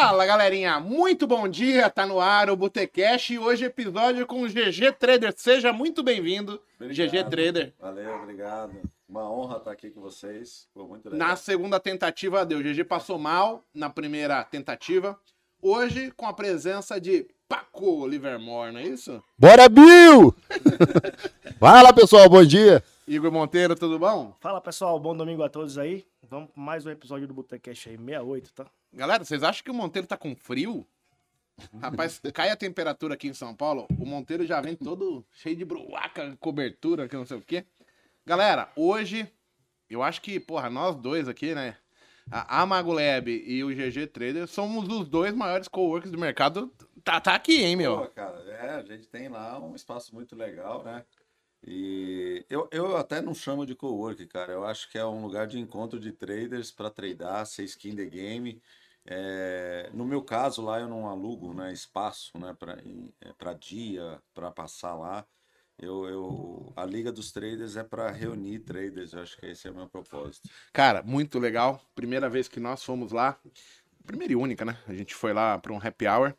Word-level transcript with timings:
Fala 0.00 0.24
galerinha, 0.24 0.78
muito 0.78 1.26
bom 1.26 1.48
dia, 1.48 1.90
tá 1.90 2.06
no 2.06 2.20
ar 2.20 2.48
o 2.50 2.56
Botecash 2.56 3.30
e 3.30 3.38
hoje 3.38 3.64
episódio 3.64 4.28
com 4.28 4.42
o 4.42 4.48
GG 4.48 4.92
Trader. 4.96 5.34
Seja 5.36 5.72
muito 5.72 6.04
bem-vindo, 6.04 6.62
GG 6.80 7.24
Trader. 7.28 7.74
Valeu, 7.80 8.14
obrigado. 8.14 8.76
Uma 9.08 9.28
honra 9.28 9.56
estar 9.56 9.72
aqui 9.72 9.90
com 9.90 10.00
vocês. 10.00 10.68
Foi 10.72 10.84
muito 10.84 11.10
legal. 11.10 11.28
Na 11.28 11.34
segunda 11.34 11.80
tentativa 11.80 12.46
deu, 12.46 12.62
GG 12.62 12.84
passou 12.84 13.18
mal 13.18 13.64
na 13.74 13.90
primeira 13.90 14.44
tentativa. 14.44 15.18
Hoje 15.60 16.12
com 16.16 16.26
a 16.26 16.32
presença 16.32 17.00
de 17.00 17.26
Paco 17.48 18.06
Livermore, 18.06 18.70
não 18.70 18.78
é 18.78 18.84
isso? 18.84 19.20
Bora, 19.36 19.68
Bill! 19.68 20.32
Fala 21.58 21.92
pessoal, 21.92 22.28
bom 22.28 22.44
dia! 22.44 22.84
Igor 23.08 23.32
Monteiro, 23.32 23.74
tudo 23.74 23.98
bom? 23.98 24.36
Fala 24.38 24.60
pessoal, 24.60 25.00
bom 25.00 25.16
domingo 25.16 25.42
a 25.42 25.48
todos 25.48 25.78
aí. 25.78 26.06
Vamos 26.22 26.50
para 26.50 26.62
mais 26.62 26.84
um 26.84 26.90
episódio 26.90 27.26
do 27.26 27.32
Botecast 27.32 27.88
aí, 27.88 27.96
68, 27.96 28.52
tá? 28.52 28.66
Galera, 28.92 29.24
vocês 29.24 29.42
acham 29.42 29.64
que 29.64 29.70
o 29.70 29.74
Monteiro 29.74 30.06
tá 30.06 30.14
com 30.14 30.36
frio? 30.36 30.86
Rapaz, 31.80 32.20
cai 32.34 32.50
a 32.50 32.56
temperatura 32.56 33.14
aqui 33.14 33.26
em 33.26 33.32
São 33.32 33.54
Paulo, 33.54 33.86
o 33.98 34.04
Monteiro 34.04 34.44
já 34.44 34.60
vem 34.60 34.76
todo 34.76 35.24
cheio 35.32 35.56
de 35.56 35.64
bruaca, 35.64 36.36
cobertura, 36.38 37.08
que 37.08 37.16
não 37.16 37.24
sei 37.24 37.38
o 37.38 37.40
quê. 37.40 37.64
Galera, 38.26 38.70
hoje, 38.76 39.26
eu 39.88 40.02
acho 40.02 40.20
que, 40.20 40.38
porra, 40.38 40.68
nós 40.68 40.94
dois 40.94 41.28
aqui, 41.28 41.54
né? 41.54 41.78
A 42.30 42.60
Amago 42.60 42.92
Lab 42.92 43.30
e 43.30 43.64
o 43.64 43.68
GG 43.68 44.08
Trader 44.08 44.46
somos 44.46 44.86
os 44.86 45.08
dois 45.08 45.34
maiores 45.34 45.66
coworkers 45.66 46.12
do 46.12 46.18
mercado. 46.18 46.70
Tá, 47.02 47.18
tá 47.22 47.34
aqui, 47.34 47.64
hein, 47.64 47.74
meu? 47.74 48.00
Pô, 48.00 48.06
cara, 48.08 48.38
é, 48.50 48.70
a 48.72 48.82
gente 48.82 49.08
tem 49.08 49.30
lá 49.30 49.58
um 49.58 49.74
espaço 49.74 50.14
muito 50.14 50.36
legal, 50.36 50.84
né? 50.84 51.02
E 51.66 52.44
eu, 52.48 52.68
eu 52.70 52.96
até 52.96 53.20
não 53.20 53.34
chamo 53.34 53.66
de 53.66 53.74
cowork, 53.74 54.26
cara. 54.26 54.52
Eu 54.52 54.64
acho 54.64 54.90
que 54.90 54.98
é 54.98 55.04
um 55.04 55.22
lugar 55.22 55.46
de 55.46 55.58
encontro 55.58 55.98
de 55.98 56.12
traders 56.12 56.70
para 56.70 56.90
tradar, 56.90 57.46
ser 57.46 57.64
skin 57.64 57.96
the 57.96 58.04
game. 58.04 58.62
É, 59.04 59.90
no 59.94 60.04
meu 60.04 60.22
caso 60.22 60.62
lá 60.62 60.78
eu 60.78 60.88
não 60.88 61.08
alugo 61.08 61.54
né, 61.54 61.72
espaço 61.72 62.36
né, 62.38 62.54
para 63.38 63.54
dia, 63.54 64.20
para 64.34 64.50
passar 64.50 64.94
lá. 64.94 65.26
Eu, 65.78 66.06
eu, 66.08 66.72
a 66.76 66.84
Liga 66.84 67.12
dos 67.12 67.30
Traders 67.30 67.76
é 67.76 67.84
para 67.84 68.10
reunir 68.10 68.58
traders, 68.58 69.12
eu 69.12 69.22
acho 69.22 69.38
que 69.38 69.46
esse 69.46 69.68
é 69.68 69.70
o 69.70 69.74
meu 69.74 69.88
propósito. 69.88 70.48
Cara, 70.72 71.04
muito 71.04 71.38
legal. 71.38 71.80
Primeira 71.94 72.28
vez 72.28 72.48
que 72.48 72.58
nós 72.58 72.82
fomos 72.82 73.12
lá, 73.12 73.38
primeira 74.04 74.32
e 74.32 74.36
única, 74.36 74.64
né? 74.64 74.76
A 74.88 74.92
gente 74.92 75.14
foi 75.14 75.32
lá 75.32 75.56
para 75.56 75.72
um 75.72 75.78
happy 75.78 76.08
hour 76.08 76.34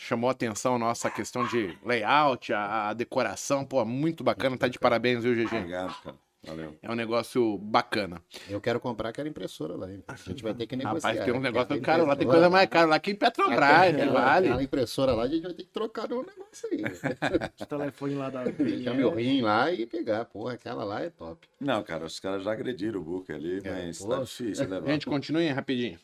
chamou 0.00 0.28
a 0.28 0.32
atenção 0.32 0.76
a 0.76 0.78
nossa 0.78 1.10
questão 1.10 1.46
de 1.46 1.76
layout, 1.84 2.52
a, 2.52 2.88
a, 2.88 2.94
decoração, 2.94 3.64
pô, 3.64 3.84
muito 3.84 4.24
bacana, 4.24 4.56
tá 4.56 4.66
de 4.66 4.78
parabéns, 4.78 5.22
viu, 5.22 5.34
GG? 5.34 5.56
Obrigado, 5.56 6.02
cara. 6.02 6.16
Valeu. 6.42 6.74
É 6.80 6.90
um 6.90 6.94
negócio 6.94 7.58
bacana. 7.58 8.22
Eu 8.48 8.62
quero 8.62 8.80
comprar 8.80 9.10
aquela 9.10 9.28
impressora 9.28 9.76
lá, 9.76 9.92
hein? 9.92 10.02
A 10.08 10.14
gente 10.14 10.42
vai 10.42 10.54
ter 10.54 10.66
que 10.66 10.74
negociar. 10.74 11.10
Rapaz, 11.10 11.26
tem 11.26 11.34
um 11.34 11.40
negócio 11.40 11.76
do 11.76 11.82
caro 11.82 12.06
lá, 12.06 12.16
tem 12.16 12.26
coisa 12.26 12.48
mais 12.48 12.66
cara 12.66 12.86
lá 12.86 12.98
que 12.98 13.10
em 13.10 13.14
Petrobras, 13.14 13.60
né? 13.92 14.06
Vale. 14.06 14.46
Aquela 14.46 14.62
impressora 14.62 15.12
lá, 15.12 15.24
a 15.24 15.28
gente 15.28 15.42
vai 15.42 15.52
ter 15.52 15.64
que 15.64 15.68
trocar 15.70 16.08
no 16.08 16.22
negócio 16.22 16.66
aí. 16.72 16.80
o 17.60 17.66
telefone 17.66 18.14
lá 18.14 18.30
da. 18.30 18.44
Deixar 18.44 18.94
meu 18.94 19.14
rim 19.14 19.42
lá 19.42 19.70
e 19.70 19.84
pegar. 19.84 20.24
Porra, 20.24 20.54
aquela 20.54 20.82
lá 20.82 21.02
é 21.02 21.10
top. 21.10 21.46
Não, 21.60 21.82
cara, 21.82 22.06
os 22.06 22.18
caras 22.18 22.42
já 22.42 22.52
agrediram 22.52 23.02
o 23.02 23.04
book 23.04 23.30
ali, 23.30 23.60
é, 23.62 23.84
mas 23.86 24.02
tá 24.02 24.22
difícil 24.22 24.66
levar. 24.66 24.86
Gente, 24.86 25.04
continue 25.04 25.46
rapidinho. 25.50 25.98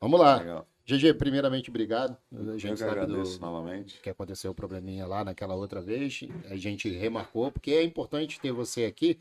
Vamos 0.00 0.18
lá. 0.18 0.38
Legal. 0.38 0.66
GG, 0.86 1.14
primeiramente, 1.14 1.68
obrigado. 1.68 2.16
A 2.32 2.56
gente 2.56 2.80
Eu 2.80 2.88
agradeço 2.88 3.38
do, 3.38 3.44
novamente. 3.44 4.00
Que 4.00 4.08
aconteceu 4.08 4.52
o 4.52 4.54
probleminha 4.54 5.04
lá 5.04 5.24
naquela 5.24 5.56
outra 5.56 5.80
vez. 5.80 6.20
A 6.48 6.54
gente 6.54 6.88
remarcou, 6.88 7.50
porque 7.50 7.72
é 7.72 7.82
importante 7.82 8.38
ter 8.38 8.52
você 8.52 8.84
aqui, 8.84 9.18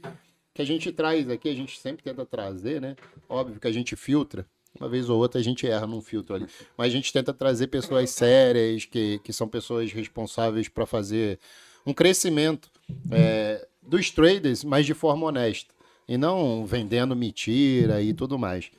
que 0.54 0.62
a 0.62 0.66
gente 0.66 0.92
traz 0.92 1.28
aqui, 1.28 1.50
a 1.50 1.56
gente 1.56 1.80
sempre 1.80 2.04
tenta 2.04 2.24
trazer, 2.24 2.80
né? 2.80 2.96
Óbvio 3.28 3.60
que 3.60 3.68
a 3.68 3.72
gente 3.72 3.96
filtra. 3.96 4.46
Uma 4.80 4.88
vez 4.88 5.10
ou 5.10 5.18
outra 5.18 5.40
a 5.40 5.44
gente 5.44 5.66
erra 5.66 5.88
num 5.88 6.02
filtro 6.02 6.36
ali. 6.36 6.46
Mas 6.78 6.88
a 6.88 6.90
gente 6.90 7.12
tenta 7.12 7.34
trazer 7.34 7.68
pessoas 7.68 8.12
sérias, 8.12 8.86
que, 8.86 9.20
que 9.20 9.34
são 9.34 9.48
pessoas 9.48 9.92
responsáveis 9.92 10.68
para 10.68 10.86
fazer 10.86 11.40
um 11.84 11.94
crescimento 11.94 12.70
é, 13.10 13.68
dos 13.82 14.12
traders, 14.12 14.64
mas 14.64 14.86
de 14.86 14.94
forma 14.94 15.26
honesta. 15.26 15.74
E 16.08 16.16
não 16.16 16.64
vendendo 16.66 17.16
mentira 17.16 18.02
e 18.04 18.14
tudo 18.14 18.38
mais. 18.38 18.70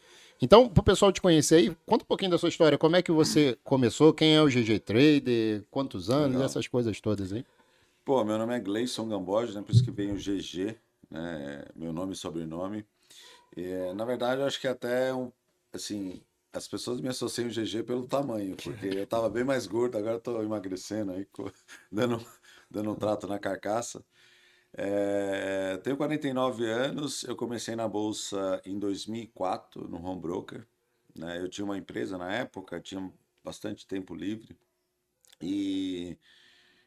Então, 0.41 0.69
para 0.69 0.81
o 0.81 0.85
pessoal 0.85 1.11
te 1.11 1.21
conhecer 1.21 1.57
aí, 1.57 1.77
conta 1.87 2.05
um 2.05 2.07
pouquinho 2.07 2.31
da 2.31 2.39
sua 2.39 2.49
história. 2.49 2.77
Como 2.77 2.95
é 2.95 3.03
que 3.03 3.11
você 3.11 3.59
começou? 3.65 4.13
Quem 4.13 4.37
é 4.37 4.43
o 4.43 4.49
GG 4.49 4.81
Trader? 4.81 5.65
Quantos 5.71 6.11
anos? 6.11 6.33
Legal. 6.33 6.45
Essas 6.45 6.69
coisas 6.69 7.01
todas 7.01 7.33
aí. 7.33 7.45
Pô, 8.05 8.23
meu 8.25 8.39
nome 8.39 8.55
é 8.55 8.61
Gleison 8.61 9.09
Gamboge, 9.09 9.55
né? 9.55 9.63
Por 9.63 9.73
isso 9.73 9.83
que 9.83 9.91
vem 9.91 10.13
o 10.13 10.17
GG, 10.17 10.77
né? 11.11 11.65
Meu 11.75 11.93
nome 11.93 12.13
e 12.13 12.17
sobrenome. 12.17 12.85
E, 13.57 13.93
na 13.95 14.05
verdade, 14.05 14.43
eu 14.43 14.47
acho 14.47 14.61
que 14.61 14.69
até, 14.69 15.13
um, 15.15 15.33
assim, 15.73 16.23
as 16.53 16.69
pessoas 16.69 17.01
me 17.01 17.09
associam 17.09 17.49
o 17.49 17.51
GG 17.51 17.83
pelo 17.85 18.07
tamanho, 18.07 18.57
porque 18.57 18.87
eu 18.87 19.07
tava 19.07 19.29
bem 19.31 19.45
mais 19.45 19.67
gordo, 19.67 19.97
agora 19.97 20.17
estou 20.17 20.43
emagrecendo 20.43 21.13
aí, 21.13 21.27
dando, 21.91 22.25
dando 22.71 22.91
um 22.91 22.95
trato 22.95 23.27
na 23.27 23.39
carcaça. 23.39 24.05
É, 24.78 25.78
tenho 25.78 25.97
49 25.97 26.70
anos, 26.70 27.22
eu 27.25 27.34
comecei 27.34 27.75
na 27.75 27.88
bolsa 27.88 28.60
em 28.62 28.78
2004 28.78 29.88
no 29.88 30.04
home 30.04 30.20
broker. 30.20 30.66
Né? 31.14 31.41
Eu 31.41 31.48
tinha 31.48 31.64
uma 31.64 31.78
empresa 31.78 32.19
na 32.19 32.31
época, 32.31 32.78
tinha 32.78 33.10
bastante 33.42 33.87
tempo 33.87 34.14
livre 34.14 34.54
e, 35.41 36.19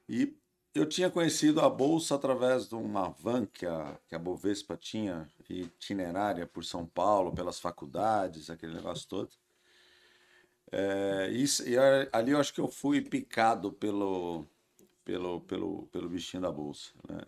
e 0.07 0.35
eu 0.75 0.85
tinha 0.85 1.09
conhecido 1.09 1.61
a 1.61 1.69
bolsa 1.69 2.13
através 2.13 2.67
de 2.67 2.75
uma 2.75 3.09
van 3.09 3.47
que 3.47 3.65
a, 3.65 3.97
que 4.07 4.13
a 4.13 4.19
Bovespa 4.19 4.77
tinha 4.77 5.27
itinerária 5.49 6.45
por 6.45 6.63
São 6.63 6.85
Paulo, 6.85 7.33
pelas 7.33 7.59
faculdades, 7.59 8.51
aquele 8.51 8.75
negócio 8.75 9.07
todo. 9.09 9.31
É, 10.71 11.29
e, 11.31 11.43
e 11.71 11.77
ali 12.11 12.31
eu 12.31 12.39
acho 12.39 12.53
que 12.53 12.61
eu 12.61 12.67
fui 12.67 13.01
picado 13.01 13.71
pelo, 13.73 14.45
pelo, 15.03 15.41
pelo, 15.41 15.87
pelo 15.87 16.07
bichinho 16.07 16.43
da 16.43 16.51
bolsa. 16.51 16.91
Né? 17.09 17.19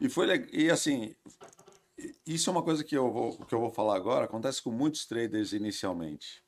E 0.00 0.08
foi 0.08 0.46
e 0.52 0.70
assim, 0.70 1.14
isso 2.26 2.50
é 2.50 2.52
uma 2.52 2.62
coisa 2.62 2.84
que 2.84 2.96
eu 2.96 3.10
vou 3.10 3.36
que 3.46 3.54
eu 3.54 3.60
vou 3.60 3.70
falar 3.70 3.96
agora, 3.96 4.26
acontece 4.26 4.62
com 4.62 4.70
muitos 4.70 5.06
traders 5.06 5.52
inicialmente. 5.52 6.44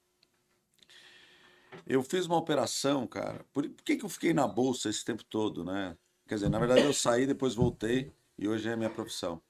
Eu 1.87 2.03
fiz 2.03 2.26
uma 2.26 2.37
operação, 2.37 3.06
cara. 3.06 3.44
Por, 3.53 3.69
por 3.69 3.82
que, 3.82 3.97
que 3.97 4.04
eu 4.04 4.08
fiquei 4.08 4.34
na 4.34 4.47
bolsa 4.47 4.91
esse 4.91 5.04
tempo 5.04 5.25
todo, 5.25 5.64
né? 5.64 5.97
Quer 6.26 6.34
dizer, 6.34 6.50
na 6.50 6.58
verdade 6.58 6.82
eu 6.82 6.92
saí, 6.92 7.26
depois 7.26 7.54
voltei 7.54 8.12
e 8.38 8.47
hoje 8.47 8.69
é 8.69 8.72
a 8.72 8.76
minha 8.76 8.91
profissão. 8.91 9.41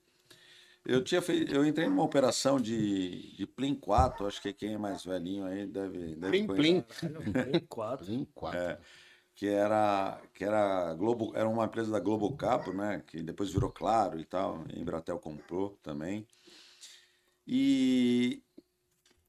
Eu 0.84 1.03
tinha 1.03 1.20
feito, 1.20 1.53
eu 1.53 1.66
entrei 1.66 1.88
numa 1.88 2.04
operação 2.04 2.60
de, 2.60 3.37
de 3.37 3.47
Plim 3.47 3.75
4, 3.75 4.26
acho 4.26 4.41
que 4.41 4.53
quem 4.53 4.75
é 4.75 4.78
mais 4.78 5.04
velhinho 5.04 5.44
aí 5.44 5.66
deve, 5.66 6.14
deve 6.14 6.31
Plim 6.31 6.47
Plim. 6.47 6.81
Plim 6.82 7.66
4. 7.69 8.06
Plim 8.06 8.25
4. 8.32 8.58
É 8.58 8.78
que 9.38 9.47
era 9.47 10.21
que 10.34 10.43
era 10.44 10.93
Globo 10.94 11.31
era 11.32 11.49
uma 11.49 11.65
empresa 11.65 11.93
da 11.93 12.00
Globo 12.00 12.37
Capo, 12.37 12.72
né? 12.72 13.04
Que 13.06 13.22
depois 13.22 13.53
virou 13.53 13.71
Claro 13.71 14.19
e 14.19 14.25
tal. 14.25 14.65
E 14.69 14.81
Embratel 14.81 15.16
comprou 15.21 15.78
também. 15.81 16.26
E 17.47 18.43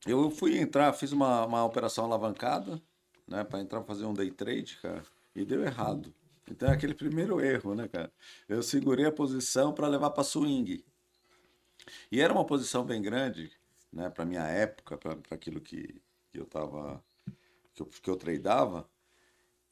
eu 0.08 0.32
fui 0.32 0.58
entrar, 0.58 0.92
fiz 0.94 1.12
uma, 1.12 1.46
uma 1.46 1.64
operação 1.64 2.06
alavancada, 2.06 2.82
né? 3.28 3.44
Para 3.44 3.62
entrar 3.62 3.84
fazer 3.84 4.06
um 4.06 4.14
day 4.14 4.32
trade, 4.32 4.80
cara, 4.82 5.04
e 5.36 5.46
deu 5.46 5.62
errado. 5.62 6.12
Então 6.50 6.70
é 6.70 6.74
aquele 6.74 6.96
primeiro 6.96 7.40
erro, 7.40 7.76
né, 7.76 7.88
cara? 7.88 8.12
Eu 8.48 8.64
segurei 8.64 9.06
a 9.06 9.12
posição 9.12 9.74
para 9.74 9.88
levar 9.88 10.10
para 10.10 10.24
swing. 10.24 10.84
E 12.12 12.20
era 12.20 12.34
uma 12.34 12.46
posição 12.46 12.84
bem 12.84 13.00
grande, 13.00 13.52
né? 13.94 14.10
Para 14.10 14.26
minha 14.26 14.48
época, 14.48 14.98
para 14.98 15.20
aquilo 15.30 15.62
que, 15.62 16.02
que 16.32 16.40
eu 16.40 16.48
tava 16.48 17.04
que 17.76 17.84
eu, 17.84 17.86
que 17.86 18.10
eu 18.10 18.16
tradeava. 18.18 18.90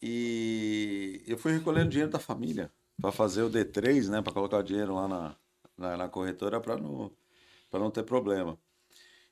E 0.01 1.23
eu 1.27 1.37
fui 1.37 1.53
recolhendo 1.53 1.89
dinheiro 1.89 2.11
da 2.11 2.19
família 2.19 2.71
para 3.01 3.11
fazer 3.11 3.43
o 3.43 3.49
D3, 3.49 4.09
né? 4.09 4.21
Para 4.21 4.33
colocar 4.33 4.57
o 4.57 4.63
dinheiro 4.63 4.93
lá 4.95 5.07
na, 5.07 5.35
na, 5.77 5.97
na 5.97 6.09
corretora 6.09 6.59
para 6.59 6.77
não, 6.77 7.11
não 7.73 7.91
ter 7.91 8.03
problema. 8.03 8.57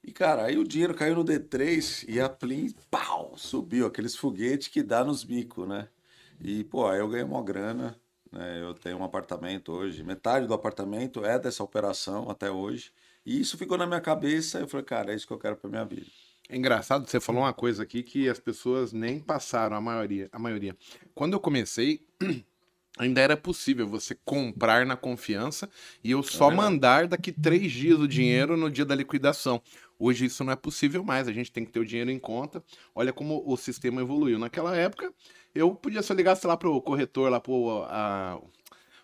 E, 0.04 0.12
cara, 0.12 0.46
aí 0.46 0.58
o 0.58 0.64
dinheiro 0.64 0.94
caiu 0.96 1.16
no 1.16 1.26
D3 1.26 2.06
e 2.08 2.20
a 2.22 2.30
Plim, 2.30 2.72
pau, 2.92 3.36
subiu, 3.38 3.88
aqueles 3.88 4.16
foguetes 4.16 4.68
que 4.68 4.84
dá 4.84 5.04
nos 5.04 5.24
bicos, 5.24 5.68
né? 5.68 5.90
E, 6.40 6.64
pô, 6.64 6.88
aí 6.88 7.00
eu 7.00 7.10
ganhei 7.10 7.26
uma 7.26 7.44
grana, 7.44 8.00
né? 8.32 8.62
Eu 8.62 8.74
tenho 8.76 8.98
um 8.98 9.04
apartamento 9.04 9.72
hoje, 9.72 10.04
metade 10.04 10.48
do 10.48 10.54
apartamento 10.54 11.26
é 11.26 11.40
dessa 11.40 11.64
operação 11.64 12.30
até 12.30 12.52
hoje. 12.52 12.92
E 13.26 13.40
isso 13.40 13.58
ficou 13.58 13.78
na 13.78 13.88
minha 13.88 14.02
cabeça, 14.02 14.60
eu 14.60 14.68
falei, 14.68 14.86
cara, 14.86 15.12
é 15.12 15.16
isso 15.16 15.26
que 15.28 15.34
eu 15.34 15.40
quero 15.40 15.56
para 15.58 15.70
minha 15.70 15.86
vida. 15.86 16.08
É 16.50 16.56
engraçado, 16.56 17.10
você 17.10 17.20
falou 17.20 17.42
uma 17.42 17.54
coisa 17.54 17.84
aqui 17.84 18.04
que 18.04 18.30
as 18.30 18.40
pessoas 18.40 18.94
nem 18.94 19.20
passaram, 19.20 19.76
a 19.76 19.82
maioria. 19.82 20.30
A 20.32 20.38
maioria. 20.38 20.76
Quando 21.14 21.34
eu 21.34 21.40
comecei, 21.40 22.06
ainda 22.98 23.20
era 23.20 23.36
possível 23.36 23.88
você 23.88 24.16
comprar 24.24 24.86
na 24.86 24.96
confiança 24.96 25.70
e 26.04 26.12
eu 26.12 26.22
só 26.22 26.52
é 26.52 26.56
mandar 26.56 27.08
daqui 27.08 27.32
três 27.32 27.72
dias 27.72 28.00
o 28.00 28.08
dinheiro 28.08 28.56
no 28.56 28.70
dia 28.70 28.86
da 28.86 28.94
liquidação. 28.94 29.62
Hoje 29.98 30.26
isso 30.26 30.44
não 30.44 30.54
é 30.54 30.56
possível 30.56 31.04
mais, 31.04 31.28
a 31.28 31.32
gente 31.32 31.52
tem 31.52 31.66
que 31.66 31.72
ter 31.72 31.80
o 31.80 31.86
dinheiro 31.86 32.12
em 32.12 32.20
conta. 32.20 32.64
Olha 32.94 33.12
como 33.12 33.44
o 33.46 33.58
sistema 33.58 34.02
evoluiu. 34.02 34.38
Naquela 34.38 34.76
época, 34.76 35.12
eu 35.54 35.74
podia 35.74 36.04
só 36.04 36.14
ligar, 36.14 36.36
sei 36.36 36.48
lá, 36.48 36.56
pro 36.58 36.80
corretor, 36.82 37.32
lá 37.32 37.40
pro 37.40 37.84
a, 37.88 38.40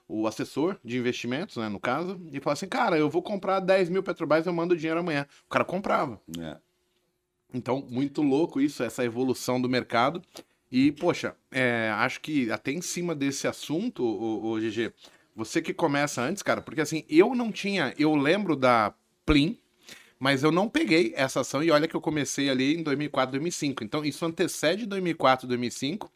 o 0.08 0.28
assessor 0.28 0.78
de 0.84 0.98
investimentos, 0.98 1.56
né, 1.56 1.70
no 1.70 1.80
caso, 1.80 2.22
e 2.32 2.40
falar 2.42 2.54
assim, 2.54 2.68
cara, 2.68 2.98
eu 2.98 3.10
vou 3.10 3.24
comprar 3.24 3.62
10 3.62 3.90
mil 3.90 4.04
Petrobras, 4.04 4.46
eu 4.46 4.54
mando 4.54 4.74
o 4.74 4.78
dinheiro 4.78 5.00
amanhã. 5.00 5.26
O 5.46 5.50
cara 5.50 5.64
comprava. 5.64 6.22
É. 6.38 6.58
Então, 7.54 7.86
muito 7.90 8.22
louco 8.22 8.62
isso, 8.62 8.84
essa 8.84 9.04
evolução 9.04 9.62
do 9.62 9.70
mercado. 9.70 10.22
E, 10.72 10.92
poxa, 10.94 11.36
é, 11.52 11.92
acho 11.96 12.22
que 12.22 12.50
até 12.50 12.72
em 12.72 12.82
cima 12.82 13.14
desse 13.14 13.48
assunto, 13.48 14.04
o, 14.04 14.58
GG, 14.58 14.94
você 15.36 15.62
que 15.62 15.74
começa 15.74 16.22
antes, 16.22 16.42
cara, 16.42 16.62
porque 16.62 16.80
assim, 16.80 17.04
eu 17.10 17.36
não 17.36 17.52
tinha, 17.52 17.94
eu 17.98 18.16
lembro 18.16 18.56
da 18.56 18.94
Plim, 19.26 19.58
mas 20.18 20.44
eu 20.44 20.52
não 20.52 20.70
peguei 20.70 21.14
essa 21.16 21.42
ação 21.42 21.62
e 21.62 21.72
olha 21.72 21.88
que 21.88 21.96
eu 21.96 22.00
comecei 22.00 22.50
ali 22.50 22.76
em 22.78 22.84
2004, 22.84 23.32
2005. 23.32 23.84
Então, 23.84 24.06
isso 24.06 24.26
antecede 24.26 24.86
2004, 24.86 25.48
2005, 25.48 26.10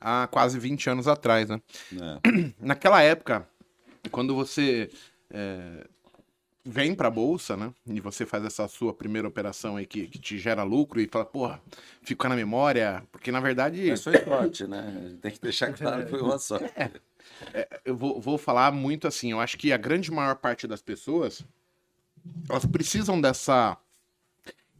há 0.00 0.26
quase 0.26 0.58
20 0.58 0.90
anos 0.90 1.06
atrás, 1.06 1.48
né? 1.48 1.60
É. 1.92 2.54
Naquela 2.58 3.02
época, 3.02 3.48
quando 4.10 4.34
você 4.34 4.90
é, 5.30 5.86
vem 6.66 6.94
para 6.94 7.06
a 7.06 7.10
bolsa, 7.10 7.56
né? 7.56 7.72
E 7.86 8.00
você 8.00 8.26
faz 8.26 8.44
essa 8.44 8.66
sua 8.66 8.92
primeira 8.92 9.28
operação 9.28 9.76
aí 9.76 9.86
que, 9.86 10.08
que 10.08 10.18
te 10.18 10.36
gera 10.36 10.64
lucro 10.64 11.00
e 11.00 11.06
fala, 11.06 11.24
porra, 11.24 11.62
fica 12.02 12.28
na 12.28 12.34
memória, 12.34 13.04
porque 13.12 13.30
na 13.30 13.40
verdade. 13.40 13.88
Mas 13.88 14.02
foi 14.02 14.18
sorte, 14.24 14.66
né? 14.66 15.16
Tem 15.22 15.30
que 15.30 15.40
deixar 15.40 15.72
claro 15.72 16.04
que 16.04 16.10
foi 16.10 16.20
uma 16.20 16.38
sorte. 16.40 16.72
É, 16.76 16.90
é, 17.54 17.80
eu 17.84 17.96
vou, 17.96 18.20
vou 18.20 18.36
falar 18.36 18.72
muito 18.72 19.06
assim, 19.06 19.30
eu 19.30 19.40
acho 19.40 19.56
que 19.56 19.72
a 19.72 19.76
grande 19.76 20.10
maior 20.10 20.36
parte 20.36 20.66
das 20.66 20.82
pessoas 20.82 21.44
elas 22.50 22.66
precisam 22.66 23.20
dessa 23.20 23.76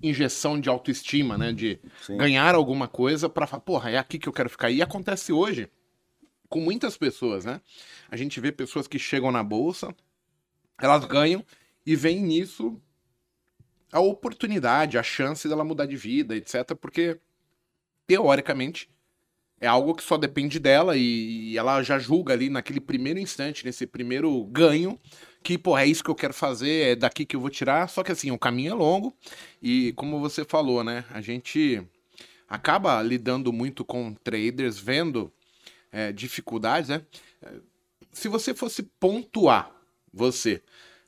injeção 0.03 0.61
de 0.61 0.69
autoestima, 0.69 1.39
né? 1.39 1.53
De 1.53 1.79
Sim. 2.03 2.17
ganhar 2.17 2.55
alguma 2.55 2.89
coisa 2.89 3.29
para 3.29 3.47
falar, 3.47 3.61
porra, 3.61 3.91
é 3.91 3.97
aqui 3.97 4.19
que 4.19 4.29
eu 4.29 4.32
quero 4.32 4.50
ficar. 4.50 4.71
E 4.71 4.82
acontece 4.82 5.32
hoje 5.32 5.71
com 6.49 6.61
muitas 6.61 6.97
pessoas, 6.97 7.44
né? 7.44 7.61
A 8.11 8.17
gente 8.17 8.41
vê 8.41 8.50
pessoas 8.50 8.89
que 8.89 8.99
chegam 8.99 9.31
na 9.31 9.43
bolsa, 9.43 9.94
elas 10.79 11.05
ganham 11.05 11.44
e 11.87 11.94
vem 11.94 12.21
nisso 12.21 12.81
a 13.93 14.00
oportunidade, 14.00 14.99
a 14.99 15.03
chance 15.03 15.49
dela 15.49 15.65
mudar 15.65 15.87
de 15.87 15.97
vida, 15.97 16.37
etc. 16.37 16.75
Porque, 16.79 17.19
teoricamente, 18.06 18.91
é 19.61 19.67
algo 19.67 19.94
que 19.94 20.03
só 20.03 20.19
depende 20.19 20.59
dela 20.59 20.97
e 20.97 21.56
ela 21.56 21.83
já 21.83 21.99
julga 21.99 22.35
ali 22.35 22.50
naquele 22.50 22.81
primeiro 22.81 23.19
instante, 23.19 23.65
nesse 23.65 23.87
primeiro 23.87 24.44
ganho, 24.47 25.00
que, 25.43 25.56
pô, 25.56 25.79
é 25.79 25.87
isso 25.87 26.03
que 26.03 26.11
eu 26.11 26.15
quero 26.15 26.35
fazer, 26.35 26.93
é 26.93 26.97
daqui 26.97 27.25
que 27.25 27.37
eu 27.37 27.41
vou 27.41 27.49
tirar. 27.49 27.89
Só 27.89 28.03
que, 28.03 28.12
assim, 28.12 28.31
o 28.31 28.39
caminho 28.39 28.73
é 28.73 28.75
longo 28.75 29.17
e, 29.62 29.93
como 29.93 30.21
você 30.21 30.44
falou, 30.44 30.82
né, 30.82 31.05
a 31.11 31.21
gente 31.21 31.81
acaba 32.49 33.00
lidando 33.03 33.53
muito 33.53 33.85
com 33.85 34.12
traders, 34.12 34.79
vendo 34.79 35.32
é, 35.91 36.12
dificuldades, 36.12 36.91
né? 36.91 37.03
Se 38.12 38.29
você 38.29 38.55
fosse 38.55 38.82
pontuar, 38.82 39.71
você, 40.12 40.62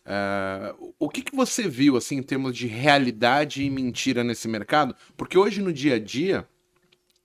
Uh, 0.08 0.94
o 0.98 1.10
que, 1.10 1.20
que 1.20 1.36
você 1.36 1.68
viu 1.68 1.94
assim 1.94 2.16
em 2.16 2.22
termos 2.22 2.56
de 2.56 2.66
realidade 2.66 3.62
e 3.62 3.68
mentira 3.68 4.24
nesse 4.24 4.48
mercado? 4.48 4.96
Porque 5.18 5.36
hoje 5.36 5.60
no 5.60 5.70
dia 5.70 5.96
a 5.96 5.98
dia 5.98 6.48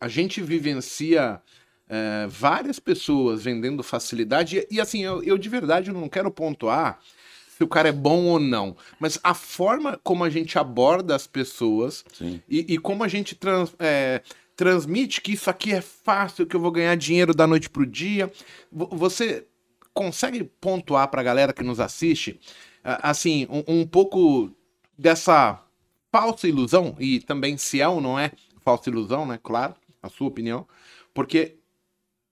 a 0.01 0.09
gente 0.09 0.41
vivencia 0.41 1.41
uh, 1.87 2.27
várias 2.27 2.79
pessoas 2.79 3.41
vendendo 3.41 3.81
facilidade 3.83 4.57
e, 4.69 4.75
e 4.75 4.81
assim 4.81 5.01
eu, 5.01 5.23
eu, 5.23 5.37
de 5.37 5.47
verdade 5.47 5.93
não 5.93 6.09
quero 6.09 6.29
pontuar 6.29 6.99
se 7.57 7.63
o 7.63 7.67
cara 7.69 7.87
é 7.87 7.93
bom 7.93 8.25
ou 8.25 8.39
não, 8.39 8.75
mas 8.99 9.17
a 9.23 9.33
forma 9.33 9.97
como 10.03 10.25
a 10.25 10.29
gente 10.29 10.59
aborda 10.59 11.15
as 11.15 11.25
pessoas 11.25 12.03
e, 12.49 12.73
e, 12.73 12.77
como 12.77 13.01
a 13.01 13.07
gente 13.07 13.33
trans, 13.33 13.73
é, 13.79 14.21
transmite 14.57 15.21
que 15.21 15.33
isso 15.33 15.49
aqui 15.49 15.71
é 15.71 15.79
fácil, 15.79 16.45
que 16.45 16.55
eu 16.55 16.59
vou 16.59 16.71
ganhar 16.71 16.95
dinheiro 16.95 17.33
da 17.33 17.47
noite 17.47 17.69
pro 17.69 17.85
dia. 17.85 18.29
Você 18.71 19.45
consegue 19.93 20.43
pontuar 20.43 21.07
para 21.09 21.21
a 21.21 21.23
galera 21.23 21.53
que 21.53 21.63
nos 21.63 21.79
assiste 21.79 22.39
assim, 22.83 23.47
um, 23.49 23.79
um 23.81 23.87
pouco 23.87 24.51
dessa 24.97 25.63
falsa 26.11 26.47
ilusão, 26.47 26.95
e 26.99 27.19
também 27.19 27.57
se 27.57 27.81
é 27.81 27.87
ou 27.87 27.99
não 27.99 28.19
é 28.19 28.31
falsa 28.61 28.89
ilusão, 28.89 29.25
né? 29.25 29.39
Claro, 29.41 29.75
a 30.01 30.09
sua 30.09 30.27
opinião. 30.27 30.67
Porque 31.13 31.57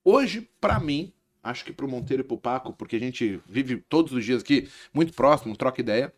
hoje, 0.04 0.50
para 0.60 0.80
mim, 0.80 1.12
acho 1.44 1.66
que 1.66 1.74
pro 1.74 1.88
Monteiro 1.88 2.22
e 2.22 2.26
pro 2.26 2.38
Paco, 2.38 2.74
porque 2.74 2.96
a 2.96 3.00
gente 3.00 3.42
vive 3.48 3.78
todos 3.90 4.14
os 4.14 4.24
dias 4.24 4.42
aqui 4.42 4.70
muito 4.94 5.14
próximo, 5.14 5.56
troca 5.56 5.82
ideia, 5.82 6.14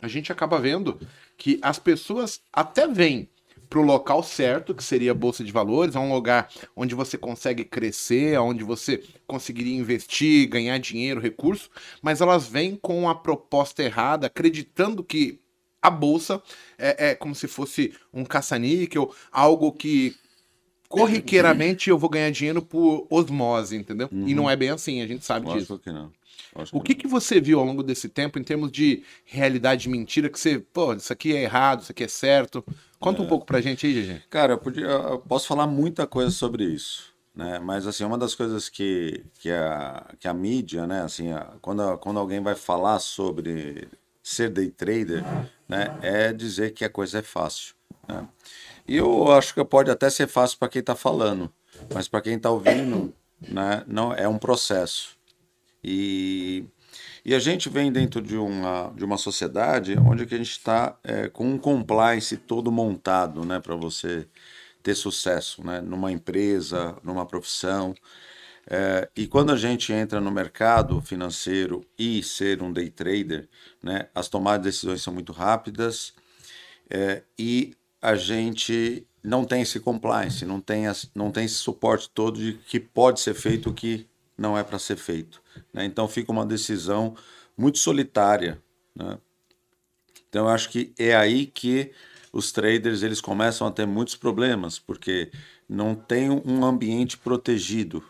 a 0.00 0.08
gente 0.08 0.32
acaba 0.32 0.58
vendo 0.58 1.00
que 1.36 1.58
as 1.62 1.78
pessoas 1.78 2.40
até 2.52 2.86
vêm 2.86 3.28
para 3.76 3.82
o 3.82 3.84
local 3.84 4.22
certo, 4.22 4.74
que 4.74 4.82
seria 4.82 5.10
a 5.10 5.14
Bolsa 5.14 5.44
de 5.44 5.52
Valores, 5.52 5.94
é 5.94 5.98
um 5.98 6.14
lugar 6.14 6.48
onde 6.74 6.94
você 6.94 7.18
consegue 7.18 7.62
crescer, 7.62 8.38
onde 8.40 8.64
você 8.64 9.02
conseguiria 9.26 9.76
investir, 9.76 10.48
ganhar 10.48 10.78
dinheiro, 10.78 11.20
recurso, 11.20 11.68
mas 12.00 12.22
elas 12.22 12.48
vêm 12.48 12.74
com 12.74 13.06
a 13.06 13.14
proposta 13.14 13.82
errada, 13.82 14.28
acreditando 14.28 15.04
que 15.04 15.38
a 15.82 15.90
Bolsa 15.90 16.42
é, 16.78 17.10
é 17.10 17.14
como 17.14 17.34
se 17.34 17.46
fosse 17.46 17.92
um 18.14 18.24
caça-níquel, 18.24 19.14
algo 19.30 19.70
que 19.70 20.16
corriqueiramente 20.88 21.90
eu 21.90 21.98
vou 21.98 22.08
ganhar 22.08 22.30
dinheiro 22.30 22.62
por 22.62 23.06
osmose, 23.10 23.76
entendeu? 23.76 24.08
Uhum. 24.10 24.26
E 24.26 24.34
não 24.34 24.48
é 24.48 24.56
bem 24.56 24.70
assim, 24.70 25.02
a 25.02 25.06
gente 25.06 25.22
sabe 25.22 25.44
Lógico 25.44 25.74
disso. 25.74 25.78
Que 25.80 25.92
não. 25.92 26.10
O 26.72 26.80
que, 26.80 26.94
que 26.94 27.06
você 27.06 27.40
viu 27.40 27.58
ao 27.58 27.64
longo 27.64 27.82
desse 27.82 28.08
tempo 28.08 28.38
em 28.38 28.42
termos 28.42 28.70
de 28.70 29.02
realidade 29.24 29.88
e 29.88 29.90
mentira 29.90 30.28
que 30.28 30.38
você, 30.38 30.58
pô, 30.58 30.94
isso 30.94 31.12
aqui 31.12 31.34
é 31.34 31.42
errado, 31.42 31.82
isso 31.82 31.92
aqui 31.92 32.04
é 32.04 32.08
certo? 32.08 32.64
Conta 32.98 33.20
é. 33.20 33.24
um 33.24 33.28
pouco 33.28 33.44
pra 33.44 33.60
gente 33.60 33.86
aí, 33.86 33.92
GG. 33.92 34.22
Cara, 34.30 34.54
eu, 34.54 34.58
podia, 34.58 34.86
eu 34.86 35.18
posso 35.18 35.46
falar 35.46 35.66
muita 35.66 36.06
coisa 36.06 36.30
sobre 36.30 36.64
isso. 36.64 37.14
Né? 37.34 37.58
Mas 37.58 37.86
assim, 37.86 38.04
uma 38.04 38.16
das 38.16 38.34
coisas 38.34 38.68
que, 38.70 39.22
que, 39.38 39.50
a, 39.50 40.06
que 40.18 40.26
a 40.26 40.32
mídia, 40.32 40.86
né, 40.86 41.02
assim, 41.02 41.32
a, 41.32 41.52
quando, 41.60 41.98
quando 41.98 42.18
alguém 42.18 42.40
vai 42.40 42.54
falar 42.54 42.98
sobre 42.98 43.88
ser 44.22 44.48
day 44.48 44.70
trader, 44.70 45.22
né, 45.68 45.98
é 46.00 46.32
dizer 46.32 46.72
que 46.72 46.84
a 46.84 46.88
coisa 46.88 47.18
é 47.18 47.22
fácil. 47.22 47.74
Né? 48.08 48.26
E 48.88 48.96
eu 48.96 49.30
acho 49.32 49.52
que 49.52 49.62
pode 49.64 49.90
até 49.90 50.08
ser 50.08 50.26
fácil 50.26 50.58
para 50.58 50.68
quem 50.68 50.80
está 50.80 50.94
falando, 50.94 51.52
mas 51.92 52.08
para 52.08 52.22
quem 52.22 52.36
está 52.36 52.50
ouvindo, 52.50 53.12
né, 53.40 53.84
não 53.86 54.14
é 54.14 54.26
um 54.26 54.38
processo. 54.38 55.15
E, 55.88 56.64
e 57.24 57.32
a 57.32 57.38
gente 57.38 57.68
vem 57.68 57.92
dentro 57.92 58.20
de 58.20 58.36
uma, 58.36 58.92
de 58.96 59.04
uma 59.04 59.16
sociedade 59.16 59.96
onde 59.96 60.26
que 60.26 60.34
a 60.34 60.38
gente 60.38 60.50
está 60.50 60.98
é, 61.04 61.28
com 61.28 61.48
um 61.48 61.56
compliance 61.56 62.36
todo 62.36 62.72
montado 62.72 63.44
né, 63.44 63.60
para 63.60 63.76
você 63.76 64.26
ter 64.82 64.96
sucesso 64.96 65.64
né, 65.64 65.80
numa 65.80 66.10
empresa, 66.10 66.96
numa 67.04 67.24
profissão. 67.24 67.94
É, 68.68 69.08
e 69.14 69.28
quando 69.28 69.52
a 69.52 69.56
gente 69.56 69.92
entra 69.92 70.20
no 70.20 70.32
mercado 70.32 71.00
financeiro 71.00 71.86
e 71.96 72.20
ser 72.20 72.60
um 72.60 72.72
day 72.72 72.90
trader, 72.90 73.48
né, 73.80 74.08
as 74.12 74.28
tomadas 74.28 74.62
de 74.62 74.70
decisões 74.70 75.02
são 75.02 75.14
muito 75.14 75.32
rápidas 75.32 76.14
é, 76.90 77.22
e 77.38 77.76
a 78.02 78.16
gente 78.16 79.06
não 79.22 79.44
tem 79.44 79.62
esse 79.62 79.78
compliance, 79.78 80.44
não 80.44 80.60
tem, 80.60 80.88
as, 80.88 81.08
não 81.14 81.30
tem 81.30 81.44
esse 81.44 81.54
suporte 81.54 82.10
todo 82.10 82.40
de 82.40 82.54
que 82.66 82.80
pode 82.80 83.20
ser 83.20 83.34
feito 83.34 83.70
o 83.70 83.74
que 83.74 84.08
não 84.36 84.56
é 84.56 84.62
para 84.62 84.78
ser 84.78 84.96
feito. 84.96 85.42
Né? 85.72 85.84
Então 85.84 86.06
fica 86.08 86.32
uma 86.32 86.44
decisão 86.44 87.16
muito 87.56 87.78
solitária. 87.78 88.62
Né? 88.94 89.18
Então 90.28 90.46
eu 90.46 90.48
acho 90.50 90.68
que 90.68 90.92
é 90.98 91.14
aí 91.14 91.46
que 91.46 91.92
os 92.32 92.52
traders 92.52 93.02
eles 93.02 93.20
começam 93.20 93.66
a 93.66 93.70
ter 93.70 93.86
muitos 93.86 94.14
problemas, 94.14 94.78
porque 94.78 95.30
não 95.68 95.94
tem 95.94 96.30
um 96.30 96.64
ambiente 96.64 97.16
protegido. 97.16 98.04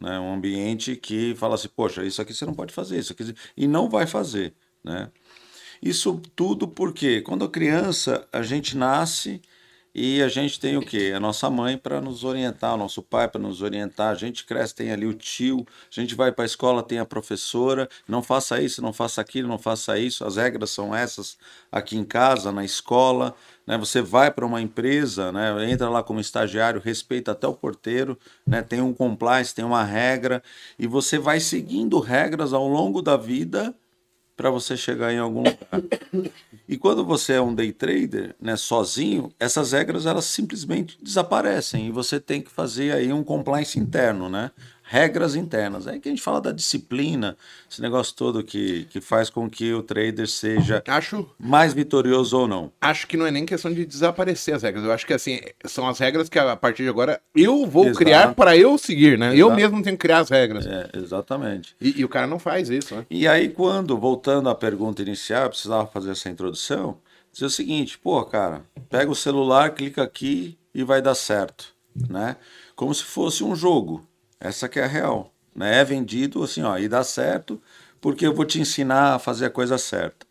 Né? 0.00 0.18
Um 0.18 0.34
ambiente 0.34 0.96
que 0.96 1.34
fala 1.34 1.56
assim, 1.56 1.68
poxa, 1.68 2.04
isso 2.04 2.22
aqui 2.22 2.32
você 2.32 2.46
não 2.46 2.54
pode 2.54 2.72
fazer, 2.72 2.98
isso 2.98 3.12
aqui... 3.12 3.34
E 3.56 3.66
não 3.66 3.88
vai 3.88 4.06
fazer. 4.06 4.54
Né? 4.84 5.10
Isso 5.82 6.20
tudo 6.36 6.68
porque 6.68 7.20
quando 7.22 7.44
a 7.44 7.50
criança, 7.50 8.26
a 8.32 8.42
gente 8.42 8.76
nasce 8.76 9.42
e 9.94 10.22
a 10.22 10.28
gente 10.28 10.58
tem 10.58 10.76
o 10.76 10.80
quê? 10.80 11.12
A 11.14 11.20
nossa 11.20 11.50
mãe 11.50 11.76
para 11.76 12.00
nos 12.00 12.24
orientar, 12.24 12.74
o 12.74 12.78
nosso 12.78 13.02
pai 13.02 13.28
para 13.28 13.40
nos 13.40 13.60
orientar. 13.60 14.10
A 14.10 14.14
gente 14.14 14.46
cresce, 14.46 14.74
tem 14.74 14.90
ali 14.90 15.06
o 15.06 15.12
tio. 15.12 15.66
A 15.94 16.00
gente 16.00 16.14
vai 16.14 16.32
para 16.32 16.44
a 16.44 16.46
escola, 16.46 16.82
tem 16.82 16.98
a 16.98 17.04
professora. 17.04 17.86
Não 18.08 18.22
faça 18.22 18.58
isso, 18.60 18.80
não 18.80 18.92
faça 18.92 19.20
aquilo, 19.20 19.48
não 19.48 19.58
faça 19.58 19.98
isso. 19.98 20.24
As 20.24 20.36
regras 20.36 20.70
são 20.70 20.94
essas 20.94 21.36
aqui 21.70 21.96
em 21.98 22.04
casa, 22.04 22.50
na 22.50 22.64
escola. 22.64 23.34
Né? 23.66 23.76
Você 23.76 24.00
vai 24.00 24.30
para 24.30 24.46
uma 24.46 24.62
empresa, 24.62 25.30
né? 25.30 25.70
entra 25.70 25.90
lá 25.90 26.02
como 26.02 26.20
estagiário, 26.20 26.80
respeita 26.82 27.32
até 27.32 27.46
o 27.46 27.52
porteiro. 27.52 28.18
Né? 28.46 28.62
Tem 28.62 28.80
um 28.80 28.94
compliance, 28.94 29.54
tem 29.54 29.64
uma 29.64 29.84
regra. 29.84 30.42
E 30.78 30.86
você 30.86 31.18
vai 31.18 31.38
seguindo 31.38 32.00
regras 32.00 32.54
ao 32.54 32.66
longo 32.66 33.02
da 33.02 33.18
vida 33.18 33.74
para 34.36 34.50
você 34.50 34.76
chegar 34.76 35.12
em 35.12 35.18
algum 35.18 35.40
lugar. 35.40 36.30
E 36.68 36.78
quando 36.78 37.04
você 37.04 37.34
é 37.34 37.40
um 37.40 37.54
day 37.54 37.72
trader, 37.72 38.34
né, 38.40 38.56
sozinho, 38.56 39.32
essas 39.38 39.72
regras 39.72 40.06
elas 40.06 40.24
simplesmente 40.24 40.98
desaparecem 41.02 41.88
e 41.88 41.90
você 41.90 42.18
tem 42.18 42.40
que 42.40 42.50
fazer 42.50 42.92
aí 42.92 43.12
um 43.12 43.22
compliance 43.22 43.78
interno, 43.78 44.28
né? 44.28 44.50
Regras 44.92 45.34
internas. 45.34 45.86
É 45.86 45.98
que 45.98 46.06
a 46.06 46.12
gente 46.12 46.20
fala 46.20 46.38
da 46.38 46.52
disciplina, 46.52 47.34
esse 47.70 47.80
negócio 47.80 48.14
todo 48.14 48.44
que, 48.44 48.84
que 48.90 49.00
faz 49.00 49.30
com 49.30 49.48
que 49.48 49.72
o 49.72 49.82
trader 49.82 50.28
seja 50.28 50.82
acho, 50.86 51.26
mais 51.40 51.72
vitorioso 51.72 52.40
ou 52.40 52.46
não. 52.46 52.70
Acho 52.78 53.06
que 53.06 53.16
não 53.16 53.26
é 53.26 53.30
nem 53.30 53.46
questão 53.46 53.72
de 53.72 53.86
desaparecer 53.86 54.54
as 54.54 54.62
regras. 54.62 54.84
Eu 54.84 54.92
acho 54.92 55.06
que 55.06 55.14
assim, 55.14 55.40
são 55.64 55.88
as 55.88 55.98
regras 55.98 56.28
que 56.28 56.38
a 56.38 56.54
partir 56.54 56.82
de 56.82 56.90
agora 56.90 57.18
eu 57.34 57.64
vou 57.64 57.84
Exato. 57.84 57.98
criar 57.98 58.34
para 58.34 58.54
eu 58.54 58.76
seguir, 58.76 59.18
né? 59.18 59.28
Exato. 59.28 59.40
Eu 59.40 59.56
mesmo 59.56 59.82
tenho 59.82 59.96
que 59.96 60.02
criar 60.02 60.18
as 60.18 60.28
regras. 60.28 60.66
É, 60.66 60.90
exatamente. 60.94 61.74
E, 61.80 62.00
e, 62.00 62.04
o 62.04 62.08
cara 62.08 62.26
não 62.26 62.38
faz 62.38 62.68
isso, 62.68 62.94
né? 62.94 63.06
E 63.10 63.26
aí, 63.26 63.48
quando, 63.48 63.96
voltando 63.96 64.50
à 64.50 64.54
pergunta 64.54 65.00
inicial, 65.00 65.44
eu 65.44 65.48
precisava 65.48 65.86
fazer 65.86 66.10
essa 66.10 66.28
introdução, 66.28 66.98
dizer 67.32 67.46
o 67.46 67.50
seguinte, 67.50 67.96
pô, 67.96 68.22
cara, 68.26 68.60
pega 68.90 69.10
o 69.10 69.16
celular, 69.16 69.70
clica 69.70 70.02
aqui 70.02 70.58
e 70.74 70.84
vai 70.84 71.00
dar 71.00 71.14
certo, 71.14 71.72
né? 72.10 72.36
Como 72.76 72.94
se 72.94 73.04
fosse 73.04 73.42
um 73.42 73.56
jogo. 73.56 74.06
Essa 74.42 74.68
que 74.68 74.80
é 74.80 74.84
a 74.84 74.88
real, 74.88 75.32
né? 75.54 75.78
É 75.78 75.84
vendido 75.84 76.42
assim, 76.42 76.62
ó, 76.62 76.76
e 76.76 76.88
dá 76.88 77.04
certo 77.04 77.62
porque 78.00 78.26
eu 78.26 78.34
vou 78.34 78.44
te 78.44 78.60
ensinar 78.60 79.14
a 79.14 79.18
fazer 79.20 79.46
a 79.46 79.50
coisa 79.50 79.78
certa. 79.78 80.26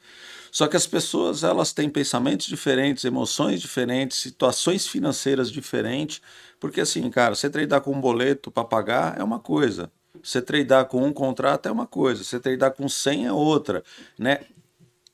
Só 0.51 0.67
que 0.67 0.75
as 0.75 0.85
pessoas 0.85 1.45
elas 1.45 1.71
têm 1.71 1.89
pensamentos 1.89 2.45
diferentes, 2.45 3.05
emoções 3.05 3.61
diferentes, 3.61 4.17
situações 4.17 4.85
financeiras 4.85 5.49
diferentes, 5.49 6.21
porque 6.59 6.81
assim, 6.81 7.09
cara, 7.09 7.33
você 7.33 7.49
tradar 7.49 7.79
com 7.79 7.93
um 7.93 8.01
boleto 8.01 8.51
para 8.51 8.65
pagar 8.65 9.17
é 9.17 9.23
uma 9.23 9.39
coisa, 9.39 9.89
você 10.21 10.41
tradar 10.41 10.85
com 10.85 11.01
um 11.05 11.13
contrato 11.13 11.69
é 11.69 11.71
uma 11.71 11.87
coisa, 11.87 12.21
você 12.21 12.37
tradar 12.37 12.71
com 12.71 12.89
100 12.89 13.27
é 13.27 13.31
outra, 13.31 13.81
né? 14.19 14.41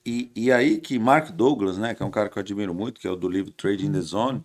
E, 0.04 0.32
e 0.36 0.52
aí 0.52 0.80
que 0.80 0.98
Mark 0.98 1.30
Douglas, 1.32 1.78
né, 1.78 1.94
que 1.94 2.02
é 2.02 2.06
um 2.06 2.10
cara 2.10 2.30
que 2.30 2.38
eu 2.40 2.42
admiro 2.42 2.74
muito, 2.74 3.00
que 3.00 3.08
é 3.08 3.12
o 3.12 3.16
do 3.16 3.30
livro 3.30 3.52
Trading 3.52 3.92
the 3.92 4.02
Zone, 4.02 4.42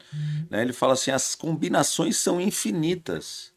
né, 0.51 0.61
ele 0.61 0.73
fala 0.73 0.93
assim, 0.93 1.13
as 1.13 1.35
combinações 1.35 2.17
são 2.19 2.41
infinitas 2.41 3.52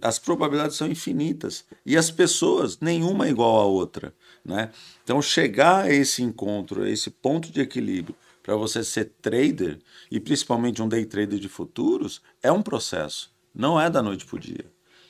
as 0.00 0.18
probabilidades 0.18 0.76
são 0.76 0.88
infinitas 0.88 1.64
e 1.84 1.96
as 1.96 2.10
pessoas 2.10 2.78
nenhuma 2.80 3.26
é 3.26 3.30
igual 3.30 3.60
à 3.60 3.64
outra, 3.64 4.14
né? 4.44 4.70
Então 5.02 5.20
chegar 5.20 5.84
a 5.84 5.92
esse 5.92 6.22
encontro, 6.22 6.82
a 6.82 6.90
esse 6.90 7.10
ponto 7.10 7.50
de 7.50 7.60
equilíbrio 7.60 8.14
para 8.42 8.56
você 8.56 8.84
ser 8.84 9.12
trader 9.20 9.78
e 10.10 10.20
principalmente 10.20 10.82
um 10.82 10.88
day 10.88 11.04
trader 11.04 11.38
de 11.38 11.48
futuros 11.48 12.22
é 12.42 12.50
um 12.50 12.62
processo, 12.62 13.32
não 13.54 13.80
é 13.80 13.90
da 13.90 14.02
noite 14.02 14.24
pro 14.24 14.38
dia, 14.38 14.64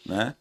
né? 0.06 0.34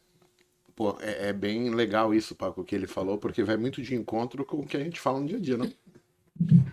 Pô, 0.75 0.97
é, 1.01 1.29
é 1.29 1.33
bem 1.33 1.69
legal 1.69 2.13
isso, 2.13 2.33
Paco, 2.33 2.63
que 2.63 2.73
ele 2.73 2.87
falou, 2.87 3.17
porque 3.17 3.43
vai 3.43 3.57
muito 3.57 3.81
de 3.81 3.95
encontro 3.95 4.45
com 4.45 4.57
o 4.57 4.65
que 4.65 4.77
a 4.77 4.83
gente 4.83 4.99
fala 4.99 5.19
no 5.19 5.27
dia 5.27 5.37
a 5.37 5.41
dia, 5.41 5.57
não? 5.57 5.71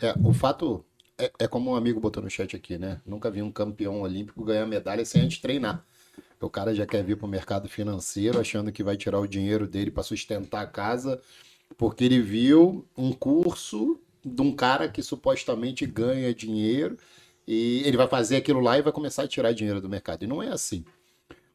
É, 0.01 0.15
o 0.25 0.33
fato 0.33 0.85
é, 1.19 1.33
é 1.41 1.49
como 1.49 1.73
um 1.73 1.75
amigo 1.77 2.01
botou 2.01 2.23
no 2.23 2.31
chat 2.31 2.55
aqui, 2.55 2.79
né? 2.79 3.01
Nunca 3.05 3.31
vi 3.31 3.43
um 3.43 3.51
campeão 3.51 4.01
olímpico 4.01 4.45
ganhar 4.45 4.67
medalha 4.67 5.05
sem 5.05 5.23
antes 5.23 5.39
treinar. 5.39 5.85
O 6.41 6.51
cara 6.51 6.75
já 6.75 6.87
quer 6.87 7.03
vir 7.03 7.17
para 7.17 7.27
o 7.27 7.29
mercado 7.29 7.69
financeiro 7.69 8.41
achando 8.41 8.71
que 8.71 8.83
vai 8.83 8.97
tirar 8.97 9.19
o 9.19 9.27
dinheiro 9.27 9.67
dele 9.67 9.91
para 9.91 10.03
sustentar 10.03 10.63
a 10.63 10.67
casa, 10.67 11.21
porque 11.77 12.05
ele 12.05 12.21
viu 12.21 12.87
um 12.97 13.13
curso 13.13 13.99
de 14.25 14.43
um 14.43 14.53
cara 14.55 14.89
que 14.89 15.03
supostamente 15.03 15.87
ganha 15.87 16.33
dinheiro 16.35 16.97
e 17.47 17.83
ele 17.85 17.97
vai 17.97 18.07
fazer 18.07 18.37
aquilo 18.37 18.61
lá 18.61 18.79
e 18.79 18.83
vai 18.83 18.93
começar 18.93 19.23
a 19.23 19.29
tirar 19.29 19.53
dinheiro 19.53 19.81
do 19.81 19.89
mercado. 19.89 20.23
E 20.23 20.27
não 20.27 20.43
é 20.43 20.49
assim. 20.49 20.85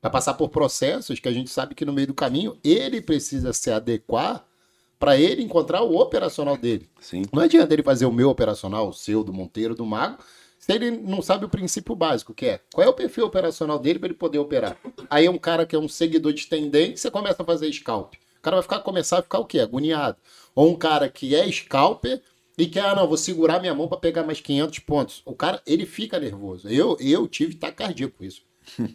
Vai 0.02 0.12
passar 0.12 0.34
por 0.34 0.50
processos 0.50 1.20
que 1.20 1.30
a 1.30 1.32
gente 1.32 1.50
sabe 1.50 1.76
que 1.76 1.86
no 1.86 1.94
meio 1.94 2.08
do 2.08 2.14
caminho 2.14 2.58
ele 2.64 3.00
precisa 3.00 3.54
se 3.54 3.72
adequar 3.72 4.46
para 5.00 5.18
ele 5.18 5.44
encontrar 5.44 5.82
o 5.82 5.98
operacional 5.98 6.58
dele. 6.58 6.90
Sim. 7.00 7.24
Não 7.32 7.42
adianta 7.42 7.74
ele 7.74 7.84
fazer 7.84 8.06
o 8.06 8.12
meu 8.12 8.30
operacional, 8.30 8.90
o 8.90 8.94
seu, 8.94 9.24
do 9.24 9.34
Monteiro, 9.34 9.76
do 9.76 9.86
Mago, 9.86 10.18
se 10.64 10.72
ele 10.72 10.92
não 10.92 11.22
sabe 11.22 11.44
o 11.44 11.50
princípio 11.50 11.94
básico, 11.94 12.34
que 12.34 12.46
é 12.46 12.62
qual 12.74 12.88
é 12.88 12.90
o 12.90 12.94
perfil 12.94 13.26
operacional 13.26 13.78
dele 13.78 14.00
para 14.00 14.08
ele 14.08 14.18
poder 14.18 14.40
operar. 14.40 14.78
Aí 15.10 15.26
é 15.26 15.30
um 15.30 15.38
cara 15.38 15.66
que 15.66 15.76
é 15.76 15.80
um 15.80 15.90
seguidor 15.90 16.32
de 16.32 16.48
tendência 16.48 17.12
começa 17.12 17.44
a 17.44 17.46
fazer 17.46 17.70
scalp. 17.74 18.14
O 18.14 18.42
cara 18.42 18.56
vai 18.56 18.64
ficar, 18.64 18.80
começar 18.80 19.20
a 19.20 19.22
ficar 19.22 19.40
o 19.40 19.46
quê? 19.46 19.60
Agoniado. 19.60 20.16
Ou 20.56 20.72
um 20.72 20.76
cara 20.78 21.10
que 21.10 21.36
é 21.36 21.52
scalper 21.52 22.22
e 22.58 22.66
que, 22.66 22.80
ah, 22.80 22.96
não, 22.96 23.06
vou 23.06 23.18
segurar 23.18 23.60
minha 23.60 23.76
mão 23.76 23.90
para 23.90 23.98
pegar 23.98 24.24
mais 24.24 24.40
500 24.40 24.80
pontos. 24.80 25.22
O 25.26 25.36
cara, 25.36 25.62
ele 25.68 25.86
fica 25.86 26.18
nervoso. 26.18 26.70
Eu, 26.70 26.96
eu 27.02 27.28
tive 27.28 27.56
taquicardia 27.56 28.08
com 28.08 28.24
isso. 28.24 28.42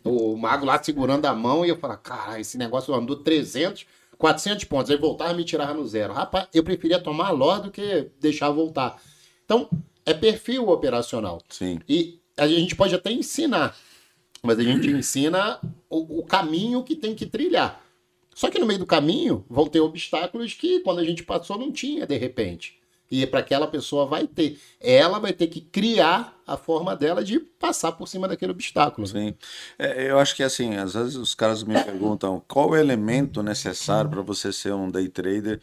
o 0.04 0.38
mago 0.38 0.64
lá 0.64 0.82
segurando 0.82 1.26
a 1.26 1.34
mão 1.34 1.66
e 1.66 1.68
eu 1.68 1.76
falo, 1.76 1.98
cara, 1.98 2.40
esse 2.40 2.56
negócio 2.56 2.94
andou 2.94 3.16
300, 3.16 3.84
400 4.16 4.64
pontos. 4.64 4.90
Aí 4.90 4.96
voltava 4.96 5.34
e 5.34 5.36
me 5.36 5.44
tirava 5.44 5.74
no 5.74 5.86
zero. 5.86 6.14
Rapaz, 6.14 6.48
eu 6.54 6.64
preferia 6.64 6.98
tomar 6.98 7.28
a 7.28 7.58
do 7.58 7.70
que 7.70 8.10
deixar 8.18 8.48
voltar. 8.48 8.98
Então, 9.44 9.68
é 10.10 10.14
perfil 10.14 10.68
operacional. 10.68 11.42
Sim. 11.48 11.80
E 11.88 12.20
a 12.36 12.46
gente 12.46 12.74
pode 12.74 12.94
até 12.94 13.10
ensinar, 13.10 13.76
mas 14.42 14.58
a 14.58 14.62
gente 14.62 14.88
ensina 14.88 15.60
o, 15.90 16.20
o 16.20 16.22
caminho 16.24 16.82
que 16.82 16.96
tem 16.96 17.14
que 17.14 17.26
trilhar. 17.26 17.82
Só 18.34 18.48
que 18.48 18.58
no 18.58 18.66
meio 18.66 18.78
do 18.78 18.86
caminho 18.86 19.44
vão 19.50 19.66
ter 19.66 19.80
obstáculos 19.80 20.54
que 20.54 20.80
quando 20.80 21.00
a 21.00 21.04
gente 21.04 21.24
passou 21.24 21.58
não 21.58 21.72
tinha 21.72 22.06
de 22.06 22.16
repente. 22.16 22.78
E 23.10 23.26
para 23.26 23.40
aquela 23.40 23.66
pessoa 23.66 24.06
vai 24.06 24.26
ter. 24.26 24.60
Ela 24.80 25.18
vai 25.18 25.32
ter 25.32 25.46
que 25.46 25.60
criar 25.60 26.38
a 26.46 26.56
forma 26.56 26.94
dela 26.94 27.24
de 27.24 27.40
passar 27.40 27.92
por 27.92 28.06
cima 28.06 28.28
daquele 28.28 28.52
obstáculo. 28.52 29.06
Sim. 29.06 29.34
É, 29.78 30.10
eu 30.10 30.18
acho 30.18 30.36
que 30.36 30.42
assim, 30.42 30.76
às 30.76 30.94
vezes 30.94 31.16
os 31.16 31.34
caras 31.34 31.64
me 31.64 31.82
perguntam 31.82 32.42
qual 32.46 32.70
o 32.70 32.76
elemento 32.76 33.42
necessário 33.42 34.10
para 34.10 34.22
você 34.22 34.52
ser 34.52 34.72
um 34.74 34.90
day 34.90 35.08
trader 35.08 35.58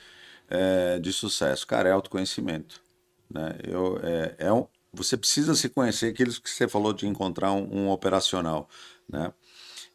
é, 0.50 1.00
de 1.00 1.14
sucesso. 1.14 1.66
Cara, 1.68 1.90
é 1.90 1.92
autoconhecimento. 1.92 2.82
Né? 3.30 3.58
Eu, 3.64 4.00
é, 4.02 4.36
é 4.38 4.54
um, 4.54 4.68
você 4.94 5.18
precisa 5.18 5.56
se 5.56 5.70
conhecer, 5.70 6.08
aqueles 6.08 6.40
que 6.40 6.50
você 6.50 6.68
falou 6.68 6.94
de 6.94 7.08
encontrar 7.08 7.52
um, 7.52 7.68
um 7.72 7.90
operacional. 7.90 8.70
Né? 9.08 9.34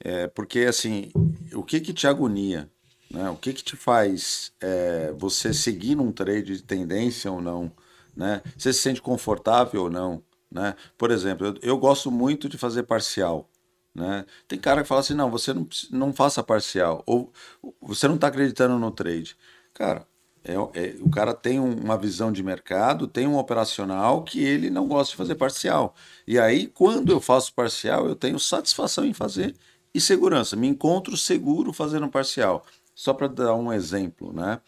É, 0.01 0.27
porque, 0.29 0.61
assim, 0.61 1.11
o 1.55 1.63
que 1.63 1.81
que 1.81 1.93
te 1.93 2.07
agonia? 2.07 2.71
Né? 3.11 3.29
O 3.31 3.37
que 3.37 3.53
que 3.53 3.63
te 3.63 3.77
faz 3.77 4.53
é, 4.61 5.13
você 5.17 5.53
seguir 5.53 5.95
num 5.95 6.13
trade 6.13 6.57
de 6.57 6.63
tendência 6.63 7.31
ou 7.31 7.41
não? 7.41 7.73
Né? 8.17 8.43
Você 8.57 8.73
se 8.73 8.81
sente 8.81 9.03
confortável 9.03 9.85
ou 9.85 9.91
não? 9.91 10.23
Né? 10.51 10.75
Por 10.99 11.11
exemplo, 11.11 11.47
eu, 11.47 11.55
eu 11.63 11.79
gosto 11.79 12.11
muito 12.11 12.49
de 12.49 12.59
fazer 12.59 12.83
parcial. 12.85 13.49
Né? 13.95 14.25
Tem 14.47 14.59
cara 14.59 14.83
que 14.83 14.89
fala 14.89 15.01
assim, 15.01 15.15
não, 15.15 15.31
você 15.31 15.53
não, 15.53 15.69
não 15.91 16.13
faça 16.13 16.43
parcial, 16.43 17.03
ou 17.07 17.33
você 17.81 18.07
não 18.07 18.15
está 18.15 18.29
acreditando 18.29 18.79
no 18.79 18.91
trade. 18.91 19.37
Cara, 19.75 20.07
é, 20.45 20.55
é, 20.55 20.97
o 21.01 21.11
cara 21.11 21.35
tem 21.35 21.61
uma 21.61 21.99
visão 21.99 22.33
de 22.33 22.43
mercado, 22.43 23.07
tem 23.07 23.27
um 23.27 23.37
operacional 23.37 24.23
que 24.23 24.43
ele 24.43 24.71
não 24.71 24.89
gosta 24.89 25.11
de 25.13 25.17
fazer 25.17 25.35
parcial. 25.35 25.95
E 26.27 26.39
aí, 26.39 26.67
quando 26.67 27.13
eu 27.13 27.21
faço 27.21 27.53
parcial, 27.55 28.07
eu 28.07 28.15
tenho 28.15 28.39
satisfação 28.39 29.05
em 29.05 29.13
fazer 29.13 29.55
e 29.95 30.01
segurança. 30.01 30.57
Me 30.57 30.67
encontro 30.69 31.17
seguro 31.17 31.73
fazendo 31.73 32.09
parcial. 32.09 32.65
Só 32.95 33.15
para 33.15 33.29
dar 33.29 33.55
um 33.55 33.73
exemplo, 33.73 34.33
né? 34.33 34.61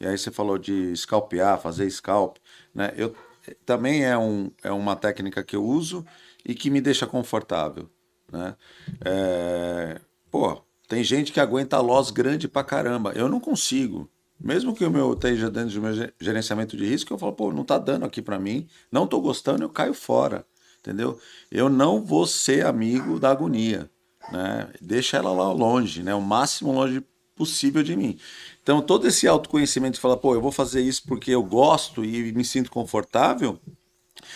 E 0.00 0.06
aí 0.06 0.16
você 0.16 0.30
falou 0.30 0.58
de 0.58 0.94
scalpear, 0.96 1.60
fazer 1.60 1.90
scalp, 1.90 2.36
né? 2.74 2.92
Eu 2.96 3.14
também 3.64 4.04
é, 4.04 4.16
um, 4.18 4.50
é 4.62 4.70
uma 4.70 4.96
técnica 4.96 5.42
que 5.44 5.56
eu 5.56 5.64
uso 5.64 6.04
e 6.44 6.54
que 6.54 6.70
me 6.70 6.80
deixa 6.80 7.06
confortável, 7.06 7.88
né? 8.32 8.56
É, 9.04 10.00
pô, 10.30 10.62
tem 10.88 11.02
gente 11.04 11.32
que 11.32 11.40
aguenta 11.40 11.80
loss 11.80 12.10
grande 12.10 12.48
pra 12.48 12.64
caramba. 12.64 13.12
Eu 13.12 13.28
não 13.28 13.40
consigo. 13.40 14.10
Mesmo 14.38 14.74
que 14.74 14.84
o 14.84 14.90
meu 14.90 15.14
esteja 15.14 15.50
dentro 15.50 15.70
de 15.70 15.80
meu 15.80 16.10
gerenciamento 16.20 16.76
de 16.76 16.84
risco, 16.84 17.12
eu 17.12 17.18
falo, 17.18 17.32
pô, 17.32 17.52
não 17.52 17.62
está 17.62 17.78
dando 17.78 18.04
aqui 18.04 18.20
para 18.20 18.38
mim, 18.38 18.68
não 18.92 19.04
estou 19.04 19.20
gostando, 19.20 19.62
eu 19.62 19.68
caio 19.68 19.94
fora, 19.94 20.46
entendeu? 20.78 21.18
Eu 21.50 21.68
não 21.68 22.02
vou 22.02 22.26
ser 22.26 22.66
amigo 22.66 23.18
da 23.18 23.30
agonia, 23.30 23.90
né? 24.30 24.68
Deixa 24.80 25.16
ela 25.16 25.32
lá 25.32 25.50
longe, 25.52 26.02
né? 26.02 26.14
O 26.14 26.20
máximo 26.20 26.72
longe 26.72 27.02
possível 27.34 27.82
de 27.82 27.96
mim. 27.96 28.18
Então, 28.62 28.82
todo 28.82 29.06
esse 29.06 29.26
autoconhecimento 29.26 29.94
de 29.94 30.00
falar, 30.00 30.16
pô, 30.16 30.34
eu 30.34 30.40
vou 30.40 30.52
fazer 30.52 30.80
isso 30.80 31.02
porque 31.06 31.30
eu 31.30 31.42
gosto 31.42 32.04
e 32.04 32.32
me 32.32 32.44
sinto 32.44 32.70
confortável, 32.70 33.58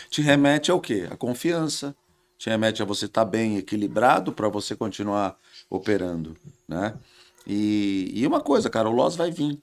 te 0.09 0.23
remete 0.23 0.71
ao 0.71 0.81
quê? 0.81 1.09
A 1.11 1.17
confiança, 1.17 1.95
te 2.39 2.49
remete 2.49 2.83
a 2.83 2.85
você 2.87 3.07
estar 3.07 3.25
tá 3.25 3.31
bem 3.31 3.59
equilibrado 3.59 4.33
para 4.33 4.49
você 4.49 4.75
continuar 4.77 5.37
operando, 5.69 6.37
né? 6.69 6.95
E, 7.47 8.11
e 8.15 8.27
uma 8.27 8.41
coisa, 8.41 8.71
cara, 8.71 8.89
o 8.89 8.93
loss 8.93 9.17
vai 9.17 9.31
vir. 9.31 9.59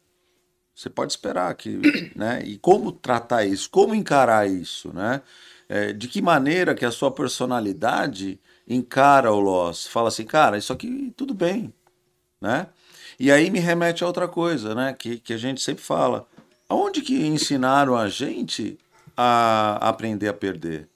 Você 0.77 0.91
pode 0.91 1.11
esperar 1.11 1.51
que, 1.55 1.79
né? 2.15 2.43
E 2.45 2.59
como 2.59 2.91
tratar 2.91 3.43
isso? 3.43 3.67
Como 3.67 3.95
encarar 3.95 4.47
isso, 4.47 4.93
né? 4.93 5.23
É, 5.67 5.91
de 5.91 6.07
que 6.07 6.21
maneira 6.21 6.75
que 6.75 6.85
a 6.85 6.91
sua 6.91 7.09
personalidade 7.09 8.39
encara 8.67 9.31
o 9.33 9.39
loss? 9.39 9.87
Fala 9.87 10.09
assim, 10.09 10.23
cara, 10.23 10.55
isso 10.55 10.71
aqui 10.71 11.11
tudo 11.17 11.33
bem, 11.33 11.73
né? 12.39 12.67
E 13.19 13.31
aí 13.31 13.49
me 13.49 13.57
remete 13.57 14.03
a 14.03 14.07
outra 14.07 14.27
coisa, 14.27 14.75
né? 14.75 14.93
Que, 14.93 15.17
que 15.17 15.33
a 15.33 15.37
gente 15.37 15.61
sempre 15.61 15.83
fala. 15.83 16.27
Aonde 16.69 17.01
que 17.01 17.25
ensinaram 17.25 17.95
a 17.95 18.07
gente 18.07 18.77
a 19.15 19.79
aprender 19.81 20.27
a 20.27 20.33
perder? 20.33 20.87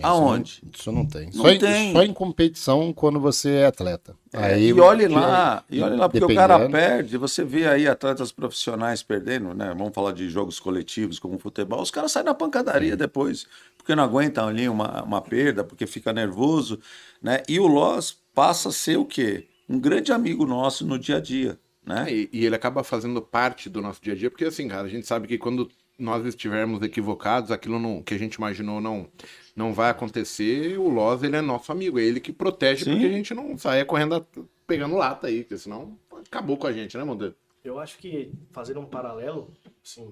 Aonde? 0.00 0.60
Não, 0.62 0.70
isso 0.74 0.92
não 0.92 1.06
tem. 1.06 1.26
Não 1.26 1.44
só, 1.44 1.58
tem. 1.58 1.90
Em, 1.90 1.92
só 1.92 2.02
em 2.02 2.12
competição 2.12 2.92
quando 2.92 3.20
você 3.20 3.50
é 3.56 3.66
atleta. 3.66 4.16
É, 4.32 4.54
aí, 4.54 4.68
e 4.68 4.80
olhe 4.80 5.06
lá, 5.06 5.64
e 5.70 5.82
olhe 5.82 5.96
lá, 5.96 6.08
porque 6.08 6.24
o 6.24 6.34
cara 6.34 6.68
perde. 6.70 7.18
Você 7.18 7.44
vê 7.44 7.66
aí 7.68 7.86
atletas 7.86 8.32
profissionais 8.32 9.02
perdendo, 9.02 9.52
né? 9.54 9.74
Vamos 9.76 9.94
falar 9.94 10.12
de 10.12 10.30
jogos 10.30 10.58
coletivos 10.58 11.18
como 11.18 11.38
futebol. 11.38 11.82
Os 11.82 11.90
caras 11.90 12.12
saem 12.12 12.24
na 12.24 12.34
pancadaria 12.34 12.92
Sim. 12.92 12.96
depois, 12.96 13.46
porque 13.76 13.94
não 13.94 14.02
aguentam 14.02 14.48
ali 14.48 14.68
uma, 14.68 15.02
uma 15.02 15.20
perda, 15.20 15.62
porque 15.62 15.86
fica 15.86 16.12
nervoso, 16.12 16.80
né? 17.20 17.42
E 17.48 17.60
o 17.60 17.66
Loss 17.66 18.16
passa 18.34 18.70
a 18.70 18.72
ser 18.72 18.96
o 18.96 19.04
quê? 19.04 19.46
Um 19.68 19.78
grande 19.78 20.12
amigo 20.12 20.46
nosso 20.46 20.86
no 20.86 20.98
dia 20.98 21.18
a 21.18 21.20
dia. 21.20 21.58
Né? 21.84 22.06
É, 22.08 22.12
e, 22.12 22.28
e 22.32 22.46
ele 22.46 22.54
acaba 22.54 22.84
fazendo 22.84 23.20
parte 23.20 23.68
do 23.68 23.82
nosso 23.82 24.00
dia 24.00 24.12
a 24.12 24.16
dia, 24.16 24.30
porque 24.30 24.44
assim, 24.44 24.68
cara, 24.68 24.86
a 24.86 24.90
gente 24.90 25.06
sabe 25.06 25.26
que 25.26 25.36
quando 25.36 25.68
nós 26.02 26.26
estivermos 26.26 26.82
equivocados, 26.82 27.50
aquilo 27.50 27.78
não, 27.78 28.02
que 28.02 28.14
a 28.14 28.18
gente 28.18 28.34
imaginou 28.34 28.80
não 28.80 29.08
não 29.54 29.74
vai 29.74 29.90
acontecer, 29.90 30.78
o 30.78 30.88
Loz 30.88 31.22
ele 31.22 31.36
é 31.36 31.42
nosso 31.42 31.70
amigo, 31.70 31.98
é 31.98 32.02
ele 32.02 32.20
que 32.20 32.32
protege 32.32 32.84
Sim. 32.84 32.92
porque 32.92 33.06
a 33.06 33.10
gente 33.10 33.34
não 33.34 33.56
saia 33.58 33.84
correndo 33.84 34.26
pegando 34.66 34.96
lata 34.96 35.26
aí, 35.26 35.42
porque 35.42 35.58
senão 35.58 35.98
acabou 36.26 36.56
com 36.56 36.66
a 36.66 36.72
gente, 36.72 36.96
né, 36.96 37.04
Monteiro? 37.04 37.34
Eu 37.62 37.78
acho 37.78 37.98
que 37.98 38.32
fazendo 38.50 38.80
um 38.80 38.86
paralelo, 38.86 39.50
assim, 39.84 40.10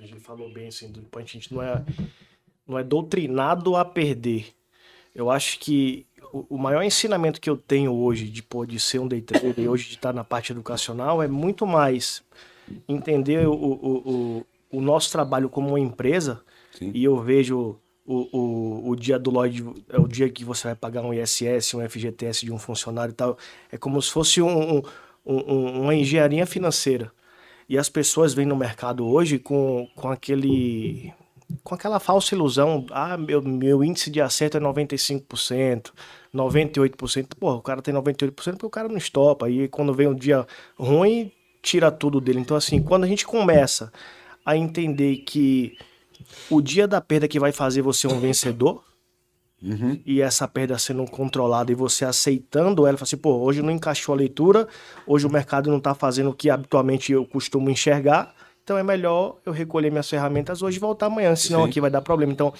a 0.00 0.06
gente 0.06 0.20
falou 0.20 0.50
bem 0.52 0.68
assim, 0.68 0.90
do 0.90 1.06
a 1.14 1.20
gente 1.20 1.52
não 1.52 1.62
é 1.62 1.84
não 2.66 2.78
é 2.78 2.82
doutrinado 2.82 3.76
a 3.76 3.84
perder. 3.84 4.46
Eu 5.14 5.30
acho 5.30 5.58
que 5.58 6.06
o, 6.32 6.56
o 6.56 6.58
maior 6.58 6.82
ensinamento 6.82 7.40
que 7.40 7.48
eu 7.48 7.56
tenho 7.56 7.92
hoje 7.92 8.28
de, 8.28 8.42
pô, 8.42 8.66
de 8.66 8.80
ser 8.80 8.98
um 8.98 9.06
day 9.06 9.20
trader 9.20 9.58
e 9.58 9.68
hoje 9.68 9.88
de 9.88 9.94
estar 9.94 10.12
na 10.12 10.24
parte 10.24 10.50
educacional 10.50 11.22
é 11.22 11.28
muito 11.28 11.66
mais 11.66 12.24
entender 12.88 13.46
o, 13.46 13.52
o, 13.52 14.10
o, 14.38 14.46
o 14.76 14.80
nosso 14.80 15.10
trabalho 15.12 15.48
como 15.48 15.68
uma 15.68 15.80
empresa 15.80 16.42
Sim. 16.72 16.90
e 16.94 17.04
eu 17.04 17.16
vejo 17.20 17.76
o, 18.06 18.38
o, 18.38 18.90
o 18.90 18.96
dia 18.96 19.18
do 19.18 19.30
Lloyd 19.30 19.64
é 19.88 19.98
o 19.98 20.06
dia 20.06 20.28
que 20.28 20.44
você 20.44 20.68
vai 20.68 20.74
pagar 20.76 21.02
um 21.02 21.12
ISS, 21.14 21.74
um 21.74 21.88
FGTS 21.88 22.44
de 22.44 22.52
um 22.52 22.58
funcionário 22.58 23.12
e 23.12 23.14
tal. 23.14 23.38
É 23.72 23.78
como 23.78 24.00
se 24.02 24.10
fosse 24.10 24.42
um, 24.42 24.76
um, 24.78 24.82
um- 25.24 25.82
uma 25.82 25.94
engenharia 25.94 26.44
financeira. 26.46 27.10
E 27.66 27.78
as 27.78 27.88
pessoas 27.88 28.34
vêm 28.34 28.44
no 28.44 28.56
mercado 28.56 29.06
hoje 29.06 29.38
com, 29.38 29.88
com 29.96 30.10
aquele. 30.10 31.12
com 31.62 31.74
aquela 31.74 31.98
falsa 31.98 32.34
ilusão. 32.34 32.84
Ah, 32.90 33.16
meu, 33.16 33.40
meu 33.40 33.82
índice 33.82 34.10
de 34.10 34.20
acerto 34.20 34.58
é 34.58 34.60
95%, 34.60 35.90
98%. 36.34 37.28
Pô, 37.38 37.54
o 37.54 37.62
cara 37.62 37.80
tem 37.80 37.94
98% 37.94 38.32
porque 38.52 38.66
o 38.66 38.70
cara 38.70 38.88
não 38.88 38.96
estopa. 38.98 39.48
E 39.48 39.66
quando 39.68 39.94
vem 39.94 40.08
um 40.08 40.14
dia 40.14 40.46
ruim, 40.78 41.32
tira 41.62 41.90
tudo 41.90 42.20
dele. 42.20 42.40
Então, 42.40 42.56
assim, 42.56 42.82
quando 42.82 43.04
a 43.04 43.08
gente 43.08 43.26
começa 43.26 43.90
a 44.44 44.56
entender 44.56 45.18
que 45.18 45.76
o 46.50 46.60
dia 46.60 46.86
da 46.86 47.00
perda 47.00 47.26
que 47.28 47.40
vai 47.40 47.52
fazer 47.52 47.82
você 47.82 48.06
um 48.06 48.20
vencedor, 48.20 48.84
Uhum. 49.62 49.98
e 50.04 50.20
essa 50.20 50.46
perda 50.46 50.76
sendo 50.78 51.06
controlada 51.06 51.72
e 51.72 51.74
você 51.74 52.04
aceitando 52.04 52.86
ela, 52.86 52.98
fala 52.98 53.04
assim, 53.06 53.16
pô, 53.16 53.38
hoje 53.38 53.62
não 53.62 53.70
encaixou 53.70 54.12
a 54.14 54.18
leitura, 54.18 54.68
hoje 55.06 55.26
o 55.26 55.30
mercado 55.30 55.70
não 55.70 55.80
tá 55.80 55.94
fazendo 55.94 56.30
o 56.30 56.34
que 56.34 56.50
habitualmente 56.50 57.12
eu 57.12 57.24
costumo 57.24 57.70
enxergar, 57.70 58.34
então 58.62 58.76
é 58.76 58.82
melhor 58.82 59.38
eu 59.46 59.52
recolher 59.52 59.90
minhas 59.90 60.10
ferramentas 60.10 60.60
hoje 60.60 60.76
e 60.76 60.80
voltar 60.80 61.06
amanhã, 61.06 61.34
senão 61.34 61.62
Sim. 61.62 61.68
aqui 61.70 61.80
vai 61.80 61.90
dar 61.90 62.02
problema. 62.02 62.30
Então, 62.32 62.52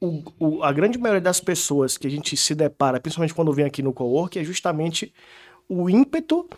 o- 0.00 0.22
o- 0.38 0.62
a 0.64 0.72
grande 0.72 0.98
maioria 0.98 1.20
das 1.20 1.38
pessoas 1.40 1.96
que 1.96 2.06
a 2.06 2.10
gente 2.10 2.36
se 2.36 2.54
depara, 2.56 2.98
principalmente 3.00 3.34
quando 3.34 3.52
vem 3.52 3.64
aqui 3.64 3.82
no 3.82 3.92
co-work, 3.92 4.36
é 4.38 4.42
justamente 4.44 5.12
o 5.68 5.88
ímpeto 5.88 6.48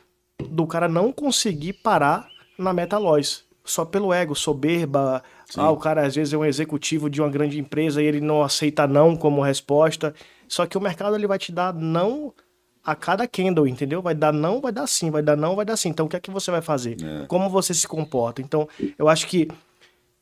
do 0.48 0.66
cara 0.66 0.88
não 0.88 1.12
conseguir 1.12 1.74
parar 1.74 2.26
na 2.58 2.72
meta 2.72 2.96
loss. 2.96 3.44
Só 3.64 3.84
pelo 3.84 4.12
ego, 4.12 4.34
soberba. 4.34 5.22
Sim. 5.48 5.60
Ah, 5.60 5.70
o 5.70 5.76
cara 5.76 6.06
às 6.06 6.14
vezes 6.14 6.32
é 6.32 6.36
um 6.38 6.44
executivo 6.44 7.10
de 7.10 7.20
uma 7.20 7.30
grande 7.30 7.58
empresa 7.58 8.02
e 8.02 8.06
ele 8.06 8.20
não 8.20 8.42
aceita 8.42 8.86
não 8.86 9.16
como 9.16 9.42
resposta. 9.42 10.14
Só 10.48 10.66
que 10.66 10.78
o 10.78 10.80
mercado 10.80 11.14
ele 11.14 11.26
vai 11.26 11.38
te 11.38 11.52
dar 11.52 11.72
não 11.72 12.32
a 12.82 12.94
cada 12.94 13.26
candle, 13.28 13.68
entendeu? 13.68 14.00
Vai 14.00 14.14
dar 14.14 14.32
não, 14.32 14.60
vai 14.60 14.72
dar 14.72 14.86
sim, 14.86 15.10
vai 15.10 15.22
dar 15.22 15.36
não, 15.36 15.54
vai 15.54 15.64
dar 15.64 15.76
sim. 15.76 15.90
Então 15.90 16.06
o 16.06 16.08
que 16.08 16.16
é 16.16 16.20
que 16.20 16.30
você 16.30 16.50
vai 16.50 16.62
fazer? 16.62 16.96
É. 17.02 17.26
Como 17.26 17.48
você 17.48 17.74
se 17.74 17.86
comporta? 17.86 18.40
Então, 18.40 18.68
eu 18.98 19.08
acho 19.08 19.26
que 19.26 19.48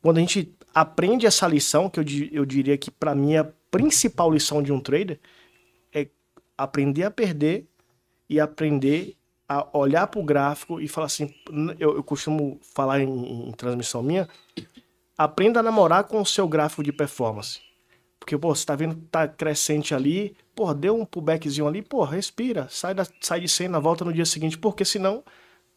quando 0.02 0.18
a 0.18 0.21
gente 0.21 0.52
aprende 0.75 1.26
essa 1.26 1.47
lição, 1.47 1.88
que 1.88 2.00
eu, 2.00 2.04
eu 2.33 2.45
diria 2.45 2.76
que 2.76 2.90
para 2.90 3.14
mim 3.14 3.35
é 3.35 3.38
a 3.38 3.49
principal 3.71 4.30
lição 4.30 4.62
de 4.62 4.73
um 4.73 4.80
trader 4.80 5.18
é 5.92 6.09
aprender 6.57 7.04
a 7.04 7.11
perder 7.11 7.66
e 8.28 8.40
aprender 8.40 9.16
a 9.49 9.67
olhar 9.73 10.07
para 10.07 10.21
o 10.21 10.25
gráfico 10.25 10.81
e 10.81 10.87
falar 10.87 11.07
assim, 11.07 11.33
eu, 11.78 11.97
eu 11.97 12.05
costumo 12.05 12.61
falar 12.75 13.00
em, 13.00 13.49
em 13.49 13.52
transmissão 13.52 14.02
minha, 14.02 14.28
aprenda 15.17 15.61
a 15.61 15.62
namorar 15.62 16.05
com 16.05 16.21
o 16.21 16.26
seu 16.26 16.47
gráfico 16.47 16.83
de 16.83 16.93
performance. 16.93 17.61
Porque, 18.21 18.37
pô, 18.37 18.55
você 18.55 18.67
tá 18.67 18.76
vendo 18.76 18.97
que 18.97 19.07
tá 19.07 19.26
crescente 19.26 19.95
ali, 19.95 20.37
pô, 20.55 20.75
deu 20.75 21.00
um 21.00 21.05
pullbackzinho 21.05 21.67
ali, 21.67 21.81
pô, 21.81 22.05
respira, 22.05 22.67
sai, 22.69 22.93
da, 22.93 23.07
sai 23.21 23.40
de 23.40 23.49
cena, 23.49 23.81
volta 23.81 24.05
no 24.05 24.12
dia 24.12 24.26
seguinte, 24.26 24.59
porque 24.59 24.85
senão 24.85 25.25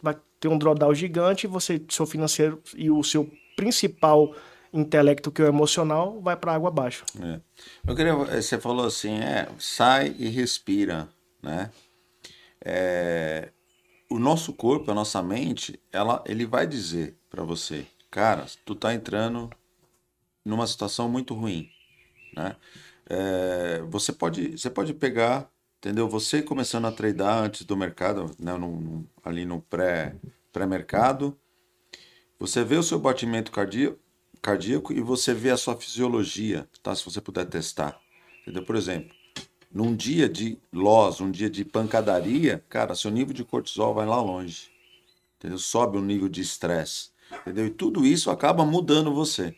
vai 0.02 0.18
ter 0.40 0.50
um 0.50 0.58
drawdown 0.58 0.94
gigante 0.94 1.48
você, 1.48 1.82
seu 1.88 2.06
financeiro 2.06 2.62
e 2.76 2.92
o 2.92 3.02
seu 3.04 3.32
principal 3.56 4.36
intelecto, 4.74 5.32
que 5.32 5.42
é 5.42 5.46
o 5.46 5.48
emocional, 5.48 6.20
vai 6.22 6.36
para 6.36 6.54
água 6.54 6.70
abaixo. 6.70 7.06
É. 7.22 7.40
Eu 7.88 7.96
queria, 7.96 8.16
você 8.16 8.60
falou 8.60 8.86
assim, 8.86 9.20
é, 9.20 9.48
sai 9.58 10.16
e 10.18 10.28
respira, 10.30 11.08
né? 11.42 11.70
É, 12.64 13.50
o 14.12 14.20
nosso 14.20 14.54
corpo, 14.54 14.92
a 14.92 14.96
nossa 14.96 15.22
mente, 15.24 15.80
ela, 15.92 16.24
ele 16.28 16.46
vai 16.46 16.68
dizer 16.68 17.18
para 17.30 17.44
você, 17.44 17.88
cara, 18.12 18.46
tu 18.66 18.76
tá 18.76 18.94
entrando 18.94 19.50
numa 20.46 20.68
situação 20.68 21.10
muito 21.10 21.34
ruim, 21.34 21.70
né? 22.36 22.56
É, 23.10 23.82
você 23.90 24.14
pode, 24.14 24.58
você 24.58 24.70
pode 24.70 24.94
pegar, 24.94 25.50
entendeu? 25.80 26.10
Você 26.10 26.42
começando 26.42 26.88
a 26.88 26.92
tradear 26.92 27.38
antes 27.44 27.66
do 27.66 27.78
mercado, 27.78 28.36
né? 28.40 28.54
no- 28.58 28.80
no- 28.82 29.10
ali 29.24 29.46
no 29.46 29.62
pré, 29.62 30.16
pré-mercado, 30.54 31.38
você 32.40 32.64
vê 32.64 32.76
o 32.78 32.84
seu 32.84 33.00
batimento 33.00 33.52
cardíaco, 33.52 34.00
cardíaco 34.42 34.92
e 34.94 35.02
você 35.02 35.34
vê 35.34 35.52
a 35.52 35.58
sua 35.58 35.76
fisiologia, 35.76 36.68
tá? 36.82 36.96
Se 36.96 37.06
você 37.06 37.22
puder 37.22 37.46
testar, 37.46 38.00
entendeu? 38.42 38.64
Por 38.64 38.76
exemplo, 38.76 39.16
num 39.74 39.96
dia 39.96 40.28
de 40.28 40.58
loss, 40.72 41.22
um 41.22 41.32
dia 41.32 41.50
de 41.50 41.64
pancadaria, 41.64 42.64
cara, 42.70 42.96
seu 42.96 43.10
nível 43.10 43.34
de 43.34 43.44
cortisol 43.44 43.94
vai 43.94 44.06
lá 44.06 44.22
longe, 44.22 44.70
entendeu? 45.38 45.58
Sobe 45.58 45.98
o 45.98 46.02
nível 46.02 46.28
de 46.28 46.42
estresse, 46.42 47.10
entendeu? 47.42 47.68
E 47.68 47.70
tudo 47.70 48.06
isso 48.06 48.30
acaba 48.30 48.66
mudando 48.66 49.14
você. 49.14 49.56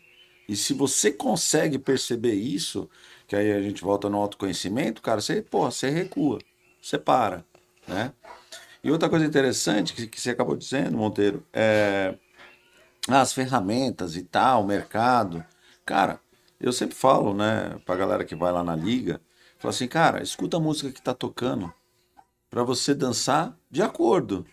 E 0.48 0.54
se 0.56 0.74
você 0.74 1.10
consegue 1.10 1.78
perceber 1.78 2.34
isso, 2.34 2.88
que 3.26 3.34
aí 3.34 3.52
a 3.52 3.60
gente 3.62 3.82
volta 3.82 4.08
no 4.08 4.18
autoconhecimento, 4.18 5.02
cara, 5.02 5.20
você, 5.20 5.42
porra, 5.42 5.70
você 5.70 5.90
recua, 5.90 6.38
você 6.80 6.98
para, 6.98 7.44
né? 7.88 8.12
E 8.82 8.90
outra 8.90 9.08
coisa 9.08 9.24
interessante 9.24 9.94
que, 9.94 10.06
que 10.06 10.20
você 10.20 10.30
acabou 10.30 10.54
dizendo, 10.54 10.98
Monteiro, 10.98 11.42
é 11.52 12.14
as 13.08 13.32
ferramentas 13.32 14.16
e 14.16 14.22
tal, 14.22 14.62
o 14.62 14.66
mercado. 14.66 15.44
Cara, 15.84 16.20
eu 16.60 16.72
sempre 16.72 16.94
falo, 16.94 17.34
né, 17.34 17.78
pra 17.84 17.96
galera 17.96 18.24
que 18.24 18.34
vai 18.34 18.52
lá 18.52 18.62
na 18.62 18.76
liga, 18.76 19.20
falo 19.64 19.70
assim, 19.70 19.88
cara, 19.88 20.22
escuta 20.22 20.58
a 20.58 20.60
música 20.60 20.92
que 20.92 21.00
tá 21.00 21.14
tocando 21.14 21.72
pra 22.50 22.62
você 22.62 22.94
dançar 22.94 23.56
de 23.70 23.80
acordo, 23.80 24.44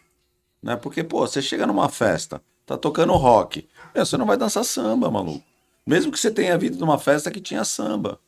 né? 0.64 0.78
Porque, 0.78 1.04
pô, 1.04 1.28
você 1.28 1.42
chega 1.42 1.68
numa 1.68 1.90
festa, 1.90 2.42
tá 2.66 2.78
tocando 2.78 3.12
rock, 3.14 3.68
meu, 3.94 4.06
você 4.06 4.16
não 4.16 4.26
vai 4.26 4.38
dançar 4.38 4.64
samba, 4.64 5.12
maluco. 5.12 5.44
Mesmo 5.86 6.14
que 6.14 6.20
você 6.20 6.32
tenha 6.32 6.58
vindo 6.58 6.78
numa 6.78 6.98
festa 6.98 7.30
que 7.30 7.42
tinha 7.42 7.66
samba, 7.66 8.20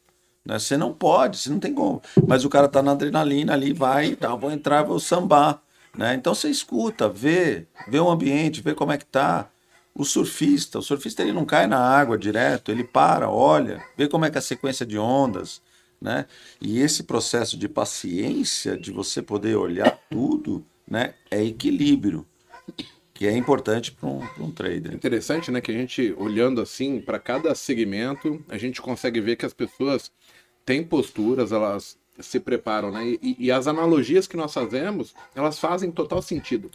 né? 0.46 0.60
Você 0.60 0.76
não 0.76 0.94
pode, 0.94 1.38
você 1.38 1.50
não 1.50 1.58
tem 1.58 1.74
como. 1.74 2.02
Mas 2.28 2.44
o 2.44 2.50
cara 2.50 2.68
tá 2.68 2.82
na 2.82 2.92
adrenalina 2.92 3.54
ali, 3.54 3.72
vai, 3.72 4.18
tá, 4.18 4.36
vou 4.36 4.52
entrar, 4.52 4.84
vou 4.84 5.00
sambar, 5.00 5.62
né? 5.98 6.14
Então 6.16 6.36
você 6.36 6.50
escuta, 6.50 7.08
vê, 7.08 7.66
vê 7.88 8.00
o 8.00 8.10
ambiente, 8.10 8.62
vê 8.62 8.76
como 8.76 8.92
é 8.92 8.98
que 8.98 9.06
tá. 9.06 9.50
O 9.96 10.04
surfista, 10.04 10.80
o 10.80 10.82
surfista 10.82 11.22
ele 11.22 11.32
não 11.32 11.46
cai 11.46 11.66
na 11.66 11.80
água 11.80 12.18
direto, 12.18 12.72
ele 12.72 12.84
para, 12.84 13.30
olha, 13.30 13.82
vê 13.96 14.10
como 14.10 14.26
é 14.26 14.30
que 14.30 14.38
é 14.38 14.40
a 14.40 14.42
sequência 14.42 14.86
de 14.86 14.98
ondas, 14.98 15.62
né? 16.04 16.26
E 16.60 16.82
esse 16.82 17.04
processo 17.04 17.58
de 17.58 17.70
paciência, 17.70 18.78
de 18.78 18.92
você 18.92 19.22
poder 19.22 19.56
olhar 19.56 19.98
tudo, 20.12 20.64
né, 20.86 21.14
é 21.32 21.42
equilíbrio, 21.42 22.28
que 23.14 23.26
é 23.26 23.36
importante 23.36 23.94
para 23.94 24.10
um, 24.10 24.20
pra 24.20 24.44
um 24.44 24.52
trader. 24.52 24.94
Interessante, 24.94 25.50
né? 25.50 25.62
Que 25.62 25.72
a 25.72 25.74
gente, 25.74 26.14
olhando 26.18 26.60
assim 26.60 27.00
para 27.00 27.18
cada 27.18 27.56
segmento, 27.56 28.44
a 28.50 28.58
gente 28.58 28.82
consegue 28.82 29.22
ver 29.22 29.38
que 29.38 29.46
as 29.46 29.54
pessoas 29.54 30.12
têm 30.66 30.84
posturas, 30.84 31.54
elas 31.54 31.98
se 32.20 32.40
preparam, 32.40 32.92
né? 32.92 33.18
E, 33.22 33.38
e 33.40 33.52
as 33.52 33.66
analogias 33.66 34.28
que 34.28 34.36
nós 34.36 34.54
fazemos, 34.54 35.16
elas 35.34 35.58
fazem 35.58 35.90
total 35.90 36.22
sentido. 36.22 36.70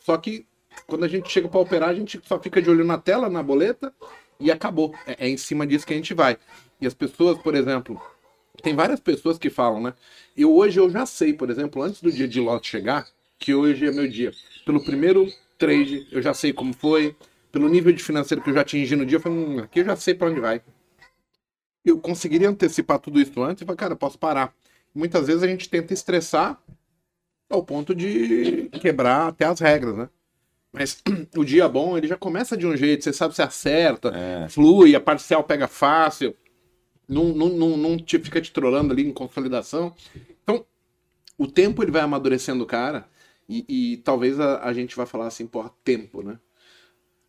Só 0.00 0.16
que 0.16 0.46
quando 0.86 1.04
a 1.04 1.08
gente 1.08 1.30
chega 1.30 1.48
para 1.48 1.60
operar, 1.60 1.90
a 1.90 1.94
gente 1.94 2.18
só 2.24 2.40
fica 2.40 2.62
de 2.62 2.70
olho 2.70 2.84
na 2.84 2.96
tela, 2.96 3.28
na 3.28 3.42
boleta 3.42 3.92
e 4.40 4.50
acabou. 4.50 4.94
É, 5.06 5.26
é 5.26 5.28
em 5.28 5.36
cima 5.36 5.66
disso 5.66 5.86
que 5.86 5.92
a 5.92 5.96
gente 5.96 6.14
vai. 6.14 6.38
E 6.80 6.86
as 6.86 6.94
pessoas, 6.94 7.36
por 7.38 7.54
exemplo, 7.54 8.00
tem 8.62 8.74
várias 8.74 9.00
pessoas 9.00 9.38
que 9.38 9.50
falam, 9.50 9.80
né? 9.80 9.94
E 10.36 10.44
hoje 10.44 10.78
eu 10.80 10.90
já 10.90 11.06
sei, 11.06 11.32
por 11.32 11.50
exemplo, 11.50 11.82
antes 11.82 12.00
do 12.00 12.10
dia 12.10 12.28
de 12.28 12.40
lote 12.40 12.68
chegar, 12.68 13.06
que 13.38 13.54
hoje 13.54 13.86
é 13.86 13.92
meu 13.92 14.08
dia. 14.08 14.32
Pelo 14.64 14.84
primeiro 14.84 15.26
trade, 15.56 16.06
eu 16.10 16.20
já 16.22 16.34
sei 16.34 16.52
como 16.52 16.72
foi. 16.72 17.16
Pelo 17.50 17.68
nível 17.68 17.92
de 17.92 18.02
financeiro 18.02 18.42
que 18.42 18.50
eu 18.50 18.54
já 18.54 18.60
atingi 18.60 18.94
no 18.94 19.06
dia, 19.06 19.16
eu 19.16 19.20
falei, 19.20 19.38
hum, 19.38 19.58
aqui 19.60 19.80
eu 19.80 19.84
já 19.84 19.96
sei 19.96 20.14
para 20.14 20.28
onde 20.28 20.40
vai. 20.40 20.60
Eu 21.84 21.98
conseguiria 21.98 22.48
antecipar 22.48 22.98
tudo 22.98 23.20
isso 23.20 23.42
antes 23.42 23.62
e 23.62 23.64
falar, 23.64 23.76
cara, 23.76 23.92
eu 23.94 23.96
posso 23.96 24.18
parar. 24.18 24.54
Muitas 24.94 25.26
vezes 25.26 25.42
a 25.42 25.46
gente 25.46 25.68
tenta 25.68 25.94
estressar 25.94 26.60
ao 27.48 27.62
ponto 27.62 27.94
de 27.94 28.68
quebrar 28.80 29.28
até 29.28 29.46
as 29.46 29.60
regras, 29.60 29.96
né? 29.96 30.08
Mas 30.72 31.02
o 31.36 31.44
dia 31.44 31.68
bom, 31.68 31.96
ele 31.96 32.06
já 32.06 32.16
começa 32.16 32.56
de 32.56 32.66
um 32.66 32.76
jeito, 32.76 33.04
você 33.04 33.12
sabe 33.12 33.34
se 33.34 33.42
acerta, 33.42 34.10
É. 34.14 34.48
flui, 34.48 34.94
a 34.94 35.00
parcial 35.00 35.42
pega 35.42 35.66
fácil, 35.66 36.36
não, 37.08 37.24
não, 37.26 37.48
não, 37.48 37.76
não 37.76 37.96
te 37.96 38.18
fica 38.18 38.40
te 38.40 38.52
trolando 38.52 38.92
ali 38.92 39.06
em 39.06 39.12
consolidação. 39.12 39.94
Então, 40.42 40.64
o 41.36 41.46
tempo 41.46 41.82
ele 41.82 41.90
vai 41.90 42.02
amadurecendo 42.02 42.64
o 42.64 42.66
cara 42.66 43.08
e, 43.48 43.64
e 43.68 43.96
talvez 43.98 44.38
a, 44.38 44.62
a 44.62 44.72
gente 44.72 44.94
vai 44.94 45.06
falar 45.06 45.26
assim, 45.26 45.46
porra, 45.46 45.70
tempo, 45.82 46.22
né? 46.22 46.38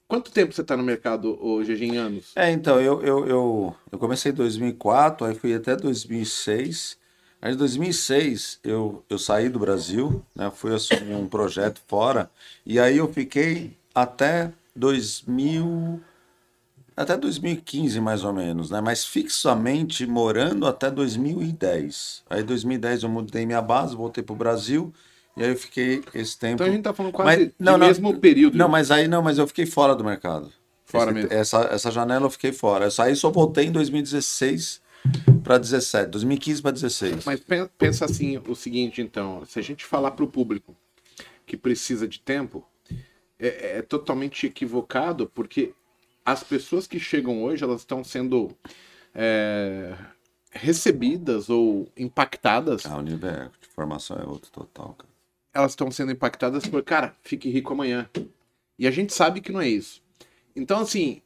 Quanto 0.08 0.32
tempo 0.32 0.52
você 0.52 0.63
tá 0.63 0.76
no 0.76 0.82
mercado 0.82 1.38
hoje, 1.39 1.86
em 1.86 1.98
anos? 1.98 2.32
É, 2.36 2.52
então, 2.52 2.82
eu, 2.82 3.00
eu, 3.04 3.28
eu, 3.28 3.76
eu 3.92 4.00
comecei 4.00 4.32
em 4.32 4.36
2004, 4.36 5.28
aí 5.28 5.36
fui 5.36 5.54
até 5.54 5.76
2006. 5.76 6.98
Aí 7.42 7.54
em 7.54 7.56
2006 7.56 8.60
eu, 8.63 9.04
eu 9.10 9.18
saí 9.18 9.48
do 9.48 9.60
Brasil, 9.60 10.26
né, 10.36 10.52
fui 10.54 10.74
assumir 10.74 11.15
um 11.15 11.28
projeto 11.28 11.80
fora, 11.88 12.30
e 12.65 12.80
aí 12.80 12.98
eu 12.98 13.12
fiquei 13.13 13.78
até 13.96 14.52
2000, 14.76 16.02
até 17.02 17.18
2015 17.18 18.00
mais 18.02 18.24
ou 18.24 18.34
menos, 18.34 18.70
né? 18.70 18.82
Mas 18.82 19.06
fixamente 19.06 20.06
morando 20.06 20.66
até 20.68 20.90
2010. 20.92 22.24
Aí 22.30 22.44
2010 22.44 23.04
eu 23.04 23.10
mudei 23.10 23.46
minha 23.46 23.62
base, 23.62 23.96
voltei 23.96 24.24
pro 24.24 24.36
Brasil 24.36 24.94
e 25.38 25.44
aí 25.44 25.50
eu 25.50 25.56
fiquei 25.58 26.04
esse 26.14 26.38
tempo. 26.38 26.56
Então 26.56 26.68
a 26.68 26.72
gente 26.72 26.84
tá 26.84 26.94
falando 26.94 27.12
quase 27.14 27.38
Mas- 27.46 27.52
não, 27.60 27.78
não, 27.78 27.88
mesmo 27.88 28.18
período. 28.20 28.58
Não, 28.58 28.68
mas 28.68 28.92
aí 28.92 29.08
não, 29.08 29.22
mas 29.22 29.38
eu 29.38 29.48
fiquei 29.48 29.66
fora 29.66 29.96
do 29.96 30.04
mercado. 30.04 30.52
Fora 30.86 31.12
Esse- 31.12 31.14
mesmo. 31.14 31.34
Essa, 31.34 31.58
essa 31.72 31.92
janela 31.92 32.26
eu 32.26 32.30
fiquei 32.30 32.52
fora. 32.52 32.86
Eu 32.86 32.92
saí 32.92 33.16
só 33.16 33.30
voltei 33.30 33.66
em 33.66 33.72
2016 33.72 34.82
para 35.44 35.58
17, 35.58 36.10
2015 36.10 36.62
para 36.62 36.72
16. 36.72 37.26
Mas 37.26 37.40
pen- 37.40 37.70
pensa 37.78 38.06
assim, 38.06 38.38
o 38.48 38.56
seguinte, 38.56 39.02
então, 39.02 39.44
se 39.46 39.58
a 39.60 39.62
gente 39.62 39.86
falar 39.86 40.12
para 40.12 40.26
o 40.26 40.28
público 40.28 40.76
que 41.46 41.56
precisa 41.56 42.08
de 42.08 42.20
tempo, 42.20 42.66
é, 43.40 43.78
é 43.78 43.82
totalmente 43.82 44.46
equivocado, 44.48 45.32
porque 45.34 45.72
as 46.32 46.44
pessoas 46.44 46.88
que 46.88 47.00
chegam 47.00 47.44
hoje, 47.44 47.63
elas 47.63 47.82
estão 47.82 48.04
sendo 48.04 48.56
é, 49.13 49.96
recebidas 50.52 51.50
ou 51.50 51.88
impactadas, 51.98 52.86
Ah, 52.86 52.98
o 52.98 53.02
nível 53.02 53.30
é- 53.30 53.50
de 53.62 53.68
formação 53.70 54.18
é 54.18 54.26
outro 54.26 54.52
total, 54.52 54.94
cara. 54.98 55.10
elas 55.54 55.72
estão 55.72 55.89
sendo 55.92 56.12
impactadas 56.12 56.65
por, 56.65 56.84
cara, 56.84 57.15
fique 57.24 57.50
rico 57.50 57.74
amanhã. 57.74 58.10
E 58.78 58.88
a 58.88 58.92
gente 58.92 59.13
sabe 59.13 59.42
que 59.42 59.52
não 59.52 59.60
é 59.62 59.68
isso. 59.68 60.02
Então, 60.56 60.80
assim, 60.80 61.22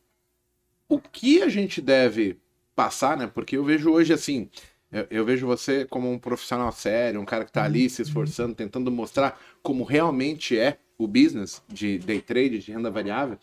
o 0.90 1.00
que 1.00 1.42
a 1.42 1.50
gente 1.50 1.82
deve 1.82 2.38
passar, 2.76 3.18
né? 3.18 3.28
Porque 3.28 3.58
eu 3.58 3.64
vejo 3.64 3.92
hoje 3.92 4.14
assim, 4.14 4.50
eu, 4.92 5.08
eu 5.10 5.26
vejo 5.26 5.46
você 5.46 5.86
como 5.86 6.12
um 6.12 6.18
profissional 6.20 6.72
sério, 6.72 7.20
um 7.22 7.26
cara 7.26 7.46
que 7.46 7.52
tá 7.52 7.64
ali 7.64 7.90
se 7.90 8.02
esforçando, 8.02 8.56
tentando 8.56 8.90
mostrar 8.92 9.40
como 9.62 9.84
realmente 9.84 10.58
é 10.58 10.78
o 10.98 11.08
business 11.08 11.62
de 11.68 12.00
day 12.00 12.22
trade, 12.22 12.60
de 12.60 12.72
renda 12.72 12.90
variável. 12.90 13.38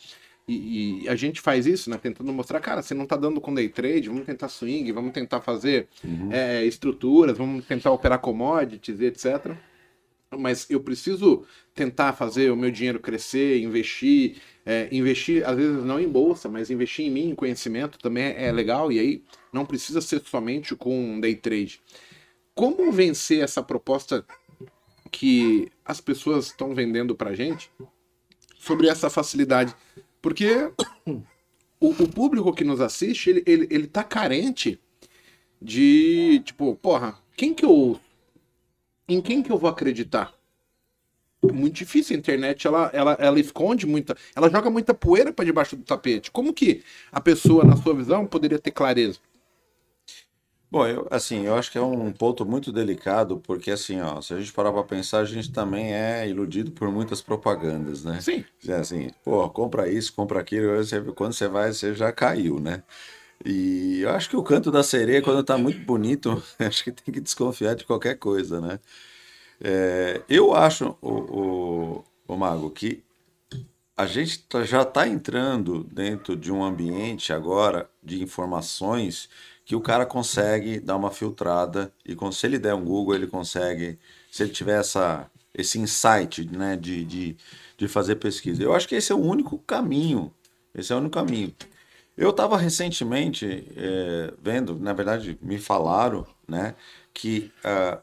E, 0.50 1.04
e 1.04 1.08
a 1.08 1.14
gente 1.14 1.40
faz 1.40 1.66
isso, 1.66 1.88
né? 1.90 1.96
Tentando 1.96 2.32
mostrar, 2.32 2.60
cara, 2.60 2.82
se 2.82 2.94
não 2.94 3.06
tá 3.06 3.16
dando 3.16 3.40
com 3.40 3.54
day 3.54 3.68
trade, 3.68 4.08
vamos 4.08 4.24
tentar 4.24 4.48
swing, 4.48 4.90
vamos 4.92 5.12
tentar 5.12 5.40
fazer 5.40 5.86
é, 6.30 6.64
estruturas, 6.64 7.38
vamos 7.38 7.64
tentar 7.66 7.90
operar 7.90 8.18
commodities, 8.18 9.00
etc 9.00 9.56
mas 10.38 10.70
eu 10.70 10.80
preciso 10.80 11.44
tentar 11.74 12.12
fazer 12.12 12.50
o 12.50 12.56
meu 12.56 12.70
dinheiro 12.70 13.00
crescer, 13.00 13.60
investir, 13.62 14.36
é, 14.64 14.88
investir 14.92 15.46
às 15.48 15.56
vezes 15.56 15.84
não 15.84 15.98
em 15.98 16.08
bolsa, 16.08 16.48
mas 16.48 16.70
investir 16.70 17.06
em 17.06 17.10
mim, 17.10 17.30
em 17.30 17.34
conhecimento 17.34 17.98
também 17.98 18.34
é 18.36 18.52
legal 18.52 18.92
e 18.92 18.98
aí 18.98 19.24
não 19.52 19.66
precisa 19.66 20.00
ser 20.00 20.20
somente 20.20 20.76
com 20.76 21.18
day 21.20 21.34
trade. 21.34 21.80
Como 22.54 22.92
vencer 22.92 23.42
essa 23.42 23.62
proposta 23.62 24.24
que 25.10 25.68
as 25.84 26.00
pessoas 26.00 26.46
estão 26.46 26.74
vendendo 26.74 27.14
pra 27.14 27.34
gente 27.34 27.70
sobre 28.58 28.88
essa 28.88 29.10
facilidade? 29.10 29.74
Porque 30.20 30.70
o, 31.06 31.88
o 31.88 32.08
público 32.08 32.52
que 32.52 32.64
nos 32.64 32.80
assiste, 32.80 33.30
ele, 33.30 33.42
ele, 33.46 33.68
ele 33.70 33.86
tá 33.86 34.04
carente 34.04 34.78
de, 35.60 36.40
tipo, 36.44 36.74
porra, 36.76 37.18
quem 37.36 37.54
que 37.54 37.64
eu 37.64 37.98
em 39.08 39.20
quem 39.20 39.42
que 39.42 39.50
eu 39.50 39.58
vou 39.58 39.68
acreditar? 39.68 40.32
Muito 41.42 41.74
difícil, 41.74 42.14
a 42.14 42.18
internet 42.18 42.66
ela, 42.66 42.90
ela, 42.92 43.16
ela 43.18 43.40
esconde 43.40 43.86
muita, 43.86 44.14
ela 44.36 44.48
joga 44.50 44.70
muita 44.70 44.94
poeira 44.94 45.32
para 45.32 45.44
debaixo 45.44 45.74
do 45.74 45.82
tapete. 45.82 46.30
Como 46.30 46.52
que 46.52 46.84
a 47.10 47.20
pessoa, 47.20 47.64
na 47.64 47.76
sua 47.76 47.94
visão, 47.94 48.26
poderia 48.26 48.58
ter 48.58 48.70
clareza? 48.70 49.18
Bom, 50.70 50.86
eu, 50.86 51.06
assim, 51.10 51.46
eu 51.46 51.56
acho 51.56 51.70
que 51.72 51.78
é 51.78 51.80
um 51.80 52.12
ponto 52.12 52.46
muito 52.46 52.70
delicado, 52.70 53.38
porque 53.40 53.72
assim, 53.72 54.00
ó, 54.00 54.20
se 54.20 54.32
a 54.32 54.38
gente 54.38 54.52
parar 54.52 54.72
para 54.72 54.84
pensar, 54.84 55.18
a 55.20 55.24
gente 55.24 55.50
também 55.50 55.92
é 55.92 56.28
iludido 56.28 56.70
por 56.70 56.90
muitas 56.92 57.20
propagandas, 57.20 58.04
né? 58.04 58.20
Sim. 58.20 58.44
É 58.68 58.74
assim, 58.74 59.10
pô, 59.24 59.48
compra 59.50 59.88
isso, 59.90 60.12
compra 60.12 60.38
aquilo, 60.40 60.68
quando 61.14 61.32
você 61.32 61.48
vai, 61.48 61.72
você 61.72 61.92
já 61.94 62.12
caiu, 62.12 62.60
né? 62.60 62.84
E 63.44 64.00
eu 64.02 64.10
acho 64.10 64.30
que 64.30 64.36
o 64.36 64.42
canto 64.44 64.70
da 64.70 64.82
sereia, 64.82 65.22
quando 65.22 65.44
tá 65.44 65.58
muito 65.58 65.80
bonito, 65.80 66.42
acho 66.60 66.84
que 66.84 66.92
tem 66.92 67.14
que 67.14 67.20
desconfiar 67.20 67.74
de 67.76 67.84
qualquer 67.84 68.16
coisa, 68.18 68.60
né? 68.60 68.80
É, 69.62 70.22
eu 70.28 70.54
acho, 70.54 70.96
o, 71.02 71.10
o, 71.98 72.04
o 72.28 72.36
Mago, 72.36 72.70
que 72.70 73.02
a 73.96 74.06
gente 74.06 74.40
tá- 74.44 74.64
já 74.64 74.82
está 74.82 75.06
entrando 75.06 75.84
dentro 75.84 76.36
de 76.36 76.50
um 76.52 76.64
ambiente 76.64 77.32
agora 77.32 77.88
de 78.02 78.22
informações 78.22 79.28
que 79.70 79.76
o 79.76 79.80
cara 79.80 80.04
consegue 80.04 80.80
dar 80.80 80.96
uma 80.96 81.12
filtrada 81.12 81.92
e 82.04 82.16
se 82.32 82.44
ele 82.44 82.58
der 82.58 82.74
um 82.74 82.84
Google, 82.84 83.14
ele 83.14 83.28
consegue, 83.28 84.00
se 84.28 84.42
ele 84.42 84.50
tiver 84.50 84.80
essa, 84.80 85.30
esse 85.54 85.78
insight 85.78 86.44
né, 86.44 86.74
de, 86.74 87.04
de, 87.04 87.36
de 87.78 87.86
fazer 87.86 88.16
pesquisa. 88.16 88.60
Eu 88.60 88.74
acho 88.74 88.88
que 88.88 88.96
esse 88.96 89.12
é 89.12 89.14
o 89.14 89.20
único 89.20 89.58
caminho. 89.58 90.34
Esse 90.74 90.92
é 90.92 90.96
o 90.96 90.98
único 90.98 91.14
caminho. 91.14 91.54
Eu 92.16 92.30
estava 92.30 92.56
recentemente 92.56 93.64
eh, 93.76 94.34
vendo, 94.42 94.76
na 94.76 94.92
verdade, 94.92 95.38
me 95.40 95.56
falaram 95.56 96.26
né, 96.48 96.74
que 97.14 97.52
ah, 97.62 98.00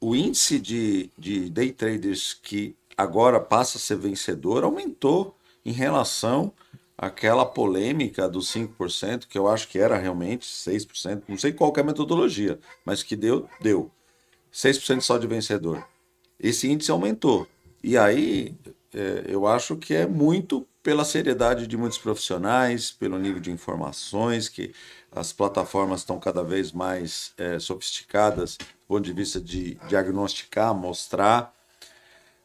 o 0.00 0.14
índice 0.14 0.60
de, 0.60 1.10
de 1.18 1.50
day 1.50 1.72
traders 1.72 2.34
que 2.40 2.76
agora 2.96 3.40
passa 3.40 3.78
a 3.78 3.80
ser 3.80 3.96
vencedor 3.96 4.62
aumentou 4.62 5.36
em 5.66 5.72
relação 5.72 6.52
àquela 6.96 7.44
polêmica 7.44 8.28
dos 8.28 8.52
5%, 8.52 9.26
que 9.26 9.38
eu 9.38 9.48
acho 9.48 9.68
que 9.68 9.78
era 9.78 9.96
realmente 9.96 10.46
6%, 10.46 11.22
não 11.28 11.36
sei 11.36 11.52
qual 11.52 11.72
é 11.76 11.80
a 11.80 11.84
metodologia, 11.84 12.58
mas 12.84 13.02
que 13.02 13.16
deu, 13.16 13.48
deu. 13.60 13.90
6% 14.52 15.00
só 15.00 15.18
de 15.18 15.26
vencedor. 15.26 15.84
Esse 16.38 16.70
índice 16.70 16.90
aumentou. 16.90 17.46
E 17.82 17.98
aí 17.98 18.54
é, 18.94 19.24
eu 19.26 19.46
acho 19.46 19.76
que 19.76 19.94
é 19.94 20.06
muito 20.06 20.66
pela 20.82 21.04
seriedade 21.04 21.66
de 21.66 21.76
muitos 21.76 21.98
profissionais, 21.98 22.92
pelo 22.92 23.18
nível 23.18 23.40
de 23.40 23.50
informações, 23.50 24.48
que 24.48 24.72
as 25.10 25.32
plataformas 25.32 26.00
estão 26.00 26.20
cada 26.20 26.44
vez 26.44 26.72
mais 26.72 27.32
é, 27.38 27.58
sofisticadas 27.58 28.56
do 28.58 28.86
ponto 28.86 29.04
de 29.04 29.12
vista 29.12 29.40
de 29.40 29.76
diagnosticar, 29.88 30.74
mostrar. 30.74 31.53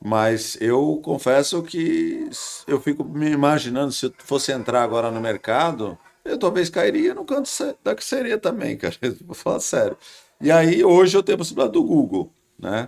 Mas 0.01 0.57
eu 0.61 0.99
confesso 1.03 1.61
que 1.61 2.29
eu 2.65 2.79
fico 2.79 3.03
me 3.03 3.29
imaginando 3.29 3.91
se 3.91 4.05
eu 4.05 4.13
fosse 4.19 4.51
entrar 4.51 4.81
agora 4.81 5.11
no 5.11 5.19
mercado, 5.19 5.97
eu 6.23 6.37
talvez 6.37 6.69
cairia 6.69 7.13
no 7.13 7.25
canto 7.25 7.49
da 7.83 7.93
que 7.93 8.03
seria 8.03 8.37
também, 8.37 8.75
cara. 8.77 8.95
Vou 9.25 9.35
falar 9.35 9.59
sério. 9.59 9.97
E 10.39 10.49
aí 10.51 10.83
hoje 10.83 11.17
eu 11.17 11.23
tenho 11.23 11.35
a 11.35 11.39
possibilidade 11.39 11.73
do 11.73 11.83
Google, 11.83 12.31
né? 12.57 12.87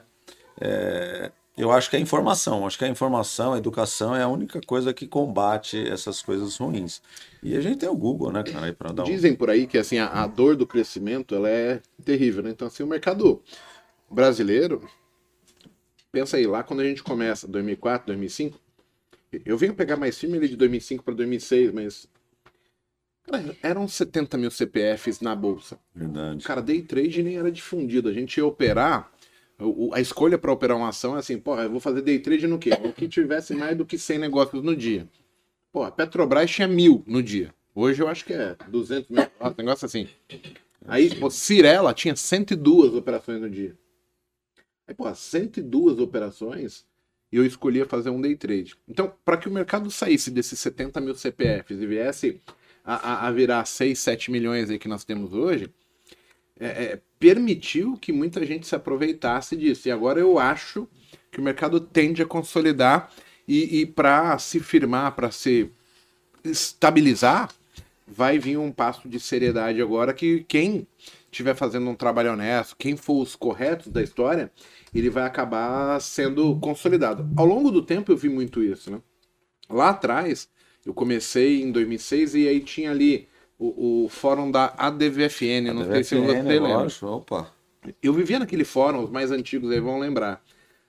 É, 0.60 1.32
eu 1.58 1.70
acho 1.70 1.90
que 1.90 1.98
é 1.98 2.00
informação, 2.00 2.66
acho 2.66 2.78
que 2.78 2.86
a 2.86 2.88
informação, 2.88 3.54
a 3.54 3.58
educação 3.58 4.16
é 4.16 4.24
a 4.24 4.28
única 4.28 4.62
coisa 4.66 4.94
que 4.94 5.06
combate 5.06 5.86
essas 5.86 6.22
coisas 6.22 6.56
ruins. 6.56 7.02
E 7.44 7.58
a 7.58 7.62
gente 7.62 7.80
tem 7.80 7.90
o 7.90 7.96
Google, 7.96 8.32
né, 8.32 8.42
cara, 8.42 8.74
dar 8.94 9.04
um... 9.04 9.06
Dizem 9.06 9.36
por 9.36 9.50
aí 9.50 9.68
que 9.68 9.78
assim, 9.78 9.98
a, 9.98 10.08
a 10.08 10.28
dor 10.28 10.56
do 10.56 10.66
crescimento 10.66 11.36
ela 11.36 11.50
é 11.50 11.82
terrível, 12.06 12.42
né? 12.42 12.52
Então, 12.52 12.68
assim, 12.68 12.84
o 12.84 12.88
mercado 12.88 13.42
brasileiro, 14.10 14.88
pensa 16.12 16.38
aí, 16.38 16.46
lá 16.46 16.64
quando 16.64 16.82
a 16.82 16.86
gente 16.86 17.04
começa, 17.04 17.48
2004, 17.48 18.08
2005, 18.08 18.60
eu 19.46 19.58
venho 19.58 19.74
pegar 19.74 19.96
mais 19.96 20.18
filme 20.18 20.38
ali 20.38 20.50
de 20.50 20.58
2005 20.58 21.04
para 21.04 21.14
2006, 21.14 21.72
mas 21.72 22.08
cara, 23.24 23.56
eram 23.64 23.88
70 23.88 24.38
mil 24.38 24.52
CPFs 24.52 25.22
na 25.22 25.36
bolsa. 25.36 25.80
Verdade. 25.96 26.44
Cara, 26.44 26.62
day 26.62 26.82
trade 26.82 27.24
nem 27.24 27.38
era 27.38 27.52
difundido. 27.52 28.10
A 28.10 28.14
gente 28.14 28.38
ia 28.38 28.46
operar. 28.46 29.10
A 29.94 30.02
escolha 30.02 30.40
para 30.40 30.52
operar 30.52 30.76
uma 30.76 30.90
ação 30.90 31.16
é 31.16 31.20
assim, 31.20 31.38
pô, 31.38 31.56
eu 31.60 31.70
vou 31.70 31.80
fazer 31.80 32.02
day 32.02 32.20
trade 32.20 32.48
no 32.48 32.58
quê? 32.58 32.72
O 32.84 32.92
que 32.92 33.08
tivesse 33.08 33.54
mais 33.54 33.78
do 33.78 33.86
que 33.86 33.98
100 33.98 34.18
negócios 34.18 34.64
no 34.64 34.76
dia. 34.76 35.08
Pô, 35.72 35.84
a 35.84 35.92
Petrobras 35.92 36.50
tinha 36.50 36.68
mil 36.68 37.04
no 37.06 37.22
dia. 37.22 37.54
Hoje 37.74 38.02
eu 38.02 38.08
acho 38.08 38.26
que 38.26 38.34
é 38.34 38.58
200 38.68 39.10
mil, 39.10 39.22
um 39.22 39.54
negócio 39.58 39.86
assim. 39.86 40.08
Aí, 40.86 41.16
pô, 41.16 41.30
Cirela 41.30 41.94
tinha 41.94 42.16
102 42.16 42.96
operações 42.96 43.40
no 43.40 43.50
dia. 43.50 43.78
Aí, 44.92 44.96
pô, 44.96 45.14
102 45.16 46.00
operações 46.00 46.86
e 47.32 47.38
eu 47.38 47.46
escolhia 47.46 47.86
fazer 47.86 48.10
um 48.10 48.20
day 48.20 48.36
trade. 48.36 48.76
Então, 48.90 49.14
para 49.24 49.38
que 49.38 49.48
o 49.48 49.52
mercado 49.52 49.90
saísse 49.90 50.30
desses 50.30 50.60
70 50.60 51.00
mil 51.00 51.16
CPFs 51.16 51.80
e 51.82 51.88
viesse 51.88 52.42
a, 52.84 53.28
a- 53.28 53.32
virar 53.32 53.64
6, 53.64 53.98
7 53.98 54.30
milhões 54.30 54.70
aí 54.70 54.78
que 54.78 54.90
nós 54.90 55.06
temos 55.06 55.32
hoje, 55.34 55.70
é, 56.60 56.68
é, 56.68 57.02
permitiu 57.18 57.98
que 57.98 58.12
muita 58.12 58.46
gente 58.46 58.68
se 58.68 58.76
aproveitasse 58.76 59.56
disso. 59.56 59.88
E 59.88 59.92
agora 59.92 60.20
eu 60.20 60.38
acho 60.38 60.88
que 61.32 61.40
o 61.40 61.44
mercado 61.44 61.80
tende 61.80 62.22
a 62.22 62.26
consolidar 62.26 63.14
e, 63.48 63.82
e 63.82 63.86
para 63.86 64.38
se 64.40 64.60
firmar, 64.60 65.16
para 65.16 65.32
se 65.32 65.72
estabilizar, 66.44 67.50
vai 68.08 68.38
vir 68.40 68.58
um 68.58 68.72
passo 68.72 69.08
de 69.08 69.20
seriedade 69.20 69.82
agora 69.82 70.14
que 70.14 70.44
quem 70.48 70.88
estiver 71.32 71.56
fazendo 71.56 71.90
um 71.90 71.96
trabalho 71.96 72.34
honesto, 72.34 72.76
quem 72.78 72.96
for 72.96 73.22
os 73.22 73.36
corretos 73.36 73.88
da 73.88 74.04
história, 74.04 74.52
ele 74.94 75.10
vai 75.10 75.24
acabar 75.24 76.00
sendo 76.02 76.56
consolidado. 76.60 77.28
Ao 77.38 77.46
longo 77.46 77.72
do 77.72 77.82
tempo 77.82 78.12
eu 78.12 78.18
vi 78.18 78.30
muito 78.30 78.62
isso, 78.62 78.92
né? 78.92 79.02
Lá 79.70 79.90
atrás, 79.90 80.50
eu 80.86 80.94
comecei 80.94 81.62
em 81.62 81.72
2006 81.72 82.36
e 82.36 82.48
aí 82.48 82.60
tinha 82.60 82.92
ali 82.92 83.28
o, 83.58 84.06
o 84.06 84.10
fórum 84.10 84.52
da 84.52 84.74
ADVFN, 84.78 85.74
não 85.74 85.86
sei 85.86 86.04
se 86.04 86.16
você 86.16 86.42
lembra. 86.60 86.88
opa. 87.02 87.54
Eu 88.04 88.14
vivia 88.14 88.38
naquele 88.38 88.64
fórum, 88.66 89.04
os 89.04 89.10
mais 89.10 89.32
antigos 89.32 89.72
aí 89.72 89.80
vão 89.80 89.98
lembrar. 89.98 90.44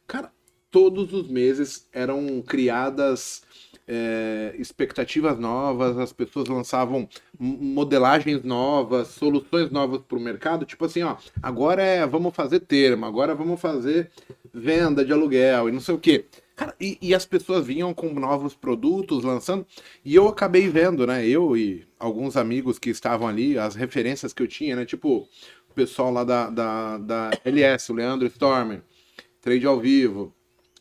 Cara, 0.06 0.30
todos 0.72 1.12
os 1.12 1.28
meses 1.28 1.86
eram 1.92 2.42
criadas 2.42 3.42
é, 3.86 4.54
expectativas 4.58 5.38
novas, 5.38 5.98
as 5.98 6.12
pessoas 6.12 6.48
lançavam 6.48 7.06
modelagens 7.38 8.42
novas, 8.42 9.08
soluções 9.08 9.70
novas 9.70 10.00
para 10.00 10.16
o 10.16 10.20
mercado, 10.20 10.64
tipo 10.64 10.84
assim, 10.86 11.02
ó, 11.02 11.16
agora 11.42 11.82
é 11.82 12.06
vamos 12.06 12.34
fazer 12.34 12.60
termo, 12.60 13.04
agora 13.04 13.34
vamos 13.34 13.60
fazer 13.60 14.10
venda 14.52 15.04
de 15.04 15.12
aluguel 15.12 15.68
e 15.68 15.72
não 15.72 15.80
sei 15.80 15.94
o 15.94 15.98
quê. 15.98 16.24
Cara, 16.56 16.74
e, 16.80 16.98
e, 17.00 17.14
as 17.14 17.24
pessoas 17.26 17.66
vinham 17.66 17.92
com 17.94 18.12
novos 18.12 18.54
produtos 18.54 19.24
lançando, 19.24 19.66
e 20.04 20.14
eu 20.14 20.28
acabei 20.28 20.68
vendo, 20.68 21.06
né? 21.06 21.26
Eu 21.26 21.56
e 21.56 21.86
alguns 21.98 22.36
amigos 22.36 22.78
que 22.78 22.90
estavam 22.90 23.26
ali, 23.26 23.58
as 23.58 23.74
referências 23.74 24.32
que 24.34 24.42
eu 24.42 24.46
tinha, 24.46 24.76
né? 24.76 24.84
Tipo, 24.84 25.26
o 25.70 25.74
pessoal 25.74 26.12
lá 26.12 26.24
da, 26.24 26.50
da, 26.50 26.98
da 26.98 27.30
LS, 27.44 27.90
o 27.90 27.94
Leandro 27.94 28.26
Stormer, 28.26 28.82
Trade 29.40 29.66
ao 29.66 29.80
Vivo, 29.80 30.32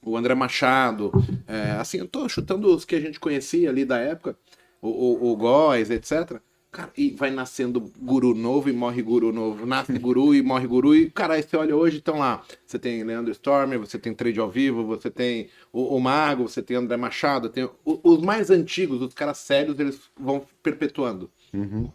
o 0.03 0.17
André 0.17 0.33
Machado, 0.33 1.11
é, 1.47 1.71
assim, 1.71 1.99
eu 1.99 2.07
tô 2.07 2.27
chutando 2.27 2.73
os 2.73 2.85
que 2.85 2.95
a 2.95 2.99
gente 2.99 3.19
conhecia 3.19 3.69
ali 3.69 3.85
da 3.85 3.97
época, 3.97 4.37
o, 4.81 4.89
o, 4.89 5.31
o 5.31 5.35
Góes, 5.35 5.89
etc. 5.89 6.41
Cara, 6.71 6.89
e 6.97 7.11
vai 7.11 7.29
nascendo 7.29 7.91
guru 7.99 8.33
novo 8.33 8.69
e 8.69 8.73
morre 8.73 9.01
guru 9.01 9.33
novo. 9.33 9.65
Nasce 9.65 9.99
guru 9.99 10.33
e 10.33 10.41
morre 10.41 10.65
guru. 10.65 10.95
E, 10.95 11.11
cara, 11.11 11.33
aí 11.33 11.43
você 11.43 11.57
olha 11.57 11.75
hoje, 11.75 11.97
estão 11.97 12.17
lá. 12.17 12.43
Você 12.65 12.79
tem 12.79 13.03
Leandro 13.03 13.31
Stormer, 13.33 13.77
você 13.77 13.99
tem 13.99 14.13
Trade 14.13 14.39
ao 14.39 14.49
Vivo, 14.49 14.85
você 14.85 15.11
tem 15.11 15.49
o, 15.73 15.95
o 15.95 15.99
Mago, 15.99 16.47
você 16.47 16.61
tem 16.61 16.77
André 16.77 16.95
Machado, 16.95 17.49
tem 17.49 17.65
o, 17.65 17.99
os 18.01 18.21
mais 18.21 18.49
antigos, 18.49 19.01
os 19.01 19.13
caras 19.13 19.37
sérios, 19.37 19.77
eles 19.79 19.99
vão 20.17 20.45
perpetuando. 20.63 21.29
Uhum. 21.53 21.91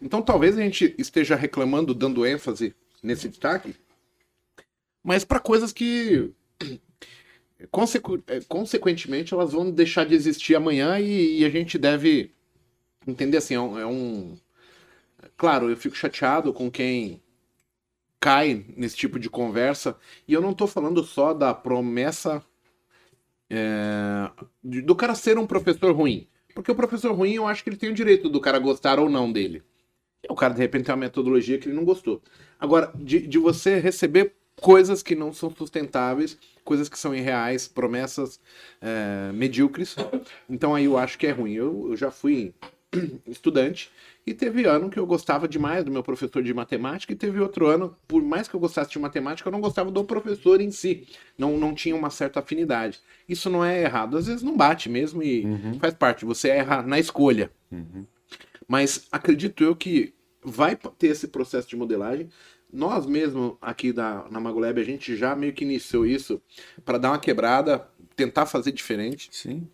Então 0.00 0.22
talvez 0.22 0.56
a 0.56 0.62
gente 0.62 0.94
esteja 0.96 1.34
reclamando, 1.34 1.92
dando 1.92 2.24
ênfase 2.24 2.74
nesse 3.02 3.28
destaque, 3.28 3.74
mas 5.02 5.24
para 5.24 5.40
coisas 5.40 5.72
que 5.72 6.32
consequ 7.70 8.22
é, 8.26 8.40
consequentemente 8.40 9.32
elas 9.34 9.52
vão 9.52 9.70
deixar 9.70 10.04
de 10.04 10.14
existir 10.14 10.54
amanhã 10.54 10.98
e, 10.98 11.40
e 11.40 11.44
a 11.44 11.50
gente 11.50 11.78
deve 11.78 12.30
entender 13.06 13.36
assim, 13.36 13.54
é 13.54 13.60
um, 13.60 13.78
é 13.78 13.86
um, 13.86 14.36
Claro, 15.36 15.70
eu 15.70 15.76
fico 15.76 15.96
chateado 15.96 16.52
com 16.52 16.70
quem 16.70 17.20
cai 18.20 18.64
nesse 18.76 18.96
tipo 18.96 19.18
de 19.18 19.28
conversa, 19.28 19.96
e 20.28 20.32
eu 20.32 20.40
não 20.40 20.52
estou 20.52 20.68
falando 20.68 21.02
só 21.02 21.34
da 21.34 21.52
promessa 21.52 22.40
é, 23.50 24.30
do 24.62 24.94
cara 24.94 25.14
ser 25.14 25.38
um 25.38 25.46
professor 25.46 25.92
ruim. 25.92 26.28
Porque 26.54 26.70
o 26.70 26.76
professor 26.76 27.12
ruim, 27.12 27.34
eu 27.34 27.46
acho 27.46 27.64
que 27.64 27.70
ele 27.70 27.76
tem 27.76 27.90
o 27.90 27.94
direito 27.94 28.28
do 28.28 28.40
cara 28.40 28.58
gostar 28.58 29.00
ou 29.00 29.10
não 29.10 29.32
dele. 29.32 29.62
O 30.28 30.36
cara, 30.36 30.54
de 30.54 30.60
repente, 30.60 30.84
tem 30.84 30.94
uma 30.94 31.00
metodologia 31.00 31.58
que 31.58 31.66
ele 31.66 31.74
não 31.74 31.84
gostou. 31.84 32.22
Agora, 32.60 32.92
de, 32.94 33.26
de 33.26 33.38
você 33.38 33.80
receber 33.80 34.36
coisas 34.60 35.02
que 35.02 35.16
não 35.16 35.32
são 35.32 35.50
sustentáveis, 35.50 36.38
coisas 36.64 36.88
que 36.88 36.98
são 36.98 37.14
irreais, 37.14 37.68
promessas 37.68 38.40
é, 38.80 39.32
medíocres. 39.32 39.96
Então 40.48 40.74
aí 40.74 40.84
eu 40.84 40.96
acho 40.98 41.18
que 41.18 41.26
é 41.26 41.30
ruim. 41.30 41.52
Eu, 41.52 41.88
eu 41.90 41.96
já 41.96 42.10
fui 42.10 42.54
estudante 43.26 43.90
e 44.26 44.32
teve 44.32 44.64
ano 44.64 44.88
que 44.88 44.98
eu 44.98 45.06
gostava 45.06 45.48
demais 45.48 45.84
do 45.84 45.90
meu 45.90 46.02
professor 46.02 46.42
de 46.42 46.54
matemática 46.54 47.12
e 47.12 47.16
teve 47.16 47.40
outro 47.40 47.66
ano, 47.66 47.96
por 48.06 48.22
mais 48.22 48.46
que 48.46 48.54
eu 48.54 48.60
gostasse 48.60 48.90
de 48.90 48.98
matemática, 48.98 49.48
eu 49.48 49.52
não 49.52 49.60
gostava 49.60 49.90
do 49.90 50.04
professor 50.04 50.60
em 50.60 50.70
si. 50.70 51.08
Não, 51.36 51.58
não 51.58 51.74
tinha 51.74 51.96
uma 51.96 52.10
certa 52.10 52.40
afinidade. 52.40 53.00
Isso 53.28 53.50
não 53.50 53.64
é 53.64 53.82
errado. 53.82 54.16
Às 54.16 54.26
vezes 54.26 54.42
não 54.42 54.56
bate 54.56 54.88
mesmo 54.88 55.22
e 55.22 55.44
uhum. 55.44 55.78
faz 55.80 55.94
parte. 55.94 56.24
Você 56.24 56.48
erra 56.50 56.82
na 56.82 56.98
escolha. 56.98 57.50
Uhum. 57.70 58.06
Mas 58.68 59.06
acredito 59.10 59.64
eu 59.64 59.74
que 59.74 60.14
vai 60.44 60.76
ter 60.76 61.08
esse 61.08 61.28
processo 61.28 61.68
de 61.68 61.76
modelagem. 61.76 62.28
Nós 62.72 63.04
mesmo 63.04 63.58
aqui 63.60 63.92
da, 63.92 64.26
na 64.30 64.40
Magolab, 64.40 64.80
a 64.80 64.84
gente 64.84 65.14
já 65.14 65.36
meio 65.36 65.52
que 65.52 65.64
iniciou 65.64 66.06
isso 66.06 66.40
para 66.84 66.96
dar 66.96 67.10
uma 67.10 67.18
quebrada, 67.18 67.86
tentar 68.16 68.46
fazer 68.46 68.72
diferente. 68.72 69.28
Sim. 69.30 69.68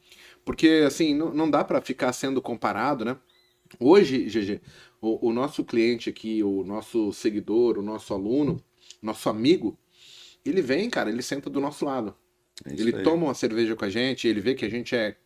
Porque, 0.44 0.82
assim, 0.86 1.14
não, 1.14 1.32
não 1.32 1.50
dá 1.50 1.62
para 1.62 1.80
ficar 1.80 2.12
sendo 2.12 2.42
comparado, 2.42 3.04
né? 3.04 3.16
Hoje, 3.78 4.24
GG, 4.24 4.60
o, 5.00 5.28
o, 5.28 5.32
nosso 5.32 5.62
cliente 5.62 6.08
aqui, 6.08 6.42
o 6.42 6.64
nosso 6.64 7.12
seguidor, 7.12 7.78
o 7.78 7.82
nosso 7.82 8.14
aluno, 8.14 8.60
nosso 9.00 9.28
amigo, 9.28 9.78
ele 10.44 10.62
vem, 10.62 10.88
cara, 10.88 11.10
ele 11.10 11.22
senta 11.22 11.50
do 11.50 11.60
nosso 11.60 11.84
lado. 11.84 12.14
É 12.64 12.72
ele 12.72 12.96
aí. 12.96 13.02
toma 13.02 13.26
uma 13.26 13.34
cerveja 13.34 13.76
com 13.76 13.84
a 13.84 13.90
gente, 13.90 14.26
ele 14.26 14.40
vê 14.40 14.54
que 14.54 14.64
a 14.64 14.70
gente 14.70 14.96
é 14.96 15.16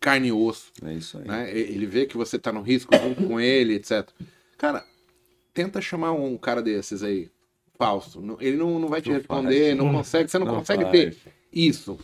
carne 0.00 0.28
e 0.28 0.32
osso. 0.32 0.72
É 0.84 0.92
isso 0.92 1.16
aí. 1.16 1.28
Né? 1.28 1.56
Ele 1.56 1.86
vê 1.86 2.04
que 2.04 2.16
você 2.16 2.38
tá 2.38 2.52
no 2.52 2.60
risco 2.60 2.94
junto 2.96 3.24
com 3.26 3.40
ele, 3.40 3.74
etc. 3.74 4.10
Cara, 4.58 4.84
tenta 5.52 5.80
chamar 5.80 6.12
um 6.12 6.36
cara 6.36 6.62
desses 6.62 7.02
aí, 7.02 7.30
Fausto. 7.78 8.22
Ele 8.40 8.56
não, 8.56 8.78
não 8.78 8.88
vai 8.88 9.00
te 9.00 9.08
não 9.08 9.16
responder, 9.16 9.66
faz. 9.66 9.76
não 9.76 9.92
consegue, 9.92 10.30
você 10.30 10.38
não, 10.38 10.46
não 10.46 10.54
consegue 10.56 10.84
faz. 10.84 10.92
ter 10.92 11.16
isso. 11.52 11.98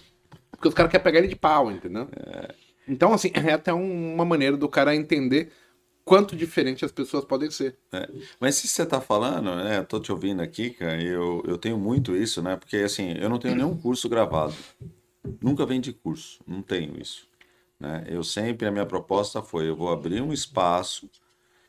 Porque 0.50 0.68
os 0.68 0.74
caras 0.74 0.90
querem 0.90 1.04
pegar 1.04 1.18
ele 1.18 1.28
de 1.28 1.36
pau, 1.36 1.70
entendeu? 1.70 2.08
É. 2.16 2.54
Então, 2.86 3.12
assim, 3.12 3.30
é 3.34 3.52
até 3.52 3.72
uma 3.72 4.24
maneira 4.24 4.56
do 4.56 4.68
cara 4.68 4.96
entender 4.96 5.52
quanto 6.04 6.34
diferente 6.34 6.86
as 6.86 6.90
pessoas 6.90 7.24
podem 7.24 7.50
ser. 7.50 7.76
É. 7.92 8.08
Mas 8.40 8.54
se 8.54 8.66
você 8.66 8.82
está 8.82 9.00
falando, 9.00 9.54
né, 9.54 9.82
tô 9.82 10.00
te 10.00 10.10
ouvindo 10.10 10.40
aqui, 10.40 10.70
cara, 10.70 11.00
eu, 11.02 11.42
eu 11.46 11.58
tenho 11.58 11.76
muito 11.76 12.16
isso, 12.16 12.40
né, 12.40 12.56
porque 12.56 12.78
assim, 12.78 13.12
eu 13.18 13.28
não 13.28 13.38
tenho 13.38 13.54
nenhum 13.54 13.76
curso 13.76 14.08
gravado. 14.08 14.54
Nunca 15.42 15.66
vendi 15.66 15.92
curso, 15.92 16.40
não 16.46 16.62
tenho 16.62 16.98
isso. 17.00 17.28
Né? 17.78 18.04
Eu 18.08 18.24
sempre, 18.24 18.66
a 18.66 18.70
minha 18.70 18.86
proposta 18.86 19.42
foi, 19.42 19.68
eu 19.68 19.76
vou 19.76 19.92
abrir 19.92 20.22
um 20.22 20.32
espaço 20.32 21.10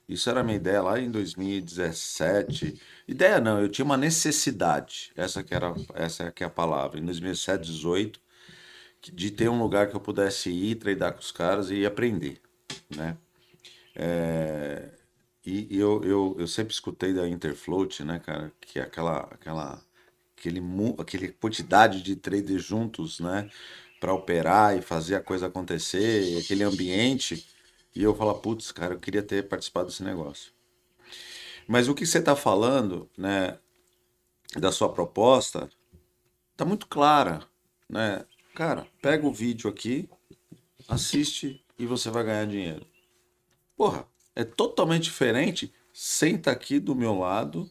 isso 0.09 0.27
era 0.27 0.39
a 0.39 0.43
minha 0.43 0.57
ideia 0.57 0.81
lá 0.81 0.99
em 0.99 1.11
2017. 1.11 2.81
Ideia 3.07 3.39
não, 3.39 3.61
eu 3.61 3.69
tinha 3.69 3.85
uma 3.85 3.95
necessidade. 3.95 5.11
Essa 5.15 5.43
que 5.43 5.53
era 5.53 5.71
essa 5.93 6.31
que 6.31 6.43
é 6.43 6.47
a 6.47 6.49
palavra. 6.49 6.99
Em 6.99 7.05
2017, 7.05 7.57
2018, 7.67 8.19
de 9.13 9.29
ter 9.29 9.49
um 9.49 9.61
lugar 9.61 9.87
que 9.87 9.95
eu 9.95 9.99
pudesse 9.99 10.49
ir, 10.49 10.75
treinar 10.75 11.13
com 11.13 11.19
os 11.19 11.31
caras 11.31 11.69
e 11.69 11.85
aprender, 11.85 12.41
né? 12.89 13.15
É, 13.95 14.89
e, 15.45 15.67
eu, 15.77 16.03
eu, 16.03 16.35
eu 16.39 16.47
sempre 16.47 16.73
escutei 16.73 17.13
da 17.13 17.27
Interfloat, 17.27 18.03
né, 18.03 18.19
cara, 18.19 18.51
que 18.61 18.79
é 18.79 18.83
aquela 18.83 19.19
aquela 19.31 19.81
aquele 20.37 20.61
aquele 20.97 21.27
quantidade 21.33 22.01
de 22.01 22.15
traders 22.15 22.63
juntos, 22.63 23.19
né, 23.19 23.49
para 23.99 24.13
operar 24.13 24.77
e 24.77 24.81
fazer 24.81 25.15
a 25.15 25.21
coisa 25.21 25.47
acontecer, 25.47 26.39
aquele 26.39 26.63
ambiente 26.63 27.45
e 27.95 28.03
eu 28.03 28.15
falo, 28.15 28.33
putz, 28.35 28.71
cara, 28.71 28.93
eu 28.93 28.99
queria 28.99 29.23
ter 29.23 29.47
participado 29.47 29.87
desse 29.87 30.03
negócio. 30.03 30.53
Mas 31.67 31.87
o 31.87 31.95
que 31.95 32.05
você 32.05 32.19
está 32.19 32.35
falando, 32.35 33.09
né, 33.17 33.59
da 34.55 34.71
sua 34.71 34.91
proposta, 34.91 35.69
tá 36.55 36.65
muito 36.65 36.87
clara, 36.87 37.47
né? 37.87 38.25
Cara, 38.55 38.87
pega 39.01 39.27
o 39.27 39.33
vídeo 39.33 39.69
aqui, 39.69 40.09
assiste 40.87 41.63
e 41.77 41.85
você 41.85 42.09
vai 42.09 42.23
ganhar 42.23 42.45
dinheiro. 42.45 42.85
Porra, 43.75 44.07
é 44.35 44.43
totalmente 44.43 45.03
diferente. 45.03 45.73
Senta 45.93 46.51
aqui 46.51 46.79
do 46.79 46.95
meu 46.95 47.17
lado, 47.17 47.69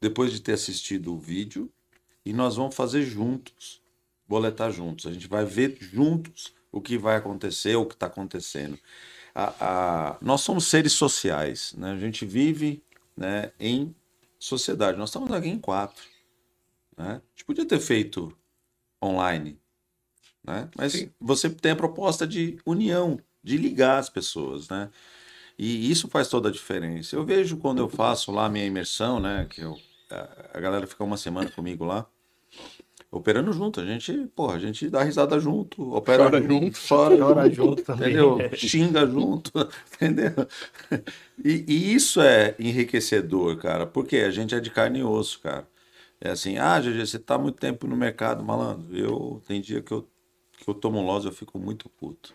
depois 0.00 0.32
de 0.32 0.40
ter 0.40 0.52
assistido 0.52 1.14
o 1.14 1.18
vídeo, 1.18 1.72
e 2.24 2.32
nós 2.32 2.56
vamos 2.56 2.74
fazer 2.74 3.02
juntos, 3.02 3.82
boletar 4.28 4.70
juntos. 4.70 5.06
A 5.06 5.12
gente 5.12 5.26
vai 5.26 5.44
ver 5.44 5.76
juntos 5.80 6.54
o 6.72 6.80
que 6.80 6.96
vai 6.96 7.16
acontecer, 7.16 7.76
o 7.76 7.86
que 7.86 7.94
está 7.94 8.06
acontecendo. 8.06 8.78
A, 9.34 9.54
a, 9.60 10.16
nós 10.20 10.40
somos 10.40 10.66
seres 10.66 10.92
sociais, 10.92 11.74
né? 11.76 11.92
a 11.92 11.98
gente 11.98 12.24
vive 12.24 12.82
né, 13.16 13.52
em 13.58 13.94
sociedade. 14.38 14.98
Nós 14.98 15.10
estamos 15.10 15.30
aqui 15.32 15.48
em 15.48 15.58
quatro. 15.58 16.04
Né? 16.96 17.20
A 17.24 17.30
gente 17.30 17.44
podia 17.44 17.64
ter 17.64 17.80
feito 17.80 18.36
online, 19.02 19.58
né? 20.44 20.68
mas 20.76 20.92
Sim. 20.92 21.10
você 21.20 21.48
tem 21.48 21.72
a 21.72 21.76
proposta 21.76 22.26
de 22.26 22.58
união, 22.66 23.18
de 23.42 23.56
ligar 23.56 23.98
as 23.98 24.10
pessoas. 24.10 24.68
Né? 24.68 24.90
E 25.58 25.90
isso 25.90 26.08
faz 26.08 26.28
toda 26.28 26.48
a 26.48 26.52
diferença. 26.52 27.14
Eu 27.14 27.24
vejo 27.24 27.56
quando 27.56 27.78
eu 27.78 27.88
faço 27.88 28.32
lá 28.32 28.46
a 28.46 28.50
minha 28.50 28.66
imersão, 28.66 29.20
né? 29.20 29.46
que 29.48 29.60
eu, 29.60 29.78
a, 30.10 30.58
a 30.58 30.60
galera 30.60 30.86
fica 30.86 31.04
uma 31.04 31.16
semana 31.16 31.50
comigo 31.50 31.84
lá 31.84 32.06
operando 33.10 33.52
junto. 33.52 33.80
A 33.80 33.84
gente, 33.84 34.12
porra, 34.34 34.54
a 34.54 34.58
gente 34.58 34.88
dá 34.88 35.02
risada 35.02 35.38
junto, 35.40 35.94
opera 35.94 36.24
chora 36.24 36.42
junto, 36.42 36.78
chora, 36.88 37.16
chora 37.16 37.50
junto 37.50 37.82
também. 37.82 38.08
Entendeu? 38.08 38.38
Xinga 38.54 39.06
junto, 39.06 39.50
entendeu? 39.94 40.46
E, 41.44 41.64
e, 41.66 41.94
isso 41.94 42.20
é 42.20 42.54
enriquecedor, 42.58 43.56
cara, 43.56 43.86
porque 43.86 44.18
a 44.18 44.30
gente 44.30 44.54
é 44.54 44.60
de 44.60 44.70
carne 44.70 45.00
e 45.00 45.04
osso, 45.04 45.40
cara. 45.40 45.68
É 46.20 46.30
assim, 46.30 46.58
ah, 46.58 46.78
GG, 46.78 47.06
você 47.06 47.18
tá 47.18 47.38
muito 47.38 47.58
tempo 47.58 47.86
no 47.86 47.96
mercado, 47.96 48.44
malandro. 48.44 48.94
Eu, 48.96 49.42
tem 49.46 49.60
dia 49.60 49.80
que 49.80 49.90
eu, 49.90 50.06
que 50.58 50.68
eu 50.68 50.74
tomo 50.74 51.00
loss, 51.00 51.24
eu 51.24 51.32
fico 51.32 51.58
muito 51.58 51.88
puto. 51.88 52.34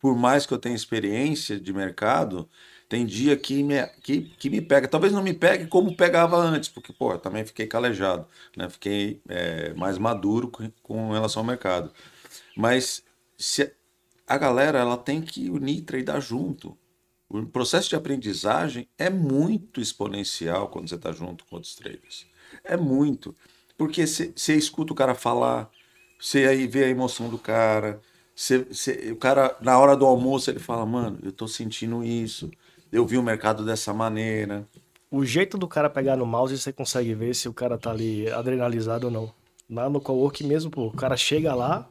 Por 0.00 0.16
mais 0.16 0.46
que 0.46 0.54
eu 0.54 0.58
tenha 0.58 0.74
experiência 0.74 1.60
de 1.60 1.70
mercado, 1.70 2.48
tem 2.90 3.06
dia 3.06 3.38
que 3.38 3.62
me, 3.64 3.86
que, 4.02 4.22
que 4.22 4.50
me 4.50 4.60
pega. 4.60 4.88
Talvez 4.88 5.14
não 5.14 5.22
me 5.22 5.34
pegue 5.34 5.68
como 5.68 5.96
pegava 5.96 6.36
antes, 6.38 6.68
porque, 6.70 6.92
pô, 6.92 7.18
também 7.18 7.46
fiquei 7.46 7.66
calejado, 7.68 8.26
né? 8.56 8.68
Fiquei 8.70 9.22
é, 9.28 9.72
mais 9.74 9.98
maduro 9.98 10.48
com, 10.50 10.70
com, 10.82 11.12
relação 11.12 11.42
ao 11.42 11.46
mercado. 11.46 11.92
Mas 12.56 13.04
se 13.38 13.72
a 14.26 14.38
galera 14.38 14.78
ela 14.80 14.96
tem 14.96 15.22
que 15.22 15.50
unir 15.50 15.78
e 15.78 15.82
treinar 15.82 16.20
junto. 16.20 16.76
O 17.28 17.46
processo 17.46 17.88
de 17.88 17.96
aprendizagem 17.96 18.88
é 18.98 19.10
muito 19.10 19.80
exponencial 19.80 20.68
quando 20.68 20.88
você 20.88 20.96
está 20.96 21.12
junto 21.12 21.44
com 21.46 21.56
outros 21.56 21.74
traders. 21.76 22.26
É 22.64 22.76
muito. 22.76 23.36
Porque 23.78 24.06
você 24.06 24.56
escuta 24.56 24.92
o 24.92 24.96
cara 24.96 25.14
falar, 25.14 25.70
Você 26.20 26.46
aí 26.46 26.66
vê 26.66 26.84
a 26.84 26.88
emoção 26.88 27.28
do 27.30 27.38
cara. 27.38 28.00
Você, 28.34 28.58
você- 28.60 29.10
o 29.12 29.16
cara, 29.16 29.56
na 29.60 29.78
hora 29.78 29.96
do 29.96 30.06
almoço, 30.06 30.50
ele 30.50 30.58
fala, 30.60 30.86
mano, 30.86 31.18
eu 31.22 31.32
tô 31.32 31.48
sentindo 31.48 32.04
isso. 32.04 32.50
Eu 32.92 33.06
vi 33.06 33.16
o 33.16 33.22
mercado 33.22 33.64
dessa 33.64 33.92
maneira. 33.92 34.66
O 35.10 35.24
jeito 35.24 35.58
do 35.58 35.66
cara 35.66 35.90
pegar 35.90 36.16
no 36.16 36.26
mouse, 36.26 36.56
você 36.56 36.72
consegue 36.72 37.14
ver 37.14 37.34
se 37.34 37.48
o 37.48 37.52
cara 37.52 37.76
tá 37.76 37.90
ali 37.90 38.30
adrenalizado 38.30 39.06
ou 39.06 39.12
não. 39.12 39.32
Lá 39.68 39.88
no 39.88 40.00
cowork 40.00 40.44
mesmo, 40.44 40.70
pô, 40.70 40.86
o 40.86 40.92
cara 40.92 41.16
chega 41.16 41.54
lá, 41.54 41.88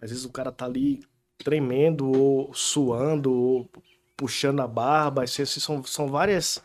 às 0.00 0.10
vezes 0.10 0.24
o 0.24 0.30
cara 0.30 0.50
tá 0.50 0.64
ali 0.64 1.00
tremendo, 1.38 2.10
ou 2.10 2.52
suando, 2.54 3.32
ou 3.32 3.70
puxando 4.16 4.60
a 4.60 4.66
barba. 4.66 5.24
Assim, 5.24 5.44
são, 5.44 5.82
são 5.84 6.08
várias 6.08 6.62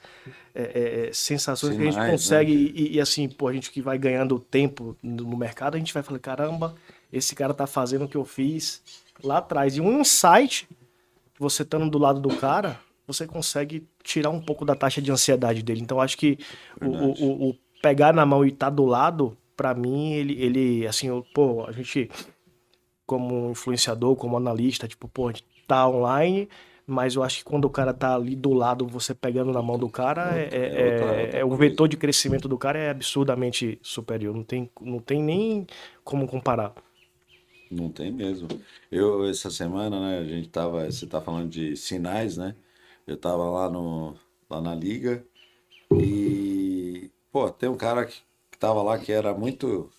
é, 0.54 0.62
é, 0.62 1.08
é, 1.08 1.14
sensações 1.14 1.76
que 1.76 1.82
a 1.82 1.86
gente 1.86 1.94
Sinais, 1.94 2.08
né? 2.08 2.14
consegue. 2.14 2.74
E, 2.76 2.96
e, 2.96 3.02
assim, 3.02 3.28
pô, 3.28 3.48
a 3.48 3.54
gente 3.54 3.72
que 3.72 3.82
vai 3.82 3.98
ganhando 3.98 4.40
tempo 4.40 4.98
no, 5.02 5.38
mercado, 5.38 5.76
a 5.76 5.78
gente 5.78 5.94
vai 5.94 6.04
falar, 6.04 6.20
caramba, 6.20 6.76
esse 7.12 7.36
cara 7.36 7.54
tá 7.54 7.68
fazendo 7.68 8.06
o 8.06 8.08
que 8.08 8.18
eu 8.18 8.26
fiz 8.26 8.82
lá 9.24 9.38
atrás. 9.38 9.76
E 9.76 9.82
um 9.82 10.00
insight, 10.00 10.68
você 11.40 11.64
estando 11.64 11.90
do 11.90 11.98
lado 11.98 12.20
do 12.20 12.36
cara, 12.38 12.80
você 13.08 13.26
consegue 13.26 13.88
tirar 14.04 14.30
um 14.30 14.42
pouco 14.42 14.66
da 14.66 14.76
taxa 14.76 15.02
de 15.02 15.12
ansiedade 15.12 15.64
dele. 15.64 15.82
Então, 15.82 16.02
acho 16.02 16.18
que 16.18 16.38
o, 16.82 16.88
o- 16.90 17.12
o- 17.48 17.50
o 17.52 17.56
pegar 17.82 18.14
na 18.14 18.26
mão 18.26 18.46
e 18.46 18.50
estar 18.50 18.70
do 18.70 18.86
lado, 18.86 19.38
pra 19.56 19.74
mim, 19.74 20.12
ele, 20.14 20.34
ele 20.42 20.88
assim, 20.88 21.08
eu- 21.08 21.26
pô, 21.34 21.66
a 21.66 21.72
gente, 21.72 22.10
como 23.06 23.52
influenciador, 23.52 24.16
como 24.16 24.38
analista, 24.38 24.88
tipo, 24.88 25.08
pô, 25.08 25.30
a 25.30 25.32
gente 25.32 25.46
tá 25.68 25.88
online, 25.88 26.50
mas 26.86 27.16
eu 27.16 27.24
acho 27.24 27.38
que 27.40 27.44
quando 27.44 27.66
o 27.66 27.70
cara 27.70 27.94
tá 27.94 28.16
ali 28.16 28.36
do 28.36 28.54
lado, 28.54 28.86
você 28.88 29.14
pegando 29.14 29.52
na 29.52 29.62
mão 29.62 29.78
do 29.78 29.90
cara, 29.90 30.38
é, 30.38 30.50
é- 30.52 30.82
é 30.82 30.86
outra- 30.86 31.16
é- 31.16 31.22
outra 31.24 31.40
é 31.40 31.46
o 31.46 31.50
coisa. 31.50 31.64
vetor 31.64 31.88
de 31.88 31.98
crescimento 31.98 32.48
do 32.48 32.58
cara 32.58 32.78
é 32.80 32.90
absurdamente 32.90 33.80
superior. 33.82 34.36
Não 34.36 34.44
tem, 34.44 34.70
não 34.82 35.00
tem 35.00 35.22
nem 35.22 35.66
como 36.04 36.28
comparar. 36.28 36.74
Não 37.70 37.90
tem 37.90 38.12
mesmo. 38.12 38.48
Eu, 38.90 39.26
essa 39.28 39.50
semana, 39.50 40.00
né, 40.00 40.20
a 40.20 40.24
gente 40.24 40.48
tava, 40.50 40.90
você 40.90 41.06
tá 41.06 41.20
falando 41.22 41.50
de 41.50 41.76
sinais, 41.76 42.38
né? 42.38 42.56
Eu 43.08 43.18
tava 43.18 43.50
lá 43.50 43.70
no, 43.70 44.16
lá 44.50 44.62
na 44.62 44.76
liga 44.76 45.26
e, 45.94 47.10
pô, 47.32 47.50
tem 47.50 47.70
um 47.70 47.78
cara 47.78 48.06
que, 48.06 48.22
que 48.52 48.58
tava 48.58 48.84
lá 48.84 49.00
que 49.00 49.12
era 49.12 49.34
muito, 49.34 49.90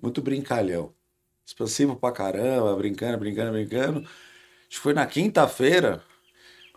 muito 0.00 0.20
brincalhão. 0.20 0.92
Expansivo 1.46 1.94
pra 1.96 2.10
caramba, 2.12 2.74
brincando, 2.76 3.18
brincando, 3.18 3.52
brincando. 3.52 4.00
Acho 4.00 4.70
que 4.70 4.78
foi 4.78 4.92
na 4.92 5.06
quinta-feira, 5.06 6.02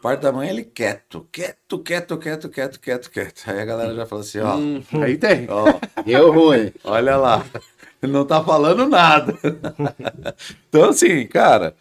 parte 0.02 0.22
da 0.22 0.32
manhã 0.32 0.52
ele 0.52 0.64
quieto, 0.64 1.28
quieto, 1.32 1.80
quieto, 1.80 2.18
quieto, 2.20 2.50
quieto, 2.50 2.80
quieto, 2.80 3.12
quieto. 3.12 3.44
Aí 3.48 3.60
a 3.60 3.66
galera 3.66 3.96
já 3.96 4.06
falou 4.06 4.24
assim, 4.24 4.40
ó, 4.40 4.56
Hum, 4.58 4.84
aí 5.04 5.18
tem. 5.18 5.48
ó, 5.50 5.66
Deu 6.06 6.32
ruim. 6.32 6.72
Olha 6.84 7.18
lá, 7.18 7.44
não 8.02 8.26
tá 8.26 8.44
falando 8.44 8.88
nada. 8.88 9.34
então, 10.70 10.90
assim, 10.90 11.26
cara, 11.28 11.76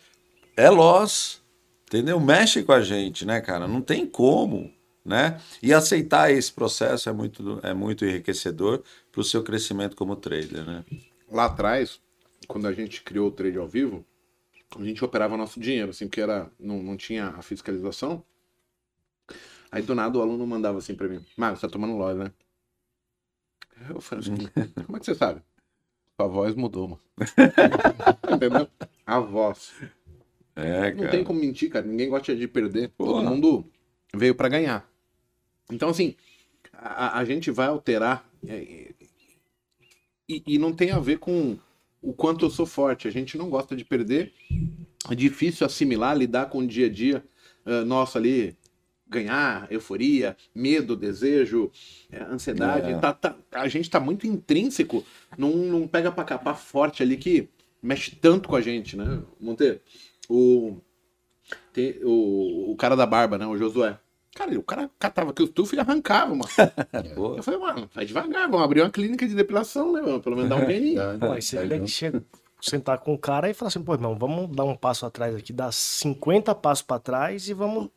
é 0.57 0.71
Loss, 0.71 1.43
entendeu? 1.89 2.21
Mexe 2.21 2.63
com 2.63 2.73
a 2.73 2.81
gente, 2.81 3.27
né, 3.27 3.41
cara? 3.41 3.67
Não 3.67 3.81
tem 3.81 4.07
como, 4.07 4.73
né? 5.05 5.41
E 5.63 5.73
aceitar 5.73 6.31
esse 6.31 6.53
processo 6.53 7.09
é 7.09 7.13
muito, 7.13 7.59
é 7.63 7.75
muito 7.75 8.05
enriquecedor 8.05 8.83
para 9.11 9.21
o 9.21 9.25
seu 9.25 9.43
crescimento 9.43 9.97
como 9.97 10.15
trader, 10.15 10.65
né? 10.65 10.85
Lá 11.31 11.47
atrás, 11.47 12.01
quando 12.47 12.69
a 12.69 12.73
gente 12.73 13.03
criou 13.03 13.29
o 13.29 13.33
trade 13.33 13.59
ao 13.59 13.67
vivo, 13.67 14.05
a 14.79 14.85
gente 14.85 15.05
operava 15.05 15.37
nosso 15.37 15.59
dinheiro, 15.59 15.91
assim, 15.91 16.07
porque 16.07 16.21
era, 16.21 16.51
não, 16.61 16.83
não 16.83 16.97
tinha 16.97 17.29
a 17.29 17.43
fiscalização. 17.43 18.23
Aí 19.71 19.83
do 19.83 19.95
nada 19.95 20.19
o 20.19 20.23
aluno 20.23 20.47
mandava 20.47 20.79
assim 20.79 20.95
pra 20.95 21.09
mim, 21.09 21.25
Marcos, 21.37 21.61
você 21.61 21.67
tá 21.67 21.73
tomando 21.73 21.97
loja, 21.97 22.25
né? 22.25 22.33
Eu 23.89 24.01
falei 24.01 24.25
assim, 24.25 24.37
como 24.87 24.97
é 24.97 25.01
que 25.01 25.07
você 25.07 25.15
sabe? 25.15 25.43
Sua 26.17 26.27
voz 26.27 26.55
mudou, 26.55 26.89
mano. 26.89 27.01
Entendeu? 28.35 28.69
A 29.07 29.21
voz. 29.21 29.73
É, 30.61 30.91
Não 30.91 30.99
cara. 30.99 31.11
tem 31.11 31.25
como 31.25 31.41
mentir, 31.41 31.71
cara. 31.71 31.87
Ninguém 31.87 32.09
gosta 32.09 32.35
de 32.35 32.49
perder. 32.49 32.91
Todo 32.97 33.23
mundo 33.23 33.65
veio 34.15 34.35
pra 34.35 34.49
ganhar. 34.49 34.91
Então, 35.71 35.89
assim, 35.91 36.15
a, 36.73 37.19
a 37.19 37.25
gente 37.25 37.51
vai 37.51 37.69
alterar. 37.69 38.29
é, 38.47 38.93
E, 40.29 40.43
e 40.47 40.59
não 40.59 40.73
tem 40.73 40.91
a 40.91 40.99
ver 40.99 41.19
com 41.19 41.57
o 42.03 42.13
quanto 42.13 42.45
eu 42.45 42.51
sou 42.51 42.67
forte. 42.67 43.09
A 43.09 43.11
gente 43.11 43.39
não 43.39 43.49
gosta 43.49 43.75
de 43.77 43.85
perder. 43.85 44.33
É 45.11 45.15
difícil 45.15 45.67
assimilar, 45.67 46.17
lidar 46.17 46.47
com 46.51 46.59
o 46.59 46.67
dia 46.67 46.87
a 46.87 46.91
dia 46.91 47.25
ah, 47.65 47.85
nosso 47.85 48.19
ali. 48.19 48.57
Ganhar, 49.11 49.67
euforia, 49.73 50.37
medo, 50.55 50.95
desejo, 50.95 51.73
é, 52.13 52.23
ansiedade. 52.25 52.91
É. 52.93 52.99
Tá- 52.99 53.15
tá- 53.15 53.35
a 53.53 53.67
gente 53.67 53.89
tá 53.89 53.99
muito 53.99 54.27
intrínseco 54.27 55.03
num 55.39 55.89
pega 55.89 56.13
pra 56.13 56.25
capar 56.25 56.59
forte 56.59 57.03
ali 57.03 57.17
que 57.17 57.49
mexe 57.83 58.15
tanto 58.15 58.51
com 58.51 58.55
a 58.55 58.61
gente, 58.61 58.99
né, 58.99 59.23
Monteiro? 59.41 59.81
O, 60.29 60.77
tem- 61.73 61.99
o, 62.05 62.73
o 62.73 62.77
cara 62.77 62.97
da 62.97 63.07
barba, 63.07 63.39
né? 63.39 63.47
O 63.47 63.57
Josué. 63.57 63.99
Cara, 64.35 64.57
o 64.59 64.63
cara 64.63 64.91
catava 64.99 65.31
aqui 65.31 65.43
o 65.43 65.49
tufo 65.49 65.75
e 65.75 65.81
arrancava, 65.81 66.35
mano. 66.35 66.49
Eu 67.37 67.43
falei, 67.43 67.59
mano, 67.59 67.89
vai 67.93 68.05
devagar, 68.05 68.49
vamos 68.49 68.65
abrir 68.65 68.83
uma 68.83 68.91
clínica 68.91 69.27
de 69.27 69.35
depilação, 69.35 69.93
né, 69.93 70.01
mano? 70.01 70.21
Pelo 70.21 70.37
menos 70.37 70.51
dar 70.51 70.57
um 70.57 70.67
dinheirinho. 70.67 71.01
Pô, 71.19 71.33
aí 71.33 71.43
você 71.43 71.67
tem 71.67 71.81
que 71.83 71.91
che- 71.91 72.13
sentar 72.61 72.99
com 72.99 73.15
o 73.15 73.19
cara 73.19 73.49
e 73.51 73.55
falar 73.55 73.69
assim, 73.69 73.83
pô, 73.83 73.95
irmão, 73.95 74.17
vamos 74.17 74.55
dar 74.55 74.65
um 74.65 74.77
passo 74.77 75.07
atrás 75.07 75.35
aqui, 75.35 75.53
dar 75.53 75.73
50 75.73 76.55
passos 76.55 76.83
pra 76.83 76.99
trás 76.99 77.49
e 77.49 77.55
vamos 77.55 77.89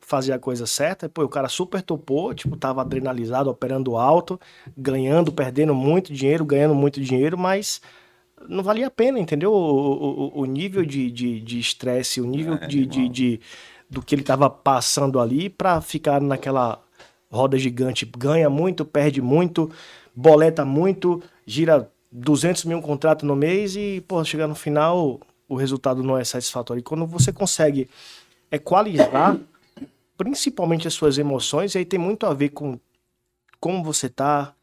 fazer 0.00 0.32
a 0.32 0.38
coisa 0.38 0.66
certa. 0.66 1.08
Pô, 1.08 1.22
o 1.22 1.28
cara 1.28 1.48
super 1.48 1.80
topou, 1.82 2.34
tipo, 2.34 2.56
tava 2.56 2.80
adrenalizado, 2.80 3.50
operando 3.50 3.96
alto, 3.96 4.40
ganhando, 4.76 5.32
perdendo 5.32 5.74
muito 5.74 6.12
dinheiro, 6.12 6.44
ganhando 6.44 6.74
muito 6.74 7.00
dinheiro, 7.00 7.36
mas 7.38 7.80
não 8.48 8.62
valia 8.62 8.86
a 8.88 8.90
pena, 8.90 9.18
entendeu? 9.18 9.52
O, 9.52 9.56
o- 9.56 10.40
o- 10.40 10.44
nível 10.46 10.84
de 10.84 11.58
estresse, 11.58 12.20
o 12.20 12.26
nível 12.26 12.54
É, 12.54 12.66
de, 12.66 12.86
de, 12.86 13.08
de- 13.08 13.40
do 13.88 14.02
que 14.02 14.14
ele 14.14 14.22
tava 14.22 14.48
passando 14.50 15.20
ali 15.20 15.48
pra 15.48 15.80
ficar 15.80 16.20
naquela 16.20 16.82
roda 17.30 17.58
gigante. 17.58 18.04
Ganha 18.06 18.48
muito, 18.50 18.84
perde 18.84 19.20
muito, 19.22 19.70
boleta 20.14 20.64
muito, 20.64 21.22
gira 21.46 21.90
200 22.10 22.64
mil 22.64 22.78
um 22.78 22.82
contrato 22.82 23.24
no 23.26 23.34
mês 23.36 23.76
e, 23.76 24.02
pô, 24.06 24.22
chegar 24.24 24.46
no 24.46 24.54
final, 24.54 25.20
o 25.48 25.56
resultado 25.56 26.02
não 26.02 26.16
é 26.18 26.24
satisfatório. 26.24 26.80
E 26.80 26.84
quando 26.84 27.06
você 27.06 27.32
consegue 27.32 27.88
equalizar, 28.50 29.38
principalmente 30.16 30.86
as 30.86 30.94
suas 30.94 31.18
emoções, 31.18 31.74
e 31.74 31.78
aí 31.78 31.84
tem 31.84 31.98
muito 31.98 32.26
a 32.26 32.34
ver 32.34 32.50
com 32.50 32.78
como 33.58 33.82
você 33.82 34.08
tá, 34.08 34.54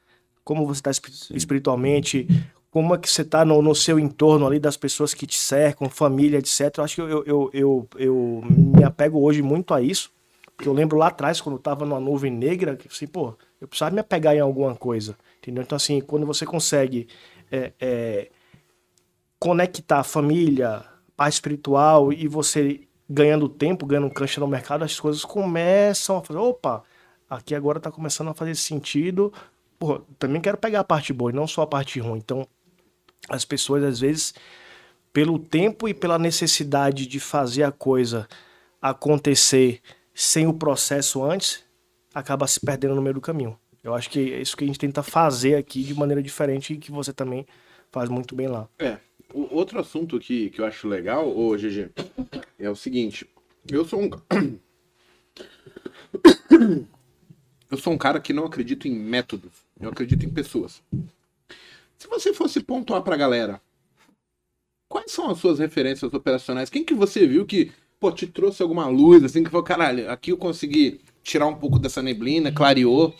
como 0.44 0.66
você 0.66 0.82
tá 0.82 0.92
espi- 0.92 1.12
espiritualmente, 1.36 2.28
como 2.72 2.96
é 2.96 2.98
que 2.98 3.10
você 3.10 3.26
tá 3.26 3.44
no, 3.44 3.62
no 3.62 3.76
seu 3.76 4.00
entorno 4.00 4.48
ali, 4.48 4.58
das 4.58 4.78
pessoas 4.78 5.14
que 5.14 5.28
te 5.28 5.38
cercam, 5.38 5.90
família, 5.90 6.38
etc. 6.38 6.78
Eu 6.78 6.84
acho 6.86 6.96
que 6.96 7.02
eu, 7.02 7.24
eu, 7.26 7.50
eu, 7.54 7.88
eu, 7.98 8.44
me 8.50 8.84
apego 8.84 9.20
hoje 9.20 9.42
muito 9.42 9.74
a 9.74 9.82
isso, 9.82 10.10
porque 10.56 10.70
eu 10.70 10.74
lembro 10.74 10.98
lá 10.98 11.08
atrás, 11.08 11.42
quando 11.42 11.58
eu 11.58 11.62
tava 11.62 11.86
numa 11.86 12.00
nuvem 12.00 12.32
negra, 12.32 12.78
que 12.78 12.88
assim, 12.88 13.06
pô, 13.06 13.36
eu 13.60 13.68
precisava 13.68 13.94
me 13.94 14.00
apegar 14.00 14.34
em 14.34 14.40
alguma 14.40 14.74
coisa, 14.74 15.18
entendeu? 15.38 15.62
Então, 15.62 15.76
assim, 15.76 16.00
quando 16.00 16.26
você 16.26 16.46
consegue 16.46 17.10
é, 17.52 17.74
é, 17.80 18.30
conectar 19.38 20.00
a 20.00 20.04
família, 20.04 20.86
paz 21.18 21.34
espiritual 21.36 22.14
e 22.14 22.26
você 22.26 22.88
ganhando 23.10 23.50
tempo, 23.50 23.86
ganhando 23.86 24.10
cancha 24.10 24.40
no 24.40 24.48
mercado, 24.48 24.86
as 24.86 24.98
coisas 24.98 25.26
começam 25.26 26.18
a 26.18 26.24
fazer, 26.24 26.40
opa, 26.40 26.84
aqui 27.30 27.54
agora 27.54 27.82
tá 27.82 27.92
começando 27.92 28.30
a 28.30 28.34
fazer 28.34 28.56
sentido. 28.56 29.34
Pô, 29.78 30.00
também 30.18 30.40
quero 30.40 30.58
pegar 30.58 30.80
a 30.80 30.84
parte 30.86 31.12
boa 31.12 31.32
e 31.32 31.36
não 31.36 31.48
só 31.48 31.64
a 31.64 31.68
parte 31.68 32.00
ruim. 32.00 32.20
Então, 32.20 32.48
as 33.30 33.46
pessoas 33.46 33.84
às 33.84 34.00
vezes 34.00 34.34
pelo 35.14 35.38
tempo 35.38 35.88
e 35.88 35.94
pela 35.94 36.18
necessidade 36.18 37.06
de 37.06 37.20
fazer 37.20 37.64
a 37.64 37.72
coisa 37.72 38.28
acontecer 38.82 39.82
sem 40.14 40.48
o 40.48 40.54
processo 40.54 41.24
antes, 41.24 41.64
acaba 42.14 42.48
se 42.48 42.60
perdendo 42.60 42.96
no 42.96 43.02
meio 43.02 43.16
do 43.16 43.22
caminho. 43.22 43.58
Eu 43.84 43.94
acho 43.94 44.10
que 44.10 44.34
é 44.34 44.42
isso 44.42 44.56
que 44.56 44.64
a 44.64 44.68
gente 44.68 44.80
tenta 44.80 45.02
fazer 45.02 45.56
aqui 45.56 45.84
de 45.84 45.94
maneira 45.94 46.22
diferente 46.22 46.74
e 46.74 46.78
que 46.78 46.92
você 46.92 47.12
também 47.12 47.46
faz 47.92 48.10
muito 48.10 48.36
bem 48.36 48.48
lá. 48.48 48.68
É. 48.80 48.98
O 49.34 49.56
outro 49.56 49.80
assunto 49.80 50.20
que, 50.20 50.50
que 50.50 50.60
eu 50.60 50.66
acho 50.66 50.88
legal, 50.88 51.36
ô 51.36 51.56
GG, 51.56 51.90
é 52.60 52.70
o 52.70 52.76
seguinte. 52.76 53.28
Eu 53.70 53.86
sou 53.86 54.02
um. 54.02 54.10
Eu 57.72 57.78
sou 57.78 57.94
um 57.94 57.98
cara 57.98 58.20
que 58.20 58.34
não 58.34 58.44
acredito 58.44 58.86
em 58.86 58.94
métodos. 58.94 59.54
Eu 59.80 59.90
acredito 59.90 60.26
em 60.26 60.30
pessoas. 60.30 60.84
Se 62.02 62.08
você 62.08 62.34
fosse 62.34 62.60
pontuar 62.60 63.04
pra 63.04 63.16
galera, 63.16 63.62
quais 64.90 65.12
são 65.12 65.30
as 65.30 65.38
suas 65.38 65.60
referências 65.60 66.12
operacionais? 66.12 66.68
Quem 66.68 66.84
que 66.84 66.96
você 66.96 67.28
viu 67.28 67.46
que, 67.46 67.72
pô, 68.00 68.12
te 68.12 68.26
trouxe 68.26 68.64
alguma 68.64 68.88
luz, 68.88 69.24
assim, 69.24 69.44
que 69.44 69.52
falou, 69.52 69.64
caralho, 69.64 70.10
aqui 70.10 70.32
eu 70.32 70.38
consegui 70.38 71.00
tirar 71.22 71.46
um 71.46 71.54
pouco 71.54 71.78
dessa 71.78 72.02
neblina, 72.02 72.52
clareou. 72.52 73.14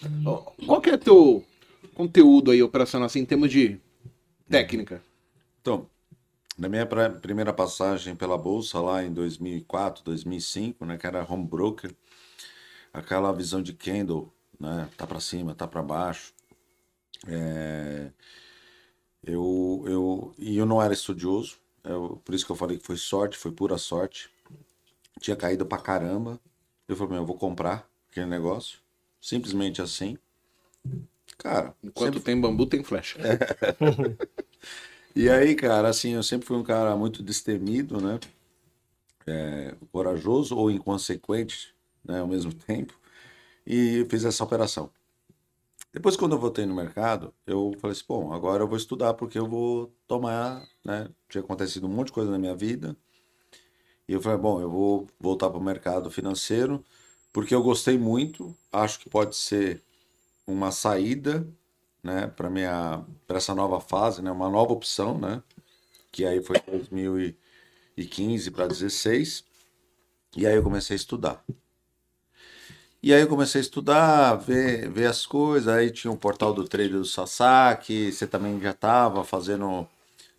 Qual 0.66 0.82
que 0.82 0.90
é 0.90 0.98
teu 0.98 1.46
conteúdo 1.94 2.50
aí 2.50 2.64
operacional, 2.64 3.06
assim, 3.06 3.20
em 3.20 3.26
termos 3.26 3.52
de 3.52 3.80
técnica? 4.50 5.00
Então, 5.62 5.88
na 6.58 6.68
minha 6.68 6.88
primeira 7.22 7.54
passagem 7.54 8.16
pela 8.16 8.36
bolsa 8.36 8.82
lá 8.82 9.04
em 9.04 9.14
2004, 9.14 10.04
2005, 10.04 10.84
né, 10.88 10.98
que 10.98 11.06
era 11.06 11.24
home 11.32 11.46
broker, 11.46 11.94
aquela 12.92 13.32
visão 13.32 13.62
de 13.62 13.74
candle, 13.74 14.34
né, 14.60 14.90
tá 14.98 15.06
para 15.06 15.20
cima, 15.20 15.54
tá 15.54 15.68
para 15.68 15.84
baixo. 15.84 16.34
É, 17.28 18.10
Eu, 19.24 19.84
eu, 19.88 20.34
e 20.38 20.58
eu 20.58 20.66
não 20.66 20.82
era 20.82 20.94
estudioso, 20.94 21.58
eu, 21.84 22.22
por 22.26 22.34
isso 22.36 22.46
que 22.46 22.52
eu 22.52 22.56
falei 22.56 22.78
que 22.78 22.86
foi 22.86 22.98
sorte, 22.98 23.38
foi 23.38 23.52
pura 23.52 23.78
sorte. 23.78 24.30
Tinha 25.20 25.36
caído 25.36 25.66
pra 25.66 25.78
caramba. 25.78 26.40
Eu 26.88 26.96
falei, 26.96 27.14
meu, 27.14 27.22
eu 27.24 27.26
vou 27.26 27.38
comprar 27.38 27.90
aquele 28.10 28.26
negócio. 28.28 28.80
Simplesmente 29.22 29.82
assim. 29.82 30.18
Cara, 31.38 31.76
Enquanto 31.84 32.16
sempre- 32.16 32.22
tem 32.22 32.40
bambu, 32.40 32.66
tem 32.66 32.84
flecha. 32.84 33.20
E 35.16 35.30
aí, 35.30 35.56
cara, 35.56 35.90
assim, 35.90 36.12
eu 36.14 36.24
sempre 36.24 36.48
fui 36.48 36.56
um 36.58 36.64
cara 36.64 36.96
muito 36.96 37.22
destemido, 37.22 38.00
né? 38.00 38.20
É, 39.28 39.76
corajoso 39.92 40.56
ou 40.56 40.72
inconsequente, 40.72 41.74
né, 42.04 42.20
ao 42.20 42.28
mesmo 42.28 42.54
tempo. 42.54 42.94
E 43.66 44.06
fiz 44.10 44.26
essa 44.26 44.44
operação. 44.44 44.92
Depois, 45.94 46.16
quando 46.16 46.34
eu 46.34 46.40
voltei 46.40 46.66
no 46.66 46.74
mercado, 46.74 47.34
eu 47.46 47.74
falei 47.80 47.92
assim, 47.96 48.06
bom, 48.08 48.32
agora 48.32 48.64
eu 48.64 48.68
vou 48.68 48.78
estudar 48.78 49.14
porque 49.14 49.38
eu 49.38 49.48
vou 49.48 49.94
tomar, 50.08 50.66
né? 50.86 51.10
Tinha 51.28 51.44
acontecido 51.44 51.86
um 51.86 51.90
monte 51.90 52.08
de 52.08 52.14
coisa 52.14 52.32
na 52.32 52.40
minha 52.40 52.56
vida. 52.56 52.96
E 54.08 54.14
eu 54.14 54.22
falei, 54.22 54.38
bom, 54.38 54.62
eu 54.62 54.70
vou 54.70 55.08
voltar 55.20 55.50
para 55.50 55.60
o 55.60 55.64
mercado 55.64 56.10
financeiro 56.10 56.84
porque 57.34 57.56
eu 57.56 57.64
gostei 57.64 57.98
muito, 57.98 58.56
acho 58.72 59.00
que 59.00 59.10
pode 59.10 59.36
ser 59.36 59.82
uma 60.46 60.72
saída, 60.72 61.48
né, 62.04 62.28
para 62.28 62.50
minha 62.50 63.06
para 63.28 63.38
essa 63.38 63.56
nova 63.56 63.80
fase, 63.80 64.22
né, 64.22 64.32
uma 64.32 64.50
nova 64.50 64.74
opção, 64.74 65.18
né, 65.18 65.42
que 66.12 66.26
aí 66.26 66.42
foi 66.44 66.60
2015 66.60 68.52
para 68.52 68.68
16. 68.68 69.46
E 70.36 70.48
aí 70.48 70.56
eu 70.56 70.64
comecei 70.64 70.96
a 70.96 70.98
estudar. 70.98 71.46
E 73.04 73.14
aí 73.14 73.22
eu 73.22 73.28
comecei 73.28 73.60
a 73.60 73.64
estudar, 73.64 74.36
ver, 74.36 74.90
ver 74.90 75.08
as 75.08 75.26
coisas, 75.26 75.68
aí 75.68 75.90
tinha 75.90 76.12
o 76.12 76.18
portal 76.18 76.54
do 76.54 76.66
trader 76.68 76.92
do 77.00 77.06
Sasaki, 77.06 78.12
você 78.12 78.28
também 78.28 78.60
já 78.62 78.72
estava 78.72 79.24
fazendo, 79.24 79.88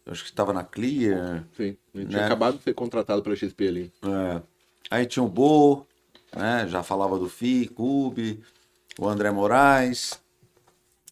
eu 0.07 0.13
acho 0.13 0.23
que 0.23 0.31
estava 0.31 0.53
na 0.53 0.63
Clear, 0.63 1.45
Sim. 1.57 1.77
Gente 1.95 2.09
tinha 2.09 2.21
Né? 2.21 2.25
acabado 2.25 2.59
de 2.59 2.63
ser 2.63 2.75
contratado 2.75 3.21
pela 3.23 3.35
XP 3.35 3.67
ali. 3.69 3.93
é. 4.03 4.43
Aí 4.91 5.07
tinha 5.07 5.23
o 5.23 5.29
Bo, 5.29 5.87
né? 6.37 6.67
Já 6.69 6.83
falava 6.83 7.19
do 7.19 7.29
FI, 7.29 7.67
Cube, 7.69 8.43
o 8.99 9.09
André 9.09 9.31
Moraes. 9.31 10.21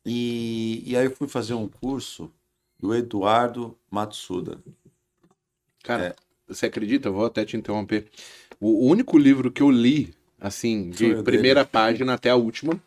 E, 0.05 0.83
e 0.87 0.97
aí 0.97 1.07
eu 1.07 1.11
fui 1.17 1.27
fazer 1.29 1.55
um 1.55 1.67
curso 1.67 2.31
do 2.79 2.95
Eduardo 2.95 3.77
Matsuda. 3.91 4.59
Cara, 5.83 6.09
É. 6.09 6.15
você 6.47 6.67
acredita? 6.67 7.09
Eu 7.09 7.15
vou 7.15 7.25
até 7.25 7.45
te 7.45 7.57
interromper. 7.57 8.07
O 8.61 8.87
único 8.87 9.17
livro 9.17 9.51
que 9.51 9.63
eu 9.63 9.71
li, 9.71 10.15
assim, 10.41 10.91
de 10.91 11.07
o 11.07 11.09
dele. 11.09 11.23
primeira 11.23 11.65
página 11.65 12.15
até 12.15 12.31
a 12.31 12.37
última, 12.37 12.81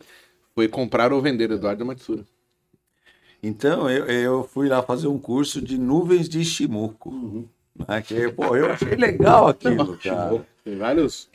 foi 0.56 0.68
Comprar 0.68 1.14
ou 1.14 1.22
Vender, 1.22 1.51
Eduardo 1.51 1.86
Matsura. 1.86 2.24
Então 3.41 3.89
eu, 3.89 4.06
eu 4.06 4.43
fui 4.43 4.70
lá 4.70 4.82
fazer 4.82 5.08
um 5.08 5.20
curso 5.20 5.62
de 5.62 5.78
nuvens 5.78 6.30
de 6.30 6.39
Ishimoku. 6.39 7.47
Né? 7.88 8.01
Que, 8.01 8.32
pô, 8.32 8.56
eu 8.56 8.72
achei 8.72 8.95
legal 8.95 9.47
aquilo, 9.47 9.97
cara. 10.01 10.45
Tem 10.64 10.78
vários. 10.78 11.30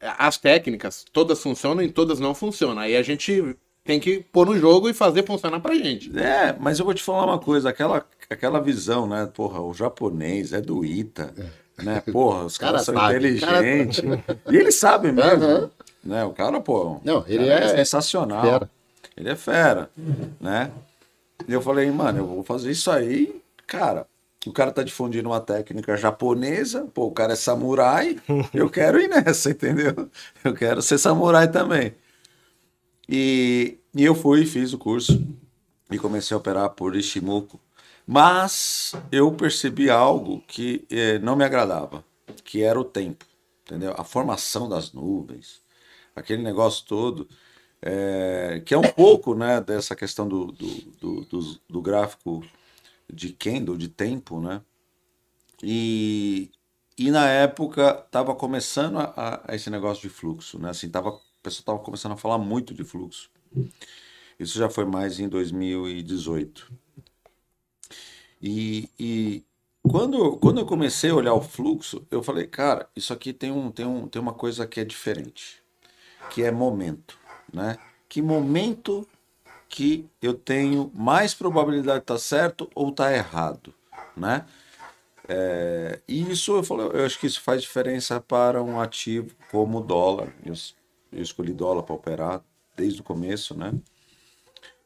As 0.00 0.36
técnicas, 0.36 1.04
todas 1.12 1.42
funcionam 1.42 1.82
e 1.82 1.90
todas 1.90 2.20
não 2.20 2.34
funcionam. 2.34 2.80
Aí 2.80 2.96
a 2.96 3.02
gente 3.02 3.56
tem 3.84 3.98
que 3.98 4.20
pôr 4.20 4.46
no 4.46 4.58
jogo 4.58 4.88
e 4.88 4.94
fazer 4.94 5.26
funcionar 5.26 5.60
pra 5.60 5.74
gente. 5.74 6.16
É, 6.16 6.56
mas 6.58 6.78
eu 6.78 6.84
vou 6.84 6.94
te 6.94 7.02
falar 7.02 7.24
uma 7.24 7.38
coisa, 7.38 7.70
aquela, 7.70 8.06
aquela 8.30 8.60
visão, 8.60 9.06
né? 9.08 9.28
Porra, 9.32 9.60
o 9.60 9.74
japonês 9.74 10.52
é 10.52 10.60
do 10.60 10.84
Ita, 10.84 11.34
né? 11.82 12.00
Porra, 12.12 12.44
os 12.44 12.56
Cara 12.58 12.72
caras 12.72 12.86
são 12.86 12.94
sabe, 12.94 13.14
inteligentes. 13.16 14.02
E 14.50 14.56
eles 14.56 14.74
sabem 14.76 15.12
mesmo. 15.12 15.44
Aham. 15.44 15.70
Né? 16.04 16.24
O 16.24 16.30
cara, 16.32 16.60
pô. 16.60 17.00
Não, 17.04 17.24
ele 17.28 17.46
cara 17.48 17.64
é- 17.66 17.76
sensacional. 17.76 18.42
fera. 18.42 18.70
Ele 19.16 19.28
é 19.30 19.36
fera, 19.36 19.90
né? 20.40 20.70
E 21.46 21.52
eu 21.52 21.60
falei, 21.60 21.90
mano, 21.90 22.18
eu 22.20 22.26
vou 22.26 22.42
fazer 22.42 22.70
isso 22.70 22.90
aí, 22.90 23.40
cara. 23.66 24.06
O 24.46 24.52
cara 24.52 24.72
tá 24.72 24.82
difundindo 24.82 25.28
uma 25.28 25.40
técnica 25.40 25.96
japonesa, 25.96 26.86
pô, 26.92 27.06
o 27.06 27.12
cara 27.12 27.34
é 27.34 27.36
samurai, 27.36 28.18
eu 28.52 28.68
quero 28.68 28.98
ir 29.00 29.06
nessa, 29.08 29.50
entendeu? 29.50 30.08
Eu 30.42 30.52
quero 30.54 30.82
ser 30.82 30.98
samurai 30.98 31.46
também. 31.48 31.94
E, 33.08 33.78
e 33.94 34.04
eu 34.04 34.14
fui, 34.14 34.44
fiz 34.46 34.72
o 34.72 34.78
curso 34.78 35.24
e 35.90 35.98
comecei 35.98 36.34
a 36.34 36.38
operar 36.38 36.70
por 36.70 36.96
Ishimoku. 36.96 37.60
Mas 38.12 38.92
eu 39.10 39.32
percebi 39.32 39.88
algo 39.90 40.42
que 40.46 40.86
eh, 40.90 41.18
não 41.20 41.34
me 41.36 41.44
agradava, 41.44 42.04
que 42.44 42.62
era 42.62 42.78
o 42.78 42.84
tempo, 42.84 43.24
entendeu? 43.62 43.94
A 43.96 44.04
formação 44.04 44.68
das 44.68 44.92
nuvens, 44.92 45.62
aquele 46.14 46.42
negócio 46.42 46.84
todo, 46.86 47.28
eh, 47.82 48.62
que 48.66 48.74
é 48.74 48.78
um 48.78 48.82
pouco 48.82 49.34
né, 49.34 49.60
dessa 49.60 49.96
questão 49.96 50.28
do, 50.28 50.46
do, 50.52 51.24
do, 51.24 51.60
do- 51.68 51.82
gráfico 51.82 52.44
de 53.12 53.32
candle, 53.34 53.78
de 53.78 53.88
tempo, 53.88 54.40
né? 54.40 54.62
E, 55.62 56.50
e 56.98 57.10
na 57.10 57.28
época 57.28 58.02
estava 58.06 58.34
começando 58.34 58.98
a, 58.98 59.44
a- 59.50 59.54
esse 59.54 59.70
negócio 59.70 60.02
de 60.02 60.08
fluxo, 60.14 60.58
né? 60.58 60.70
Assim, 60.70 60.88
tava, 60.90 61.10
a 61.10 61.12
pessoa 61.42 61.60
estava 61.62 61.78
começando 61.78 62.12
a 62.12 62.16
falar 62.16 62.38
muito 62.38 62.74
de 62.74 62.84
fluxo. 62.84 63.30
Isso 64.38 64.58
já 64.58 64.68
foi 64.68 64.84
mais 64.84 65.18
em 65.20 65.28
2018. 65.28 66.72
E, 68.42 68.88
e 68.98 69.44
quando, 69.88 70.36
quando 70.38 70.60
eu 70.60 70.66
comecei 70.66 71.10
a 71.10 71.14
olhar 71.14 71.34
o 71.34 71.40
fluxo, 71.40 72.04
eu 72.10 72.22
falei, 72.22 72.46
cara, 72.46 72.88
isso 72.96 73.12
aqui 73.12 73.32
tem, 73.32 73.52
um, 73.52 73.70
tem, 73.70 73.86
um, 73.86 74.08
tem 74.08 74.20
uma 74.20 74.34
coisa 74.34 74.66
que 74.66 74.80
é 74.80 74.84
diferente, 74.84 75.62
que 76.30 76.42
é 76.42 76.50
momento, 76.50 77.16
né? 77.52 77.78
Que 78.08 78.20
momento 78.20 79.06
que 79.68 80.06
eu 80.20 80.34
tenho 80.34 80.90
mais 80.94 81.34
probabilidade 81.34 82.00
de 82.00 82.04
estar 82.04 82.18
certo 82.18 82.68
ou 82.74 82.90
estar 82.90 83.12
errado, 83.12 83.72
né? 84.16 84.44
É, 85.28 86.00
e 86.08 86.30
isso 86.30 86.56
eu, 86.56 86.64
falo, 86.64 86.82
eu 86.82 87.06
acho 87.06 87.18
que 87.18 87.26
isso 87.26 87.40
faz 87.40 87.62
diferença 87.62 88.20
para 88.20 88.62
um 88.62 88.80
ativo 88.80 89.34
como 89.50 89.78
o 89.78 89.82
dólar. 89.82 90.34
Eu, 90.44 90.54
eu 91.12 91.22
escolhi 91.22 91.52
dólar 91.52 91.84
para 91.84 91.94
operar 91.94 92.44
desde 92.76 93.00
o 93.00 93.04
começo, 93.04 93.56
né? 93.56 93.72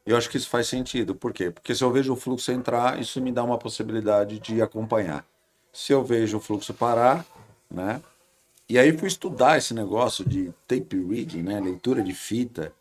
Eu 0.07 0.15
acho 0.15 0.29
que 0.29 0.37
isso 0.37 0.47
faz 0.47 0.69
sentido. 0.69 1.13
Por 1.13 1.33
quê? 1.33 1.51
Porque 1.51 1.75
se 1.75 1.83
eu 1.83 1.91
vejo 1.91 2.13
o 2.13 2.15
fluxo 2.15 2.49
entrar, 2.49 2.97
isso 2.97 3.21
me 3.21 3.29
dá 3.29 3.43
uma 3.43 3.57
possibilidade 3.57 4.39
de 4.39 4.61
acompanhar. 4.61 5.25
Se 5.73 5.91
eu 5.91 6.01
vejo 6.01 6.37
o 6.37 6.39
fluxo 6.39 6.73
parar, 6.73 7.25
né? 7.69 8.01
E 8.69 8.79
aí 8.79 8.97
fui 8.97 9.09
estudar 9.09 9.57
esse 9.57 9.73
negócio 9.73 10.23
de 10.23 10.53
tape 10.65 10.95
reading, 10.95 11.41
né? 11.41 11.59
Leitura 11.59 12.01
de 12.01 12.13
fita. 12.13 12.71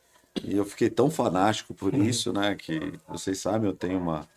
E 0.45 0.57
eu 0.57 0.65
fiquei 0.65 0.89
tão 0.89 1.11
fanático 1.11 1.75
por 1.75 1.93
isso, 1.95 2.33
né? 2.33 2.55
Que 2.55 2.93
vocês 3.09 3.41
sabem, 3.41 3.69
eu 3.69 3.75
tenho 3.75 3.99
uma, 3.99 4.29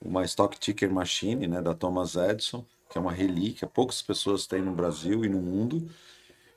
uma 0.00 0.24
Stock 0.24 0.58
Ticker 0.58 0.90
Machine, 0.90 1.46
né? 1.46 1.60
Da 1.60 1.74
Thomas 1.74 2.16
Edison, 2.16 2.64
que 2.88 2.96
é 2.96 3.00
uma 3.00 3.12
relíquia. 3.12 3.68
Poucas 3.68 4.00
pessoas 4.00 4.46
têm 4.46 4.62
no 4.62 4.72
Brasil 4.72 5.22
e 5.22 5.28
no 5.28 5.38
mundo. 5.38 5.86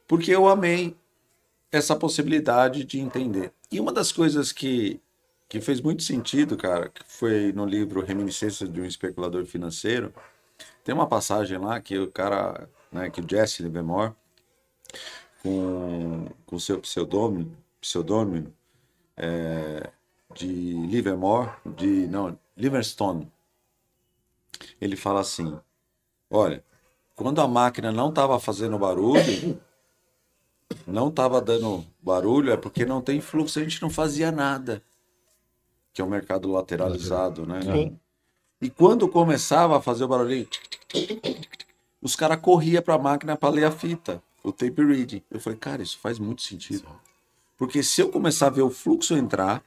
Porque 0.08 0.32
eu 0.32 0.48
amei 0.48 0.96
essa 1.70 1.98
possibilidade 1.98 2.86
de 2.86 2.98
entender. 2.98 3.52
E 3.70 3.78
uma 3.78 3.92
das 3.92 4.14
coisas 4.14 4.54
que, 4.54 5.02
que 5.56 5.62
fez 5.62 5.80
muito 5.80 6.04
sentido, 6.04 6.58
cara, 6.58 6.90
que 6.90 7.02
foi 7.08 7.54
no 7.54 7.66
livro 7.66 8.04
Reminiscências 8.04 8.70
de 8.70 8.82
um 8.82 8.86
Especulador 8.86 9.46
Financeiro, 9.46 10.14
tem 10.84 10.94
uma 10.94 11.08
passagem 11.08 11.58
lá 11.58 11.80
que 11.80 11.98
o 11.98 12.12
cara, 12.12 12.70
né, 12.92 13.10
que 13.10 13.22
o 13.22 13.26
Jesse 13.30 13.64
Livermore, 13.64 14.14
com 15.42 16.28
com 16.46 16.60
seu 16.60 16.82
pseudônimo, 16.82 17.56
pseudônimo 17.80 18.54
é, 19.16 19.90
de 20.34 20.48
Livermore, 20.48 21.52
de 21.66 22.06
não, 22.08 22.38
Liverstone, 22.58 23.32
ele 24.82 24.98
fala 24.98 25.22
assim: 25.22 25.58
olha, 26.30 26.62
quando 27.16 27.40
a 27.40 27.48
máquina 27.48 27.94
não 27.94 28.10
estava 28.10 28.38
fazendo 28.42 28.78
barulho, 28.78 29.62
não 30.86 31.08
estava 31.08 31.40
dando 31.40 31.86
barulho, 32.02 32.52
é 32.52 32.58
porque 32.58 32.86
não 32.86 33.02
tem 33.02 33.22
fluxo, 33.22 33.58
a 33.58 33.64
gente 33.64 33.82
não 33.82 33.90
fazia 33.90 34.34
nada. 34.34 34.84
Que 35.96 36.02
é 36.02 36.06
o 36.06 36.10
mercado 36.10 36.52
lateralizado, 36.52 37.46
né? 37.46 37.62
Sim. 37.62 38.00
E 38.62 38.70
quando 38.70 39.08
começava 39.08 39.78
a 39.78 39.82
fazer 39.82 40.04
o 40.04 40.08
barulhinho, 40.08 40.48
os 42.02 42.16
caras 42.16 42.40
corriam 42.40 42.84
para 42.84 42.96
a 42.96 43.00
máquina 43.00 43.38
para 43.38 43.50
ler 43.50 43.64
a 43.64 43.72
fita, 43.72 44.22
o 44.44 44.52
tape 44.52 44.84
reading. 44.84 45.24
Eu 45.32 45.40
falei, 45.40 45.58
cara, 45.58 45.82
isso 45.82 45.98
faz 45.98 46.20
muito 46.20 46.42
sentido. 46.42 46.86
Porque 47.58 47.82
se 47.82 48.02
eu 48.02 48.10
começar 48.10 48.48
a 48.48 48.50
ver 48.50 48.62
o 48.62 48.70
fluxo 48.70 49.16
entrar, 49.16 49.64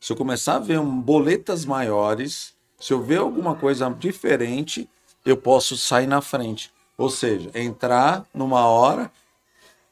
se 0.00 0.10
eu 0.10 0.16
começar 0.16 0.56
a 0.56 0.58
ver 0.58 0.80
um, 0.80 1.00
boletas 1.00 1.66
maiores, 1.66 2.54
se 2.80 2.92
eu 2.92 3.02
ver 3.02 3.18
alguma 3.18 3.54
coisa 3.54 3.90
diferente, 3.90 4.88
eu 5.24 5.36
posso 5.36 5.76
sair 5.76 6.06
na 6.06 6.22
frente. 6.22 6.72
Ou 6.96 7.10
seja, 7.10 7.50
entrar 7.54 8.26
numa 8.32 8.66
hora 8.66 9.12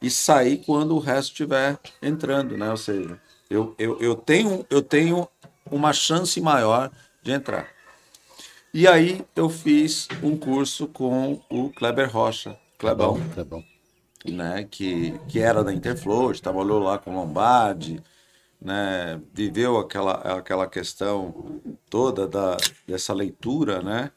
e 0.01 0.09
sair 0.09 0.63
quando 0.65 0.95
o 0.95 0.99
resto 0.99 1.31
estiver 1.31 1.79
entrando, 2.01 2.57
né? 2.57 2.69
Ou 2.71 2.77
seja, 2.77 3.19
eu, 3.49 3.73
eu, 3.77 3.99
eu, 3.99 4.15
tenho, 4.15 4.65
eu 4.69 4.81
tenho 4.81 5.27
uma 5.71 5.93
chance 5.93 6.39
maior 6.41 6.91
de 7.23 7.31
entrar. 7.31 7.67
E 8.73 8.87
aí 8.87 9.25
eu 9.35 9.49
fiz 9.49 10.07
um 10.21 10.37
curso 10.37 10.87
com 10.87 11.41
o 11.49 11.69
Kleber 11.71 12.11
Rocha, 12.11 12.57
Klebão, 12.77 13.17
Tá 13.35 13.43
bom. 13.43 13.63
né? 14.25 14.67
Que, 14.69 15.17
que 15.27 15.39
era 15.39 15.63
da 15.63 15.73
Interfloat, 15.73 16.41
trabalhou 16.41 16.79
lá 16.79 16.97
com 16.97 17.15
Lombardi, 17.15 18.01
né, 18.59 19.21
viveu 19.33 19.77
aquela, 19.77 20.13
aquela 20.37 20.67
questão 20.67 21.61
toda 21.89 22.27
da, 22.27 22.57
dessa 22.87 23.13
leitura, 23.13 23.81
né? 23.81 24.11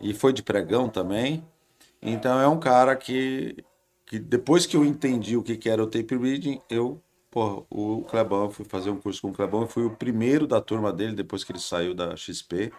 E 0.00 0.14
foi 0.14 0.32
de 0.32 0.42
pregão 0.42 0.88
também. 0.88 1.44
Então 2.02 2.40
é 2.40 2.48
um 2.48 2.58
cara 2.58 2.96
que, 2.96 3.62
que 4.06 4.18
depois 4.18 4.66
que 4.66 4.76
eu 4.76 4.84
entendi 4.84 5.36
o 5.36 5.42
que, 5.42 5.56
que 5.56 5.68
era 5.68 5.82
o 5.82 5.86
tape 5.86 6.16
reading, 6.16 6.60
eu, 6.70 7.02
pô, 7.36 7.66
o 7.68 8.02
Clebão, 8.04 8.44
eu 8.44 8.50
fui 8.50 8.64
fazer 8.64 8.88
um 8.88 8.96
curso 8.96 9.20
com 9.20 9.28
o 9.28 9.32
Clebão, 9.34 9.60
eu 9.60 9.66
fui 9.66 9.84
o 9.84 9.90
primeiro 9.90 10.46
da 10.46 10.58
turma 10.58 10.90
dele 10.90 11.12
depois 11.12 11.44
que 11.44 11.52
ele 11.52 11.58
saiu 11.58 11.94
da 11.94 12.16
XP, 12.16 12.72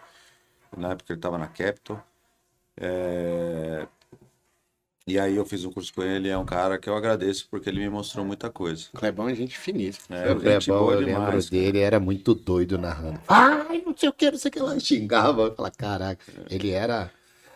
na 0.76 0.90
época 0.90 1.12
ele 1.12 1.18
estava 1.20 1.38
na 1.38 1.46
Capital. 1.46 2.04
É, 2.76 3.86
e 5.06 5.16
aí 5.16 5.36
eu 5.36 5.44
fiz 5.44 5.64
um 5.64 5.70
curso 5.70 5.94
com 5.94 6.02
ele, 6.02 6.28
é 6.28 6.36
um 6.36 6.44
cara 6.44 6.76
que 6.76 6.90
eu 6.90 6.96
agradeço 6.96 7.46
porque 7.48 7.68
ele 7.68 7.78
me 7.78 7.88
mostrou 7.88 8.24
muita 8.24 8.50
coisa. 8.50 8.88
Clebão 8.94 9.28
é 9.28 9.34
gente 9.36 9.56
finíssima. 9.56 10.16
É, 10.16 10.34
o 10.34 10.40
gente 10.40 10.64
Clebão, 10.64 10.90
eu 10.90 10.98
lembro 10.98 11.22
demais, 11.22 11.48
dele, 11.48 11.78
era 11.78 12.00
muito 12.00 12.34
doido 12.34 12.76
narrando. 12.76 13.20
Ai, 13.28 13.80
não 13.86 13.96
sei 13.96 14.08
o 14.08 14.12
que, 14.12 14.28
não 14.28 14.38
sei 14.38 14.48
o 14.48 14.52
que 14.52 14.58
lá. 14.58 14.74
Xingava. 14.80 15.42
Eu 15.42 15.54
falava, 15.54 15.74
caraca, 15.76 16.24
ele 16.50 16.72
era 16.72 17.12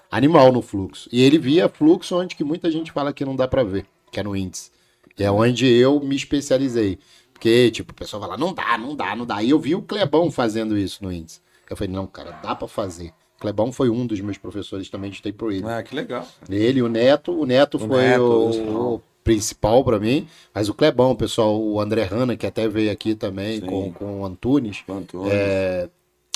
animal 0.09 0.53
no 0.53 0.62
fluxo. 0.62 1.09
E 1.11 1.20
ele 1.20 1.36
via 1.36 1.68
fluxo 1.68 2.16
onde 2.16 2.36
que 2.36 2.44
muita 2.44 2.70
gente 2.70 2.92
fala 2.92 3.12
que 3.12 3.24
não 3.24 3.34
dá 3.34 3.48
pra 3.48 3.64
ver, 3.64 3.86
que 4.09 4.20
é 4.20 4.22
no 4.22 4.36
índice. 4.36 4.70
Que 5.14 5.24
é 5.24 5.30
onde 5.30 5.66
eu 5.66 6.00
me 6.00 6.16
especializei. 6.16 6.98
Porque, 7.32 7.70
tipo, 7.70 7.92
o 7.92 7.94
pessoal 7.94 8.22
fala, 8.22 8.36
não 8.36 8.52
dá, 8.54 8.78
não 8.78 8.94
dá, 8.94 9.16
não 9.16 9.26
dá. 9.26 9.42
E 9.42 9.50
eu 9.50 9.58
vi 9.58 9.74
o 9.74 9.82
Clebão 9.82 10.30
fazendo 10.30 10.76
isso 10.78 11.02
no 11.02 11.12
índice. 11.12 11.40
Eu 11.68 11.76
falei, 11.76 11.92
não, 11.92 12.06
cara, 12.06 12.30
dá 12.42 12.54
pra 12.54 12.68
fazer. 12.68 13.08
O 13.36 13.40
Clebão 13.40 13.72
foi 13.72 13.90
um 13.90 14.06
dos 14.06 14.20
meus 14.20 14.38
professores 14.38 14.88
também 14.88 15.10
de 15.10 15.20
tape 15.20 15.44
reading. 15.44 15.66
Ah, 15.66 15.82
que 15.82 15.94
legal. 15.94 16.26
Ele, 16.48 16.80
o 16.82 16.88
Neto, 16.88 17.32
o 17.32 17.44
Neto 17.44 17.78
foi 17.78 18.02
Neto, 18.02 18.22
o, 18.22 18.50
o- 18.50 18.94
o 18.96 19.02
principal 19.24 19.84
pra 19.84 19.98
mim, 19.98 20.26
mas 20.54 20.68
o 20.68 20.74
Clebão, 20.74 21.14
pessoal, 21.16 21.60
o 21.60 21.80
André 21.80 22.04
Hanna, 22.04 22.36
que 22.36 22.46
até 22.46 22.68
veio 22.68 22.90
aqui 22.92 23.14
também 23.14 23.58
Sim. 23.60 23.66
com, 23.66 23.92
com 23.92 24.20
o 24.20 24.24
Antunes, 24.26 24.82
O 24.86 24.92
Antônio. 24.92 25.30
É, 25.32 25.88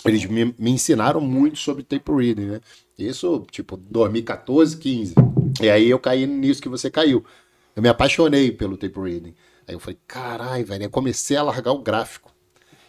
eles 0.04 0.24
me, 0.26 0.54
me 0.58 0.70
ensinaram 0.70 1.20
muito 1.20 1.58
sobre 1.58 1.82
tape 1.84 2.10
reading, 2.12 2.46
né? 2.46 2.60
Isso, 2.98 3.44
tipo, 3.50 3.76
2014, 3.76 4.76
15. 4.76 5.14
E 5.60 5.68
aí 5.70 5.88
eu 5.90 5.98
caí 5.98 6.26
nisso 6.26 6.60
que 6.62 6.68
você 6.68 6.90
caiu. 6.90 7.24
Eu 7.76 7.82
me 7.82 7.88
apaixonei 7.88 8.50
pelo 8.50 8.76
tape 8.76 8.98
reading. 8.98 9.34
Aí 9.68 9.74
eu 9.74 9.78
falei, 9.80 9.98
caralho, 10.06 10.64
velho, 10.64 10.84
eu 10.84 10.90
comecei 10.90 11.36
a 11.36 11.42
largar 11.42 11.72
o 11.72 11.78
gráfico. 11.82 12.32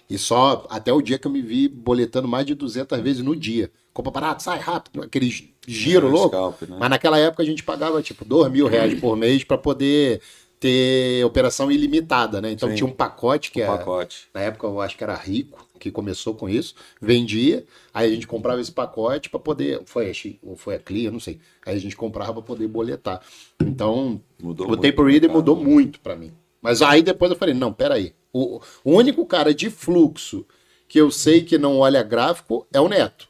E 0.09 0.17
só 0.17 0.65
até 0.69 0.93
o 0.93 1.01
dia 1.01 1.19
que 1.19 1.27
eu 1.27 1.31
me 1.31 1.41
vi 1.41 1.67
boletando 1.67 2.27
mais 2.27 2.45
de 2.45 2.55
200 2.55 2.97
vezes 3.01 3.21
no 3.21 3.35
dia. 3.35 3.69
Compra 3.93 4.11
barato, 4.11 4.41
sai 4.43 4.59
rápido, 4.59 5.03
aqueles 5.03 5.43
giro 5.67 6.07
É, 6.07 6.09
louco. 6.09 6.29
scalp, 6.29 6.61
né? 6.61 6.77
Mas 6.79 6.89
naquela 6.89 7.17
época 7.17 7.43
a 7.43 7.45
gente 7.45 7.61
pagava 7.63 8.01
tipo 8.01 8.23
2 8.23 8.49
mil 8.49 8.67
reais 8.67 8.97
por 8.99 9.17
mês 9.17 9.43
para 9.43 9.57
poder 9.57 10.21
ter 10.59 11.23
operação 11.25 11.69
ilimitada, 11.71 12.39
né? 12.39 12.51
Então 12.51 12.69
Sim. 12.69 12.75
tinha 12.75 12.87
um 12.87 12.93
pacote 12.93 13.51
que 13.51 13.59
o 13.59 13.63
era. 13.63 13.77
pacote. 13.77 14.27
Na 14.33 14.41
época 14.41 14.65
eu 14.67 14.79
acho 14.79 14.95
que 14.95 15.03
era 15.03 15.15
rico, 15.15 15.66
que 15.77 15.91
começou 15.91 16.33
com 16.35 16.49
isso, 16.49 16.75
vendia, 17.01 17.65
aí 17.93 18.11
a 18.11 18.13
gente 18.13 18.27
comprava 18.27 18.59
esse 18.59 18.71
pacote 18.71 19.29
para 19.29 19.39
poder. 19.39 19.81
Foi 19.85 20.09
a, 20.09 20.13
ou 20.43 20.55
foi 20.55 20.75
a 20.75 20.79
Clia, 20.79 21.11
não 21.11 21.19
sei. 21.19 21.39
Aí 21.65 21.75
a 21.75 21.79
gente 21.79 21.95
comprava 21.95 22.33
para 22.33 22.41
poder 22.41 22.67
boletar. 22.67 23.21
Então, 23.61 24.21
Mudou 24.41 24.69
o 24.69 24.77
Tape 24.77 25.01
Reader 25.01 25.31
mudou 25.31 25.55
muito 25.55 25.99
para 25.99 26.15
mim. 26.15 26.31
Mas 26.61 26.81
aí 26.81 27.01
depois 27.01 27.31
eu 27.31 27.37
falei: 27.37 27.53
não, 27.53 27.71
peraí. 27.71 28.13
O, 28.33 28.61
o 28.83 28.91
único 28.91 29.25
cara 29.25 29.53
de 29.53 29.69
fluxo 29.69 30.45
que 30.87 30.99
eu 30.99 31.11
sei 31.11 31.43
que 31.43 31.57
não 31.57 31.79
olha 31.79 32.03
gráfico 32.03 32.67
é 32.73 32.79
o 32.79 32.87
Neto. 32.87 33.27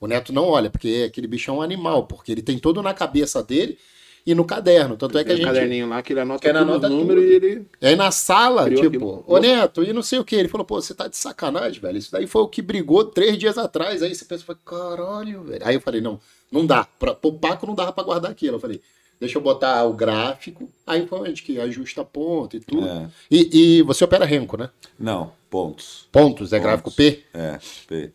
O 0.00 0.06
Neto 0.06 0.32
não 0.32 0.48
olha, 0.48 0.68
porque 0.68 1.06
aquele 1.08 1.26
bicho 1.26 1.50
é 1.50 1.54
um 1.54 1.62
animal, 1.62 2.06
porque 2.06 2.30
ele 2.30 2.42
tem 2.42 2.58
tudo 2.58 2.82
na 2.82 2.92
cabeça 2.92 3.42
dele 3.42 3.78
e 4.26 4.34
no 4.34 4.44
caderno. 4.44 4.96
Tanto 4.96 5.18
é 5.18 5.24
que 5.24 5.32
a 5.32 5.34
Tem 5.34 5.44
um 5.44 5.46
gente. 5.48 5.54
caderninho 5.54 5.88
lá 5.88 6.02
que 6.02 6.12
ele 6.12 6.20
anota 6.20 6.40
Que 6.40 6.48
ele 6.48 6.58
anota 6.58 6.86
os 6.86 6.92
números 6.92 7.22
tudo. 7.24 7.32
e 7.32 7.34
ele. 7.36 7.66
E 7.80 7.86
aí 7.86 7.96
na 7.96 8.10
sala, 8.10 8.64
Criou 8.64 8.80
tipo, 8.82 8.96
aquilo. 9.20 9.24
ô 9.26 9.38
Neto, 9.38 9.82
e 9.82 9.92
não 9.92 10.02
sei 10.02 10.18
o 10.18 10.24
que. 10.24 10.34
Ele 10.36 10.48
falou, 10.48 10.64
pô, 10.64 10.80
você 10.80 10.94
tá 10.94 11.08
de 11.08 11.16
sacanagem, 11.16 11.80
velho. 11.80 11.98
Isso 11.98 12.10
daí 12.12 12.26
foi 12.26 12.42
o 12.42 12.48
que 12.48 12.62
brigou 12.62 13.04
três 13.04 13.36
dias 13.36 13.58
atrás. 13.58 14.02
Aí 14.02 14.14
você 14.14 14.24
pensa, 14.24 14.44
caralho, 14.64 15.42
velho. 15.44 15.62
Aí 15.66 15.74
eu 15.74 15.80
falei, 15.80 16.00
não, 16.00 16.18
não 16.50 16.64
dá. 16.66 16.84
Pra, 16.98 17.14
pro 17.14 17.32
Paco 17.32 17.66
não 17.66 17.74
dava 17.74 17.92
pra 17.92 18.02
guardar 18.04 18.30
aquilo. 18.30 18.56
Eu 18.56 18.60
falei, 18.60 18.80
deixa 19.20 19.36
eu 19.38 19.42
botar 19.42 19.84
o 19.84 19.92
gráfico. 19.92 20.70
Aí 20.86 21.06
foi 21.06 21.20
onde 21.30 21.42
que 21.42 21.60
ajusta 21.60 22.04
ponto 22.04 22.56
e 22.56 22.60
tudo. 22.60 22.86
É. 22.86 23.08
E, 23.30 23.78
e 23.78 23.82
você 23.82 24.04
opera 24.04 24.24
Renko, 24.24 24.56
né? 24.56 24.70
Não, 24.98 25.32
pontos. 25.50 26.08
Pontos, 26.10 26.52
é 26.52 26.56
Pontos. 26.58 26.66
gráfico 26.70 26.90
P? 26.92 27.24
É, 27.34 27.58
P. 27.86 28.12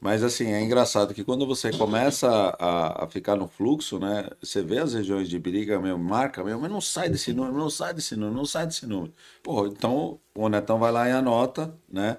Mas 0.00 0.22
assim, 0.22 0.46
é 0.52 0.60
engraçado 0.62 1.14
que 1.14 1.24
quando 1.24 1.46
você 1.46 1.72
começa 1.72 2.28
a, 2.58 3.04
a 3.04 3.08
ficar 3.08 3.34
no 3.36 3.48
fluxo, 3.48 3.98
né? 3.98 4.28
Você 4.42 4.62
vê 4.62 4.78
as 4.78 4.92
regiões 4.94 5.28
de 5.28 5.38
briga 5.38 5.80
mesmo, 5.80 5.98
marca 5.98 6.44
mesmo, 6.44 6.60
mas 6.60 6.70
não 6.70 6.80
sai 6.80 7.08
desse 7.08 7.32
número, 7.32 7.56
não 7.56 7.70
sai 7.70 7.94
desse 7.94 8.14
número, 8.14 8.36
não 8.36 8.44
sai 8.44 8.66
desse 8.66 8.86
número. 8.86 9.12
Pô, 9.42 9.66
então 9.66 10.20
o 10.34 10.48
Netão 10.48 10.78
vai 10.78 10.92
lá 10.92 11.08
e 11.08 11.12
anota, 11.12 11.74
né? 11.90 12.18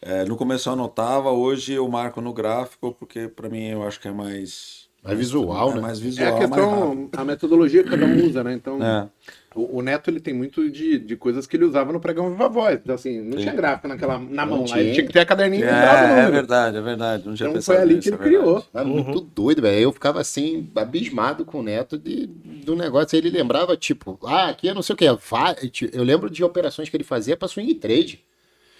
É, 0.00 0.24
no 0.24 0.36
começo 0.36 0.68
eu 0.68 0.72
anotava, 0.72 1.30
hoje 1.30 1.74
eu 1.74 1.86
marco 1.88 2.20
no 2.22 2.32
gráfico, 2.32 2.92
porque 2.98 3.28
para 3.28 3.48
mim 3.50 3.64
eu 3.68 3.86
acho 3.86 4.00
que 4.00 4.08
é 4.08 4.12
mais. 4.12 4.88
Mais 5.02 5.18
visual, 5.18 5.70
é 5.70 5.74
né? 5.74 5.80
Mais 5.80 5.98
É 5.98 6.02
visual, 6.02 6.28
a 6.42 6.48
mais 6.48 6.62
rápido. 6.64 7.10
questão, 7.10 7.10
a 7.16 7.24
metodologia 7.24 7.84
que 7.84 7.90
cada 7.90 8.06
um 8.06 8.26
usa, 8.26 8.42
né? 8.44 8.54
Então, 8.54 8.82
É. 8.82 9.08
o, 9.54 9.78
o 9.78 9.82
Neto 9.82 10.08
ele 10.10 10.20
tem 10.20 10.32
muito 10.32 10.70
de, 10.70 10.98
de 10.98 11.16
coisas 11.16 11.46
que 11.46 11.56
ele 11.56 11.64
usava 11.64 11.92
no 11.92 12.00
pregão 12.00 12.30
Viva 12.30 12.48
Voz. 12.48 12.78
Então, 12.82 12.94
assim, 12.94 13.20
não 13.20 13.32
Sim. 13.32 13.38
tinha 13.44 13.54
gráfico 13.54 13.88
naquela, 13.88 14.18
na 14.18 14.46
Não 14.46 14.46
mão 14.46 14.60
lá. 14.60 14.66
tinha. 14.66 14.80
Ele 14.80 14.92
tinha 14.92 15.06
que 15.06 15.12
ter 15.12 15.20
a 15.20 15.26
caderninha 15.26 15.66
É, 15.66 16.20
é 16.26 16.30
verdade, 16.30 16.76
é 16.76 16.80
verdade. 16.80 17.26
Não 17.26 17.34
tinha 17.34 17.48
Então 17.48 17.54
pensado 17.54 17.76
foi 17.78 17.82
ali 17.84 17.94
nisso, 17.96 18.08
que 18.08 18.14
ele 18.14 18.22
é 18.22 18.24
criou. 18.38 18.64
Mas 18.72 18.86
muito 18.86 19.20
doido, 19.20 19.62
velho. 19.62 19.80
Eu 19.80 19.92
ficava 19.92 20.20
assim, 20.20 20.68
abismado 20.76 21.44
com 21.44 21.58
o 21.60 21.62
Neto 21.62 21.98
de, 21.98 22.26
do 22.26 22.76
negócio. 22.76 23.16
Ele 23.16 23.30
lembrava, 23.30 23.76
tipo, 23.76 24.18
ah, 24.24 24.48
aqui 24.50 24.68
eu 24.68 24.74
não 24.74 24.82
sei 24.82 24.94
o 24.94 24.96
que. 24.96 25.04
Eu 25.06 26.04
lembro 26.04 26.30
de 26.30 26.44
operações 26.44 26.88
que 26.88 26.96
ele 26.96 27.04
fazia 27.04 27.36
pra 27.36 27.48
swing 27.48 27.74
trade. 27.74 28.20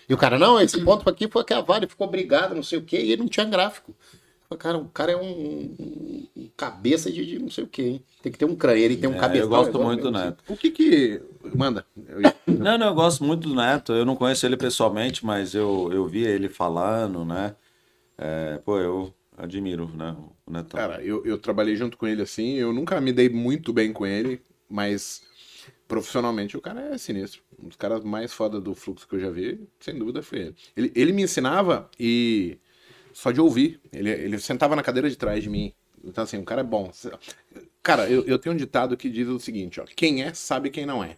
E 0.08 0.14
o 0.14 0.16
cara, 0.16 0.38
não, 0.38 0.60
esse 0.60 0.80
ponto 0.82 1.08
aqui 1.08 1.28
foi 1.28 1.44
que 1.44 1.54
a 1.54 1.60
Vale 1.60 1.86
ficou 1.86 2.08
brigada, 2.08 2.52
não 2.52 2.64
sei 2.64 2.78
o 2.80 2.82
que, 2.82 2.96
e 2.98 3.12
ele 3.12 3.22
não 3.22 3.28
tinha 3.28 3.46
gráfico. 3.46 3.94
Cara, 4.58 4.78
o 4.78 4.88
cara 4.88 5.12
é 5.12 5.16
um, 5.16 5.22
um- 5.78 6.26
um 6.36 6.48
cabeça 6.56 7.10
de, 7.10 7.24
de 7.24 7.38
não 7.38 7.50
sei 7.50 7.64
o 7.64 7.68
que, 7.68 7.82
hein? 7.82 8.04
Tem 8.22 8.32
que 8.32 8.38
ter 8.38 8.44
um 8.44 8.56
crânio, 8.56 8.82
ele 8.82 8.96
tem 8.96 9.08
um 9.08 9.14
É, 9.14 9.20
cabeça. 9.20 9.44
eu 9.44 9.48
gosto 9.48 9.78
muito 9.78 10.02
do 10.02 10.10
Neto. 10.10 10.44
O 10.48 10.56
que 10.56 10.70
que... 10.70 11.20
Manda. 11.54 11.86
Eu 12.08 12.20
Não, 12.58 12.76
não, 12.76 12.88
eu 12.88 12.94
gosto 12.94 13.24
muito 13.24 13.48
do 13.48 13.54
Neto. 13.54 13.92
Eu 13.92 14.04
não 14.04 14.16
conheço 14.16 14.44
ele 14.44 14.56
pessoalmente, 14.56 15.24
mas 15.24 15.54
eu, 15.54 15.90
eu 15.92 16.06
via 16.06 16.28
ele 16.28 16.48
falando, 16.48 17.24
né? 17.24 17.54
É, 18.18 18.58
pô, 18.58 18.78
eu 18.78 19.14
admiro, 19.38 19.88
né? 19.96 20.14
O 20.46 20.50
Netão. 20.50 20.78
Cara, 20.78 21.02
eu, 21.02 21.24
eu 21.24 21.38
trabalhei 21.38 21.76
junto 21.76 21.96
com 21.96 22.06
ele 22.06 22.22
assim, 22.22 22.54
eu 22.54 22.72
nunca 22.72 23.00
me 23.00 23.12
dei 23.12 23.28
muito 23.28 23.72
bem 23.72 23.92
com 23.92 24.06
ele, 24.06 24.42
mas 24.68 25.22
profissionalmente 25.88 26.56
o 26.56 26.60
cara 26.60 26.80
é 26.94 26.98
sinistro. 26.98 27.42
Um 27.58 27.68
dos 27.68 27.76
caras 27.76 28.04
mais 28.04 28.32
foda 28.32 28.60
do 28.60 28.74
fluxo 28.74 29.08
que 29.08 29.14
eu 29.16 29.20
já 29.20 29.30
vi, 29.30 29.60
sem 29.80 29.98
dúvida, 29.98 30.22
foi 30.22 30.38
ele. 30.40 30.54
Ele, 30.76 30.92
ele 30.94 31.12
me 31.12 31.22
ensinava 31.22 31.90
e 31.98 32.58
só 33.12 33.30
de 33.30 33.40
ouvir. 33.40 33.80
Ele, 33.92 34.10
ele 34.10 34.38
sentava 34.38 34.76
na 34.76 34.82
cadeira 34.82 35.08
de 35.08 35.16
trás 35.16 35.42
de 35.42 35.50
mim. 35.50 35.72
Então, 36.04 36.24
assim, 36.24 36.38
o 36.38 36.44
cara 36.44 36.60
é 36.60 36.64
bom. 36.64 36.90
Cara, 37.82 38.08
eu, 38.08 38.24
eu 38.24 38.38
tenho 38.38 38.54
um 38.54 38.58
ditado 38.58 38.96
que 38.96 39.10
diz 39.10 39.28
o 39.28 39.38
seguinte, 39.38 39.80
ó. 39.80 39.84
Quem 39.84 40.22
é, 40.22 40.32
sabe 40.32 40.70
quem 40.70 40.86
não 40.86 41.02
é. 41.04 41.16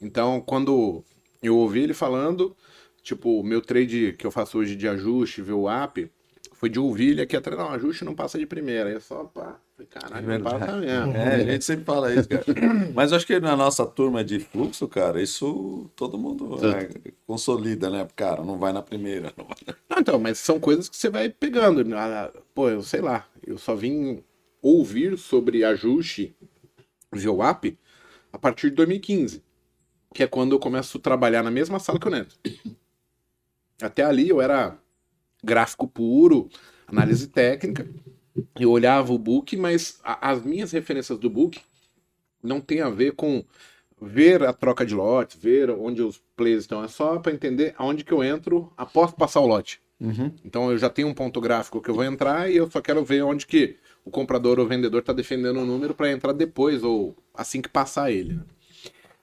Então, 0.00 0.40
quando 0.40 1.04
eu 1.42 1.56
ouvi 1.56 1.80
ele 1.80 1.94
falando, 1.94 2.56
tipo, 3.02 3.40
o 3.40 3.44
meu 3.44 3.60
trade 3.60 4.14
que 4.18 4.26
eu 4.26 4.30
faço 4.30 4.58
hoje 4.58 4.74
de 4.74 4.88
ajuste, 4.88 5.42
ver 5.42 5.52
o 5.52 5.68
app, 5.68 6.10
foi 6.52 6.68
de 6.68 6.78
ouvir 6.78 7.10
ele 7.10 7.22
aqui 7.22 7.36
atrás, 7.36 7.58
não, 7.58 7.70
ajuste 7.70 8.04
não 8.04 8.14
passa 8.14 8.38
de 8.38 8.46
primeira. 8.46 8.90
É 8.90 9.00
só, 9.00 9.24
pá, 9.24 9.60
caralho, 9.86 10.26
verdade. 10.26 10.58
passa 10.58 10.76
mesmo. 10.76 11.16
É, 11.16 11.34
a 11.34 11.44
gente 11.44 11.64
sempre 11.64 11.84
fala 11.84 12.14
isso, 12.14 12.28
cara. 12.28 12.44
Mas 12.94 13.10
eu 13.10 13.16
acho 13.16 13.26
que 13.26 13.38
na 13.40 13.56
nossa 13.56 13.86
turma 13.86 14.24
de 14.24 14.40
fluxo, 14.40 14.86
cara, 14.88 15.20
isso 15.20 15.90
todo 15.96 16.18
mundo 16.18 16.56
né, 16.60 16.88
consolida, 17.26 17.90
né? 17.90 18.06
Cara, 18.16 18.42
não 18.42 18.58
vai 18.58 18.72
na 18.72 18.82
primeira. 18.82 19.32
Não 19.36 19.44
vai 19.44 19.56
na... 19.66 19.74
Não, 19.88 19.98
então, 20.00 20.18
mas 20.18 20.38
são 20.38 20.58
coisas 20.60 20.88
que 20.88 20.96
você 20.96 21.08
vai 21.08 21.28
pegando. 21.28 21.82
Ah, 21.94 22.30
Pô, 22.54 22.68
eu 22.68 22.82
sei 22.82 23.00
lá, 23.00 23.26
eu 23.46 23.58
só 23.58 23.74
vim 23.74 24.22
ouvir 24.62 25.16
sobre 25.16 25.64
ajuste 25.64 26.34
via 27.12 27.30
app 27.44 27.78
a 28.32 28.38
partir 28.38 28.70
de 28.70 28.76
2015, 28.76 29.42
que 30.14 30.22
é 30.22 30.26
quando 30.26 30.52
eu 30.52 30.58
começo 30.58 30.98
a 30.98 31.00
trabalhar 31.00 31.42
na 31.42 31.50
mesma 31.50 31.78
sala 31.78 31.98
que 31.98 32.06
o 32.06 32.10
Neto. 32.10 32.38
Até 33.80 34.04
ali 34.04 34.28
eu 34.28 34.40
era 34.40 34.78
gráfico 35.42 35.88
puro, 35.88 36.48
análise 36.86 37.26
técnica, 37.28 37.88
eu 38.58 38.70
olhava 38.70 39.12
o 39.12 39.18
book, 39.18 39.56
mas 39.56 39.98
a- 40.04 40.30
as 40.30 40.42
minhas 40.44 40.72
referências 40.72 41.18
do 41.18 41.30
book 41.30 41.60
não 42.42 42.60
tem 42.60 42.80
a 42.80 42.90
ver 42.90 43.12
com 43.12 43.44
ver 44.00 44.42
a 44.42 44.52
troca 44.52 44.84
de 44.86 44.94
lotes, 44.94 45.36
ver 45.40 45.70
onde 45.70 46.02
os 46.02 46.18
plays 46.36 46.60
estão, 46.60 46.82
é 46.82 46.88
só 46.88 47.18
para 47.18 47.32
entender 47.32 47.74
aonde 47.76 48.04
que 48.04 48.12
eu 48.12 48.24
entro 48.24 48.72
após 48.76 49.12
passar 49.12 49.40
o 49.40 49.46
lote. 49.46 49.80
Então 50.44 50.70
eu 50.70 50.78
já 50.78 50.88
tenho 50.90 51.08
um 51.08 51.14
ponto 51.14 51.40
gráfico 51.40 51.80
que 51.82 51.90
eu 51.90 51.94
vou 51.94 52.04
entrar 52.04 52.50
e 52.50 52.56
eu 52.56 52.70
só 52.70 52.80
quero 52.80 53.04
ver 53.04 53.22
onde 53.22 53.46
que 53.46 53.76
o 54.04 54.10
comprador 54.10 54.58
ou 54.58 54.66
vendedor 54.66 55.00
está 55.00 55.12
defendendo 55.12 55.58
o 55.60 55.66
número 55.66 55.94
para 55.94 56.10
entrar 56.10 56.32
depois 56.32 56.82
ou 56.82 57.16
assim 57.34 57.60
que 57.60 57.68
passar 57.68 58.10
ele. 58.10 58.34
né? 58.34 58.42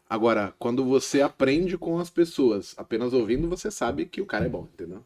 Agora, 0.10 0.54
quando 0.58 0.86
você 0.86 1.22
aprende 1.22 1.78
com 1.78 2.00
as 2.00 2.10
pessoas, 2.10 2.74
apenas 2.78 3.14
ouvindo, 3.14 3.50
você 3.50 3.70
sabe 3.70 4.06
que 4.06 4.22
o 4.22 4.26
cara 4.26 4.46
é 4.46 4.50
bom, 4.50 4.68
entendeu? 4.74 5.04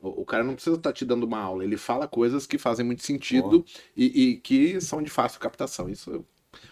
O, 0.00 0.22
o 0.22 0.24
cara 0.24 0.44
não 0.44 0.54
precisa 0.54 0.76
estar 0.76 0.92
te 0.92 1.04
dando 1.04 1.24
uma 1.24 1.38
aula, 1.40 1.64
ele 1.64 1.76
fala 1.76 2.06
coisas 2.08 2.46
que 2.46 2.58
fazem 2.58 2.84
muito 2.86 3.02
sentido 3.04 3.64
e, 3.96 4.30
e 4.32 4.36
que 4.36 4.80
são 4.80 5.02
de 5.02 5.10
fácil 5.10 5.40
captação. 5.40 5.88
Isso 5.88 6.24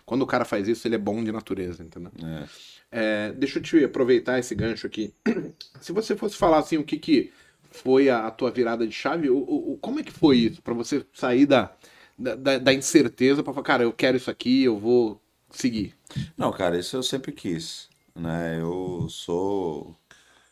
Quando 0.05 0.23
o 0.23 0.27
cara 0.27 0.45
faz 0.45 0.69
isso, 0.69 0.87
ele 0.89 0.95
é 0.97 0.99
bom 0.99 1.23
de 1.23 1.33
natureza, 1.33 1.83
entendeu? 1.83 2.13
É. 2.23 2.49
É, 2.91 3.33
deixa 3.33 3.59
eu 3.59 3.63
te 3.63 3.85
aproveitar 3.85 4.39
esse 4.39 4.55
gancho 4.55 4.87
aqui. 4.87 5.13
Se 5.81 5.93
você 5.93 6.17
fosse 6.17 6.37
falar 6.37 6.59
assim, 6.59 6.77
o 6.79 6.85
que, 6.85 6.99
que 6.99 7.33
foi 7.71 8.09
a, 8.09 8.27
a 8.27 8.31
tua 8.31 8.51
virada 8.51 8.87
de 8.87 8.93
chave, 8.93 9.29
o, 9.29 9.37
o- 9.39 9.79
como 9.81 10.01
é 10.01 10.03
que 10.03 10.13
foi 10.13 10.39
isso? 10.39 10.63
Pra 10.63 10.73
você 10.75 11.05
sair 11.13 11.47
da, 11.47 11.73
da, 12.19 12.59
da- 12.59 12.73
incerteza 12.73 13.43
pra 13.43 13.53
falar, 13.53 13.65
cara, 13.65 13.83
eu 13.83 13.93
quero 13.93 14.17
isso 14.17 14.31
aqui, 14.31 14.63
eu 14.65 14.79
vou 14.79 15.21
seguir. 15.51 15.95
Não, 16.37 16.53
cara, 16.53 16.79
isso 16.79 16.97
eu 16.97 17.03
sempre 17.03 17.33
quis, 17.33 17.89
né? 18.15 18.61
Eu 18.61 19.07
sou, 19.11 19.95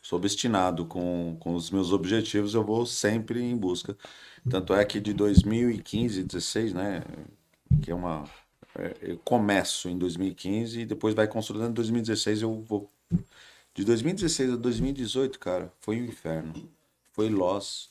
sou 0.04 0.18
obstinado 0.18 0.86
com, 0.86 1.36
com 1.40 1.54
os 1.54 1.70
meus 1.70 1.90
objetivos, 1.92 2.54
eu 2.54 2.62
vou 2.64 2.84
sempre 2.86 3.42
em 3.42 3.56
busca. 3.56 3.96
Tanto 4.48 4.74
é 4.74 4.84
que 4.84 5.00
de 5.00 5.14
2015, 5.14 6.22
16, 6.24 6.74
né? 6.74 7.02
Que 7.82 7.90
é 7.90 7.94
uma. 7.94 8.24
é, 8.78 8.94
Eu 9.02 9.18
começo 9.18 9.88
em 9.88 9.98
2015 9.98 10.80
e 10.82 10.86
depois 10.86 11.14
vai 11.14 11.26
consolidando. 11.28 11.70
Em 11.72 11.74
2016 11.74 12.42
eu 12.42 12.62
vou. 12.62 12.90
De 13.74 13.84
2016 13.84 14.52
a 14.52 14.56
2018, 14.56 15.38
cara, 15.38 15.72
foi 15.80 16.00
um 16.00 16.04
inferno. 16.04 16.52
Foi 17.12 17.28
Loss. 17.30 17.90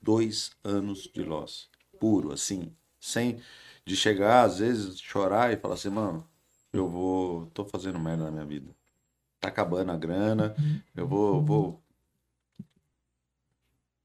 Dois 0.00 0.52
anos 0.64 1.10
de 1.12 1.22
Loss. 1.24 1.68
Puro, 2.00 2.32
assim. 2.32 2.72
Sem. 3.00 3.40
De 3.84 3.96
chegar, 3.96 4.44
às 4.44 4.58
vezes, 4.60 5.00
chorar 5.00 5.52
e 5.52 5.56
falar 5.56 5.74
assim, 5.74 5.90
mano, 5.90 6.26
eu 6.72 6.88
vou. 6.88 7.46
tô 7.54 7.64
fazendo 7.64 7.98
merda 7.98 8.24
na 8.26 8.30
minha 8.30 8.44
vida. 8.46 8.77
Tá 9.40 9.48
acabando 9.48 9.92
a 9.92 9.96
grana. 9.96 10.54
Eu 10.94 11.06
vou. 11.06 11.42
vou... 11.42 11.82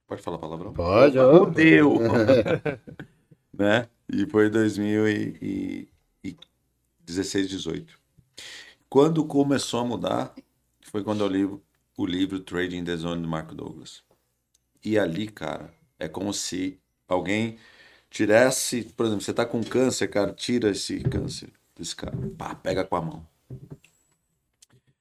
Pode 0.08 0.22
falar 0.22 0.38
palavrão? 0.38 0.74
Pode. 0.74 1.18
Fudeu! 1.18 2.00
né? 3.54 3.88
E 4.12 4.26
foi 4.28 4.50
2016, 4.50 7.50
18. 7.50 8.00
Quando 8.90 9.26
começou 9.26 9.80
a 9.80 9.86
mudar, 9.86 10.36
foi 10.82 11.04
quando 11.04 11.22
eu 11.22 11.28
li 11.28 11.46
o 11.98 12.06
livro 12.06 12.40
Trading 12.40 12.84
the 12.84 12.96
Zone 12.96 13.22
do 13.22 13.28
Marco 13.28 13.56
Douglas. 13.56 14.04
E 14.84 15.00
ali, 15.00 15.28
cara, 15.28 15.74
é 15.98 16.08
como 16.08 16.34
se 16.34 16.80
alguém 17.08 17.58
tirasse, 18.10 18.84
por 18.96 19.06
exemplo, 19.06 19.24
você 19.24 19.34
tá 19.34 19.46
com 19.46 19.64
câncer, 19.64 20.08
cara, 20.08 20.34
tira 20.34 20.70
esse 20.70 21.00
câncer 21.02 21.50
desse 21.76 21.96
cara, 21.96 22.16
pá, 22.38 22.54
pega 22.54 22.86
com 22.86 22.96
a 22.96 23.02
mão. 23.02 23.28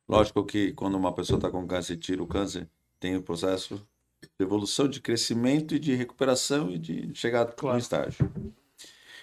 Lógico 0.09 0.45
que 0.45 0.73
quando 0.73 0.97
uma 0.97 1.15
pessoa 1.15 1.41
tá 1.41 1.51
com 1.51 1.67
câncer 1.67 1.95
e 1.95 1.97
tira 1.97 2.23
o 2.23 2.27
câncer, 2.27 2.69
tem 3.01 3.17
o 3.17 3.23
processo 3.23 3.77
de 4.23 4.45
evolução, 4.45 4.89
de 4.89 5.01
crescimento 5.01 5.75
e 5.75 5.79
de 5.79 5.95
recuperação 5.95 6.71
e 6.71 6.79
de 6.79 7.15
chegar 7.15 7.47
Claro. 7.53 7.77
no 7.77 7.81
estágio. 7.81 8.31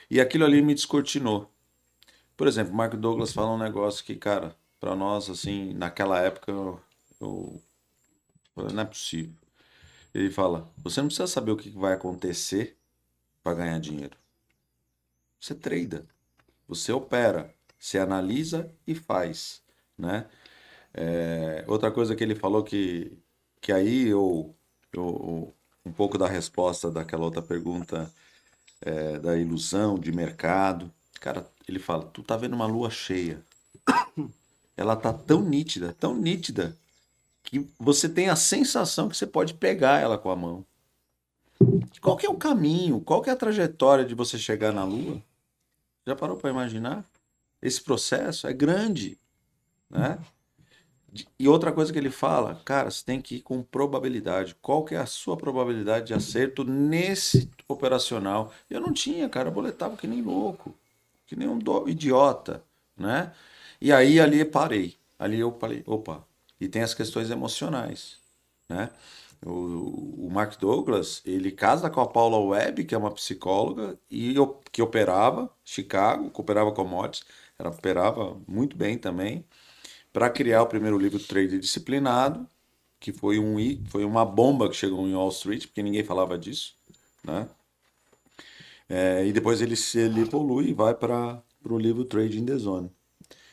E 0.09 0.19
aquilo 0.19 0.45
ali 0.45 0.61
me 0.61 0.73
descortinou. 0.73 1.49
Por 2.37 2.47
exemplo, 2.47 2.73
Mark 2.73 2.95
Douglas 2.95 3.33
fala 3.33 3.51
um 3.53 3.57
negócio 3.57 4.03
que, 4.05 4.15
cara, 4.15 4.55
para 4.79 4.95
nós, 4.95 5.29
assim, 5.29 5.73
naquela 5.73 6.19
época, 6.21 6.51
eu, 6.51 6.81
eu- 7.21 7.61
não 8.55 8.81
é 8.81 8.85
possível. 8.85 9.33
Ele 10.13 10.31
fala: 10.31 10.69
você 10.83 11.01
não 11.01 11.07
precisa 11.09 11.27
saber 11.27 11.51
o 11.51 11.57
que 11.57 11.69
vai 11.71 11.93
acontecer 11.93 12.77
para 13.43 13.55
ganhar 13.57 13.79
dinheiro. 13.79 14.17
Você 15.39 15.53
trada, 15.55 16.07
você 16.67 16.91
opera, 16.91 17.53
você 17.79 17.99
analisa 17.99 18.71
e 18.87 18.95
faz, 18.95 19.63
né? 19.97 20.29
É, 20.93 21.63
outra 21.67 21.91
coisa 21.91 22.15
que 22.15 22.23
ele 22.23 22.35
falou 22.35 22.63
que, 22.63 23.17
que 23.61 23.71
aí 23.71 24.07
eu, 24.07 24.55
eu 24.91 25.53
um 25.85 25.91
pouco 25.91 26.17
da 26.17 26.27
resposta 26.27 26.91
daquela 26.91 27.23
outra 27.23 27.41
pergunta 27.41 28.11
é, 28.81 29.19
da 29.19 29.37
ilusão 29.37 29.97
de 29.97 30.11
mercado. 30.11 30.91
Cara, 31.19 31.45
ele 31.67 31.79
fala: 31.79 32.05
tu 32.05 32.23
tá 32.23 32.37
vendo 32.37 32.53
uma 32.53 32.65
lua 32.65 32.89
cheia. 32.89 33.43
Ela 34.77 34.95
tá 34.95 35.11
tão 35.11 35.41
nítida, 35.41 35.93
tão 35.99 36.15
nítida, 36.15 36.73
que 37.43 37.67
você 37.77 38.07
tem 38.07 38.29
a 38.29 38.35
sensação 38.35 39.09
que 39.09 39.17
você 39.17 39.27
pode 39.27 39.53
pegar 39.53 39.99
ela 39.99 40.17
com 40.17 40.31
a 40.31 40.35
mão. 40.37 40.65
Qual 41.99 42.15
que 42.15 42.25
é 42.25 42.29
o 42.29 42.37
caminho? 42.37 43.01
Qual 43.01 43.21
que 43.21 43.29
é 43.29 43.33
a 43.33 43.35
trajetória 43.35 44.05
de 44.05 44.15
você 44.15 44.37
chegar 44.37 44.71
na 44.71 44.85
lua? 44.85 45.21
Já 46.07 46.15
parou 46.15 46.37
para 46.37 46.49
imaginar? 46.49 47.03
Esse 47.61 47.81
processo 47.81 48.47
é 48.47 48.53
grande, 48.53 49.19
né? 49.89 50.17
E 51.39 51.47
outra 51.47 51.71
coisa 51.71 51.91
que 51.91 51.97
ele 51.97 52.11
fala, 52.11 52.61
cara, 52.65 52.89
você 52.91 53.03
tem 53.03 53.21
que 53.21 53.37
ir 53.37 53.41
com 53.41 53.63
probabilidade. 53.63 54.55
Qual 54.61 54.83
que 54.85 54.95
é 54.95 54.97
a 54.99 55.05
sua 55.05 55.35
probabilidade 55.37 56.07
de 56.07 56.13
acerto 56.13 56.63
nesse 56.63 57.49
operacional? 57.67 58.51
Eu 58.69 58.79
não 58.81 58.93
tinha, 58.93 59.27
cara, 59.29 59.49
eu 59.49 59.53
boletava 59.53 59.97
que 59.97 60.07
nem 60.07 60.21
louco, 60.21 60.73
que 61.25 61.35
nem 61.35 61.47
um 61.47 61.57
do- 61.57 61.87
idiota, 61.89 62.63
né? 62.97 63.33
E 63.81 63.91
aí 63.91 64.19
ali 64.19 64.43
parei. 64.45 64.97
Ali 65.17 65.39
eu 65.39 65.51
falei, 65.59 65.83
opa, 65.85 66.25
e 66.59 66.67
tem 66.67 66.81
as 66.83 66.93
questões 66.93 67.29
emocionais, 67.31 68.17
né? 68.69 68.89
O, 69.45 70.25
o 70.27 70.29
Mark 70.31 70.59
Douglas, 70.59 71.21
ele 71.25 71.51
casa 71.51 71.89
com 71.89 72.01
a 72.01 72.07
Paula 72.07 72.37
Webb, 72.37 72.83
que 72.85 72.93
é 72.93 72.97
uma 72.97 73.11
psicóloga, 73.11 73.97
e 74.11 74.35
que 74.71 74.81
operava 74.81 75.49
Chicago, 75.63 76.29
que 76.29 76.41
operava 76.41 76.71
commodities, 76.73 77.25
ela 77.57 77.69
operava 77.69 78.37
muito 78.47 78.75
bem 78.75 78.97
também 78.97 79.45
para 80.11 80.29
criar 80.29 80.61
o 80.63 80.67
primeiro 80.67 80.97
livro 80.97 81.19
Trade 81.19 81.59
Disciplinado, 81.59 82.47
que 82.99 83.13
foi, 83.13 83.39
um, 83.39 83.57
foi 83.85 84.03
uma 84.03 84.25
bomba 84.25 84.69
que 84.69 84.75
chegou 84.75 85.07
em 85.07 85.15
Wall 85.15 85.29
Street, 85.29 85.67
porque 85.67 85.83
ninguém 85.83 86.03
falava 86.03 86.37
disso, 86.37 86.75
né? 87.23 87.47
É, 88.87 89.25
e 89.25 89.31
depois 89.31 89.61
ele, 89.61 89.75
se, 89.75 89.99
ele 89.99 90.21
evolui 90.21 90.69
e 90.69 90.73
vai 90.73 90.95
para 90.95 91.41
o 91.63 91.77
livro 91.77 92.03
Trading 92.03 92.45
the 92.45 92.57
Zone. 92.57 92.91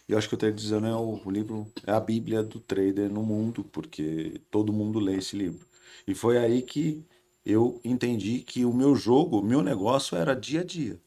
E 0.08 0.12
eu 0.12 0.18
acho 0.18 0.28
que 0.28 0.34
o 0.34 0.38
Trade 0.38 0.62
the 0.62 0.68
Zone 0.68 0.88
é 0.88 0.94
o, 0.94 1.20
o 1.24 1.30
livro, 1.30 1.70
é 1.86 1.92
a 1.92 2.00
bíblia 2.00 2.42
do 2.42 2.58
trader 2.58 3.10
no 3.10 3.22
mundo, 3.22 3.64
porque 3.64 4.40
todo 4.50 4.72
mundo 4.72 4.98
lê 4.98 5.16
esse 5.16 5.36
livro. 5.36 5.66
E 6.06 6.14
foi 6.14 6.38
aí 6.38 6.62
que 6.62 7.04
eu 7.44 7.80
entendi 7.84 8.40
que 8.40 8.64
o 8.64 8.72
meu 8.72 8.96
jogo, 8.96 9.40
o 9.40 9.44
meu 9.44 9.62
negócio 9.62 10.16
era 10.16 10.34
dia 10.34 10.60
a 10.62 10.64
dia 10.64 10.98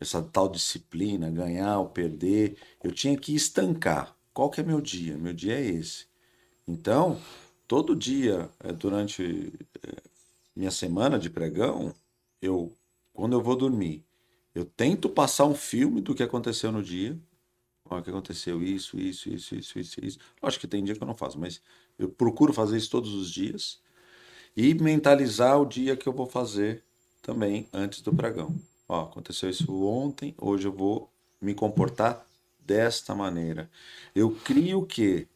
essa 0.00 0.22
tal 0.22 0.48
disciplina, 0.48 1.30
ganhar 1.30 1.78
ou 1.78 1.88
perder, 1.88 2.56
eu 2.82 2.92
tinha 2.92 3.16
que 3.16 3.34
estancar. 3.34 4.16
Qual 4.32 4.50
que 4.50 4.60
é 4.60 4.64
meu 4.64 4.80
dia? 4.80 5.16
Meu 5.16 5.32
dia 5.32 5.54
é 5.54 5.64
esse. 5.64 6.06
Então, 6.66 7.20
todo 7.68 7.96
dia, 7.96 8.50
eh, 8.60 8.72
durante 8.72 9.52
eh, 9.82 10.02
minha 10.56 10.70
semana 10.70 11.18
de 11.18 11.30
pregão, 11.30 11.94
eu, 12.40 12.72
quando 13.12 13.34
eu 13.34 13.42
vou 13.42 13.56
dormir, 13.56 14.04
eu 14.54 14.64
tento 14.64 15.08
passar 15.08 15.46
um 15.46 15.54
filme 15.54 16.00
do 16.00 16.14
que 16.14 16.22
aconteceu 16.22 16.70
no 16.72 16.82
dia. 16.82 17.18
Ó, 17.84 17.98
o 17.98 18.02
que 18.02 18.10
aconteceu 18.10 18.62
isso, 18.62 18.98
isso, 18.98 19.28
isso, 19.28 19.54
isso, 19.54 19.78
isso, 19.78 20.04
isso. 20.04 20.18
Acho 20.42 20.60
que 20.60 20.66
tem 20.68 20.84
dia 20.84 20.94
que 20.94 21.02
eu 21.02 21.06
não 21.06 21.14
faço, 21.14 21.38
mas 21.38 21.60
eu 21.98 22.08
procuro 22.08 22.52
fazer 22.52 22.76
isso 22.76 22.90
todos 22.90 23.12
os 23.14 23.30
dias 23.30 23.80
e 24.56 24.74
mentalizar 24.74 25.60
o 25.60 25.66
dia 25.66 25.96
que 25.96 26.08
eu 26.08 26.12
vou 26.12 26.26
fazer 26.26 26.82
também 27.22 27.68
antes 27.72 28.00
do 28.00 28.14
pregão. 28.14 28.54
Ó, 28.88 29.02
aconteceu 29.02 29.48
isso 29.48 29.84
ontem, 29.84 30.34
hoje 30.38 30.66
eu 30.68 30.72
vou 30.72 31.10
me 31.40 31.54
comportar 31.54 32.24
desta 32.58 33.14
maneira. 33.14 33.70
Eu 34.14 34.30
crio 34.30 34.80
o 34.80 34.86
quê? 34.86 35.26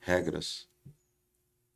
Regras. 0.00 0.66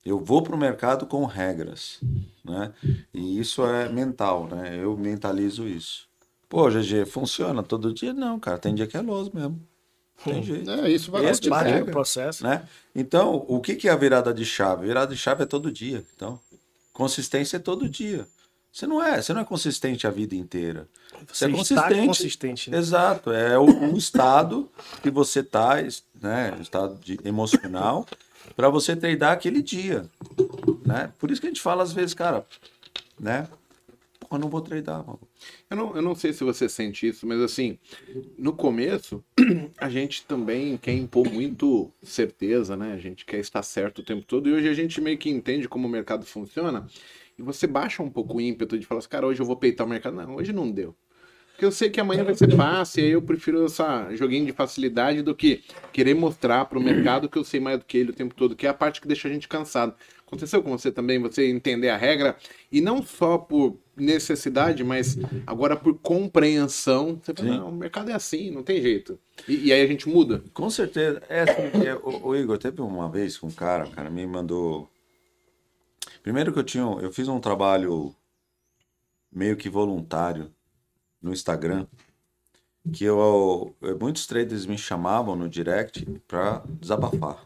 Eu 0.04 0.18
vou 0.18 0.42
para 0.42 0.54
o 0.54 0.58
mercado 0.58 1.06
com 1.06 1.24
regras, 1.24 2.00
né? 2.44 2.72
E 3.12 3.38
isso 3.38 3.64
é 3.66 3.88
mental, 3.88 4.46
né? 4.46 4.82
Eu 4.82 4.96
mentalizo 4.96 5.66
isso. 5.66 6.08
Pô, 6.48 6.68
GG, 6.70 7.04
funciona 7.06 7.62
todo 7.62 7.92
dia? 7.92 8.14
Não, 8.14 8.40
cara, 8.40 8.58
tem 8.58 8.74
dia 8.74 8.86
que 8.86 8.96
é 8.96 9.00
loss 9.02 9.30
mesmo. 9.30 9.60
Tem 10.24 10.42
jeito. 10.42 10.70
É, 10.70 10.90
isso 10.90 11.10
vai 11.10 11.26
Esse. 11.26 11.48
Parte 11.48 11.72
pega. 11.72 11.84
do 11.84 11.90
processo. 11.90 12.42
né? 12.42 12.66
Então, 12.94 13.44
o 13.48 13.60
que, 13.60 13.76
que 13.76 13.88
é 13.88 13.92
a 13.92 13.96
virada 13.96 14.32
de 14.32 14.44
chave? 14.44 14.86
Virada 14.86 15.14
de 15.14 15.20
chave 15.20 15.42
é 15.42 15.46
todo 15.46 15.70
dia. 15.70 16.04
Então, 16.16 16.40
consistência 16.92 17.56
é 17.56 17.60
todo 17.60 17.88
dia. 17.88 18.26
Você 18.72 18.86
não 18.86 19.02
é, 19.02 19.20
você 19.20 19.32
não 19.32 19.40
é 19.40 19.44
consistente 19.44 20.06
a 20.06 20.10
vida 20.10 20.34
inteira. 20.34 20.88
Você, 21.26 21.46
é 21.46 21.48
está 21.48 21.82
consistente. 21.82 22.06
consistente. 22.06 22.70
né? 22.70 22.78
Exato, 22.78 23.32
é 23.32 23.58
o, 23.58 23.64
um 23.64 23.96
estado 23.96 24.70
que 25.02 25.10
você 25.10 25.42
tá, 25.42 25.76
né, 26.20 26.56
estado 26.60 26.96
de- 27.02 27.18
emocional 27.24 28.06
para 28.54 28.68
você 28.68 28.94
treinar 28.94 29.32
aquele 29.32 29.62
dia, 29.62 30.08
né? 30.86 31.12
Por 31.18 31.30
isso 31.30 31.40
que 31.40 31.46
a 31.46 31.50
gente 31.50 31.60
fala 31.60 31.82
às 31.82 31.92
vezes, 31.92 32.14
cara, 32.14 32.46
né? 33.18 33.48
Pô, 34.20 34.36
eu 34.36 34.38
não 34.38 34.48
vou 34.48 34.60
treinar, 34.60 35.04
mano. 35.04 35.20
Eu 35.70 35.76
não, 35.76 35.96
eu 35.96 36.02
não 36.02 36.14
sei 36.14 36.32
se 36.32 36.44
você 36.44 36.68
sente 36.68 37.08
isso, 37.08 37.26
mas 37.26 37.40
assim, 37.40 37.78
no 38.36 38.52
começo, 38.52 39.24
a 39.78 39.88
gente 39.88 40.24
também 40.24 40.76
quer 40.76 40.92
impor 40.92 41.28
muito 41.30 41.90
certeza, 42.02 42.76
né? 42.76 42.92
A 42.92 42.98
gente 42.98 43.24
quer 43.24 43.38
estar 43.38 43.62
certo 43.62 44.00
o 44.00 44.04
tempo 44.04 44.24
todo, 44.24 44.48
e 44.48 44.52
hoje 44.52 44.68
a 44.68 44.74
gente 44.74 45.00
meio 45.00 45.18
que 45.18 45.30
entende 45.30 45.68
como 45.68 45.86
o 45.88 45.90
mercado 45.90 46.24
funciona, 46.26 46.86
e 47.38 47.42
você 47.42 47.66
baixa 47.66 48.02
um 48.02 48.10
pouco 48.10 48.36
o 48.36 48.40
ímpeto 48.40 48.78
de 48.78 48.84
falar 48.84 48.98
assim, 48.98 49.08
cara, 49.08 49.26
hoje 49.26 49.40
eu 49.40 49.46
vou 49.46 49.56
peitar 49.56 49.86
o 49.86 49.90
mercado. 49.90 50.16
Não, 50.16 50.36
hoje 50.36 50.52
não 50.52 50.70
deu. 50.70 50.94
Porque 51.58 51.64
eu 51.64 51.72
sei 51.72 51.90
que 51.90 52.00
amanhã 52.00 52.22
vai 52.22 52.36
ser 52.36 52.54
fácil, 52.54 53.00
e 53.00 53.06
aí 53.06 53.10
eu 53.10 53.20
prefiro 53.20 53.64
essa 53.64 54.14
joguinho 54.14 54.46
de 54.46 54.52
facilidade 54.52 55.22
do 55.22 55.34
que 55.34 55.64
querer 55.92 56.14
mostrar 56.14 56.66
para 56.66 56.78
o 56.78 56.82
mercado 56.82 57.28
que 57.28 57.36
eu 57.36 57.42
sei 57.42 57.58
mais 57.58 57.80
do 57.80 57.84
que 57.84 57.98
ele 57.98 58.10
o 58.10 58.14
tempo 58.14 58.32
todo, 58.32 58.54
que 58.54 58.64
é 58.64 58.70
a 58.70 58.74
parte 58.74 59.00
que 59.00 59.08
deixa 59.08 59.26
a 59.26 59.32
gente 59.32 59.48
cansado. 59.48 59.92
Aconteceu 60.24 60.62
com 60.62 60.70
você 60.70 60.92
também, 60.92 61.18
você 61.18 61.48
entender 61.48 61.88
a 61.88 61.96
regra, 61.96 62.36
e 62.70 62.80
não 62.80 63.02
só 63.02 63.38
por 63.38 63.76
necessidade, 63.96 64.84
mas 64.84 65.18
agora 65.44 65.74
por 65.74 65.98
compreensão. 65.98 67.18
Você 67.20 67.34
fala, 67.34 67.48
Sim. 67.48 67.58
não, 67.58 67.70
o 67.70 67.74
mercado 67.74 68.10
é 68.10 68.14
assim, 68.14 68.52
não 68.52 68.62
tem 68.62 68.80
jeito. 68.80 69.18
E, 69.48 69.66
e 69.66 69.72
aí 69.72 69.82
a 69.82 69.86
gente 69.86 70.08
muda. 70.08 70.44
Com 70.54 70.70
certeza. 70.70 71.20
É 71.28 71.40
assim, 71.40 71.84
é, 71.84 71.94
o, 71.94 72.28
o 72.28 72.36
Igor, 72.36 72.56
teve 72.58 72.80
uma 72.80 73.10
vez 73.10 73.36
com 73.36 73.48
um 73.48 73.50
cara, 73.50 73.84
o 73.84 73.90
cara 73.90 74.08
me 74.10 74.24
mandou. 74.26 74.88
Primeiro 76.28 76.52
que 76.52 76.58
eu 76.58 76.62
tinha. 76.62 76.84
Eu 77.00 77.10
fiz 77.10 77.26
um 77.26 77.40
trabalho 77.40 78.14
meio 79.32 79.56
que 79.56 79.70
voluntário 79.70 80.54
no 81.22 81.32
Instagram. 81.32 81.86
Que 82.92 83.04
eu, 83.04 83.74
eu- 83.80 83.98
muitos 83.98 84.26
traders 84.26 84.66
me 84.66 84.76
chamavam 84.76 85.34
no 85.34 85.48
direct 85.48 86.04
pra 86.28 86.62
desabafar. 86.78 87.42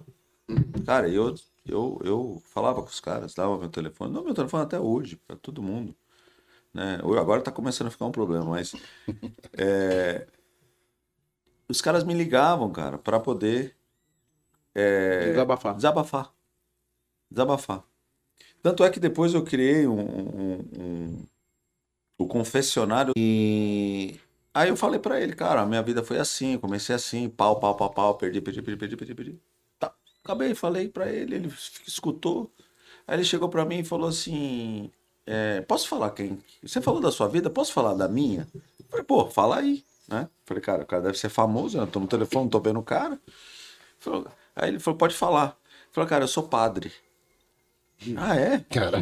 Cara, 0.84 1.08
eu, 1.08 1.32
eu, 1.64 2.00
eu 2.02 2.42
falava 2.46 2.82
com 2.82 2.88
os 2.88 2.98
caras, 2.98 3.34
dava 3.34 3.56
meu 3.56 3.68
telefone. 3.68 4.12
Não, 4.12 4.24
meu 4.24 4.34
telefone 4.34 4.64
até 4.64 4.80
hoje, 4.80 5.14
pra 5.14 5.36
todo 5.36 5.62
mundo. 5.62 5.94
Né? 6.74 6.96
Agora 7.20 7.40
tá 7.40 7.52
começando 7.52 7.86
a 7.86 7.90
ficar 7.92 8.06
um 8.06 8.10
problema, 8.12 8.46
mas. 8.46 8.72
é, 9.56 10.26
os 11.68 11.80
caras 11.80 12.02
me 12.02 12.14
ligavam, 12.14 12.72
cara, 12.72 12.98
pra 12.98 13.20
poder 13.20 13.76
Desabafar. 14.74 15.76
desabafar. 15.76 16.34
Desabafar. 17.30 17.91
Tanto 18.62 18.84
é 18.84 18.90
que 18.90 19.00
depois 19.00 19.34
eu 19.34 19.44
criei 19.44 19.86
um, 19.86 20.00
um- 20.00 20.58
um- 20.78 21.26
o 22.18 22.26
confessionário 22.26 23.12
e 23.16 24.18
aí 24.54 24.68
eu 24.68 24.76
falei 24.76 25.00
pra 25.00 25.20
ele, 25.20 25.34
cara, 25.34 25.62
a 25.62 25.66
minha 25.66 25.82
vida 25.82 26.02
foi 26.04 26.18
assim, 26.18 26.54
eu 26.54 26.60
comecei 26.60 26.94
assim, 26.94 27.28
pau, 27.28 27.58
pau, 27.60 27.74
pau, 27.76 27.90
pau, 27.90 28.14
perdi, 28.16 28.40
perdi, 28.40 28.62
perdi, 28.62 28.76
perdi, 28.78 28.96
perdi, 28.96 29.14
perdi. 29.14 29.40
Tá, 29.78 29.92
acabei, 30.24 30.54
falei 30.54 30.88
pra 30.88 31.10
ele, 31.10 31.34
ele 31.36 31.48
escutou. 31.86 32.52
Aí 33.06 33.16
ele 33.16 33.24
chegou 33.24 33.48
pra 33.48 33.64
mim 33.64 33.80
e 33.80 33.84
falou 33.84 34.08
assim, 34.08 34.90
é, 35.26 35.60
posso 35.62 35.88
falar 35.88 36.10
quem? 36.12 36.38
Você 36.62 36.80
falou 36.80 37.00
da 37.00 37.10
sua 37.12 37.28
vida, 37.28 37.50
posso 37.50 37.72
falar 37.72 37.94
da 37.94 38.08
minha? 38.08 38.48
Eu 38.80 38.86
falei, 38.90 39.04
pô, 39.04 39.26
fala 39.30 39.58
aí, 39.58 39.84
né? 40.08 40.28
Falei, 40.46 40.62
cara, 40.62 40.82
o 40.82 40.86
cara 40.86 41.02
deve 41.04 41.18
ser 41.18 41.28
famoso, 41.30 41.78
né? 41.78 41.84
Eu 41.84 41.88
tô 41.88 42.00
no 42.00 42.06
telefone, 42.08 42.50
tô 42.50 42.60
vendo 42.60 42.80
o 42.80 42.82
cara. 42.84 43.20
Aí 44.54 44.68
ele 44.68 44.78
falou, 44.78 44.98
pode 44.98 45.14
falar. 45.14 45.56
Falou, 45.92 46.08
cara, 46.08 46.24
eu 46.24 46.28
sou 46.28 46.44
padre. 46.48 46.92
Ah, 48.16 48.36
é? 48.36 48.64
Cara, 48.70 48.98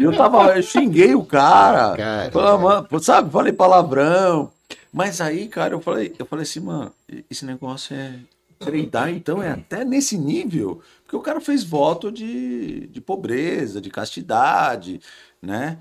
eu 0.00 0.16
tava, 0.16 0.56
eu 0.56 0.62
xinguei 0.62 1.14
o 1.14 1.24
cara. 1.24 1.96
Cara. 1.96 2.30
Falei, 2.30 2.62
mano, 2.62 3.00
sabe, 3.00 3.30
falei 3.30 3.52
palavrão. 3.52 4.50
Mas 4.92 5.20
aí, 5.20 5.48
cara, 5.48 5.74
eu 5.74 5.80
falei, 5.80 6.14
eu 6.18 6.26
falei 6.26 6.42
assim, 6.42 6.60
mano, 6.60 6.92
esse 7.30 7.44
negócio 7.44 7.94
é 7.94 8.18
treinar, 8.58 9.10
então 9.10 9.42
é 9.42 9.50
até 9.50 9.84
nesse 9.84 10.18
nível. 10.18 10.82
Porque 11.04 11.16
o 11.16 11.20
cara 11.20 11.40
fez 11.40 11.62
voto 11.64 12.10
de, 12.10 12.86
de 12.88 13.00
pobreza, 13.00 13.80
de 13.80 13.90
castidade, 13.90 15.00
né? 15.40 15.78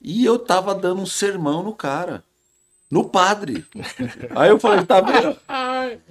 E 0.00 0.24
eu 0.24 0.38
tava 0.38 0.74
dando 0.74 1.02
um 1.02 1.06
sermão 1.06 1.62
no 1.62 1.74
cara. 1.74 2.24
No 2.90 3.08
padre. 3.08 3.64
Aí 4.34 4.50
eu 4.50 4.58
falei, 4.58 4.84
tá 4.84 5.00
vendo? 5.00 5.36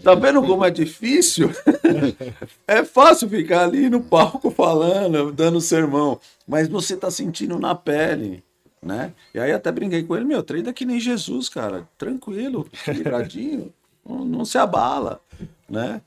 Tá 0.02 0.16
vendo 0.16 0.42
como 0.42 0.64
é 0.64 0.72
difícil? 0.72 1.52
É 2.66 2.86
fácil 2.86 3.28
ficar 3.28 3.64
ali 3.64 3.90
no 3.90 4.02
palco 4.02 4.52
falando, 4.52 5.32
dando 5.32 5.60
sermão, 5.60 6.20
mas 6.48 6.68
você 6.68 6.96
tá 6.96 7.10
sentindo 7.10 7.58
na 7.60 7.74
pele, 7.74 8.44
né? 8.82 9.12
E 9.34 9.40
aí 9.40 9.52
até 9.52 9.72
brinquei 9.72 10.04
com 10.04 10.16
ele, 10.16 10.26
meu, 10.26 10.44
treina 10.44 10.72
que 10.72 10.86
nem 10.86 11.00
Jesus, 11.00 11.50
cara, 11.50 11.90
tranquilo, 11.98 12.68
equilibradinho, 12.72 13.74
não, 14.08 14.24
não 14.24 14.46
se 14.46 14.60
abala, 14.60 15.20
né? 15.68 16.02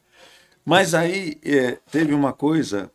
Mas 0.65 0.95
aí 0.95 1.39
é, 1.45 1.79
teve 1.91 2.15
uma 2.15 2.33
coisa 2.33 2.91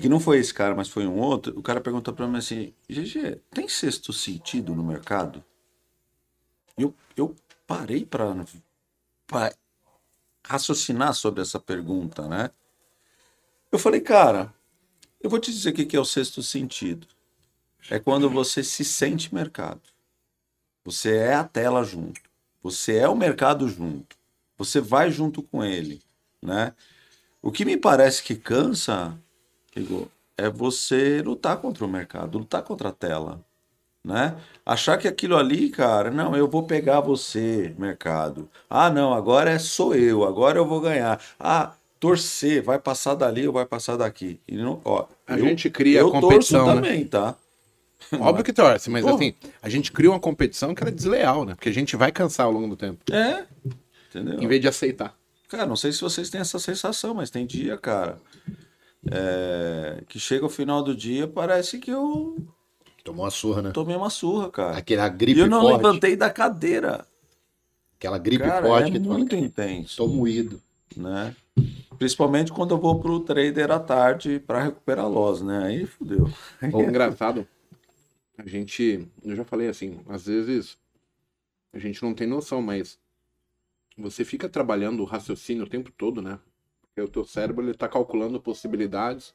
que 0.00 0.08
não 0.08 0.18
foi 0.18 0.38
esse 0.38 0.54
cara, 0.54 0.74
mas 0.74 0.88
foi 0.88 1.06
um 1.06 1.18
outro. 1.18 1.58
O 1.58 1.62
cara 1.62 1.80
perguntou 1.80 2.14
pra 2.14 2.26
mim 2.26 2.38
assim: 2.38 2.72
GG, 2.88 3.40
tem 3.50 3.68
sexto 3.68 4.12
sentido 4.12 4.74
no 4.74 4.82
mercado? 4.82 5.44
Eu, 6.82 6.94
eu 7.16 7.34
parei 7.66 8.04
pra 8.04 8.34
raciocinar 10.44 11.14
sobre 11.14 11.42
essa 11.42 11.60
pergunta, 11.60 12.26
né? 12.28 12.50
Eu 13.70 13.78
falei, 13.78 14.00
cara, 14.00 14.52
eu 15.20 15.30
vou 15.30 15.38
te 15.38 15.52
dizer 15.52 15.70
o 15.70 15.74
que 15.74 15.86
que 15.86 15.96
é 15.96 16.00
o 16.00 16.04
sexto 16.04 16.42
sentido. 16.42 17.06
É 17.88 17.98
quando 17.98 18.28
você 18.28 18.62
se 18.64 18.84
sente 18.84 19.34
mercado. 19.34 19.80
Você 20.84 21.16
é 21.16 21.34
a 21.34 21.44
tela 21.44 21.84
junto. 21.84 22.20
Você 22.62 22.96
é 22.96 23.08
o 23.08 23.16
mercado 23.16 23.68
junto. 23.68 24.16
Você 24.58 24.80
vai 24.80 25.10
junto 25.10 25.42
com 25.42 25.64
ele, 25.64 26.02
né? 26.42 26.74
O 27.40 27.50
que 27.50 27.64
me 27.64 27.76
parece 27.76 28.22
que 28.22 28.36
cansa, 28.36 29.18
Igor, 29.74 30.08
é 30.36 30.50
você 30.50 31.22
lutar 31.22 31.58
contra 31.58 31.84
o 31.84 31.88
mercado, 31.88 32.38
lutar 32.38 32.62
contra 32.62 32.90
a 32.90 32.92
tela, 32.92 33.44
né? 34.04 34.36
Achar 34.64 34.96
que 34.96 35.06
aquilo 35.08 35.36
ali, 35.36 35.68
cara, 35.70 36.10
não, 36.10 36.34
eu 36.36 36.48
vou 36.48 36.62
pegar 36.64 37.00
você, 37.00 37.74
mercado. 37.78 38.48
Ah, 38.68 38.90
não, 38.90 39.12
agora 39.12 39.50
é 39.50 39.58
sou 39.58 39.94
eu, 39.94 40.24
agora 40.24 40.58
eu 40.58 40.66
vou 40.66 40.80
ganhar. 40.80 41.20
Ah, 41.38 41.72
torcer, 41.98 42.62
vai 42.62 42.78
passar 42.78 43.14
dali 43.14 43.46
ou 43.46 43.52
vai 43.52 43.66
passar 43.66 43.96
daqui. 43.96 44.40
E 44.48 44.56
não, 44.56 44.80
ó, 44.84 45.06
A 45.26 45.38
eu- 45.38 45.44
gente 45.46 45.68
cria 45.68 46.00
eu 46.00 46.08
a 46.08 46.10
competição, 46.10 46.64
torço 46.64 46.80
né? 46.80 46.88
também, 46.88 47.04
tá? 47.06 47.36
Óbvio 48.18 48.42
que 48.44 48.52
torce, 48.52 48.88
mas 48.88 49.02
Porra. 49.04 49.14
assim, 49.16 49.34
a 49.62 49.68
gente 49.68 49.92
cria 49.92 50.10
uma 50.10 50.18
competição 50.18 50.74
que 50.74 50.82
ela 50.82 50.90
é 50.90 50.94
desleal, 50.94 51.44
né? 51.44 51.54
Porque 51.54 51.68
a 51.68 51.74
gente 51.74 51.94
vai 51.96 52.10
cansar 52.10 52.46
ao 52.46 52.52
longo 52.52 52.68
do 52.68 52.76
tempo, 52.76 52.98
É, 53.12 53.44
entendeu? 54.08 54.40
em 54.40 54.48
vez 54.48 54.60
de 54.60 54.68
aceitar. 54.68 55.14
Cara, 55.48 55.66
não 55.66 55.76
sei 55.76 55.92
se 55.92 56.00
vocês 56.00 56.30
têm 56.30 56.40
essa 56.40 56.58
sensação, 56.58 57.12
mas 57.12 57.28
tem 57.28 57.44
dia, 57.44 57.76
cara, 57.76 58.18
é, 59.10 60.02
que 60.08 60.18
chega 60.18 60.46
o 60.46 60.50
final 60.50 60.82
do 60.82 60.94
dia, 60.96 61.26
parece 61.28 61.78
que 61.78 61.90
eu 61.90 62.36
tomou 63.04 63.24
uma 63.24 63.30
surra, 63.30 63.62
né? 63.62 63.70
tomei 63.72 63.96
uma 63.96 64.10
surra, 64.10 64.50
cara. 64.50 64.78
Aquela 64.78 65.08
E 65.08 65.12
gripe 65.16 65.40
eu 65.40 65.46
não 65.48 65.60
forte. 65.60 65.76
levantei 65.76 66.16
da 66.16 66.30
cadeira. 66.30 67.06
Aquela 67.96 68.18
gripe 68.18 68.44
Cara, 68.44 68.66
forte 68.66 68.88
é 68.88 68.90
que 68.92 69.00
fala, 69.00 69.18
muito 69.18 69.30
"Cara, 69.36 69.44
intenso, 69.46 69.96
Tô 69.98 70.08
moído. 70.08 70.60
né? 70.96 71.36
Principalmente 71.98 72.50
quando 72.52 72.74
eu 72.74 72.78
vou 72.80 72.98
pro 73.00 73.20
trader 73.20 73.70
à 73.70 73.78
tarde 73.78 74.40
para 74.40 74.62
recuperar 74.62 75.08
loss, 75.08 75.42
né? 75.42 75.64
Aí 75.64 75.86
fudeu. 75.86 76.30
Ou 76.72 76.82
engraçado, 76.82 77.46
a 78.38 78.46
gente, 78.46 79.06
eu 79.22 79.36
já 79.36 79.44
falei 79.44 79.68
assim, 79.68 80.00
às 80.08 80.26
vezes 80.26 80.78
a 81.72 81.78
gente 81.78 82.02
não 82.02 82.14
tem 82.14 82.26
noção, 82.26 82.62
mas 82.62 82.98
você 83.98 84.24
fica 84.24 84.48
trabalhando 84.48 85.00
o 85.00 85.04
raciocínio 85.04 85.64
o 85.64 85.68
tempo 85.68 85.92
todo, 85.92 86.22
né? 86.22 86.38
Porque 86.82 87.00
o 87.02 87.08
teu 87.08 87.24
cérebro 87.24 87.64
ele 87.64 87.74
tá 87.74 87.88
calculando 87.88 88.40
possibilidades, 88.40 89.34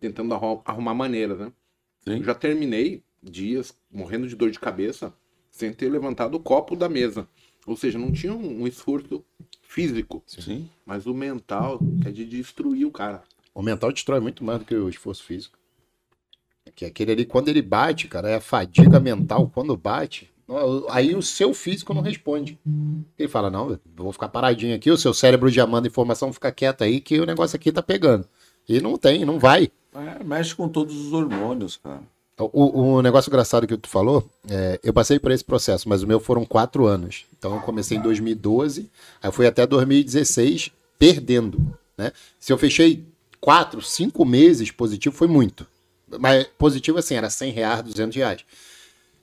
tentando 0.00 0.34
arru- 0.34 0.62
arrumar 0.64 0.94
maneiras, 0.94 1.38
né? 1.38 1.52
Sim. 2.00 2.18
Eu 2.18 2.24
já 2.24 2.34
terminei 2.34 3.02
dias 3.30 3.76
morrendo 3.90 4.26
de 4.28 4.36
dor 4.36 4.50
de 4.50 4.58
cabeça 4.58 5.12
sem 5.50 5.72
ter 5.72 5.88
levantado 5.88 6.34
o 6.34 6.40
copo 6.40 6.76
da 6.76 6.88
mesa. 6.88 7.26
Ou 7.66 7.76
seja, 7.76 7.98
não 7.98 8.12
tinha 8.12 8.32
um, 8.32 8.62
um 8.62 8.66
esforço 8.66 9.24
físico, 9.62 10.22
Sim. 10.26 10.68
mas 10.84 11.06
o 11.06 11.14
mental 11.14 11.78
que 12.00 12.08
é 12.08 12.12
de 12.12 12.24
destruir 12.24 12.86
o 12.86 12.92
cara. 12.92 13.22
O 13.54 13.62
mental 13.62 13.90
destrói 13.90 14.20
muito 14.20 14.44
mais 14.44 14.60
do 14.60 14.64
que 14.64 14.74
o 14.74 14.88
esforço 14.88 15.24
físico. 15.24 15.58
Que 16.74 16.84
aquele 16.84 17.12
ali, 17.12 17.24
quando 17.24 17.48
ele 17.48 17.62
bate, 17.62 18.06
cara, 18.06 18.28
é 18.28 18.34
a 18.36 18.40
fadiga 18.40 19.00
mental. 19.00 19.50
Quando 19.52 19.76
bate, 19.76 20.30
aí 20.90 21.14
o 21.14 21.22
seu 21.22 21.54
físico 21.54 21.94
não 21.94 22.02
responde. 22.02 22.58
Ele 23.18 23.28
fala: 23.28 23.50
Não, 23.50 23.78
vou 23.94 24.12
ficar 24.12 24.28
paradinho 24.28 24.74
aqui, 24.74 24.90
o 24.90 24.96
seu 24.96 25.14
cérebro 25.14 25.48
já 25.48 25.66
manda 25.66 25.88
informação, 25.88 26.32
fica 26.32 26.52
quieto 26.52 26.82
aí 26.82 27.00
que 27.00 27.18
o 27.18 27.26
negócio 27.26 27.56
aqui 27.56 27.72
tá 27.72 27.82
pegando. 27.82 28.28
E 28.68 28.80
não 28.80 28.98
tem, 28.98 29.24
não 29.24 29.38
vai. 29.38 29.70
É, 29.94 30.22
mexe 30.22 30.54
com 30.54 30.68
todos 30.68 30.94
os 30.94 31.12
hormônios, 31.12 31.76
cara. 31.76 32.02
O, 32.38 32.96
o 32.96 33.02
negócio 33.02 33.30
engraçado 33.30 33.66
que 33.66 33.76
tu 33.78 33.88
falou, 33.88 34.28
é, 34.48 34.78
eu 34.82 34.92
passei 34.92 35.18
por 35.18 35.30
esse 35.30 35.42
processo, 35.42 35.88
mas 35.88 36.02
o 36.02 36.06
meu 36.06 36.20
foram 36.20 36.44
quatro 36.44 36.86
anos. 36.86 37.24
Então 37.38 37.54
eu 37.54 37.60
comecei 37.62 37.96
em 37.96 38.02
2012, 38.02 38.90
aí 39.22 39.32
fui 39.32 39.46
até 39.46 39.66
2016 39.66 40.70
perdendo. 40.98 41.58
Né? 41.96 42.12
Se 42.38 42.52
eu 42.52 42.58
fechei 42.58 43.06
quatro, 43.40 43.80
cinco 43.80 44.24
meses 44.24 44.70
positivo, 44.70 45.16
foi 45.16 45.28
muito. 45.28 45.66
Mas 46.20 46.46
positivo 46.58 46.98
assim, 46.98 47.14
era 47.14 47.30
100 47.30 47.52
reais, 47.52 47.82
200 47.82 48.16
reais. 48.16 48.44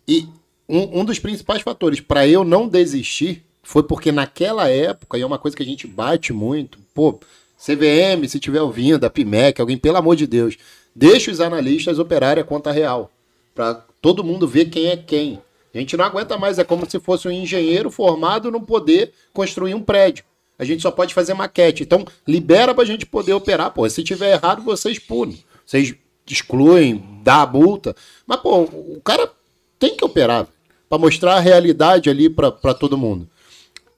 E 0.08 0.28
um, 0.68 1.02
um 1.02 1.06
dos 1.06 1.20
principais 1.20 1.62
fatores 1.62 2.00
para 2.00 2.28
eu 2.28 2.44
não 2.44 2.68
desistir 2.68 3.46
foi 3.62 3.84
porque 3.84 4.12
naquela 4.12 4.68
época, 4.68 5.18
e 5.18 5.22
é 5.22 5.26
uma 5.26 5.40
coisa 5.40 5.56
que 5.56 5.64
a 5.64 5.66
gente 5.66 5.88
bate 5.88 6.34
muito, 6.34 6.80
pô, 6.94 7.20
CVM, 7.58 8.28
se 8.28 8.40
tiver 8.40 8.62
ouvindo, 8.62 9.06
a 9.06 9.10
PIMEC, 9.10 9.62
alguém, 9.62 9.78
pelo 9.78 9.98
amor 9.98 10.16
de 10.16 10.28
Deus, 10.28 10.58
deixa 10.96 11.32
os 11.32 11.42
analistas 11.42 12.00
operarem 12.00 12.42
a 12.42 12.46
conta 12.46 12.72
real, 12.72 13.12
para 13.54 13.76
todo 14.02 14.24
mundo 14.24 14.48
ver 14.48 14.66
quem 14.66 14.88
é 14.88 14.98
quem. 14.98 15.42
A 15.74 15.78
gente 15.80 15.98
não 15.98 16.06
aguenta 16.06 16.38
mais, 16.38 16.60
é 16.60 16.64
como 16.64 16.90
se 16.90 17.00
fosse 17.00 17.28
um 17.28 17.32
engenheiro 17.32 17.90
formado 17.90 18.52
não 18.52 18.62
poder 18.62 19.12
construir 19.34 19.74
um 19.74 19.82
prédio. 19.82 20.24
A 20.58 20.64
gente 20.64 20.84
só 20.84 20.92
pode 20.92 21.14
fazer 21.14 21.34
maquete. 21.34 21.82
Então, 21.82 22.06
libera 22.28 22.76
pra 22.76 22.86
gente 22.86 23.08
poder 23.08 23.34
operar. 23.34 23.72
Pô, 23.72 23.90
se 23.90 24.04
tiver 24.04 24.34
errado, 24.34 24.62
vocês 24.62 25.00
punem. 25.00 25.44
Vocês 25.66 25.96
excluem, 26.30 27.04
dá 27.24 27.42
a 27.42 27.48
multa. 27.48 27.96
Mas, 28.28 28.40
pô, 28.40 28.62
o 28.62 29.02
cara 29.04 29.32
tem 29.80 29.98
que 29.98 30.06
operar 30.06 30.48
para 30.88 31.00
mostrar 31.00 31.36
a 31.36 31.40
realidade 31.40 32.08
ali 32.10 32.30
para 32.30 32.74
todo 32.76 32.98
mundo. 32.98 33.28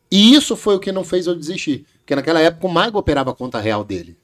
E 0.10 0.34
isso 0.34 0.56
foi 0.56 0.76
o 0.76 0.80
que 0.80 0.94
não 0.94 1.04
fez 1.04 1.28
eu 1.28 1.36
desistir. 1.36 1.86
Porque 2.00 2.16
naquela 2.16 2.40
época 2.40 2.68
o 2.68 2.70
Mago 2.70 2.98
operava 2.98 3.32
a 3.32 3.36
conta 3.36 3.60
real 3.60 3.84
dele. 3.84 4.16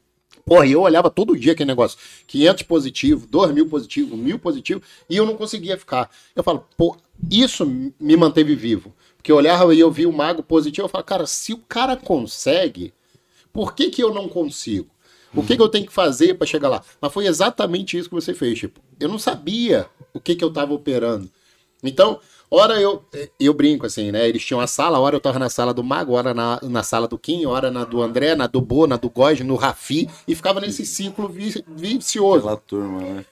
Porra, 0.46 0.68
eu 0.68 0.82
olhava 0.82 1.10
todo 1.10 1.38
dia 1.38 1.54
aquele 1.54 1.68
negócio. 1.68 1.98
500 2.28 2.64
positivo, 2.64 3.28
2 3.28 3.52
mil 3.54 3.68
positivo, 3.68 4.18
mil 4.18 4.40
positivo, 4.40 4.82
e 5.10 5.16
eu 5.16 5.26
não 5.26 5.36
conseguia 5.36 5.78
ficar. 5.78 6.10
Eu 6.36 6.44
falo, 6.44 6.66
pô, 6.78 6.98
isso 7.30 7.66
me 7.66 8.18
manteve 8.18 8.56
vivo. 8.56 8.94
Porque 9.18 9.32
eu 9.32 9.36
olhava 9.36 9.74
e 9.76 9.80
eu 9.80 9.92
vi 9.92 10.06
o 10.06 10.12
mago 10.12 10.42
positivo, 10.42 10.86
eu 10.86 10.90
falo, 10.90 11.04
cara, 11.04 11.28
se 11.28 11.54
o 11.54 11.58
cara 11.58 11.96
consegue, 11.96 12.94
por 13.54 13.76
que, 13.76 13.90
que 13.90 14.02
eu 14.04 14.14
não 14.14 14.28
consigo? 14.28 14.90
O 15.34 15.44
que, 15.44 15.56
que 15.56 15.62
eu 15.62 15.70
tenho 15.70 15.86
que 15.86 15.94
fazer 15.94 16.34
para 16.34 16.48
chegar 16.48 16.68
lá? 16.68 16.84
Mas 17.00 17.14
foi 17.14 17.26
exatamente 17.26 17.98
isso 17.98 18.10
que 18.10 18.16
você 18.16 18.34
fez, 18.34 18.60
tipo. 18.60 18.82
Eu 19.00 19.08
não 19.08 19.18
sabia 19.18 19.88
o 20.14 20.20
que, 20.20 20.36
que 20.36 20.44
eu 20.44 20.50
estava 20.50 20.74
operando. 20.74 21.30
Então, 21.84 22.20
hora 22.52 22.80
eu, 22.80 23.04
eu 23.40 23.54
brinco 23.54 23.86
assim, 23.86 24.12
né? 24.12 24.28
Eles 24.28 24.44
tinham 24.44 24.60
a 24.60 24.68
sala, 24.68 25.00
hora 25.00 25.16
eu 25.16 25.22
tava 25.22 25.40
na 25.40 25.50
sala 25.50 25.74
do 25.74 25.84
Mago, 25.84 26.14
hora 26.14 26.34
na, 26.34 26.60
na 26.62 26.84
sala 26.84 27.08
do 27.08 27.18
Kim, 27.18 27.46
hora 27.46 27.72
na 27.72 27.86
do 27.86 28.02
André, 28.02 28.36
na 28.36 28.46
do 28.46 28.60
Bo, 28.60 28.86
na 28.86 28.98
do 28.98 29.10
Góis, 29.10 29.40
no 29.40 29.56
Rafi, 29.56 30.10
e 30.28 30.36
ficava 30.36 30.60
nesse 30.60 30.86
ciclo 30.86 31.30
vi, 31.30 31.64
vicioso. 31.68 32.44
Pela 32.44 32.58
turma, 32.58 33.00
né? 33.00 33.26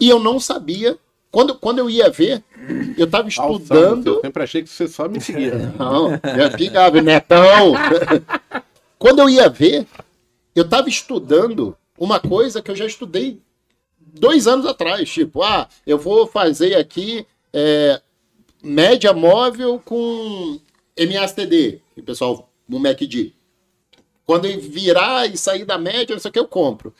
E 0.00 0.08
eu 0.08 0.18
não 0.18 0.40
sabia. 0.40 0.98
Quando, 1.30 1.56
quando 1.56 1.80
eu 1.80 1.90
ia 1.90 2.08
ver, 2.10 2.42
eu 2.96 3.10
tava 3.10 3.28
estudando. 3.28 4.06
Eu 4.06 4.20
sempre 4.20 4.42
achei 4.42 4.62
que 4.62 4.68
você 4.68 4.86
só 4.86 5.08
me 5.08 5.20
seguia. 5.20 5.56
Não, 5.76 6.12
eu 6.12 6.50
ficava, 6.56 7.02
Netão. 7.02 7.72
Quando 8.96 9.18
eu 9.18 9.28
ia 9.28 9.48
ver, 9.48 9.84
eu 10.54 10.68
tava 10.68 10.88
estudando 10.88 11.76
uma 11.98 12.20
coisa 12.20 12.62
que 12.62 12.70
eu 12.70 12.76
já 12.76 12.86
estudei 12.86 13.40
dois 13.98 14.46
anos 14.46 14.64
atrás. 14.64 15.10
Tipo, 15.10 15.42
ah, 15.42 15.68
eu 15.84 15.98
vou 15.98 16.24
fazer 16.28 16.76
aqui 16.76 17.26
é, 17.52 18.00
média 18.64 19.12
móvel 19.12 19.80
com 19.84 20.58
MASTD, 20.98 21.82
que 21.94 22.00
o 22.00 22.04
pessoal 22.04 22.50
no 22.68 22.80
MACD. 22.80 23.34
Quando 24.24 24.48
virar 24.58 25.26
e 25.26 25.36
sair 25.36 25.64
da 25.64 25.76
média, 25.76 26.14
não 26.14 26.20
sei 26.20 26.30
o 26.30 26.32
que, 26.32 26.38
eu 26.38 26.48
compro. 26.48 26.94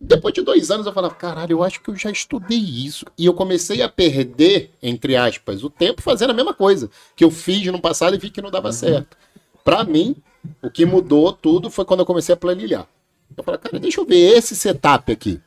Depois 0.00 0.34
de 0.34 0.42
dois 0.42 0.70
anos 0.70 0.86
eu 0.86 0.92
falava, 0.92 1.14
caralho, 1.14 1.52
eu 1.52 1.62
acho 1.62 1.80
que 1.80 1.90
eu 1.90 1.96
já 1.96 2.10
estudei 2.10 2.58
isso. 2.58 3.04
E 3.16 3.26
eu 3.26 3.34
comecei 3.34 3.82
a 3.82 3.88
perder, 3.88 4.70
entre 4.82 5.16
aspas, 5.16 5.62
o 5.62 5.70
tempo 5.70 6.02
fazendo 6.02 6.30
a 6.30 6.34
mesma 6.34 6.54
coisa 6.54 6.90
que 7.16 7.24
eu 7.24 7.30
fiz 7.30 7.64
no 7.66 7.80
passado 7.80 8.14
e 8.14 8.18
vi 8.18 8.30
que 8.30 8.42
não 8.42 8.50
dava 8.50 8.72
certo. 8.72 9.16
Pra 9.64 9.84
mim, 9.84 10.16
o 10.62 10.70
que 10.70 10.84
mudou 10.84 11.32
tudo 11.32 11.70
foi 11.70 11.84
quando 11.84 12.00
eu 12.00 12.06
comecei 12.06 12.32
a 12.32 12.36
planilhar. 12.36 12.88
Eu 13.36 13.44
falei, 13.44 13.60
cara, 13.60 13.78
deixa 13.78 14.00
eu 14.00 14.06
ver 14.06 14.36
esse 14.36 14.56
setup 14.56 15.12
aqui. 15.12 15.40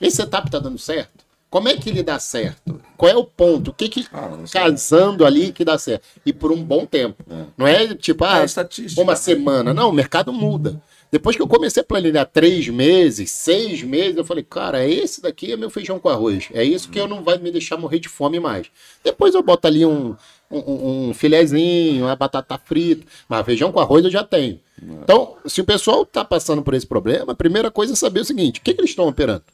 Esse 0.00 0.16
setup 0.16 0.50
tá 0.50 0.58
dando 0.58 0.78
certo? 0.78 1.21
Como 1.52 1.68
é 1.68 1.76
que 1.76 1.90
ele 1.90 2.02
dá 2.02 2.18
certo? 2.18 2.80
Qual 2.96 3.12
é 3.12 3.14
o 3.14 3.24
ponto? 3.24 3.72
O 3.72 3.74
que 3.74 3.86
que 3.86 4.06
Ah, 4.10 4.30
casando 4.50 5.22
ali 5.22 5.52
que 5.52 5.66
dá 5.66 5.76
certo? 5.76 6.02
E 6.24 6.32
por 6.32 6.50
um 6.50 6.64
bom 6.64 6.86
tempo. 6.86 7.22
Não 7.58 7.66
é 7.66 7.94
tipo, 7.94 8.24
ah, 8.24 8.38
É 8.38 9.00
uma 9.02 9.12
né? 9.12 9.16
semana. 9.18 9.74
Não, 9.74 9.90
o 9.90 9.92
mercado 9.92 10.32
muda. 10.32 10.80
Depois 11.10 11.36
que 11.36 11.42
eu 11.42 11.46
comecei 11.46 11.82
a 11.82 11.84
planilhar 11.84 12.24
três 12.24 12.66
meses, 12.70 13.30
seis 13.32 13.82
meses, 13.82 14.16
eu 14.16 14.24
falei, 14.24 14.42
cara, 14.42 14.86
esse 14.88 15.20
daqui 15.20 15.52
é 15.52 15.56
meu 15.58 15.68
feijão 15.68 15.98
com 15.98 16.08
arroz. 16.08 16.48
É 16.54 16.64
isso 16.64 16.88
que 16.88 16.98
eu 16.98 17.06
não 17.06 17.22
vai 17.22 17.36
me 17.36 17.50
deixar 17.50 17.76
morrer 17.76 17.98
de 17.98 18.08
fome 18.08 18.40
mais. 18.40 18.68
Depois 19.04 19.34
eu 19.34 19.42
boto 19.42 19.66
ali 19.66 19.84
um, 19.84 20.16
um, 20.50 21.10
um 21.10 21.12
filezinho, 21.12 22.06
uma 22.06 22.16
batata 22.16 22.58
frita. 22.64 23.06
Mas 23.28 23.44
feijão 23.44 23.70
com 23.70 23.78
arroz 23.78 24.02
eu 24.06 24.10
já 24.10 24.24
tenho. 24.24 24.58
Então, 25.02 25.36
se 25.44 25.60
o 25.60 25.64
pessoal 25.66 26.06
tá 26.06 26.24
passando 26.24 26.62
por 26.62 26.72
esse 26.72 26.86
problema, 26.86 27.32
a 27.34 27.36
primeira 27.36 27.70
coisa 27.70 27.92
é 27.92 27.96
saber 27.96 28.20
o 28.20 28.24
seguinte: 28.24 28.58
o 28.58 28.62
que, 28.62 28.72
que 28.72 28.80
eles 28.80 28.92
estão 28.92 29.06
operando? 29.06 29.44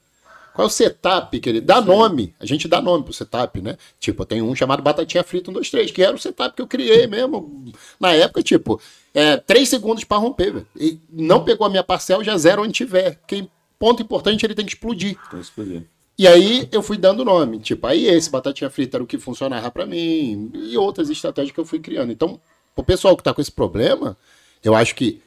Qual 0.59 0.67
é 0.67 0.67
o 0.67 0.73
setup 0.73 1.39
que 1.39 1.49
ele 1.49 1.61
dá 1.61 1.81
nome? 1.81 2.35
A 2.41 2.45
gente 2.45 2.67
dá 2.67 2.83
nome 2.83 3.05
pro 3.05 3.13
setup, 3.13 3.63
né? 3.63 3.77
Tipo, 4.01 4.23
eu 4.23 4.27
tenho 4.27 4.45
um 4.45 4.57
chamado 4.57 4.83
Batatinha 4.83 5.23
Frita 5.23 5.53
1, 5.53 5.55
2, 5.55 5.71
3, 5.71 5.91
que 5.93 6.03
era 6.03 6.17
o 6.17 6.19
setup 6.19 6.57
que 6.57 6.61
eu 6.61 6.67
criei 6.67 7.07
mesmo. 7.07 7.73
Na 8.01 8.13
época, 8.13 8.43
tipo, 8.43 8.81
é, 9.15 9.37
3 9.37 9.69
segundos 9.69 10.03
para 10.03 10.17
romper, 10.17 10.55
velho. 10.55 10.67
E 10.75 10.99
não 11.13 11.45
pegou 11.45 11.65
a 11.65 11.71
minha 11.71 11.85
parcela, 11.85 12.25
já 12.25 12.37
zero 12.37 12.65
onde 12.65 12.73
tiver. 12.73 13.19
Porque 13.19 13.47
ponto 13.79 14.03
importante, 14.03 14.45
ele 14.45 14.55
tem 14.57 14.67
que 14.67 14.73
explodir. 14.73 15.17
Tem 15.31 15.39
que 15.39 15.47
explodir. 15.47 15.85
E 16.19 16.27
aí 16.27 16.69
eu 16.73 16.83
fui 16.83 16.99
dando 16.99 17.25
nome. 17.25 17.61
Tipo, 17.61 17.87
aí 17.87 18.07
esse 18.07 18.29
Batatinha 18.29 18.69
Frita 18.69 18.97
era 18.97 19.05
o 19.05 19.07
que 19.07 19.17
funcionava 19.17 19.71
para 19.71 19.87
mim. 19.87 20.51
E 20.53 20.77
outras 20.77 21.09
estratégias 21.09 21.55
que 21.55 21.61
eu 21.61 21.67
fui 21.67 21.79
criando. 21.79 22.11
Então, 22.11 22.41
o 22.75 22.83
pessoal 22.83 23.17
que 23.17 23.23
tá 23.23 23.33
com 23.33 23.41
esse 23.41 23.53
problema, 23.53 24.19
eu 24.65 24.75
acho 24.75 24.97
que. 24.97 25.23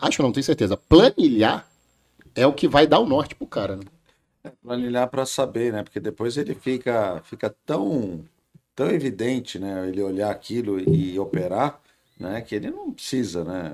Acho 0.00 0.22
não, 0.22 0.32
tenho 0.32 0.44
certeza. 0.44 0.78
Planilhar 0.78 1.68
é 2.34 2.46
o 2.46 2.54
que 2.54 2.66
vai 2.66 2.86
dar 2.86 3.00
o 3.00 3.06
norte 3.06 3.34
pro 3.34 3.46
cara, 3.46 3.76
né? 3.76 3.84
Planilhar 4.62 5.08
para 5.08 5.26
saber, 5.26 5.72
né? 5.72 5.82
Porque 5.82 6.00
depois 6.00 6.36
ele 6.36 6.54
fica, 6.54 7.20
fica 7.24 7.54
tão, 7.64 8.20
tão 8.74 8.88
evidente, 8.90 9.58
né? 9.58 9.88
Ele 9.88 10.02
olhar 10.02 10.30
aquilo 10.30 10.78
e 10.80 11.18
operar, 11.18 11.80
né? 12.18 12.40
Que 12.40 12.54
ele 12.56 12.70
não 12.70 12.92
precisa, 12.92 13.44
né? 13.44 13.72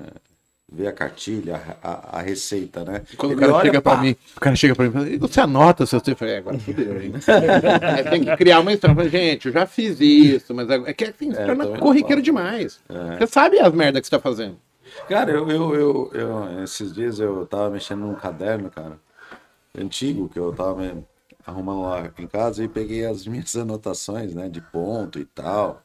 Ver 0.73 0.87
a 0.87 0.93
cartilha, 0.93 1.61
a, 1.83 2.19
a- 2.19 2.21
receita, 2.21 2.85
né? 2.85 3.01
Quando 3.17 3.33
o 3.33 3.35
cara 3.35 3.53
olha, 3.53 3.65
chega 3.65 3.81
pra 3.81 3.95
pá, 3.97 4.01
mim, 4.01 4.15
o 4.37 4.39
cara 4.39 4.55
chega 4.55 4.73
pra 4.73 4.85
mim 4.85 4.91
fala, 4.91 5.09
"E 5.09 5.17
você 5.17 5.41
anota 5.41 5.85
seu 5.85 5.99
tempo? 5.99 6.23
É, 6.23 6.37
agora 6.37 6.57
fudeu, 6.59 7.01
hein? 7.01 7.11
Aí 7.93 8.03
tem 8.09 8.23
que 8.23 8.37
criar 8.37 8.61
uma 8.61 8.71
história. 8.71 9.09
Gente, 9.09 9.47
eu 9.47 9.51
já 9.53 9.65
fiz 9.65 9.99
isso, 9.99 10.53
mas 10.55 10.69
é 10.69 10.93
que 10.93 11.03
assim, 11.03 11.31
se 11.31 11.45
torna 11.45 11.65
também 11.65 11.79
corriqueiro 11.81 12.21
falo. 12.21 12.23
demais. 12.23 12.79
É. 12.87 13.17
Você 13.17 13.27
sabe 13.27 13.59
as 13.59 13.73
merdas 13.73 13.99
que 13.99 14.07
você 14.07 14.11
tá 14.15 14.19
fazendo. 14.21 14.55
Cara, 15.09 15.31
eu, 15.31 15.49
eu, 15.49 15.75
eu, 15.75 16.11
eu- 16.13 16.63
esses 16.63 16.93
dias 16.93 17.19
eu 17.19 17.45
tava 17.45 17.69
mexendo 17.69 17.99
num 17.99 18.15
caderno, 18.15 18.69
cara, 18.71 18.97
antigo, 19.77 20.29
que 20.29 20.39
eu 20.39 20.53
tava 20.53 21.03
arrumando 21.45 21.81
lá 21.81 22.11
em 22.17 22.27
casa 22.27 22.63
e 22.63 22.67
peguei 22.67 23.05
as 23.05 23.25
minhas 23.25 23.55
anotações, 23.57 24.33
né, 24.33 24.49
de 24.49 24.61
ponto 24.61 25.19
e 25.19 25.25
tal. 25.25 25.81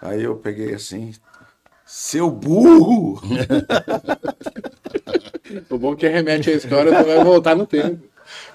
Aí 0.00 0.22
eu 0.22 0.36
peguei 0.36 0.74
assim, 0.74 1.14
seu 1.84 2.30
burro! 2.30 3.20
O 5.70 5.78
bom 5.78 5.94
que 5.94 6.08
remete 6.08 6.50
à 6.50 6.54
história, 6.54 6.90
você 6.90 7.04
vai 7.04 7.24
voltar 7.24 7.54
no 7.54 7.66
tempo. 7.66 8.02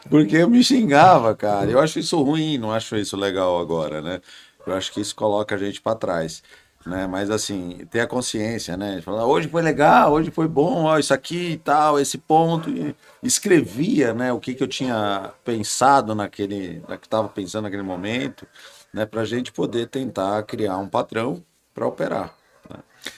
Porque 0.10 0.36
eu 0.36 0.50
me 0.50 0.64
xingava, 0.64 1.34
cara. 1.36 1.70
Eu 1.70 1.80
acho 1.80 2.00
isso 2.00 2.22
ruim, 2.22 2.58
não 2.58 2.72
acho 2.72 2.96
isso 2.98 3.16
legal 3.16 3.60
agora, 3.60 4.02
né? 4.02 4.22
Eu 4.66 4.74
acho 4.74 4.92
que 4.92 5.00
isso 5.02 5.16
coloca 5.16 5.56
a 5.56 5.58
gente 5.58 5.82
pra 5.82 5.96
trás, 5.96 6.44
né? 6.86 7.08
Mas 7.08 7.30
assim, 7.30 7.86
ter 7.90 8.02
a 8.02 8.08
consciência, 8.08 8.76
né? 8.76 9.02
Falar, 9.02 9.26
hoje 9.26 9.48
foi 9.48 9.62
legal, 9.62 10.14
hoje 10.14 10.32
foi 10.32 10.48
bom, 10.48 10.86
ó, 10.86 10.98
isso 10.98 11.14
aqui 11.14 11.52
e 11.52 11.58
tal, 11.58 12.00
esse 12.00 12.18
ponto. 12.18 12.70
E 12.70 12.96
escrevia, 13.24 14.14
né? 14.14 14.32
O 14.34 14.40
que, 14.40 14.54
que 14.54 14.64
eu 14.64 14.68
tinha 14.68 15.32
pensado 15.44 16.16
naquele, 16.16 16.82
na 16.88 16.98
que 16.98 17.08
estava 17.08 17.28
pensando 17.28 17.64
naquele 17.64 17.84
momento, 17.84 18.48
né? 18.94 19.06
Pra 19.06 19.26
gente 19.26 19.52
poder 19.52 19.88
tentar 19.88 20.44
criar 20.44 20.78
um 20.78 20.88
padrão 20.88 21.44
para 21.74 21.88
operar. 21.88 22.36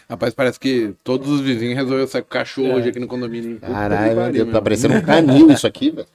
Rapaz, 0.09 0.33
parece 0.33 0.59
que 0.59 0.95
todos 1.03 1.29
os 1.29 1.41
vizinhos 1.41 1.75
resolveram 1.75 2.07
sair 2.07 2.21
com 2.21 2.27
o 2.27 2.31
cachorro 2.31 2.73
hoje 2.75 2.89
aqui 2.89 2.99
no 2.99 3.07
condomínio. 3.07 3.59
Caralho, 3.59 4.15
meu 4.15 4.31
Deus, 4.31 4.45
tá 4.47 4.53
meu. 4.53 4.61
parecendo 4.61 4.95
um 4.95 5.01
canil 5.01 5.51
isso 5.51 5.67
aqui, 5.67 5.91
velho. 5.91 6.07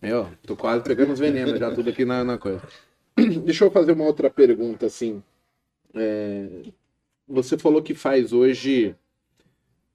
Meu, 0.00 0.28
tô 0.46 0.54
quase 0.54 0.84
pegando 0.84 1.12
os 1.12 1.18
venenos 1.18 1.58
já, 1.58 1.70
tudo 1.72 1.90
aqui 1.90 2.04
na, 2.04 2.22
na 2.22 2.38
coisa. 2.38 2.62
Deixa 3.44 3.64
eu 3.64 3.70
fazer 3.70 3.92
uma 3.92 4.04
outra 4.04 4.30
pergunta, 4.30 4.86
assim. 4.86 5.20
É, 5.94 6.46
Você 7.28 7.58
falou 7.58 7.82
que 7.82 7.94
faz 7.94 8.32
hoje 8.32 8.96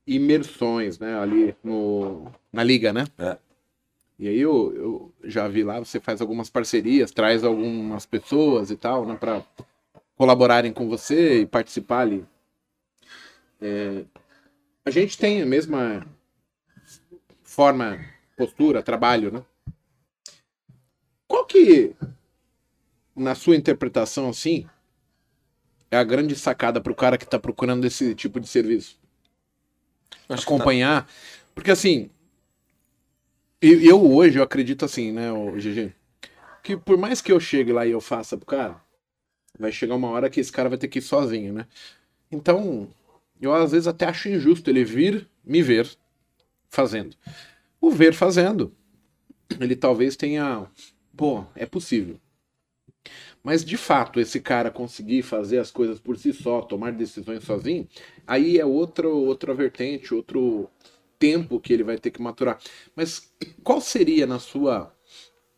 imersões, 0.05 0.99
né, 0.99 1.17
ali 1.17 1.55
no, 1.63 2.31
na 2.51 2.63
liga, 2.63 2.93
né? 2.93 3.05
É. 3.17 3.37
E 4.19 4.27
aí 4.27 4.39
eu, 4.39 4.73
eu 4.75 5.13
já 5.23 5.47
vi 5.47 5.63
lá, 5.63 5.79
você 5.79 5.99
faz 5.99 6.21
algumas 6.21 6.49
parcerias, 6.49 7.11
traz 7.11 7.43
algumas 7.43 8.05
pessoas 8.05 8.69
e 8.69 8.77
tal, 8.77 9.05
né, 9.05 9.15
para 9.15 9.43
colaborarem 10.15 10.71
com 10.71 10.87
você 10.87 11.41
e 11.41 11.45
participar 11.45 12.01
ali. 12.01 12.25
É, 13.59 14.05
a 14.85 14.91
gente 14.91 15.17
tem 15.17 15.41
a 15.41 15.45
mesma 15.45 16.05
forma, 17.41 17.99
postura, 18.37 18.83
trabalho, 18.83 19.31
né? 19.31 19.43
Qual 21.27 21.45
que, 21.45 21.95
na 23.15 23.33
sua 23.33 23.55
interpretação, 23.55 24.29
assim, 24.29 24.67
é 25.93 25.97
a 25.97 26.03
grande 26.03 26.35
sacada 26.35 26.81
para 26.81 26.91
o 26.91 26.95
cara 26.95 27.17
que 27.17 27.23
está 27.23 27.37
procurando 27.37 27.85
esse 27.85 28.15
tipo 28.15 28.39
de 28.39 28.47
serviço? 28.47 28.99
Acho 30.27 30.45
tá- 30.45 30.53
Acompanhar. 30.55 31.07
Porque, 31.53 31.69
assim, 31.69 32.09
eu, 33.61 33.79
eu 33.81 34.11
hoje, 34.11 34.39
eu 34.39 34.43
acredito 34.43 34.83
assim, 34.83 35.11
né, 35.11 35.31
o 35.31 35.57
GG, 35.59 35.93
que 36.63 36.75
por 36.75 36.97
mais 36.97 37.21
que 37.21 37.31
eu 37.31 37.39
chegue 37.39 37.71
lá 37.71 37.85
e 37.85 37.91
eu 37.91 38.01
faça 38.01 38.35
pro 38.35 38.45
cara, 38.45 38.81
vai 39.57 39.71
chegar 39.71 39.95
uma 39.95 40.09
hora 40.09 40.29
que 40.29 40.39
esse 40.39 40.51
cara 40.51 40.67
vai 40.69 40.77
ter 40.77 40.87
que 40.87 40.99
ir 40.99 41.03
sozinho, 41.03 41.53
né? 41.53 41.67
Então, 42.31 42.89
eu 43.39 43.53
às 43.53 43.71
vezes 43.71 43.87
até 43.87 44.05
acho 44.05 44.29
injusto 44.29 44.69
ele 44.69 44.83
vir 44.83 45.27
me 45.45 45.61
ver 45.61 45.87
fazendo. 46.69 47.15
O 47.79 47.91
ver 47.91 48.13
fazendo, 48.13 48.73
ele 49.59 49.75
talvez 49.75 50.15
tenha. 50.15 50.65
Pô, 51.15 51.45
é 51.55 51.65
possível. 51.67 52.19
Mas 53.43 53.65
de 53.65 53.75
fato, 53.75 54.19
esse 54.19 54.39
cara 54.39 54.71
conseguir 54.71 55.21
fazer 55.21 55.59
as 55.59 55.69
coisas 55.69 55.99
por 55.99 56.17
si 56.17 56.31
só, 56.31 56.61
tomar 56.61 56.93
decisões 56.93 57.43
sozinho, 57.43 57.87
aí 58.25 58.57
é 58.57 58.65
outro, 58.65 59.09
outra 59.15 59.53
vertente, 59.53 60.13
outro 60.13 60.69
tempo 61.19 61.59
que 61.59 61.73
ele 61.73 61.83
vai 61.83 61.97
ter 61.97 62.11
que 62.11 62.21
maturar. 62.21 62.57
Mas 62.95 63.33
qual 63.63 63.81
seria, 63.81 64.25
na 64.25 64.39
sua, 64.39 64.95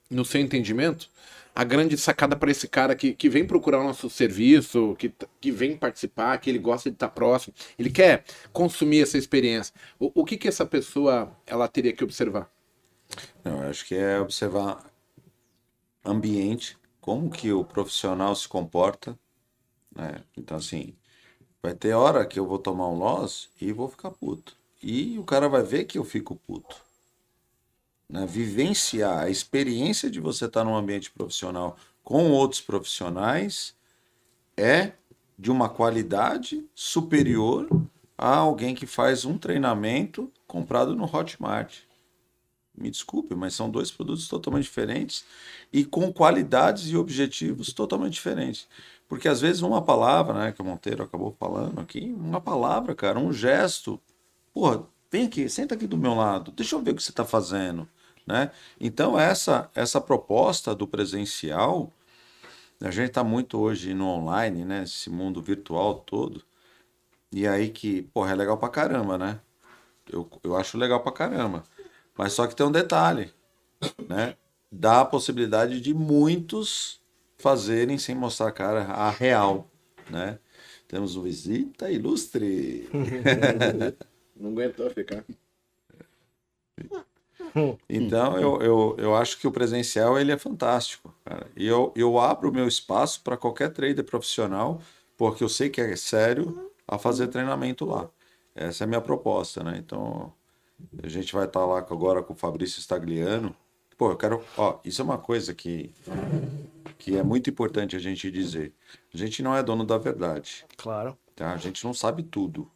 no 0.09 0.25
seu 0.25 0.41
entendimento, 0.41 1.09
a 1.55 1.63
grande 1.63 1.97
sacada 1.97 2.35
para 2.35 2.51
esse 2.51 2.67
cara 2.67 2.95
que, 2.95 3.13
que 3.13 3.29
vem 3.29 3.45
procurar 3.45 3.79
o 3.79 3.83
nosso 3.83 4.09
serviço, 4.09 4.95
que, 4.99 5.13
que 5.39 5.51
vem 5.51 5.77
participar, 5.77 6.37
que 6.39 6.49
ele 6.49 6.59
gosta 6.59 6.89
de 6.89 6.95
estar 6.95 7.09
próximo, 7.09 7.53
ele 7.79 7.89
quer 7.89 8.25
consumir 8.51 9.01
essa 9.01 9.17
experiência. 9.17 9.73
O, 9.97 10.11
o 10.21 10.25
que 10.25 10.37
que 10.37 10.47
essa 10.47 10.65
pessoa 10.65 11.35
ela 11.47 11.67
teria 11.67 11.93
que 11.93 12.03
observar? 12.03 12.51
Não, 13.43 13.61
acho 13.61 13.85
que 13.85 13.95
é 13.95 14.19
observar 14.19 14.83
ambiente, 16.03 16.77
como 17.05 17.29
que 17.29 17.53
o 17.53 17.63
profissional 17.63 18.35
se 18.35 18.47
comporta, 18.47 19.15
né? 19.95 20.23
Então, 20.35 20.57
assim, 20.57 20.95
vai 21.61 21.75
ter 21.75 21.93
hora 21.93 22.25
que 22.25 22.39
eu 22.39 22.47
vou 22.47 22.57
tomar 22.57 22.89
um 22.89 22.97
loss 22.97 23.47
e 23.61 23.71
vou 23.71 23.87
ficar 23.87 24.09
puto. 24.09 24.57
E 24.81 25.19
o 25.19 25.23
cara 25.23 25.47
vai 25.47 25.61
ver 25.61 25.83
que 25.83 25.99
eu 25.99 26.03
fico 26.03 26.35
puto. 26.35 26.75
Né? 28.09 28.25
Vivenciar 28.25 29.19
a 29.19 29.29
experiência 29.29 30.09
de 30.09 30.19
você 30.19 30.45
estar 30.45 30.63
num 30.63 30.75
ambiente 30.75 31.11
profissional 31.11 31.77
com 32.03 32.31
outros 32.31 32.59
profissionais 32.59 33.75
é 34.57 34.93
de 35.37 35.51
uma 35.51 35.69
qualidade 35.69 36.65
superior 36.73 37.67
a 38.17 38.35
alguém 38.35 38.73
que 38.73 38.87
faz 38.87 39.25
um 39.25 39.37
treinamento 39.37 40.31
comprado 40.47 40.95
no 40.95 41.05
Hotmart. 41.05 41.81
Me 42.75 42.89
desculpe, 42.89 43.35
mas 43.35 43.53
são 43.53 43.69
dois 43.69 43.91
produtos 43.91 44.27
totalmente 44.27 44.63
diferentes 44.63 45.23
e 45.75 45.83
com 45.83 46.09
qualidades 46.13 46.89
e 46.89 46.95
objetivos 46.95 47.73
totalmente 47.73 48.13
diferentes. 48.13 48.65
Porque 49.09 49.27
às 49.27 49.41
vezes 49.41 49.61
uma 49.61 49.81
palavra, 49.81 50.33
né, 50.33 50.51
que 50.53 50.61
o 50.61 50.65
Monteiro 50.65 51.03
acabou 51.03 51.35
falando 51.37 51.81
aqui, 51.81 52.15
uma 52.17 52.39
palavra, 52.39 52.95
cara, 52.95 53.19
um 53.19 53.33
gesto, 53.33 53.99
porra, 54.53 54.87
vem 55.11 55.25
aqui, 55.25 55.49
senta 55.49 55.75
aqui 55.75 55.85
do 55.85 55.97
meu 55.97 56.15
lado, 56.15 56.49
deixa 56.51 56.77
eu 56.77 56.81
ver 56.81 56.91
o 56.91 56.95
que 56.95 57.03
você 57.03 57.11
está 57.11 57.25
fazendo, 57.25 57.85
né? 58.25 58.51
Então 58.79 59.19
essa 59.19 59.69
essa 59.75 59.99
proposta 59.99 60.73
do 60.73 60.87
presencial, 60.87 61.91
a 62.81 62.89
gente 62.89 63.09
está 63.09 63.23
muito 63.23 63.59
hoje 63.59 63.93
no 63.93 64.07
online, 64.07 64.63
né, 64.63 64.83
esse 64.83 65.09
mundo 65.09 65.41
virtual 65.41 65.95
todo, 65.95 66.41
e 67.33 67.45
aí 67.45 67.67
que, 67.69 68.03
porra, 68.13 68.31
é 68.31 68.35
legal 68.35 68.57
pra 68.57 68.69
caramba, 68.69 69.17
né? 69.17 69.41
Eu, 70.09 70.29
eu 70.41 70.55
acho 70.55 70.77
legal 70.77 71.01
pra 71.01 71.11
caramba. 71.11 71.63
Mas 72.17 72.31
só 72.33 72.47
que 72.47 72.55
tem 72.55 72.65
um 72.65 72.71
detalhe, 72.71 73.33
né? 74.07 74.37
Dá 74.71 75.01
a 75.01 75.05
possibilidade 75.05 75.79
de 75.79 75.93
muitos 75.93 76.99
fazerem 77.37 77.97
sem 77.97 78.15
mostrar 78.15 78.47
a 78.47 78.51
cara 78.51 78.83
a 78.83 79.09
real, 79.09 79.69
né? 80.09 80.39
Temos 80.87 81.15
uma 81.15 81.25
visita 81.25 81.89
ilustre. 81.89 82.89
Não 84.35 84.51
aguentou 84.51 84.89
ficar. 84.89 85.23
Então, 87.87 88.37
eu, 88.37 88.61
eu, 88.61 88.95
eu 88.97 89.15
acho 89.15 89.39
que 89.39 89.47
o 89.47 89.51
presencial 89.51 90.19
ele 90.19 90.31
é 90.31 90.37
fantástico. 90.37 91.13
Cara. 91.23 91.47
E 91.55 91.65
eu, 91.65 91.93
eu 91.95 92.19
abro 92.19 92.49
o 92.49 92.53
meu 92.53 92.67
espaço 92.67 93.21
para 93.21 93.37
qualquer 93.37 93.71
trader 93.71 94.03
profissional, 94.03 94.81
porque 95.15 95.43
eu 95.43 95.47
sei 95.47 95.69
que 95.69 95.79
é 95.79 95.95
sério, 95.95 96.71
a 96.87 96.97
fazer 96.97 97.27
treinamento 97.27 97.85
lá. 97.85 98.09
Essa 98.53 98.83
é 98.83 98.85
a 98.85 98.87
minha 98.87 99.01
proposta, 99.01 99.63
né? 99.63 99.77
Então, 99.77 100.33
a 101.01 101.07
gente 101.07 101.33
vai 101.33 101.45
estar 101.45 101.65
lá 101.65 101.79
agora 101.79 102.21
com 102.21 102.33
o 102.33 102.37
Fabrício 102.37 102.81
Stagliano. 102.81 103.55
Pô, 103.97 104.11
eu 104.11 104.17
quero. 104.17 104.43
Ó, 104.57 104.79
isso 104.83 105.01
é 105.01 105.05
uma 105.05 105.17
coisa 105.17 105.53
que, 105.53 105.91
que 106.97 107.17
é 107.17 107.23
muito 107.23 107.49
importante 107.49 107.95
a 107.95 107.99
gente 107.99 108.29
dizer. 108.29 108.73
A 109.13 109.17
gente 109.17 109.41
não 109.41 109.55
é 109.55 109.63
dono 109.63 109.85
da 109.85 109.97
verdade. 109.97 110.65
Claro. 110.75 111.17
Tá? 111.35 111.53
A 111.53 111.57
gente 111.57 111.83
não 111.85 111.93
sabe 111.93 112.23
tudo. 112.23 112.69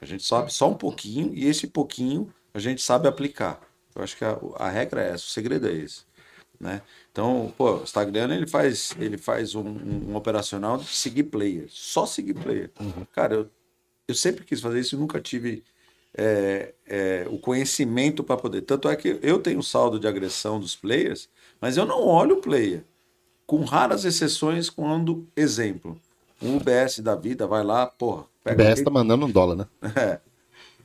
A 0.00 0.04
gente 0.06 0.24
sabe 0.24 0.52
só 0.52 0.70
um 0.70 0.74
pouquinho 0.74 1.34
e 1.34 1.46
esse 1.46 1.66
pouquinho 1.66 2.32
a 2.52 2.58
gente 2.58 2.82
sabe 2.82 3.06
aplicar. 3.06 3.60
Eu 3.94 4.02
acho 4.02 4.16
que 4.16 4.24
a, 4.24 4.38
a 4.56 4.68
regra 4.68 5.02
é 5.02 5.08
essa, 5.08 5.24
o 5.24 5.28
segredo 5.28 5.68
é 5.68 5.72
esse. 5.72 6.04
Né? 6.58 6.80
Então, 7.12 7.52
pô, 7.56 7.76
o 7.76 7.86
Stagliano 7.86 8.32
ele 8.32 8.46
faz, 8.46 8.94
ele 8.98 9.18
faz 9.18 9.54
um, 9.54 9.66
um, 9.66 10.10
um 10.10 10.16
operacional 10.16 10.78
de 10.78 10.86
seguir 10.86 11.24
player, 11.24 11.66
só 11.68 12.06
seguir 12.06 12.34
player. 12.34 12.70
Cara, 13.12 13.34
eu, 13.34 13.50
eu 14.08 14.14
sempre 14.14 14.44
quis 14.44 14.60
fazer 14.60 14.80
isso 14.80 14.94
e 14.94 14.98
nunca 14.98 15.20
tive 15.20 15.62
é, 16.16 16.72
é, 16.86 17.26
o 17.30 17.38
conhecimento 17.38 18.24
para 18.24 18.36
poder. 18.36 18.62
Tanto 18.62 18.88
é 18.88 18.96
que 18.96 19.18
eu 19.22 19.38
tenho 19.38 19.62
saldo 19.62 20.00
de 20.00 20.08
agressão 20.08 20.58
dos 20.58 20.74
players, 20.74 21.28
mas 21.60 21.76
eu 21.76 21.84
não 21.84 22.02
olho 22.06 22.36
o 22.36 22.40
player. 22.40 22.84
Com 23.46 23.64
raras 23.64 24.04
exceções, 24.04 24.70
quando, 24.70 25.28
exemplo, 25.36 26.00
um 26.42 26.56
UBS 26.56 27.00
da 27.00 27.14
vida 27.14 27.46
vai 27.46 27.62
lá, 27.62 27.86
porra. 27.86 28.22
O 28.22 28.26
Pega 28.42 28.64
BS 28.64 28.82
tá 28.82 28.90
mandando 28.90 29.26
um 29.26 29.30
dólar, 29.30 29.56
né? 29.56 29.66
É. 29.96 30.20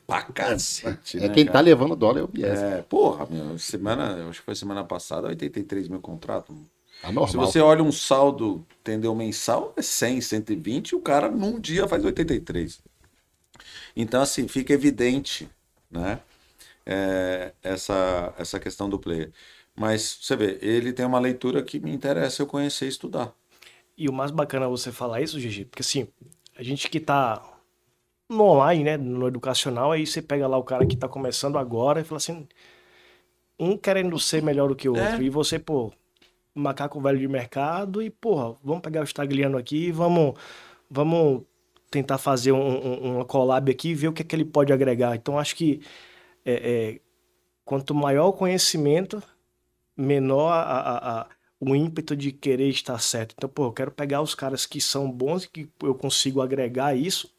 Pra 0.06 0.24
cacete. 0.24 1.20
É 1.20 1.28
né, 1.28 1.30
quem 1.30 1.46
tá 1.46 1.54
cara? 1.54 1.64
levando 1.64 1.94
o 1.94 1.96
dólar 1.96 2.20
é 2.20 2.24
o 2.24 2.28
BS. 2.28 2.60
É, 2.60 2.82
porra, 2.82 3.26
semana, 3.58 4.28
acho 4.30 4.40
que 4.40 4.46
foi 4.46 4.56
semana 4.56 4.84
passada, 4.84 5.30
83 5.30 5.88
mil 5.88 6.02
contrato. 6.02 6.54
Tá 7.02 7.28
Se 7.28 7.38
você 7.38 7.62
olha 7.62 7.82
um 7.82 7.92
saldo, 7.92 8.66
entendeu, 8.82 9.16
mensal, 9.16 9.74
é 9.78 9.82
100, 9.82 10.22
120, 10.22 10.90
e 10.90 10.96
o 10.96 11.00
cara 11.00 11.32
num 11.32 11.60
dia 11.60 11.88
faz 11.88 12.04
83. 12.04 12.82
Então, 13.96 14.22
assim, 14.22 14.48
fica 14.48 14.74
evidente, 14.74 15.50
né, 15.90 16.20
é, 16.86 17.54
essa, 17.64 18.34
essa 18.38 18.60
questão 18.60 18.90
do 18.90 19.00
player. 19.00 19.32
Mas, 19.76 20.20
você 20.22 20.36
vê, 20.36 20.60
ele 20.62 20.94
tem 20.94 21.06
uma 21.06 21.20
leitura 21.20 21.64
que 21.64 21.80
me 21.80 21.92
interessa 21.94 22.42
eu 22.42 22.48
conhecer 22.48 22.86
e 22.86 22.90
estudar. 22.90 23.34
E 23.98 24.10
o 24.10 24.14
mais 24.14 24.32
bacana 24.32 24.66
é 24.66 24.70
você 24.70 24.92
falar 24.92 25.22
isso, 25.22 25.40
Gigi, 25.40 25.66
porque 25.66 25.82
assim, 25.82 26.08
a 26.58 26.64
gente 26.64 26.90
que 26.90 27.00
tá 27.00 27.42
no 28.30 28.44
online, 28.44 28.84
né, 28.84 28.98
no 28.98 29.28
educacional, 29.28 29.92
aí 29.92 30.08
você 30.08 30.22
pega 30.22 30.48
lá 30.48 30.58
o 30.58 30.64
cara 30.64 30.86
que 30.86 30.96
tá 30.96 31.08
começando 31.08 31.58
agora 31.58 32.02
e 32.02 32.04
fala 32.04 32.18
assim, 32.18 32.48
um 33.60 33.78
querendo 33.78 34.18
ser 34.18 34.42
melhor 34.42 34.70
do 34.70 34.76
que 34.76 34.90
o 34.90 34.94
outro, 34.94 35.22
É. 35.22 35.24
e 35.24 35.30
você, 35.30 35.60
pô, 35.60 35.92
macaco 36.56 37.00
velho 37.00 37.20
de 37.20 37.28
mercado 37.28 38.02
e, 38.02 38.10
porra, 38.10 38.56
vamos 38.64 38.82
pegar 38.82 39.02
o 39.02 39.08
Stagliano 39.08 39.58
aqui 39.58 39.92
vamos, 39.92 40.34
vamos 40.90 41.44
tentar 41.92 42.18
fazer 42.18 42.52
um, 42.54 42.58
um- 42.60 43.16
uma 43.18 43.26
collab 43.26 43.70
aqui 43.72 43.90
e 43.90 43.96
ver 43.96 44.08
o 44.08 44.14
que 44.14 44.22
é 44.22 44.26
que 44.26 44.36
ele 44.36 44.46
pode 44.46 44.74
agregar. 44.74 45.16
Então, 45.16 45.38
acho 45.38 45.56
que 45.56 45.82
é, 46.46 46.54
é, 46.96 47.00
quanto 47.66 47.94
maior 47.94 48.28
o 48.30 48.34
conhecimento, 48.34 49.22
menor 49.96 50.52
a, 50.52 50.62
a- 50.62 51.22
a- 51.22 51.28
o 51.60 51.76
ímpeto 51.76 52.16
de 52.16 52.32
querer 52.32 52.70
estar 52.70 52.98
certo. 53.00 53.36
Então, 53.38 53.50
pô, 53.50 53.66
eu 53.66 53.74
quero 53.74 53.92
pegar 53.92 54.22
os 54.22 54.34
caras 54.34 54.66
que 54.66 54.82
são 54.82 55.12
bons 55.12 55.44
e 55.44 55.50
que 55.50 55.70
eu 55.84 55.94
consigo 55.94 56.42
agregar 56.42 56.96
isso, 56.96 57.32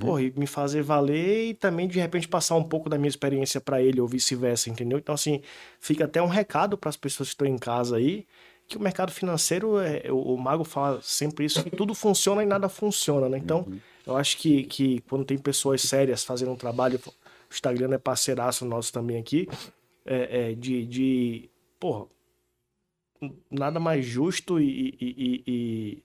pô, 0.00 0.18
e 0.18 0.32
me 0.36 0.46
fazer 0.46 0.82
valer 0.82 1.50
e 1.50 1.54
também, 1.54 1.86
de 1.86 2.00
repente, 2.00 2.26
passar 2.26 2.56
um 2.56 2.64
pouco 2.64 2.88
da 2.88 2.96
minha 2.98 3.08
experiência 3.08 3.60
para 3.60 3.80
ele 3.82 4.00
ou 4.00 4.08
vice-versa, 4.08 4.68
entendeu? 4.70 4.98
Então, 4.98 5.14
assim, 5.14 5.42
fica 5.80 6.04
até 6.06 6.20
um 6.20 6.26
recado 6.26 6.76
para 6.76 6.88
as 6.90 6.96
pessoas 6.96 7.28
que 7.28 7.34
estão 7.34 7.46
em 7.46 7.58
casa 7.58 7.96
aí, 7.96 8.26
que 8.72 8.78
o 8.78 8.80
mercado 8.82 9.12
financeiro, 9.12 9.78
é, 9.78 10.10
o, 10.10 10.34
o 10.34 10.38
Mago 10.38 10.64
fala 10.64 11.00
sempre 11.02 11.44
isso, 11.44 11.62
que 11.62 11.70
tudo 11.70 11.94
funciona 11.94 12.42
e 12.42 12.46
nada 12.46 12.68
funciona, 12.68 13.28
né? 13.28 13.38
Então, 13.38 13.66
eu 14.06 14.16
acho 14.16 14.36
que, 14.38 14.64
que 14.64 15.00
quando 15.08 15.24
tem 15.24 15.38
pessoas 15.38 15.80
sérias 15.82 16.24
fazendo 16.24 16.50
um 16.52 16.56
trabalho, 16.56 16.98
o 17.06 17.12
Instagram 17.52 17.94
é 17.94 17.98
parceiraço 17.98 18.64
nosso 18.64 18.92
também 18.92 19.18
aqui, 19.18 19.48
é, 20.04 20.50
é, 20.50 20.54
de, 20.54 20.84
de, 20.86 21.50
porra, 21.78 22.06
nada 23.50 23.78
mais 23.78 24.04
justo 24.04 24.58
e, 24.60 24.96
e- 25.00 25.14
e- 25.16 25.42
e 25.46 26.02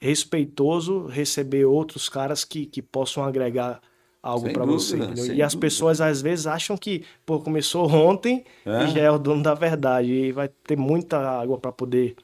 respeitoso 0.00 1.06
receber 1.06 1.64
outros 1.64 2.08
caras 2.08 2.44
que, 2.44 2.66
que 2.66 2.80
possam 2.82 3.24
agregar 3.24 3.80
algo 4.24 4.50
para 4.52 4.64
você. 4.64 4.96
E 4.96 5.42
as 5.42 5.52
dúvida. 5.52 5.60
pessoas 5.60 6.00
às 6.00 6.22
vezes 6.22 6.46
acham 6.46 6.76
que, 6.76 7.04
pô, 7.26 7.38
começou 7.40 7.86
ontem 7.90 8.44
É. 8.64 8.84
e 8.84 8.88
já 8.88 9.00
é 9.02 9.10
o 9.10 9.18
dono 9.18 9.42
da 9.42 9.54
verdade. 9.54 10.10
E 10.10 10.32
vai 10.32 10.48
ter 10.48 10.76
muita 10.76 11.18
água 11.18 11.58
para 11.58 11.70
poder 11.70 12.16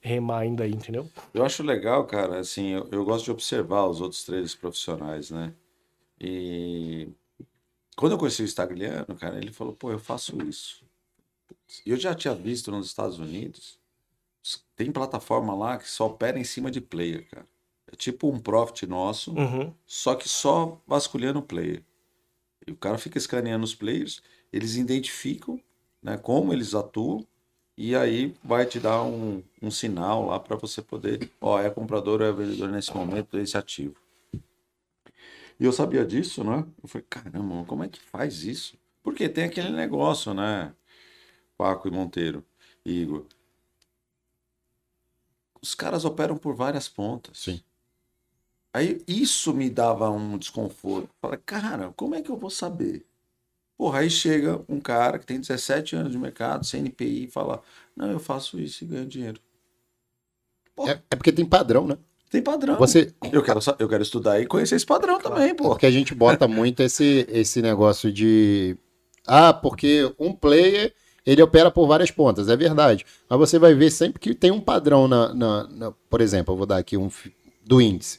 remar 0.00 0.38
ainda 0.40 0.64
aí, 0.64 0.72
entendeu? 0.72 1.08
Eu 1.34 1.44
acho 1.44 1.62
legal, 1.62 2.04
cara, 2.06 2.38
assim, 2.40 2.68
eu, 2.70 2.88
eu 2.90 3.04
gosto 3.04 3.24
de 3.26 3.30
observar 3.32 3.86
os 3.86 4.00
outros 4.00 4.24
traders 4.24 4.54
profissionais, 4.54 5.30
né? 5.30 5.52
E 6.20 7.08
quando 7.96 8.12
eu 8.12 8.18
conheci 8.18 8.42
o 8.42 8.48
Stagliano, 8.48 9.14
cara, 9.18 9.38
ele 9.38 9.52
falou, 9.52 9.72
pô, 9.74 9.90
eu 9.90 9.98
faço 9.98 10.40
isso. 10.42 10.82
E 11.86 11.90
eu 11.90 11.96
já 11.96 12.14
tinha 12.14 12.34
visto 12.34 12.70
nos 12.70 12.86
Estados 12.86 13.18
Unidos, 13.18 13.78
tem 14.76 14.90
plataforma 14.90 15.54
lá 15.54 15.78
que 15.78 15.88
só 15.88 16.06
opera 16.06 16.38
em 16.38 16.44
cima 16.44 16.70
de 16.70 16.80
player, 16.80 17.28
cara. 17.30 17.46
É 17.92 17.96
tipo 17.96 18.28
um 18.28 18.40
profit 18.40 18.86
nosso, 18.86 19.32
Uhum. 19.34 19.72
só 19.86 20.14
que 20.14 20.28
só 20.28 20.80
vasculhando 20.86 21.40
o 21.40 21.42
player. 21.42 21.82
E 22.66 22.72
o 22.72 22.76
cara 22.76 22.96
fica 22.96 23.18
escaneando 23.18 23.64
os 23.64 23.74
players, 23.74 24.22
eles 24.52 24.76
identificam 24.76 25.60
né, 26.02 26.16
como 26.16 26.52
eles 26.52 26.74
atuam, 26.74 27.26
e 27.76 27.94
aí 27.94 28.34
vai 28.42 28.66
te 28.66 28.80
dar 28.80 29.02
um, 29.02 29.42
um 29.60 29.70
sinal 29.70 30.26
lá 30.26 30.38
para 30.40 30.56
você 30.56 30.82
poder, 30.82 31.30
ó, 31.40 31.60
é 31.60 31.70
comprador 31.70 32.20
ou 32.20 32.26
é 32.26 32.32
vendedor 32.32 32.68
nesse 32.70 32.94
momento 32.94 33.36
desse 33.36 33.56
ativo. 33.56 33.96
E 35.60 35.64
eu 35.64 35.72
sabia 35.72 36.04
disso, 36.04 36.42
né? 36.42 36.66
Eu 36.82 36.88
falei, 36.88 37.06
caramba, 37.08 37.64
como 37.66 37.84
é 37.84 37.88
que 37.88 38.00
faz 38.00 38.42
isso? 38.42 38.76
Porque 39.02 39.28
tem 39.28 39.44
aquele 39.44 39.70
negócio, 39.70 40.34
né? 40.34 40.74
Paco 41.56 41.86
e 41.88 41.90
Monteiro, 41.90 42.44
e 42.84 43.02
Igor. 43.02 43.26
Os 45.60 45.74
caras 45.74 46.04
operam 46.04 46.36
por 46.36 46.54
várias 46.54 46.88
pontas. 46.88 47.38
Sim. 47.38 47.62
Aí 48.74 49.02
isso 49.06 49.52
me 49.52 49.68
dava 49.68 50.10
um 50.10 50.38
desconforto. 50.38 51.10
Falei, 51.20 51.38
cara, 51.44 51.92
como 51.96 52.14
é 52.14 52.22
que 52.22 52.30
eu 52.30 52.36
vou 52.36 52.50
saber? 52.50 53.04
Porra, 53.76 54.00
aí 54.00 54.10
chega 54.10 54.62
um 54.68 54.80
cara 54.80 55.18
que 55.18 55.26
tem 55.26 55.40
17 55.40 55.96
anos 55.96 56.12
de 56.12 56.18
mercado, 56.18 56.64
CNPI, 56.64 57.24
e 57.24 57.30
fala: 57.30 57.62
Não, 57.96 58.10
eu 58.10 58.20
faço 58.20 58.60
isso 58.60 58.84
e 58.84 58.86
ganho 58.86 59.06
dinheiro. 59.06 59.40
É, 60.86 60.98
é 61.10 61.16
porque 61.16 61.32
tem 61.32 61.44
padrão, 61.44 61.86
né? 61.86 61.98
Tem 62.30 62.42
padrão. 62.42 62.78
Você, 62.78 63.12
Eu 63.30 63.42
quero, 63.42 63.60
eu 63.78 63.88
quero 63.88 64.02
estudar 64.02 64.40
e 64.40 64.46
conhecer 64.46 64.76
esse 64.76 64.86
padrão 64.86 65.18
também, 65.20 65.50
É 65.50 65.54
pô. 65.54 65.68
porque 65.68 65.84
a 65.84 65.90
gente 65.90 66.14
bota 66.14 66.48
muito 66.48 66.82
esse, 66.82 67.26
esse 67.28 67.60
negócio 67.60 68.10
de. 68.10 68.76
Ah, 69.26 69.52
porque 69.52 70.12
um 70.18 70.32
player 70.32 70.94
ele 71.26 71.42
opera 71.42 71.70
por 71.70 71.86
várias 71.86 72.10
pontas, 72.10 72.48
é 72.48 72.56
verdade. 72.56 73.04
Mas 73.28 73.38
você 73.38 73.58
vai 73.58 73.74
ver 73.74 73.90
sempre 73.90 74.18
que 74.18 74.34
tem 74.34 74.50
um 74.50 74.60
padrão 74.60 75.06
na. 75.06 75.34
na- 75.34 75.68
na- 75.68 75.92
por 76.08 76.20
exemplo, 76.22 76.54
eu 76.54 76.56
vou 76.58 76.66
dar 76.66 76.78
aqui 76.78 76.96
um 76.96 77.10
do 77.64 77.80
índice. 77.82 78.18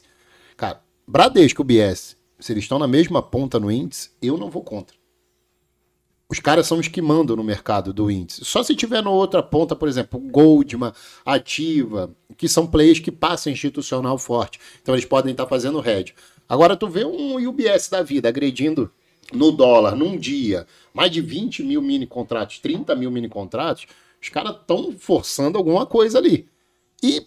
Cara, 0.56 0.82
Bradesco 1.06 1.62
e 1.62 1.64
BS, 1.64 2.16
se 2.38 2.52
eles 2.52 2.64
estão 2.64 2.78
na 2.78 2.86
mesma 2.86 3.22
ponta 3.22 3.58
no 3.58 3.70
índice, 3.70 4.10
eu 4.22 4.36
não 4.36 4.50
vou 4.50 4.62
contra. 4.62 4.96
Os 6.28 6.40
caras 6.40 6.66
são 6.66 6.78
os 6.78 6.88
que 6.88 7.02
mandam 7.02 7.36
no 7.36 7.44
mercado 7.44 7.92
do 7.92 8.10
índice. 8.10 8.44
Só 8.44 8.62
se 8.62 8.74
tiver 8.74 9.02
na 9.02 9.10
outra 9.10 9.42
ponta, 9.42 9.76
por 9.76 9.88
exemplo, 9.88 10.18
Goldman, 10.18 10.92
Ativa, 11.24 12.14
que 12.36 12.48
são 12.48 12.66
players 12.66 12.98
que 12.98 13.12
passam 13.12 13.52
institucional 13.52 14.18
forte. 14.18 14.58
Então 14.82 14.94
eles 14.94 15.04
podem 15.04 15.32
estar 15.32 15.46
fazendo 15.46 15.86
hedge. 15.86 16.14
Agora 16.48 16.76
tu 16.76 16.88
vê 16.88 17.04
um 17.04 17.36
UBS 17.36 17.88
da 17.88 18.02
vida 18.02 18.28
agredindo 18.28 18.90
no 19.32 19.52
dólar 19.52 19.94
num 19.94 20.16
dia 20.16 20.66
mais 20.92 21.10
de 21.10 21.20
20 21.20 21.62
mil 21.62 21.80
mini 21.80 22.06
contratos, 22.06 22.58
30 22.58 22.94
mil 22.94 23.10
mini 23.10 23.28
contratos, 23.28 23.86
os 24.20 24.28
caras 24.28 24.56
estão 24.56 24.92
forçando 24.98 25.58
alguma 25.58 25.86
coisa 25.86 26.18
ali. 26.18 26.48
E 27.02 27.26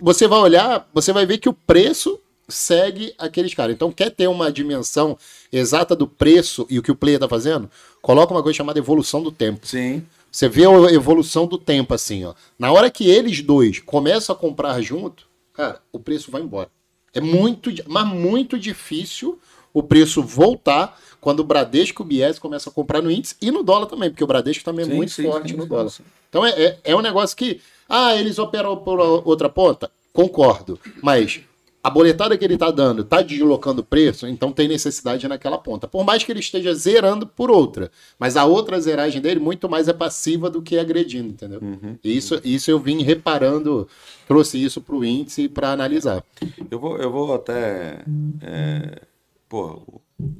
você 0.00 0.26
vai 0.26 0.40
olhar, 0.40 0.88
você 0.92 1.12
vai 1.12 1.24
ver 1.24 1.38
que 1.38 1.48
o 1.48 1.54
preço 1.54 2.20
segue 2.48 3.14
aqueles 3.18 3.54
caras. 3.54 3.74
Então, 3.74 3.90
quer 3.92 4.10
ter 4.10 4.28
uma 4.28 4.52
dimensão 4.52 5.16
exata 5.52 5.94
do 5.96 6.06
preço 6.06 6.66
e 6.68 6.78
o 6.78 6.82
que 6.82 6.90
o 6.90 6.96
player 6.96 7.16
está 7.16 7.28
fazendo? 7.28 7.70
Coloca 8.02 8.32
uma 8.32 8.42
coisa 8.42 8.56
chamada 8.56 8.78
evolução 8.78 9.22
do 9.22 9.32
tempo. 9.32 9.66
Sim. 9.66 10.04
Você 10.30 10.48
vê 10.48 10.64
a 10.66 10.92
evolução 10.92 11.46
do 11.46 11.56
tempo 11.56 11.94
assim, 11.94 12.24
ó. 12.24 12.34
Na 12.58 12.72
hora 12.72 12.90
que 12.90 13.08
eles 13.08 13.40
dois 13.40 13.78
começam 13.78 14.34
a 14.34 14.38
comprar 14.38 14.80
junto, 14.80 15.26
cara, 15.52 15.80
o 15.92 16.00
preço 16.00 16.30
vai 16.30 16.42
embora. 16.42 16.68
É 17.14 17.20
muito, 17.20 17.70
mas 17.86 18.06
muito 18.06 18.58
difícil 18.58 19.38
o 19.72 19.82
preço 19.82 20.22
voltar 20.22 21.00
quando 21.20 21.40
o 21.40 21.44
Bradesco 21.44 22.02
e 22.02 22.04
o 22.04 22.06
Bies 22.06 22.38
começam 22.38 22.70
a 22.70 22.74
comprar 22.74 23.00
no 23.00 23.10
índice 23.10 23.36
e 23.40 23.50
no 23.50 23.62
dólar 23.62 23.86
também, 23.86 24.10
porque 24.10 24.24
o 24.24 24.26
Bradesco 24.26 24.64
também 24.64 24.84
é 24.84 24.88
Sim, 24.88 24.94
muito 24.94 25.12
sim, 25.12 25.22
forte 25.22 25.52
sim, 25.52 25.56
no 25.56 25.66
dólar. 25.66 25.92
Então 26.28 26.44
é, 26.44 26.50
é, 26.50 26.78
é 26.84 26.96
um 26.96 27.00
negócio 27.00 27.36
que, 27.36 27.60
ah, 27.88 28.14
eles 28.16 28.38
operam 28.38 28.76
por 28.76 28.98
outra 29.00 29.48
ponta? 29.48 29.90
Concordo. 30.12 30.78
Mas 31.00 31.40
a 31.84 31.90
boletada 31.90 32.38
que 32.38 32.42
ele 32.42 32.54
está 32.54 32.70
dando 32.70 33.02
está 33.02 33.20
deslocando 33.20 33.82
o 33.82 33.84
preço, 33.84 34.26
então 34.26 34.50
tem 34.50 34.66
necessidade 34.66 35.28
naquela 35.28 35.58
ponta. 35.58 35.86
Por 35.86 36.02
mais 36.02 36.24
que 36.24 36.32
ele 36.32 36.40
esteja 36.40 36.72
zerando 36.72 37.26
por 37.26 37.50
outra. 37.50 37.90
Mas 38.18 38.38
a 38.38 38.46
outra 38.46 38.80
zeragem 38.80 39.20
dele 39.20 39.38
muito 39.38 39.68
mais 39.68 39.86
é 39.86 39.92
passiva 39.92 40.48
do 40.48 40.62
que 40.62 40.78
agredindo, 40.78 41.28
entendeu? 41.28 41.60
E 42.02 42.16
Isso, 42.16 42.40
isso 42.42 42.70
eu 42.70 42.78
vim 42.78 43.02
reparando, 43.02 43.86
trouxe 44.26 44.56
isso 44.64 44.80
para 44.80 44.94
o 44.94 45.04
índice 45.04 45.46
para 45.46 45.72
analisar. 45.72 46.24
Eu 46.70 46.78
vou, 46.78 46.96
eu 46.96 47.12
vou 47.12 47.34
até. 47.34 48.02
É, 48.40 49.02
pô, 49.46 49.82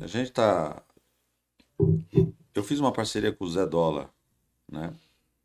a 0.01 0.07
gente 0.07 0.32
tá. 0.32 0.82
Eu 2.55 2.64
fiz 2.64 2.80
uma 2.80 2.90
parceria 2.90 3.32
com 3.32 3.45
o 3.45 3.51
Zé 3.51 3.66
Dólar, 3.66 4.09
né? 4.72 4.95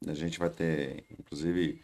A 0.08 0.14
gente 0.14 0.40
vai 0.40 0.50
ter, 0.50 1.04
inclusive, 1.20 1.82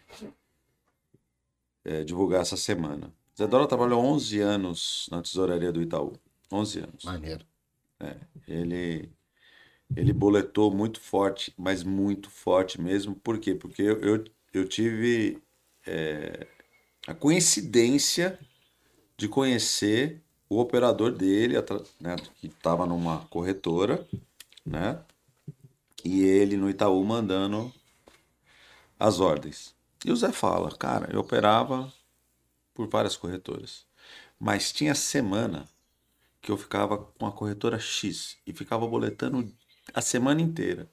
é, 1.83 2.05
divulgar 2.05 2.43
essa 2.43 2.55
semana. 2.55 3.11
Zé 3.37 3.47
Dólar 3.47 3.67
trabalhou 3.67 4.01
11 4.03 4.39
anos 4.39 5.07
na 5.11 5.21
tesouraria 5.21 5.71
do 5.71 5.81
Itaú. 5.81 6.13
11 6.51 6.79
anos. 6.79 7.03
Maneiro. 7.03 7.45
Ele, 8.47 9.11
ele 9.95 10.13
boletou 10.13 10.71
muito 10.71 11.01
forte, 11.01 11.53
mas 11.57 11.83
muito 11.83 12.29
forte 12.29 12.79
mesmo. 12.79 13.15
Por 13.15 13.37
quê? 13.39 13.53
Porque 13.53 13.81
eu, 13.81 13.99
eu, 14.01 14.23
eu 14.53 14.67
tive 14.67 15.41
é, 15.85 16.47
a 17.07 17.13
coincidência 17.13 18.39
de 19.17 19.27
conhecer 19.27 20.21
o 20.49 20.59
operador 20.59 21.11
dele, 21.11 21.55
né, 21.99 22.15
que 22.35 22.47
estava 22.47 22.85
numa 22.85 23.25
corretora, 23.25 24.07
né? 24.65 25.01
E 26.03 26.21
ele 26.21 26.55
no 26.55 26.69
Itaú 26.69 27.03
mandando 27.03 27.73
as 28.99 29.19
ordens. 29.19 29.75
E 30.05 30.11
o 30.11 30.15
Zé 30.15 30.31
fala, 30.31 30.69
cara, 30.77 31.11
eu 31.11 31.19
operava 31.19 31.91
por 32.75 32.89
várias 32.89 33.17
corretoras, 33.17 33.85
mas 34.39 34.73
tinha 34.73 34.95
semana 34.95 35.69
que 36.41 36.51
eu 36.51 36.57
ficava 36.57 36.97
com 36.97 37.25
a 37.27 37.31
corretora 37.31 37.79
X 37.79 38.37
e 38.47 38.53
ficava 38.53 38.87
boletando 38.87 39.51
a 39.93 40.01
semana 40.01 40.41
inteira. 40.41 40.89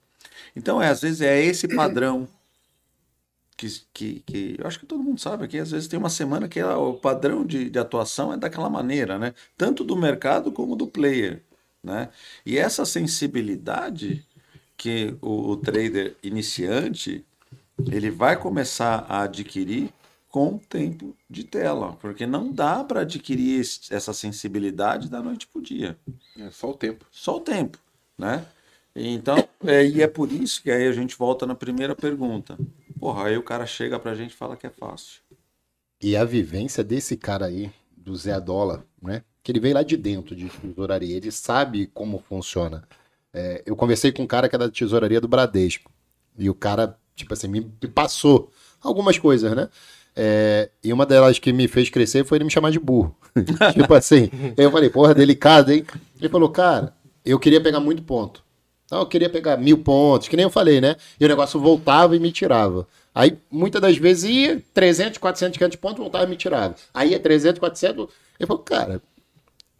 Então, 0.56 0.82
é, 0.82 0.88
às 0.88 1.02
vezes 1.02 1.20
é 1.22 1.40
esse 1.42 1.68
padrão 1.68 2.28
que, 3.56 3.68
que, 3.92 4.20
que 4.26 4.56
eu 4.58 4.66
acho 4.66 4.80
que 4.80 4.86
todo 4.86 5.02
mundo 5.02 5.20
sabe 5.20 5.44
aqui, 5.44 5.58
às 5.58 5.70
vezes 5.70 5.88
tem 5.88 5.98
uma 5.98 6.10
semana 6.10 6.48
que 6.48 6.60
a- 6.60 6.76
o 6.78 6.94
padrão 6.94 7.44
de, 7.44 7.70
de 7.70 7.78
atuação 7.78 8.32
é 8.32 8.36
daquela 8.36 8.68
maneira, 8.70 9.18
né? 9.18 9.34
Tanto 9.56 9.84
do 9.84 9.96
mercado 9.96 10.50
como 10.52 10.74
do 10.76 10.86
player, 10.86 11.42
né? 11.82 12.08
E 12.44 12.58
essa 12.58 12.84
sensibilidade 12.84 14.24
que 14.76 15.16
o, 15.20 15.50
o 15.52 15.56
trader 15.56 16.16
iniciante 16.22 17.24
ele 17.90 18.10
vai 18.10 18.38
começar 18.38 19.06
a 19.08 19.22
adquirir 19.22 19.92
com 20.32 20.56
o 20.56 20.60
tempo 20.60 21.16
de 21.30 21.44
tela, 21.44 21.94
porque 22.00 22.26
não 22.26 22.52
dá 22.52 22.82
para 22.84 23.02
adquirir 23.02 23.60
esse- 23.60 23.94
essa 23.94 24.14
sensibilidade 24.14 25.10
da 25.10 25.22
noite 25.22 25.46
para 25.46 25.60
o 25.60 25.62
dia 25.62 25.98
É 26.36 26.50
só 26.50 26.70
o 26.70 26.74
tempo. 26.74 27.06
só 27.12 27.36
o 27.36 27.40
tempo, 27.40 27.78
né? 28.18 28.46
Então, 28.96 29.36
é, 29.64 29.86
e 29.86 30.02
é 30.02 30.08
por 30.08 30.32
isso 30.32 30.62
que 30.62 30.70
aí 30.70 30.88
a 30.88 30.92
gente 30.92 31.16
volta 31.16 31.46
na 31.46 31.54
primeira 31.54 31.94
pergunta. 31.96 32.58
Porra, 33.00 33.28
aí 33.28 33.36
o 33.38 33.44
cara 33.44 33.66
chega 33.66 33.98
pra 34.00 34.14
gente 34.14 34.32
e 34.32 34.36
fala 34.36 34.56
que 34.56 34.66
é 34.66 34.70
fácil. 34.70 35.20
E 36.00 36.16
a 36.16 36.24
vivência 36.24 36.82
desse 36.82 37.16
cara 37.16 37.46
aí, 37.46 37.70
do 37.96 38.14
Zé 38.16 38.40
Dólar, 38.40 38.84
né? 39.00 39.22
Que 39.42 39.52
ele 39.52 39.60
veio 39.60 39.74
lá 39.74 39.82
de 39.82 39.96
dentro 39.96 40.34
de 40.36 40.48
tesouraria, 40.48 41.16
ele 41.16 41.30
sabe 41.30 41.86
como 41.88 42.18
funciona. 42.18 42.86
É, 43.32 43.62
eu 43.66 43.76
conversei 43.76 44.12
com 44.12 44.22
um 44.22 44.26
cara 44.26 44.48
que 44.48 44.54
é 44.54 44.58
da 44.58 44.70
tesouraria 44.70 45.20
do 45.20 45.28
Bradesco. 45.28 45.90
E 46.38 46.50
o 46.50 46.54
cara, 46.54 46.98
tipo 47.14 47.32
assim, 47.32 47.48
me, 47.48 47.60
me 47.60 47.88
passou 47.88 48.50
algumas 48.80 49.18
coisas, 49.18 49.54
né? 49.54 49.68
É, 50.14 50.68
e 50.84 50.92
uma 50.92 51.06
delas 51.06 51.38
que 51.38 51.52
me 51.52 51.66
fez 51.66 51.88
crescer 51.88 52.24
foi 52.24 52.38
ele 52.38 52.44
me 52.44 52.50
chamar 52.50 52.70
de 52.70 52.78
burro. 52.78 53.16
tipo 53.72 53.94
assim, 53.94 54.30
eu 54.56 54.70
falei, 54.70 54.90
porra, 54.90 55.14
delicado, 55.14 55.72
hein? 55.72 55.84
Ele 56.20 56.28
falou, 56.28 56.48
cara, 56.50 56.94
eu 57.24 57.38
queria 57.38 57.60
pegar 57.60 57.80
muito 57.80 58.02
ponto. 58.02 58.42
Então 58.84 59.00
eu 59.00 59.06
queria 59.06 59.30
pegar 59.30 59.56
mil 59.56 59.78
pontos, 59.78 60.28
que 60.28 60.36
nem 60.36 60.44
eu 60.44 60.50
falei, 60.50 60.80
né? 60.80 60.96
E 61.18 61.24
o 61.24 61.28
negócio 61.28 61.58
voltava 61.58 62.14
e 62.14 62.18
me 62.18 62.30
tirava. 62.30 62.86
Aí, 63.14 63.38
muitas 63.50 63.80
das 63.80 63.96
vezes 63.96 64.24
ia 64.24 64.62
300, 64.74 65.18
400, 65.18 65.58
500 65.58 65.76
pontos, 65.76 65.98
voltava 65.98 66.24
e 66.24 66.28
me 66.28 66.36
tirava. 66.36 66.74
Aí 66.92 67.10
ia 67.10 67.18
300, 67.18 67.58
400. 67.58 68.08
Ele 68.38 68.46
falou, 68.46 68.62
cara, 68.62 69.02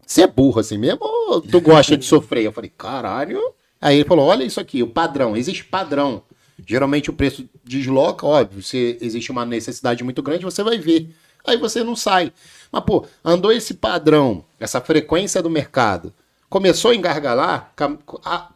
você 0.07 0.23
é 0.23 0.27
burro 0.27 0.61
assim 0.61 0.79
mesmo 0.79 1.01
ou 1.03 1.41
tu 1.41 1.61
gosta 1.61 1.97
de 1.97 2.05
sofrer? 2.05 2.45
Eu 2.45 2.53
falei, 2.53 2.71
caralho. 2.77 3.41
Aí 3.81 3.97
ele 3.97 4.09
falou, 4.09 4.27
olha 4.27 4.45
isso 4.45 4.61
aqui, 4.61 4.83
o 4.83 4.87
padrão, 4.87 5.37
existe 5.37 5.65
padrão. 5.65 6.23
Geralmente 6.67 7.11
o 7.11 7.13
preço 7.13 7.49
desloca, 7.65 8.27
óbvio, 8.27 8.63
se 8.63 8.99
existe 9.01 9.31
uma 9.31 9.45
necessidade 9.45 10.05
muito 10.05 10.23
grande, 10.23 10.45
você 10.45 10.63
vai 10.63 10.79
ver. 10.79 11.09
Aí 11.45 11.57
você 11.57 11.83
não 11.83 11.97
sai. 11.97 12.33
Mas, 12.71 12.85
pô, 12.85 13.05
andou 13.25 13.51
esse 13.53 13.75
padrão, 13.75 14.45
essa 14.61 14.81
frequência 14.81 15.43
do 15.43 15.51
mercado, 15.51 16.13
começou 16.49 16.91
a 16.91 16.95
engargalar, 16.95 17.73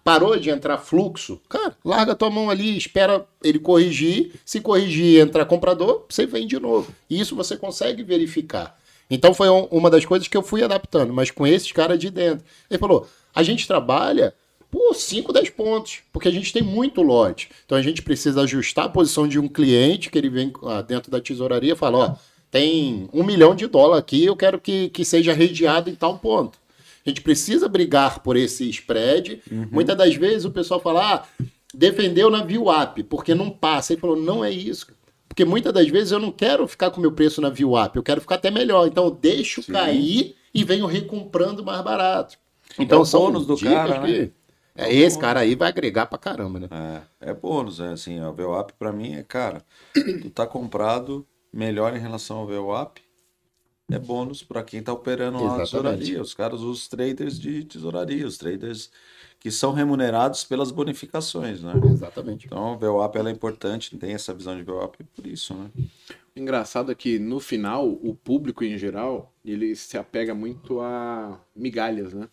parou 0.05 0.39
de 0.39 0.51
entrar 0.51 0.79
fluxo, 0.79 1.41
cara, 1.49 1.77
larga 1.85 2.15
tua 2.15 2.31
mão 2.31 2.49
ali, 2.51 2.77
espera 2.77 3.25
ele 3.43 3.59
corrigir. 3.59 4.33
Se 4.45 4.61
corrigir 4.61 5.05
e 5.05 5.21
entrar 5.21 5.45
comprador, 5.47 6.05
você 6.09 6.27
vem 6.27 6.47
de 6.47 6.61
novo. 6.61 6.93
E 7.11 7.19
isso 7.21 7.35
você 7.35 7.57
consegue 7.57 8.03
verificar. 8.03 8.79
Então 9.11 9.33
foi 9.33 9.49
um- 9.49 9.65
uma 9.71 9.89
das 9.91 10.05
coisas 10.05 10.29
que 10.29 10.37
eu 10.37 10.43
fui 10.43 10.63
adaptando, 10.63 11.13
mas 11.13 11.31
com 11.31 11.47
esses 11.47 11.71
caras 11.73 11.99
de 11.99 12.11
dentro. 12.11 12.45
Ele 12.71 12.79
falou: 12.79 13.09
a 13.35 13.43
gente 13.43 13.67
trabalha 13.67 14.35
por 14.71 14.95
5, 14.95 15.33
10 15.33 15.51
pontos, 15.51 15.99
porque 16.13 16.29
a 16.29 16.33
gente 16.33 16.53
tem 16.53 16.63
muito 16.63 17.03
lote. 17.03 17.49
Então 17.65 17.77
a 17.79 17.83
gente 17.83 18.03
precisa 18.03 18.43
ajustar 18.43 18.87
a 18.87 18.89
posição 18.89 19.27
de 19.27 19.39
um 19.39 19.49
cliente 19.49 20.11
que 20.11 20.19
ele 20.19 20.29
vem 20.29 20.53
ah, 20.65 20.83
dentro 20.83 21.11
da 21.11 21.21
tesouraria 21.21 21.73
e 21.73 21.77
fala: 21.77 21.99
ó, 21.99 22.15
tem 22.51 23.09
um 23.13 23.23
milhão 23.25 23.55
de 23.55 23.67
dólar 23.67 23.99
aqui, 23.99 24.25
eu 24.25 24.37
quero 24.37 24.61
que, 24.61 24.89
que 24.91 25.05
seja 25.05 25.33
redeado 25.33 25.91
em 25.91 25.95
tal 25.95 26.19
ponto. 26.19 26.59
A 27.05 27.09
gente 27.09 27.21
precisa 27.21 27.69
brigar 27.69 28.21
por 28.21 28.37
esse 28.37 28.69
spread. 28.71 29.41
Muitas 29.71 29.97
das 29.97 30.15
vezes 30.17 30.45
o 30.45 30.51
pessoal 30.51 30.81
fala, 30.81 31.15
ah, 31.15 31.45
defendeu 31.73 32.29
na 32.31 32.43
VWAP, 32.43 33.05
porque 33.05 33.33
não 33.35 33.49
passa. 33.51 33.93
Ele 33.93 34.01
falou, 34.01 34.17
não 34.17 34.45
é 34.45 34.51
isso. 34.51 34.89
Porque 35.29 35.45
muitas 35.45 35.73
das 35.73 35.89
vezes 35.89 36.11
eu 36.11 36.19
não 36.19 36.33
quero 36.33 36.67
ficar 36.67 36.91
com 36.91 36.99
o 36.99 37.01
meu 37.01 37.13
preço 37.13 37.41
na 37.41 37.49
VWAP, 37.51 37.95
eu 37.97 38.03
quero 38.03 38.21
ficar 38.21 38.37
até 38.37 38.51
melhor. 38.51 38.87
Então 38.89 39.05
eu 39.05 39.11
deixo 39.11 39.63
cair 39.73 40.35
e 40.53 40.65
venho 40.65 40.87
recomprando 40.87 41.63
mais 41.65 41.81
barato. 41.83 42.37
Então 42.79 42.99
É 42.99 43.03
o 43.03 43.05
são 43.05 43.31
do 43.33 43.57
cara, 43.57 44.01
né? 44.01 44.07
que- 44.07 44.33
É, 44.77 44.95
esse 44.95 45.19
cara 45.19 45.41
aí 45.41 45.55
vai 45.55 45.69
agregar 45.69 46.07
pra 46.07 46.19
caramba, 46.19 46.61
né? 46.61 46.69
É, 47.21 47.31
é 47.31 47.35
bônus, 47.35 47.81
é 47.81 47.89
assim, 47.89 48.21
a 48.21 48.31
VWAP 48.31 48.73
pra 48.79 48.93
mim 48.93 49.15
é, 49.15 49.23
cara, 49.23 49.65
tu 50.23 50.31
tá 50.31 50.47
comprado 50.47 51.27
melhor 51.53 51.97
em 51.97 52.01
relação 52.01 52.39
ao 52.39 52.47
VWAP, 52.47 53.01
é 53.91 53.99
bônus 53.99 54.43
pra 54.43 54.65
quem 54.65 54.83
tá 54.83 54.93
operando 54.93 55.43
lá 55.43 55.59
na 55.59 55.65
tesouraria. 55.65 56.21
Os 56.21 56.35
caras, 56.35 56.61
os 56.61 56.89
traders 56.89 57.39
de 57.39 57.65
tesouraria, 57.65 58.27
os 58.27 58.37
traders 58.37 58.91
que 59.39 59.51
são 59.51 59.73
remunerados 59.73 60.43
pelas 60.43 60.73
bonificações, 60.73 61.63
né? 61.63 61.73
Exatamente. 61.93 62.47
Então, 62.47 62.73
a 62.73 62.77
VWAP 62.77 63.17
ela 63.17 63.29
é 63.29 63.33
importante, 63.33 63.97
tem 63.97 64.13
essa 64.13 64.35
visão 64.35 64.57
de 64.57 64.63
VWAP 64.65 65.05
por 65.15 65.27
isso, 65.27 65.55
né? 65.55 65.71
Engraçado 66.35 66.91
é 66.91 66.95
que 66.95 67.19
no 67.19 67.39
final, 67.39 67.89
o 67.89 68.15
público 68.15 68.65
em 68.65 68.77
geral, 68.77 69.33
ele 69.45 69.75
se 69.77 69.97
apega 69.97 70.35
muito 70.35 70.81
a 70.81 71.41
migalhas, 71.55 72.13
né? 72.13 72.29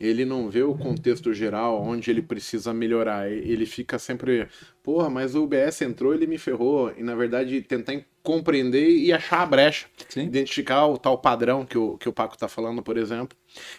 Ele 0.00 0.24
não 0.24 0.48
vê 0.48 0.62
o 0.62 0.74
contexto 0.74 1.34
geral, 1.34 1.82
onde 1.82 2.10
ele 2.10 2.22
precisa 2.22 2.72
melhorar. 2.72 3.30
Ele 3.30 3.66
fica 3.66 3.98
sempre, 3.98 4.46
porra, 4.82 5.10
mas 5.10 5.34
o 5.34 5.42
UBS 5.42 5.82
entrou, 5.82 6.14
ele 6.14 6.26
me 6.26 6.38
ferrou. 6.38 6.92
E 6.96 7.02
na 7.02 7.16
verdade, 7.16 7.60
tentar 7.62 8.00
compreender 8.22 8.90
e 8.90 9.12
achar 9.12 9.42
a 9.42 9.46
brecha. 9.46 9.86
Sim. 10.08 10.24
Identificar 10.24 10.86
o 10.86 10.98
tal 10.98 11.18
padrão 11.18 11.66
que 11.66 11.76
o, 11.76 11.98
que 11.98 12.08
o 12.08 12.12
Paco 12.12 12.38
tá 12.38 12.46
falando, 12.46 12.82
por 12.82 12.96
exemplo. 12.96 13.36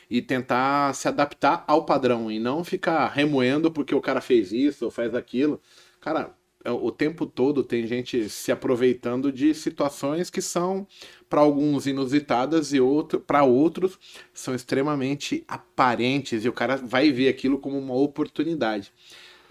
E 0.09 0.21
tentar 0.21 0.93
se 0.93 1.07
adaptar 1.07 1.63
ao 1.65 1.85
padrão. 1.85 2.29
E 2.29 2.37
não 2.37 2.65
ficar 2.65 3.07
remoendo 3.07 3.71
porque 3.71 3.95
o 3.95 4.01
cara 4.01 4.19
fez 4.19 4.51
isso 4.51 4.85
ou 4.85 4.91
faz 4.91 5.15
aquilo. 5.15 5.61
Cara, 6.01 6.35
é, 6.63 6.71
o 6.71 6.91
tempo 6.91 7.25
todo 7.25 7.63
tem 7.63 7.87
gente 7.87 8.29
se 8.29 8.51
aproveitando 8.51 9.31
de 9.31 9.53
situações 9.53 10.29
que 10.29 10.41
são 10.41 10.85
para 11.29 11.41
alguns 11.41 11.85
inusitadas 11.85 12.73
e 12.73 12.79
outro, 12.79 13.19
para 13.19 13.43
outros 13.43 13.99
são 14.33 14.55
extremamente 14.55 15.43
aparentes 15.47 16.43
e 16.43 16.49
o 16.49 16.53
cara 16.53 16.75
vai 16.75 17.11
ver 17.11 17.29
aquilo 17.29 17.59
como 17.59 17.77
uma 17.77 17.93
oportunidade. 17.93 18.91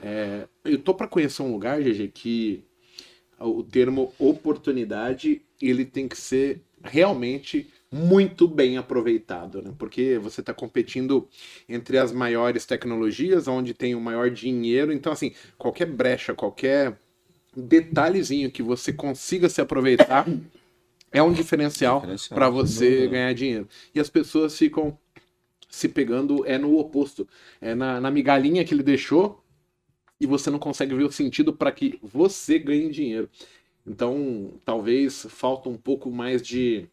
É, 0.02 0.46
eu 0.64 0.78
tô 0.78 0.92
para 0.92 1.06
conhecer 1.06 1.42
um 1.42 1.52
lugar, 1.52 1.80
GG, 1.80 2.08
que 2.08 2.64
o 3.38 3.62
termo 3.62 4.12
oportunidade 4.18 5.42
ele 5.60 5.84
tem 5.84 6.08
que 6.08 6.16
ser 6.16 6.60
realmente 6.82 7.68
muito 7.90 8.46
bem 8.46 8.76
aproveitado, 8.76 9.62
né? 9.62 9.72
Porque 9.78 10.18
você 10.18 10.40
está 10.40 10.52
competindo 10.52 11.26
entre 11.68 11.98
as 11.98 12.12
maiores 12.12 12.66
tecnologias, 12.66 13.48
onde 13.48 13.72
tem 13.72 13.94
o 13.94 14.00
maior 14.00 14.30
dinheiro. 14.30 14.92
Então, 14.92 15.12
assim, 15.12 15.32
qualquer 15.56 15.86
brecha, 15.86 16.34
qualquer 16.34 16.98
detalhezinho 17.56 18.50
que 18.50 18.62
você 18.62 18.92
consiga 18.92 19.48
se 19.48 19.60
aproveitar 19.60 20.26
é 21.12 21.22
um 21.22 21.32
diferencial, 21.32 22.00
Diferencial, 22.00 22.34
para 22.34 22.50
você 22.50 22.90
dúvida. 22.90 23.08
ganhar 23.08 23.32
dinheiro. 23.34 23.68
E 23.94 24.00
as 24.00 24.10
pessoas 24.10 24.56
ficam 24.56 24.98
se 25.68 25.88
pegando 25.88 26.46
é 26.46 26.58
no 26.58 26.78
oposto, 26.78 27.28
é 27.60 27.74
na, 27.74 28.00
na 28.00 28.10
migalhinha 28.10 28.64
que 28.64 28.74
ele 28.74 28.82
deixou 28.82 29.44
e 30.20 30.26
você 30.26 30.50
não 30.50 30.58
consegue 30.58 30.94
ver 30.94 31.04
o 31.04 31.12
sentido 31.12 31.52
para 31.52 31.72
que 31.72 31.98
você 32.02 32.58
ganhe 32.58 32.90
dinheiro. 32.90 33.28
Então, 33.86 34.52
talvez 34.64 35.26
falta 35.30 35.68
um 35.68 35.76
pouco 35.76 36.10
mais 36.10 36.42
de 36.42 36.88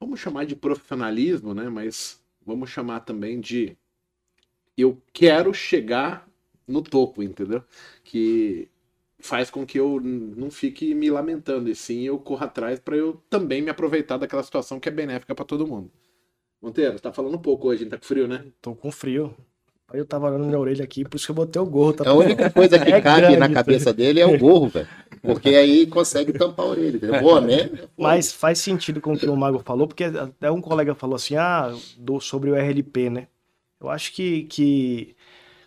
vamos 0.00 0.20
chamar 0.20 0.44
de 0.46 0.56
profissionalismo, 0.56 1.54
né? 1.54 1.68
Mas 1.68 2.20
vamos 2.44 2.70
chamar 2.70 3.00
também 3.00 3.40
de 3.40 3.76
eu 4.76 5.00
quero 5.12 5.52
chegar 5.54 6.28
no 6.66 6.82
topo, 6.82 7.22
entendeu? 7.22 7.62
Que 8.04 8.68
faz 9.26 9.50
com 9.50 9.66
que 9.66 9.78
eu 9.78 10.00
não 10.00 10.50
fique 10.50 10.94
me 10.94 11.10
lamentando, 11.10 11.68
e 11.68 11.74
sim 11.74 12.02
eu 12.02 12.18
corra 12.18 12.46
atrás 12.46 12.78
para 12.78 12.96
eu 12.96 13.22
também 13.28 13.60
me 13.62 13.70
aproveitar 13.70 14.16
daquela 14.16 14.42
situação 14.42 14.80
que 14.80 14.88
é 14.88 14.92
benéfica 14.92 15.34
para 15.34 15.44
todo 15.44 15.66
mundo. 15.66 15.90
Monteiro, 16.62 16.98
tá 16.98 17.12
falando 17.12 17.34
um 17.34 17.42
pouco 17.42 17.68
hoje, 17.68 17.84
tá 17.86 17.98
com 17.98 18.04
frio, 18.04 18.26
né? 18.26 18.44
Tô 18.62 18.74
com 18.74 18.90
frio. 18.90 19.34
Aí 19.88 20.00
eu 20.00 20.06
tava 20.06 20.26
olhando 20.28 20.46
minha 20.46 20.58
orelha 20.58 20.82
aqui, 20.82 21.04
por 21.04 21.16
isso 21.16 21.26
que 21.26 21.30
eu 21.30 21.36
botei 21.36 21.62
o 21.62 21.66
gorro. 21.66 21.92
Tá 21.92 22.10
A 22.10 22.12
única 22.12 22.50
coisa 22.50 22.78
que 22.78 22.90
É 22.92 23.00
cabe 23.00 23.20
grande, 23.20 23.36
na 23.36 23.48
tá? 23.48 23.54
cabeça 23.54 23.92
dele 23.92 24.18
é 24.18 24.26
o 24.26 24.36
gorro, 24.36 24.68
velho. 24.68 24.88
Porque 25.22 25.50
aí 25.50 25.86
consegue 25.86 26.32
tampar 26.32 26.66
a 26.66 26.68
orelha, 26.70 26.96
entendeu? 26.96 27.20
Boné. 27.20 27.70
Mas 27.96 28.32
faz 28.32 28.58
sentido 28.58 29.00
com 29.00 29.12
o 29.12 29.18
que 29.18 29.28
o 29.28 29.36
Mago 29.36 29.60
falou, 29.60 29.86
porque 29.86 30.04
até 30.04 30.50
um 30.50 30.60
colega 30.60 30.94
falou 30.94 31.14
assim, 31.16 31.36
ah, 31.36 31.72
do, 31.98 32.20
sobre 32.20 32.50
o 32.50 32.54
RLP, 32.56 33.10
né? 33.10 33.28
Eu 33.80 33.88
acho 33.88 34.12
que, 34.12 34.44
que 34.44 35.14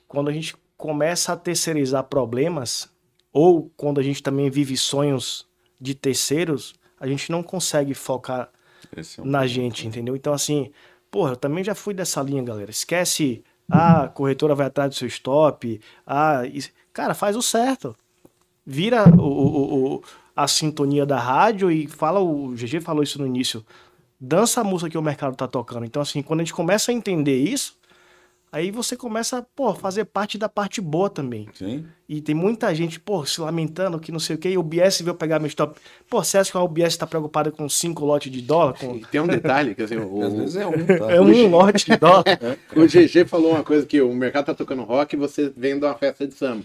quando 0.07 0.29
a 0.29 0.33
gente 0.33 0.55
começa 0.75 1.31
a 1.31 1.37
terceirizar 1.37 2.03
problemas, 2.03 2.89
ou 3.31 3.71
quando 3.77 3.99
a 3.99 4.03
gente 4.03 4.21
também 4.23 4.49
vive 4.49 4.75
sonhos 4.77 5.47
de 5.79 5.93
terceiros, 5.95 6.73
a 6.99 7.07
gente 7.07 7.31
não 7.31 7.41
consegue 7.43 7.93
focar 7.93 8.49
é 8.95 9.01
um 9.21 9.25
na 9.25 9.39
ponto. 9.39 9.47
gente, 9.49 9.87
entendeu? 9.87 10.15
Então, 10.15 10.33
assim, 10.33 10.71
porra, 11.11 11.31
eu 11.33 11.35
também 11.37 11.63
já 11.63 11.73
fui 11.75 11.93
dessa 11.93 12.21
linha, 12.21 12.43
galera. 12.43 12.69
Esquece, 12.71 13.43
ah, 13.69 14.03
a 14.03 14.07
corretora 14.07 14.55
vai 14.55 14.67
atrás 14.67 14.89
do 14.89 14.95
seu 14.95 15.07
stop, 15.07 15.79
ah, 16.05 16.41
isso- 16.51 16.71
cara, 16.91 17.13
faz 17.13 17.35
o 17.35 17.41
certo. 17.41 17.95
Vira 18.65 19.05
o, 19.15 19.21
o- 19.21 19.95
o- 19.95 20.03
a 20.35 20.47
sintonia 20.47 21.05
da 21.05 21.19
rádio 21.19 21.71
e 21.71 21.87
fala, 21.87 22.19
o 22.19 22.55
GG 22.55 22.81
falou 22.81 23.03
isso 23.03 23.19
no 23.19 23.25
início, 23.27 23.65
dança 24.19 24.61
a 24.61 24.63
música 24.63 24.89
que 24.91 24.97
o 24.97 25.01
mercado 25.01 25.35
tá 25.35 25.47
tocando. 25.47 25.85
Então, 25.85 26.01
assim, 26.01 26.21
quando 26.21 26.41
a 26.41 26.43
gente 26.43 26.53
começa 26.53 26.91
a 26.91 26.93
entender 26.93 27.37
isso, 27.37 27.77
aí 28.51 28.71
você 28.71 28.95
começa, 28.95 29.45
pô, 29.55 29.73
fazer 29.73 30.05
parte 30.05 30.37
da 30.37 30.49
parte 30.49 30.81
boa 30.81 31.09
também. 31.09 31.47
Sim. 31.53 31.85
E 32.07 32.21
tem 32.21 32.33
muita 32.33 32.73
gente, 32.73 32.99
pô, 32.99 33.23
se 33.25 33.39
lamentando 33.39 33.99
que 33.99 34.11
não 34.11 34.19
sei 34.19 34.35
o 34.35 34.39
que, 34.39 34.49
e 34.49 34.57
o 34.57 34.63
BS 34.63 35.01
veio 35.01 35.13
pegar 35.13 35.37
meu 35.37 35.47
stop. 35.47 35.79
Pô, 36.09 36.23
você 36.23 36.39
acha 36.39 36.51
que 36.51 36.57
a 36.57 36.63
UBS 36.63 36.97
tá 36.97 37.05
preocupada 37.05 37.51
com 37.51 37.69
cinco 37.69 38.03
lotes 38.03 38.31
de 38.31 38.41
dólar? 38.41 38.73
Com... 38.79 38.95
E 38.95 39.05
tem 39.05 39.21
um 39.21 39.27
detalhe, 39.27 39.75
que 39.75 39.83
assim, 39.83 39.97
o, 39.97 40.23
Às 40.23 40.33
vezes 40.33 40.55
é 40.55 40.65
um, 40.65 40.71
tá? 40.71 41.11
É 41.13 41.21
um 41.21 41.49
lote 41.49 41.85
de 41.85 41.97
dólar. 41.97 42.23
O 42.75 42.85
GG 42.85 43.27
falou 43.27 43.51
uma 43.51 43.63
coisa 43.63 43.85
que 43.85 44.01
o 44.01 44.13
mercado 44.13 44.45
tá 44.45 44.55
tocando 44.55 44.83
rock 44.83 45.15
e 45.15 45.19
você 45.19 45.51
vem 45.55 45.77
de 45.77 45.85
uma 45.85 45.93
festa 45.93 46.27
de 46.27 46.33
samba. 46.33 46.63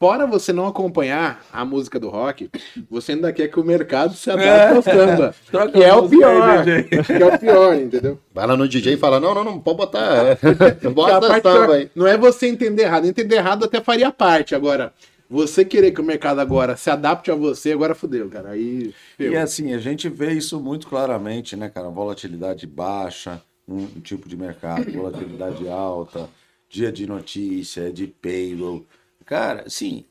Fora 0.00 0.28
você 0.28 0.52
não 0.52 0.64
acompanhar 0.66 1.44
a 1.52 1.64
música 1.64 1.98
do 1.98 2.08
rock, 2.08 2.48
você 2.88 3.12
ainda 3.12 3.32
quer 3.32 3.48
que 3.48 3.58
o 3.58 3.64
mercado 3.64 4.14
se 4.14 4.30
adapte 4.30 4.76
ao 4.76 4.82
samba. 4.82 5.34
Que 5.72 5.82
é 5.82 5.90
a 5.90 5.96
o 5.96 6.08
pior. 6.08 6.58
aí, 6.58 6.82
DJ. 6.84 7.02
Que 7.02 7.12
é 7.14 7.26
o 7.26 7.38
pior, 7.38 7.74
entendeu? 7.74 8.18
Vai 8.32 8.46
lá 8.46 8.56
no 8.56 8.68
DJ 8.68 8.94
e 8.94 8.96
fala: 8.96 9.18
não, 9.18 9.34
não, 9.34 9.42
não, 9.42 9.58
pode 9.58 9.76
botar. 9.76 10.38
A 10.86 10.90
Bota 10.90 11.40
samba 11.42 11.74
aí. 11.74 11.90
não 11.96 12.06
é 12.06 12.16
você 12.16 12.46
entender 12.46 12.82
errado. 12.82 13.06
Entender 13.06 13.36
errado 13.36 13.64
até 13.64 13.80
faria 13.80 14.12
parte. 14.12 14.54
Agora, 14.54 14.92
você 15.28 15.64
querer 15.64 15.90
que 15.90 16.00
o 16.00 16.04
mercado 16.04 16.38
agora 16.40 16.76
se 16.76 16.88
adapte 16.90 17.32
a 17.32 17.34
você, 17.34 17.72
agora 17.72 17.92
fudeu, 17.94 18.28
cara. 18.28 18.50
Aí. 18.50 18.94
E 19.18 19.36
assim, 19.36 19.74
a 19.74 19.78
gente 19.78 20.08
vê 20.08 20.32
isso 20.32 20.60
muito 20.60 20.86
claramente, 20.86 21.56
né, 21.56 21.68
cara? 21.68 21.88
Volatilidade 21.88 22.68
baixa, 22.68 23.42
um 23.66 23.84
tipo 24.00 24.28
de 24.28 24.36
mercado, 24.36 24.90
volatilidade 24.92 25.68
alta, 25.68 26.28
dia 26.70 26.92
de 26.92 27.04
notícia, 27.04 27.92
de 27.92 28.06
payroll. 28.06 28.86
Cara, 29.28 29.68
sim, 29.68 30.06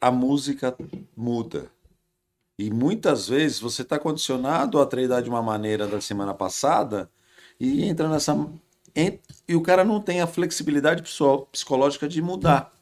a 0.00 0.12
música 0.12 0.76
muda. 1.16 1.66
E 2.56 2.70
muitas 2.70 3.26
vezes 3.28 3.58
você 3.58 3.82
está 3.82 3.98
condicionado 3.98 4.80
a 4.80 4.86
treinar 4.86 5.22
de 5.24 5.28
uma 5.28 5.42
maneira 5.42 5.88
da 5.88 6.00
semana 6.00 6.32
passada 6.32 7.10
e 7.58 7.82
entra 7.84 8.08
nessa. 8.08 8.32
E 9.48 9.56
o 9.56 9.60
cara 9.60 9.82
não 9.82 10.00
tem 10.00 10.20
a 10.20 10.26
flexibilidade 10.28 11.02
psico- 11.02 11.48
psicológica 11.50 12.06
de 12.06 12.22
mudar. 12.22 12.72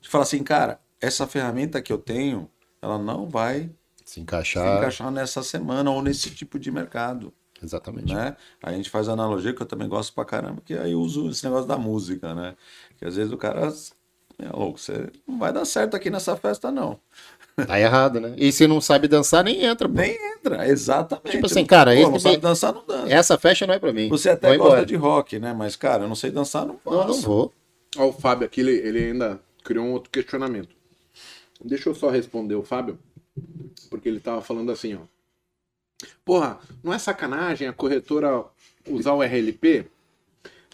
De 0.00 0.08
falar 0.08 0.24
assim, 0.24 0.42
cara, 0.42 0.80
essa 1.00 1.24
ferramenta 1.24 1.80
que 1.80 1.92
eu 1.92 1.98
tenho, 1.98 2.50
ela 2.82 2.98
não 2.98 3.28
vai 3.28 3.70
Se 4.04 4.14
se 4.14 4.20
encaixar. 4.20 4.78
encaixar 4.78 5.12
nessa 5.12 5.40
semana 5.44 5.88
ou 5.88 6.02
nesse 6.02 6.30
tipo 6.34 6.58
de 6.58 6.72
mercado, 6.72 7.32
Exatamente. 7.62 8.12
né? 8.12 8.36
A 8.60 8.72
gente 8.72 8.90
faz 8.90 9.08
a 9.08 9.12
analogia 9.12 9.54
que 9.54 9.62
eu 9.62 9.66
também 9.66 9.88
gosto 9.88 10.12
pra 10.12 10.24
caramba, 10.24 10.60
que 10.64 10.74
aí 10.74 10.90
eu 10.90 11.00
uso 11.00 11.30
esse 11.30 11.44
negócio 11.44 11.68
da 11.68 11.78
música, 11.78 12.34
né? 12.34 12.56
Que 12.96 13.04
às 13.04 13.14
vezes 13.14 13.32
o 13.32 13.36
cara 13.38 13.72
é 14.38 14.48
louco, 14.50 14.78
você 14.78 15.08
não 15.26 15.38
vai 15.38 15.52
dar 15.52 15.64
certo 15.64 15.94
aqui 15.96 16.10
nessa 16.10 16.36
festa 16.36 16.70
não. 16.70 16.98
Tá 17.66 17.78
errado, 17.78 18.18
né? 18.18 18.34
E 18.38 18.50
se 18.50 18.66
não 18.66 18.80
sabe 18.80 19.06
dançar, 19.06 19.44
nem 19.44 19.62
entra. 19.64 19.86
pô. 19.88 19.94
Nem 19.94 20.16
entra, 20.34 20.66
exatamente. 20.66 21.32
Tipo 21.32 21.46
assim, 21.46 21.66
cara, 21.66 21.94
Pô, 21.94 22.10
não 22.10 22.18
sabe 22.18 22.36
me- 22.36 22.40
dançar, 22.42 22.72
não 22.72 22.84
dança. 22.86 23.12
Essa 23.12 23.36
festa 23.38 23.66
não 23.66 23.74
é 23.74 23.78
pra 23.78 23.92
mim. 23.92 24.08
Você 24.08 24.30
até 24.30 24.48
Vou 24.48 24.56
gosta 24.56 24.70
embora. 24.72 24.86
de 24.86 24.96
rock, 24.96 25.38
né? 25.38 25.52
Mas, 25.52 25.76
cara, 25.76 26.04
eu 26.04 26.08
não 26.08 26.14
sei 26.16 26.30
dançar, 26.30 26.64
não 26.64 26.80
Não, 26.84 26.92
não 26.92 27.06
posso. 27.08 27.22
vou. 27.22 27.52
Ó, 27.98 28.06
o 28.08 28.12
Fábio 28.12 28.46
aqui, 28.46 28.62
ele, 28.62 28.72
ele 28.72 29.04
ainda 29.04 29.38
criou 29.62 29.84
um 29.84 29.92
outro 29.92 30.10
questionamento. 30.10 30.74
Deixa 31.62 31.90
eu 31.90 31.94
só 31.94 32.08
responder 32.08 32.54
o 32.54 32.62
Fábio, 32.62 32.98
porque 33.90 34.08
ele 34.08 34.18
tava 34.18 34.40
falando 34.40 34.72
assim, 34.72 34.94
ó. 34.94 35.00
Porra, 36.24 36.58
não 36.82 36.92
é 36.92 36.98
sacanagem 36.98 37.68
a 37.68 37.72
corretora 37.72 38.44
usar 38.88 39.12
o 39.12 39.22
RLP? 39.22 39.84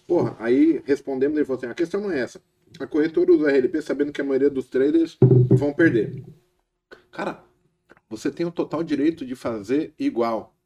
Porra, 0.06 0.36
aí 0.38 0.80
respondemos, 0.86 1.36
ele 1.36 1.44
falou 1.44 1.58
assim, 1.58 1.66
a 1.70 1.74
questão 1.74 2.00
não 2.00 2.12
é 2.12 2.20
essa. 2.20 2.40
A 2.78 2.86
corretora 2.86 3.32
usa 3.32 3.50
RLP 3.50 3.82
sabendo 3.82 4.12
que 4.12 4.20
a 4.20 4.24
maioria 4.24 4.50
dos 4.50 4.66
traders 4.66 5.16
vão 5.50 5.72
perder. 5.72 6.24
Cara, 7.10 7.44
você 8.08 8.30
tem 8.30 8.46
o 8.46 8.52
total 8.52 8.82
direito 8.82 9.26
de 9.26 9.34
fazer 9.34 9.92
igual. 9.98 10.56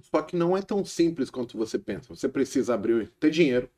Só 0.00 0.22
que 0.22 0.36
não 0.36 0.56
é 0.56 0.62
tão 0.62 0.84
simples 0.84 1.30
quanto 1.30 1.56
você 1.56 1.78
pensa. 1.78 2.14
Você 2.14 2.28
precisa 2.28 2.74
abrir, 2.74 3.10
ter 3.18 3.30
dinheiro, 3.30 3.68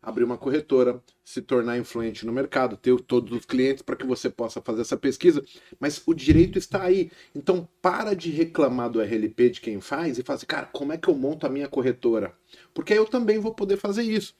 abrir 0.00 0.24
uma 0.24 0.36
corretora, 0.36 1.02
se 1.24 1.40
tornar 1.40 1.78
influente 1.78 2.26
no 2.26 2.32
mercado, 2.32 2.76
ter 2.76 2.94
todos 3.02 3.32
os 3.32 3.44
clientes 3.44 3.82
para 3.82 3.96
que 3.96 4.06
você 4.06 4.28
possa 4.28 4.60
fazer 4.60 4.82
essa 4.82 4.96
pesquisa, 4.96 5.42
mas 5.78 6.02
o 6.06 6.12
direito 6.12 6.58
está 6.58 6.82
aí. 6.82 7.10
Então 7.34 7.68
para 7.80 8.14
de 8.14 8.30
reclamar 8.30 8.90
do 8.90 9.00
RLP 9.00 9.50
de 9.50 9.60
quem 9.60 9.80
faz 9.80 10.18
e 10.18 10.22
fala 10.22 10.36
assim, 10.36 10.46
cara, 10.46 10.66
como 10.66 10.92
é 10.92 10.98
que 10.98 11.08
eu 11.08 11.14
monto 11.14 11.46
a 11.46 11.50
minha 11.50 11.68
corretora? 11.68 12.36
Porque 12.74 12.92
eu 12.92 13.06
também 13.06 13.38
vou 13.38 13.54
poder 13.54 13.76
fazer 13.76 14.02
isso. 14.02 14.34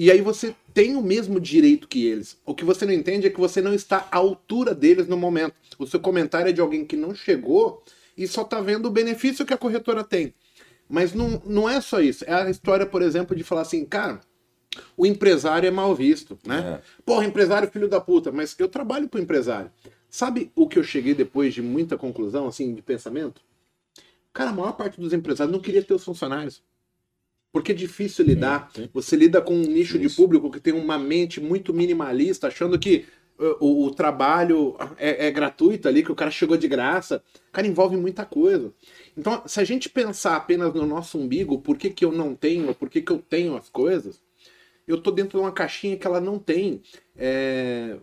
E 0.00 0.12
aí 0.12 0.20
você 0.20 0.54
tem 0.72 0.94
o 0.94 1.02
mesmo 1.02 1.40
direito 1.40 1.88
que 1.88 2.06
eles. 2.06 2.40
O 2.46 2.54
que 2.54 2.64
você 2.64 2.86
não 2.86 2.92
entende 2.92 3.26
é 3.26 3.30
que 3.30 3.40
você 3.40 3.60
não 3.60 3.74
está 3.74 4.06
à 4.12 4.18
altura 4.18 4.72
deles 4.72 5.08
no 5.08 5.16
momento. 5.16 5.54
O 5.76 5.88
seu 5.88 5.98
comentário 5.98 6.50
é 6.50 6.52
de 6.52 6.60
alguém 6.60 6.84
que 6.84 6.94
não 6.94 7.12
chegou 7.12 7.82
e 8.16 8.24
só 8.28 8.42
está 8.42 8.60
vendo 8.60 8.86
o 8.86 8.92
benefício 8.92 9.44
que 9.44 9.52
a 9.52 9.58
corretora 9.58 10.04
tem. 10.04 10.32
Mas 10.88 11.12
não, 11.12 11.42
não 11.44 11.68
é 11.68 11.80
só 11.80 12.00
isso. 12.00 12.24
É 12.28 12.32
a 12.32 12.48
história, 12.48 12.86
por 12.86 13.02
exemplo, 13.02 13.34
de 13.34 13.42
falar 13.42 13.62
assim, 13.62 13.84
cara, 13.84 14.20
o 14.96 15.04
empresário 15.04 15.66
é 15.66 15.70
mal 15.72 15.92
visto, 15.96 16.38
né? 16.46 16.80
É. 16.80 17.02
Porra, 17.04 17.24
empresário 17.24 17.68
filho 17.68 17.88
da 17.88 18.00
puta, 18.00 18.30
mas 18.30 18.54
eu 18.56 18.68
trabalho 18.68 19.08
pro 19.08 19.20
empresário. 19.20 19.68
Sabe 20.08 20.52
o 20.54 20.68
que 20.68 20.78
eu 20.78 20.84
cheguei 20.84 21.12
depois 21.12 21.52
de 21.52 21.60
muita 21.60 21.98
conclusão, 21.98 22.46
assim, 22.46 22.72
de 22.72 22.82
pensamento? 22.82 23.42
Cara, 24.32 24.50
a 24.50 24.54
maior 24.54 24.74
parte 24.74 25.00
dos 25.00 25.12
empresários 25.12 25.52
não 25.52 25.60
queria 25.60 25.82
ter 25.82 25.92
os 25.92 26.04
funcionários. 26.04 26.62
Porque 27.52 27.72
é 27.72 27.74
difícil 27.74 28.24
lidar. 28.24 28.70
sim. 28.74 28.88
Você 28.92 29.16
lida 29.16 29.40
com 29.40 29.54
um 29.54 29.62
nicho 29.62 29.98
de 29.98 30.06
Isso. 30.06 30.16
público 30.16 30.50
que 30.50 30.60
tem 30.60 30.74
uma 30.74 30.98
mente 30.98 31.40
muito 31.40 31.72
minimalista, 31.72 32.48
achando 32.48 32.78
que 32.78 33.06
uh, 33.38 33.56
o, 33.58 33.86
o 33.86 33.90
trabalho 33.90 34.76
é, 34.96 35.26
é 35.26 35.30
gratuito 35.30 35.88
ali, 35.88 36.02
que 36.02 36.12
o 36.12 36.14
cara 36.14 36.30
chegou 36.30 36.56
de 36.56 36.68
graça. 36.68 37.22
Cara, 37.50 37.66
envolve 37.66 37.96
muita 37.96 38.24
coisa. 38.24 38.72
Então, 39.16 39.42
se 39.46 39.60
a 39.60 39.64
gente 39.64 39.88
pensar 39.88 40.36
apenas 40.36 40.74
no 40.74 40.86
nosso 40.86 41.18
umbigo, 41.18 41.58
por 41.58 41.76
que, 41.76 41.90
que 41.90 42.04
eu 42.04 42.12
não 42.12 42.34
tenho, 42.34 42.74
por 42.74 42.90
que, 42.90 43.00
que 43.00 43.12
eu 43.12 43.18
tenho 43.18 43.56
as 43.56 43.68
coisas, 43.68 44.20
eu 44.86 45.00
tô 45.00 45.10
dentro 45.10 45.38
de 45.38 45.44
uma 45.44 45.52
caixinha 45.52 45.96
que 45.96 46.06
ela 46.06 46.20
não 46.20 46.38
tem 46.38 46.82
é, 47.16 47.96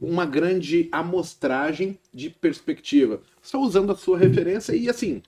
uma 0.00 0.24
grande 0.24 0.88
amostragem 0.90 1.98
de 2.12 2.30
perspectiva. 2.30 3.22
Só 3.42 3.60
usando 3.60 3.92
a 3.92 3.96
sua 3.96 4.18
referência 4.18 4.74
e 4.74 4.88
assim, 4.88 5.22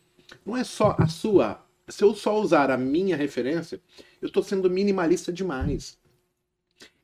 não 0.44 0.56
é 0.56 0.64
só 0.64 0.96
a 0.98 1.06
sua. 1.06 1.64
Se 1.88 2.02
eu 2.02 2.14
só 2.14 2.40
usar 2.40 2.70
a 2.70 2.76
minha 2.76 3.16
referência, 3.16 3.80
eu 4.20 4.30
tô 4.30 4.42
sendo 4.42 4.68
minimalista 4.68 5.32
demais. 5.32 5.98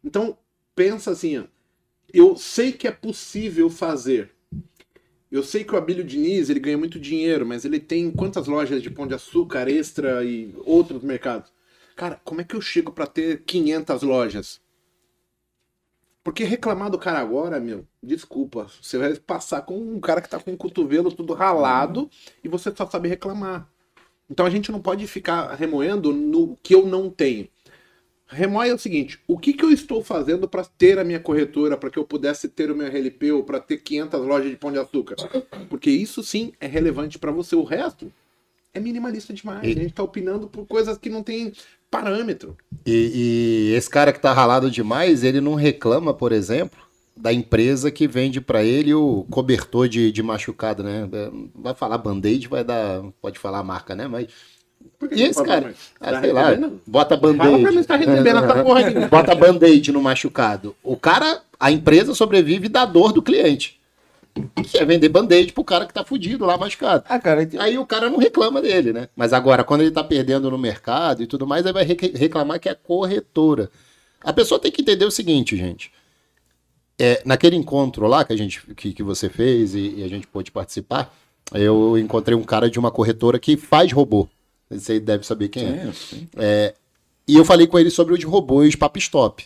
Então, 0.03 0.37
pensa 0.75 1.11
assim, 1.11 1.47
eu 2.13 2.37
sei 2.37 2.73
que 2.73 2.89
é 2.89 2.91
possível 2.91 3.71
fazer. 3.71 4.35
Eu 5.31 5.43
sei 5.43 5.65
que 5.65 5.75
o 5.75 5.79
Abílio 5.79 6.05
Diniz, 6.05 6.51
ele 6.51 6.61
ganha 6.61 6.77
muito 6.77 7.01
dinheiro, 7.01 7.47
mas 7.47 7.65
ele 7.65 7.81
tem 7.81 8.11
quantas 8.11 8.47
lojas 8.47 8.83
de 8.83 8.91
pão 8.91 9.07
de 9.07 9.15
açúcar, 9.15 9.69
extra 9.69 10.23
e 10.25 10.55
outros 10.67 11.03
mercados? 11.03 11.51
Cara, 11.97 12.21
como 12.25 12.41
é 12.41 12.45
que 12.45 12.55
eu 12.55 12.61
chego 12.61 12.93
para 12.93 13.07
ter 13.07 13.43
500 13.45 14.03
lojas? 14.03 14.61
Porque 16.23 16.45
reclamar 16.45 16.91
do 16.91 16.99
cara 16.99 17.19
agora, 17.19 17.59
meu, 17.59 17.87
desculpa, 18.03 18.71
você 18.81 18.99
vai 18.99 19.15
passar 19.17 19.63
com 19.63 19.79
um 19.79 19.99
cara 19.99 20.21
que 20.21 20.29
tá 20.29 20.39
com 20.39 20.53
o 20.53 20.57
cotovelo 20.57 21.11
tudo 21.11 21.33
ralado 21.33 22.11
e 22.45 22.49
você 22.49 22.75
só 22.75 22.87
sabe 22.87 23.09
reclamar. 23.09 23.72
Então 24.31 24.47
a 24.47 24.51
gente 24.51 24.73
não 24.73 24.81
pode 24.81 25.07
ficar 25.07 25.55
remoendo 25.55 26.13
no 26.13 26.57
que 26.63 26.75
eu 26.75 26.87
não 26.87 27.11
tenho. 27.11 27.49
Remoe 28.27 28.69
é 28.71 28.75
o 28.75 28.79
seguinte: 28.79 29.19
o 29.29 29.39
que, 29.39 29.53
que 29.53 29.65
eu 29.65 29.71
estou 29.71 30.03
fazendo 30.03 30.49
para 30.49 30.65
ter 30.65 30.99
a 30.99 31.05
minha 31.05 31.21
corretora, 31.21 31.77
para 31.77 31.91
que 31.91 31.99
eu 31.99 32.05
pudesse 32.05 32.49
ter 32.49 32.71
o 32.71 32.75
meu 32.75 32.87
RLP 32.87 33.31
ou 33.33 33.45
para 33.45 33.61
ter 33.61 33.79
500 33.79 34.21
lojas 34.27 34.51
de 34.51 34.57
pão 34.57 34.73
de 34.73 34.79
açúcar? 34.79 35.17
Porque 35.69 35.91
isso 35.91 36.23
sim 36.23 36.53
é 36.61 36.67
relevante 36.67 37.19
para 37.19 37.31
você. 37.31 37.55
O 37.55 37.63
resto 37.65 38.11
é 38.73 38.81
minimalista 38.81 39.35
demais. 39.35 39.63
E- 39.65 39.73
A 39.73 39.75
gente 39.75 39.87
está 39.91 40.03
opinando 40.03 40.49
por 40.49 40.67
coisas 40.67 40.97
que 40.97 41.11
não 41.11 41.23
tem 41.23 41.53
parâmetro. 41.91 42.57
E, 42.87 43.71
e 43.73 43.75
esse 43.75 43.91
cara 43.91 44.15
que 44.15 44.21
tá 44.21 44.33
ralado 44.33 44.71
demais, 44.71 45.23
ele 45.23 45.41
não 45.43 45.55
reclama, 45.55 46.15
por 46.15 46.33
exemplo, 46.33 46.81
da 47.17 47.33
empresa 47.33 47.91
que 47.91 48.07
vende 48.09 48.41
pra 48.41 48.63
ele 48.65 48.95
o 48.95 49.27
cobertor 49.31 49.89
de, 49.89 50.11
de 50.11 50.23
machucado, 50.23 50.83
né? 50.83 51.09
É, 51.13 51.31
Vai 51.55 51.75
falar 51.75 51.99
band-aid, 51.99 52.49
vai 52.49 52.65
dar. 52.65 53.03
Pode 53.21 53.39
falar 53.39 53.59
a 53.59 53.65
marca, 53.65 53.95
né? 53.95 54.09
Mas. 54.09 54.27
Por 54.99 55.09
que 55.09 55.15
E 55.15 55.23
esse 55.23 55.43
cara? 55.45 55.75
Ah, 56.01 56.13
Tá 56.13 56.21
sei 56.21 56.33
lá, 56.33 56.51
bota 56.87 57.17
Fala 57.19 57.35
pra 57.35 57.71
mim 57.73 57.83
se 57.83 57.87
tá 57.87 57.97
band-aid. 57.99 58.65
porra 58.65 58.81
aqui. 58.81 59.07
Bota 59.09 59.35
band-aid 59.35 59.93
no 59.93 60.03
machucado. 60.03 60.75
O 60.83 60.97
cara, 60.97 61.43
a 61.61 61.71
empresa 61.71 62.15
sobrevive 62.15 62.69
da 62.69 62.85
dor 62.85 63.13
do 63.13 63.23
cliente. 63.23 63.81
Que 64.65 64.79
é 64.79 64.85
vender 64.85 65.11
band-aid 65.11 65.53
pro 65.53 65.63
cara 65.63 65.85
que 65.87 65.93
tá 65.93 66.03
fudido 66.03 66.47
lá 66.47 66.57
machucado. 66.57 67.05
Ah, 67.07 67.19
cara, 67.21 67.47
Aí 67.59 67.77
o 67.79 67.85
cara 67.87 68.09
não 68.09 68.17
reclama 68.19 68.63
dele, 68.63 68.93
né? 68.93 69.09
Mas 69.15 69.33
agora, 69.35 69.63
quando 69.63 69.83
ele 69.83 69.91
tá 69.91 70.03
perdendo 70.03 70.51
no 70.51 70.57
mercado 70.59 71.23
e 71.23 71.27
tudo 71.27 71.47
mais, 71.47 71.67
aí 71.67 71.73
vai 71.73 71.85
re- 71.85 72.13
reclamar 72.17 72.59
que 72.59 72.69
é 72.69 72.75
corretora. 72.75 73.71
A 74.25 74.33
pessoa 74.33 74.59
tem 74.59 74.73
que 74.73 74.81
entender 74.81 75.05
o 75.05 75.11
seguinte, 75.11 75.55
gente. 75.57 75.93
É, 77.03 77.21
naquele 77.25 77.57
encontro 77.57 78.07
lá 78.07 78.25
que, 78.25 78.33
a 78.33 78.37
gente, 78.37 78.63
que, 78.75 78.93
que 78.93 79.03
você 79.03 79.29
fez 79.29 79.75
e, 79.75 79.97
e 79.97 80.05
a 80.05 80.09
gente 80.09 80.27
pôde 80.27 80.53
participar, 80.53 81.13
eu 81.53 81.99
encontrei 81.99 82.37
um 82.37 82.45
cara 82.45 82.71
de 82.71 82.79
uma 82.79 82.93
corretora 82.93 83.39
que 83.39 83.57
faz 83.57 83.91
robô. 83.91 84.29
Você 84.71 85.01
deve 85.01 85.27
saber 85.27 85.49
quem 85.49 85.67
é. 85.67 85.93
sim. 85.93 86.29
E 87.27 87.37
eu 87.37 87.45
falei 87.45 87.67
com 87.67 87.79
ele 87.79 87.91
sobre 87.91 88.15
os 88.15 88.25
robôs 88.25 88.75
Pap 88.75 88.97
Stop. 88.99 89.45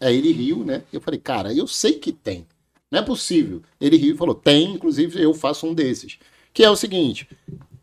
Aí 0.00 0.16
ele 0.16 0.32
riu, 0.32 0.64
né? 0.64 0.82
Eu 0.92 1.00
falei, 1.00 1.18
cara, 1.18 1.52
eu 1.52 1.66
sei 1.66 1.94
que 1.94 2.12
tem. 2.12 2.46
Não 2.90 3.00
é 3.00 3.02
possível. 3.02 3.62
Ele 3.80 3.96
riu 3.96 4.14
e 4.14 4.18
falou, 4.18 4.34
tem, 4.34 4.74
inclusive 4.74 5.20
eu 5.20 5.34
faço 5.34 5.66
um 5.66 5.74
desses. 5.74 6.18
Que 6.52 6.64
é 6.64 6.70
o 6.70 6.76
seguinte, 6.76 7.28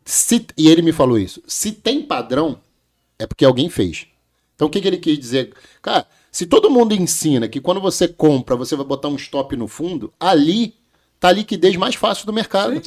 se, 0.03 0.45
e 0.57 0.69
ele 0.69 0.81
me 0.81 0.91
falou 0.91 1.19
isso, 1.19 1.41
se 1.47 1.71
tem 1.71 2.01
padrão, 2.01 2.59
é 3.19 3.27
porque 3.27 3.45
alguém 3.45 3.69
fez. 3.69 4.07
Então 4.55 4.67
o 4.67 4.71
que, 4.71 4.81
que 4.81 4.87
ele 4.87 4.97
quis 4.97 5.19
dizer? 5.19 5.53
Cara, 5.81 6.07
se 6.35 6.45
todo 6.45 6.69
mundo 6.69 6.93
ensina 6.93 7.47
que 7.47 7.61
quando 7.61 7.79
você 7.79 8.09
compra, 8.09 8.57
você 8.57 8.75
vai 8.75 8.85
botar 8.85 9.07
um 9.07 9.15
stop 9.15 9.55
no 9.55 9.69
fundo, 9.69 10.11
ali 10.19 10.75
tá 11.17 11.29
a 11.29 11.31
liquidez 11.31 11.77
mais 11.77 11.95
fácil 11.95 12.25
do 12.25 12.33
mercado. 12.33 12.81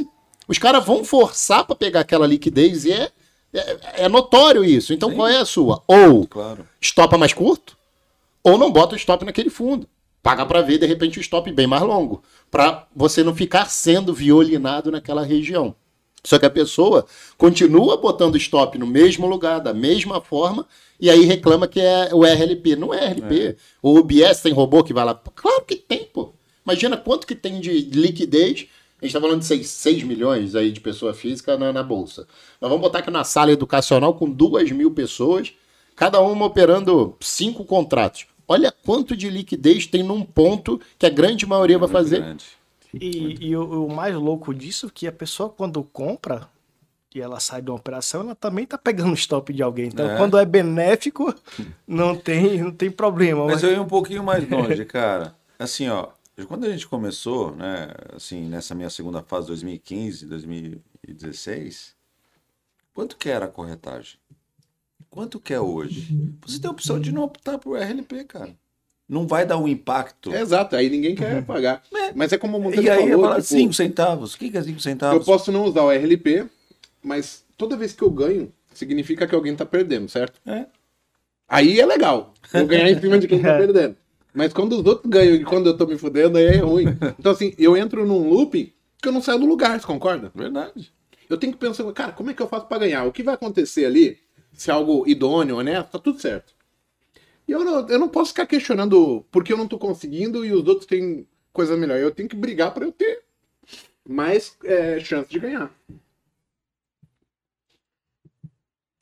Os 0.47 0.59
caras 0.59 0.85
vão 0.85 1.03
forçar 1.03 1.65
para 1.65 1.75
pegar 1.75 2.01
aquela 2.01 2.27
liquidez 2.27 2.85
e 2.85 2.93
é, 2.93 3.11
é, 3.55 4.05
é 4.05 4.09
notório 4.11 4.63
isso. 4.63 4.93
Então 4.93 5.09
Sim. 5.09 5.17
qual 5.17 5.29
é 5.29 5.39
a 5.39 5.47
sua? 5.47 5.83
Ou 5.87 6.27
Claro. 6.27 6.69
estopa 6.79 7.17
mais 7.17 7.33
curto, 7.33 7.75
ou 8.45 8.59
não 8.59 8.71
bota 8.71 8.95
o 8.95 8.99
stop 8.99 9.25
naquele 9.25 9.49
fundo. 9.49 9.89
Paga 10.23 10.45
para 10.45 10.61
ver, 10.61 10.77
de 10.77 10.85
repente, 10.85 11.19
o 11.19 11.23
stop 11.23 11.51
bem 11.51 11.67
mais 11.67 11.81
longo. 11.81 12.23
Para 12.51 12.87
você 12.95 13.25
não 13.25 13.35
ficar 13.35 13.71
sendo 13.71 14.13
violinado 14.13 14.91
naquela 14.91 15.25
região. 15.25 15.75
Só 16.29 16.39
que 16.39 16.45
a 16.45 16.51
pessoa 16.51 17.07
continua 17.39 17.97
botando 17.97 18.37
stop 18.37 18.77
no 18.77 18.87
mesmo 18.87 19.27
lugar, 19.27 19.61
da 19.61 19.73
mesma 19.73 20.21
forma, 20.21 20.67
e 21.01 21.09
aí 21.09 21.25
reclama 21.25 21.67
que 21.67 21.81
é 21.81 22.11
o 22.13 22.23
RLP. 22.23 22.77
Não 22.77 22.93
é 22.93 23.07
RLP. 23.07 23.57
O 23.83 23.99
UBS 23.99 24.43
tem 24.43 24.53
robô 24.53 24.85
que 24.85 24.93
vai 24.93 25.07
lá. 25.07 25.15
Claro 25.35 25.65
que 25.65 25.77
tem, 25.77 26.05
pô. 26.05 26.35
Imagina 26.67 26.99
quanto 26.99 27.27
que 27.27 27.35
tem 27.35 27.61
de 27.61 27.71
liquidez. 27.81 28.67
A 29.01 29.07
gente 29.07 29.17
está 29.17 29.21
falando 29.23 29.41
de 29.41 29.47
6, 29.47 29.67
6 29.67 30.03
milhões 30.03 30.55
aí 30.55 30.71
de 30.71 30.81
pessoa 30.81 31.15
física 31.15 31.57
na, 31.57 31.73
na 31.73 31.83
Bolsa. 31.83 32.29
Nós 32.61 32.69
vamos 32.69 32.83
botar 32.83 32.99
aqui 32.99 33.11
na 33.11 33.25
sala 33.25 33.51
educacional 33.51 34.13
com 34.13 34.31
2 34.31 34.71
mil 34.73 34.91
pessoas, 34.91 35.55
cada 35.97 36.21
uma 36.21 36.45
operando 36.45 37.17
cinco 37.21 37.65
contratos. 37.65 38.27
Olha 38.47 38.71
quanto 38.85 39.17
de 39.17 39.31
liquidez 39.31 39.87
tem 39.87 40.03
num 40.03 40.23
ponto 40.23 40.79
que 40.99 41.07
a 41.07 41.11
grande 41.11 41.47
maioria 41.47 41.79
vai 41.79 41.89
Muito 41.89 41.97
fazer. 41.97 42.21
grande. 42.21 42.45
E, 42.95 43.49
e 43.49 43.57
o, 43.57 43.87
o 43.87 43.95
mais 43.95 44.15
louco 44.15 44.55
disso 44.55 44.87
é 44.87 44.91
que 44.93 45.07
a 45.07 45.13
pessoa, 45.13 45.51
quando 45.51 45.83
compra 45.83 46.49
e 47.15 47.21
ela 47.21 47.41
sai 47.41 47.63
de 47.63 47.71
uma 47.71 47.77
operação, 47.77 48.21
ela 48.21 48.35
também 48.35 48.67
tá 48.67 48.77
pegando 48.79 49.11
o 49.11 49.15
stop 49.15 49.53
de 49.53 49.63
alguém. 49.63 49.87
Então, 49.87 50.09
É. 50.09 50.17
quando 50.17 50.39
é 50.39 50.45
benéfico, 50.45 51.35
não 51.87 52.15
tem, 52.17 52.63
não 52.63 52.71
tem 52.71 52.91
problema. 52.91 53.45
Mas 53.45 53.55
Mas, 53.55 53.63
eu 53.65 53.73
ia 53.73 53.83
um 53.83 53.89
pouquinho 53.89 54.23
mais 54.23 54.49
longe, 54.49 54.85
cara. 54.85 55.35
Assim, 55.59 55.89
ó, 55.89 56.09
quando 56.47 56.65
a 56.65 56.71
gente 56.71 56.87
começou, 56.87 57.55
né, 57.57 57.89
assim, 58.15 58.49
nessa 58.49 58.75
minha 58.75 58.91
segunda 58.91 59.23
fase, 59.23 59.49
2015, 59.49 60.27
2016, 60.27 61.97
quanto 62.95 63.17
que 63.17 63.29
era 63.29 63.47
a 63.47 63.49
corretagem? 63.49 64.19
Quanto 65.11 65.41
que 65.41 65.55
é 65.55 65.61
hoje? 65.61 66.15
Você 66.47 66.61
tem 66.61 66.69
a 66.69 66.73
opção 66.73 67.01
de 67.01 67.11
não 67.11 67.23
optar 67.23 67.59
por 67.59 67.79
RLP, 67.79 68.25
cara. 68.25 68.55
Não 69.09 69.27
vai 69.27 69.47
dar 69.47 69.57
um 69.57 69.67
impacto. 69.67 70.33
É 70.35 70.41
exato, 70.43 70.77
aí 70.77 70.91
ninguém 70.91 71.15
quer 71.15 71.43
pagar. 71.45 71.83
Mas 72.15 72.33
é 72.33 72.37
como 72.39 72.59
o 72.59 72.61
Monteiro 72.61 72.85
E 72.85 72.91
aí 72.91 73.09
eu 73.09 73.19
falou, 73.21 73.31
falo, 73.31 73.43
tipo, 73.43 73.55
5 73.55 73.73
centavos. 73.73 74.35
O 74.35 74.39
que 74.39 74.51
que 74.51 74.59
é 74.59 74.63
5 74.63 74.77
eu 74.77 74.81
centavos? 74.81 75.25
posso 75.25 75.51
não 75.51 75.65
usar 75.65 75.83
o 75.83 75.91
RLP, 75.91 76.45
mas 77.03 77.43
toda 77.57 77.77
vez 77.77 77.93
que 77.95 78.03
eu 78.03 78.11
ganho, 78.11 78.53
significa 78.75 79.27
que 79.27 79.35
alguém 79.35 79.57
tá 79.57 79.65
perdendo, 79.65 80.09
certo? 80.11 80.39
É. 80.47 80.67
Aí 81.49 81.81
é 81.81 81.87
legal. 81.87 82.35
Eu 82.53 82.67
ganhar 82.67 82.91
em 82.91 83.01
cima 83.01 83.19
de 83.19 83.27
quem 83.27 83.41
tá 83.41 83.55
É. 83.55 83.59
perdendo. 83.65 83.97
Mas 84.35 84.53
quando 84.53 84.73
os 84.79 84.85
outros 84.85 85.11
ganham 85.11 85.35
e 85.37 85.43
quando 85.45 85.69
eu 85.69 85.77
tô 85.77 85.87
me 85.87 85.97
fudendo, 85.97 86.37
aí 86.37 86.45
é 86.45 86.57
ruim. 86.59 86.85
Então, 87.19 87.33
assim, 87.33 87.55
eu 87.59 87.77
entro 87.77 88.07
num 88.07 88.29
loop 88.29 88.75
que 89.01 89.09
eu 89.09 89.13
não 89.13 89.23
saio 89.23 89.39
do 89.39 89.47
lugar, 89.47 89.81
você 89.81 89.87
concorda? 89.87 90.31
Verdade. 90.35 90.93
Eu 91.31 91.39
tenho 91.39 91.53
que 91.53 91.59
pensar, 91.59 91.91
cara, 91.93 92.13
como 92.13 92.31
é 92.31 92.35
que 92.35 92.43
eu 92.43 92.49
faço 92.49 92.67
pra 92.67 92.79
ganhar? 92.79 93.05
O 93.05 93.13
que 93.13 93.23
vai 93.23 93.35
acontecer 93.35 93.87
ali? 93.87 94.19
Se 94.53 94.71
é 94.71 94.75
algo 94.75 95.05
idôneo, 95.07 95.57
honesto, 95.57 95.91
tá 95.93 95.99
tudo 95.99 96.21
certo. 96.21 96.53
E 97.49 97.53
eu 97.53 97.65
não, 97.65 97.89
eu 97.89 97.99
não 97.99 98.09
posso 98.09 98.33
ficar 98.33 98.47
questionando 98.47 99.25
porque 99.31 99.51
eu 99.51 99.57
não 99.57 99.67
tô 99.67 99.79
conseguindo 99.79 100.45
e 100.45 100.53
os 100.53 100.69
outros 100.69 100.85
têm 100.85 101.27
coisa 101.51 101.75
melhor. 101.79 101.99
Eu 101.99 102.11
tenho 102.11 102.29
que 102.29 102.37
brigar 102.37 102.75
pra 102.75 102.85
eu 102.85 102.93
ter 102.93 103.23
mais 104.07 104.55
é, 104.63 105.01
chance 105.01 105.31
de 105.31 105.39
ganhar. 105.39 105.71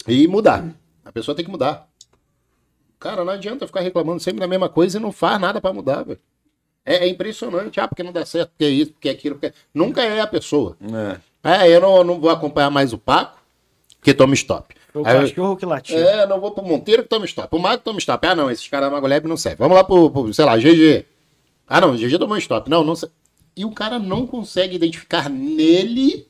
E 0.07 0.29
mudar. 0.29 0.73
A 1.05 1.11
pessoa 1.11 1.35
tem 1.35 1.45
que 1.45 1.51
mudar. 1.51 1.89
Cara, 3.01 3.25
não 3.25 3.33
adianta 3.33 3.67
ficar 3.67 3.81
reclamando 3.81 4.23
sempre 4.23 4.39
da 4.39 4.47
mesma 4.47 4.69
coisa 4.69 4.99
e 4.99 5.01
não 5.01 5.11
faz 5.11 5.41
nada 5.41 5.61
pra 5.61 5.73
mudar, 5.73 6.05
velho. 6.05 6.21
É, 6.85 7.05
é 7.05 7.09
impressionante. 7.09 7.81
Ah, 7.81 7.89
porque 7.89 8.05
não 8.05 8.13
dá 8.13 8.25
certo, 8.25 8.51
porque 8.51 8.65
é 8.65 8.71
isso, 8.71 8.93
porque 8.93 9.09
é 9.09 9.13
aquilo. 9.13 9.35
Porque... 9.35 9.53
Nunca 9.75 10.03
é 10.03 10.21
a 10.21 10.27
pessoa. 10.27 10.77
É. 11.43 11.65
É, 11.65 11.69
eu 11.69 11.81
não, 11.81 12.05
não 12.05 12.21
vou 12.21 12.31
acompanhar 12.31 12.71
mais 12.71 12.93
o 12.93 12.99
Paco, 12.99 13.41
que 14.01 14.15
toma 14.15 14.35
stop. 14.35 14.76
O 15.01 15.07
Aí 15.07 15.15
eu- 15.17 15.21
cachorro 15.29 15.57
que 15.57 15.67
latiu. 15.67 15.99
É, 15.99 16.27
não 16.27 16.41
vou 16.41 16.51
pro 16.53 16.65
Monteiro 16.65 17.03
que 17.03 17.09
toma 17.09 17.25
stop. 17.27 17.55
O 17.55 17.59
Mago 17.59 17.83
toma 17.83 17.99
stop. 17.99 18.27
Ah, 18.27 18.35
não, 18.35 18.51
esses 18.51 18.67
caras 18.69 18.91
Magoleb 18.91 19.27
não 19.27 19.37
servem. 19.37 19.59
Vamos 19.59 19.77
lá 19.77 19.85
pro, 19.85 20.11
pro, 20.11 20.33
sei 20.35 20.45
lá, 20.45 20.57
GG. 20.57 21.05
Ah, 21.67 21.81
não, 21.81 21.97
GG 21.97 22.19
tomou 22.19 22.37
stop. 22.39 22.71
Não, 22.71 22.85
não 22.85 22.95
sei. 22.95 23.09
E 23.57 23.65
o 23.65 23.71
cara 23.71 23.99
não 23.99 24.27
consegue 24.27 24.77
identificar 24.77 25.29
nele 25.31 26.27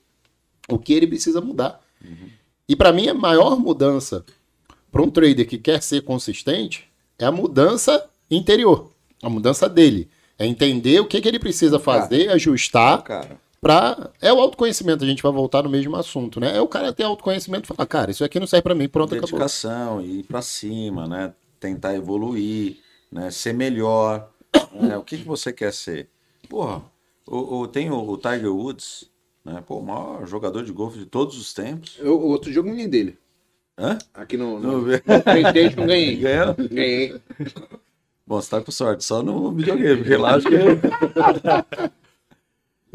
o 0.68 0.78
que 0.78 0.92
ele 0.92 1.06
precisa 1.06 1.40
mudar. 1.40 1.80
E 2.68 2.74
pra 2.76 2.92
mim, 2.92 3.08
a 3.08 3.14
maior 3.14 3.58
mudança 3.58 4.24
para 4.90 5.02
um 5.02 5.10
trader 5.10 5.46
que 5.46 5.58
quer 5.58 5.82
ser 5.82 6.02
consistente 6.02 6.88
é 7.18 7.24
a 7.24 7.32
mudança 7.32 8.08
interior, 8.30 8.90
a 9.22 9.28
mudança 9.28 9.68
dele. 9.68 10.08
É 10.38 10.46
entender 10.46 11.00
o 11.00 11.06
que, 11.06 11.20
que 11.20 11.28
ele 11.28 11.38
precisa 11.38 11.78
fazer, 11.78 12.28
ajustar 12.30 13.02
Cara, 13.02 13.38
pra. 13.66 14.10
É 14.20 14.32
o 14.32 14.40
autoconhecimento, 14.40 15.04
a 15.04 15.06
gente 15.06 15.22
vai 15.22 15.32
voltar 15.32 15.62
no 15.62 15.68
mesmo 15.70 15.96
assunto, 15.96 16.38
né? 16.40 16.56
É 16.56 16.60
o 16.60 16.68
cara 16.68 16.92
ter 16.92 17.02
autoconhecimento 17.02 17.64
e 17.64 17.74
falar, 17.74 17.86
cara, 17.86 18.10
isso 18.10 18.24
aqui 18.24 18.38
não 18.38 18.46
serve 18.46 18.62
pra 18.62 18.74
mim, 18.74 18.88
pronto, 18.88 19.12
acabou. 19.14 19.28
dedicação, 19.30 20.00
ir 20.00 20.22
pra 20.24 20.40
cima, 20.42 21.06
né? 21.08 21.32
Tentar 21.58 21.94
evoluir, 21.94 22.76
né? 23.10 23.30
Ser 23.30 23.52
melhor. 23.52 24.30
né? 24.72 24.96
O 24.96 25.02
que, 25.02 25.18
que 25.18 25.24
você 25.26 25.52
quer 25.52 25.72
ser? 25.72 26.08
Porra, 26.48 26.82
o, 27.26 27.60
o- 27.60 27.68
tem 27.68 27.90
o, 27.90 27.96
o 28.08 28.16
Tiger 28.16 28.54
Woods, 28.54 29.10
né? 29.44 29.62
Pô, 29.66 29.78
o 29.78 29.82
maior 29.84 30.26
jogador 30.26 30.62
de 30.62 30.72
golfe 30.72 30.98
de 30.98 31.06
todos 31.06 31.36
os 31.38 31.52
tempos. 31.52 31.96
Eu, 31.98 32.18
o 32.20 32.28
outro 32.28 32.52
jogo 32.52 32.68
ganhei 32.70 32.86
dele. 32.88 33.18
Hã? 33.78 33.98
Aqui 34.14 34.36
no, 34.36 34.58
Não 34.60 34.72
no 34.78 34.82
vê? 34.82 34.98
Playstation 35.00 35.86
ganhei. 35.86 36.16
Ganhou? 36.22 36.54
Ganhei. 36.70 37.20
Bom, 38.26 38.40
você 38.40 38.50
tá 38.50 38.60
com 38.60 38.70
sorte, 38.72 39.04
só 39.04 39.22
no 39.22 39.52
videogame, 39.52 39.98
porque 39.98 40.16
lá 40.16 40.36
acho 40.36 40.46
que. 40.48 40.56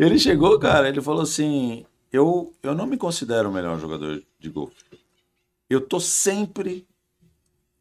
Ele 0.08 0.20
chegou, 0.20 0.58
cara, 0.60 0.90
ele 0.90 1.02
falou 1.02 1.22
assim: 1.22 1.86
eu, 2.12 2.54
eu 2.62 2.74
não 2.74 2.86
me 2.86 2.98
considero 2.98 3.50
o 3.50 3.54
melhor 3.54 3.80
jogador 3.80 4.24
de 4.40 4.50
golfe. 4.50 4.84
Eu 5.70 5.80
tô 5.80 6.00
sempre 6.00 6.88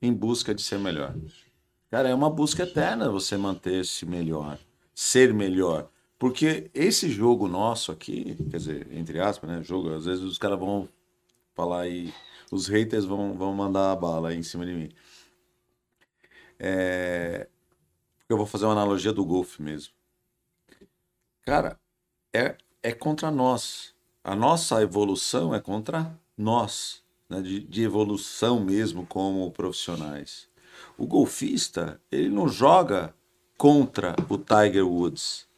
em 0.00 0.12
busca 0.12 0.54
de 0.54 0.62
ser 0.62 0.78
melhor. 0.78 1.14
Cara, 1.90 2.08
é 2.08 2.14
uma 2.14 2.30
busca 2.30 2.62
eterna 2.62 3.10
você 3.10 3.36
manter-se 3.36 4.06
melhor, 4.06 4.58
ser 4.94 5.34
melhor. 5.34 5.90
Porque 6.18 6.70
esse 6.74 7.08
jogo 7.08 7.48
nosso 7.48 7.90
aqui, 7.90 8.36
quer 8.50 8.58
dizer, 8.58 8.92
entre 8.92 9.18
aspas, 9.18 9.50
né? 9.50 9.62
Jogo, 9.62 9.94
às 9.94 10.04
vezes 10.04 10.22
os 10.22 10.38
caras 10.38 10.58
vão 10.58 10.88
falar 11.54 11.80
aí, 11.80 12.12
os 12.52 12.68
haters 12.68 13.04
vão, 13.04 13.34
vão 13.36 13.54
mandar 13.54 13.90
a 13.92 13.96
bala 13.96 14.28
aí 14.28 14.36
em 14.36 14.42
cima 14.42 14.64
de 14.66 14.72
mim. 14.72 14.90
É, 16.58 17.48
eu 18.28 18.36
vou 18.36 18.46
fazer 18.46 18.66
uma 18.66 18.72
analogia 18.72 19.12
do 19.12 19.24
golfe 19.24 19.62
mesmo. 19.62 19.94
Cara, 21.42 21.80
é, 22.32 22.56
é 22.82 22.92
contra 22.92 23.30
nós. 23.30 23.94
A 24.22 24.34
nossa 24.34 24.82
evolução 24.82 25.54
é 25.54 25.60
contra 25.60 26.18
nós, 26.36 27.02
né? 27.28 27.40
de, 27.40 27.60
de 27.60 27.82
evolução 27.82 28.60
mesmo 28.60 29.06
como 29.06 29.50
profissionais. 29.50 30.48
O 30.96 31.06
golfista, 31.06 32.00
ele 32.10 32.28
não 32.28 32.48
joga 32.48 33.14
contra 33.56 34.14
o 34.28 34.38
Tiger 34.38 34.86
Woods. 34.86 35.48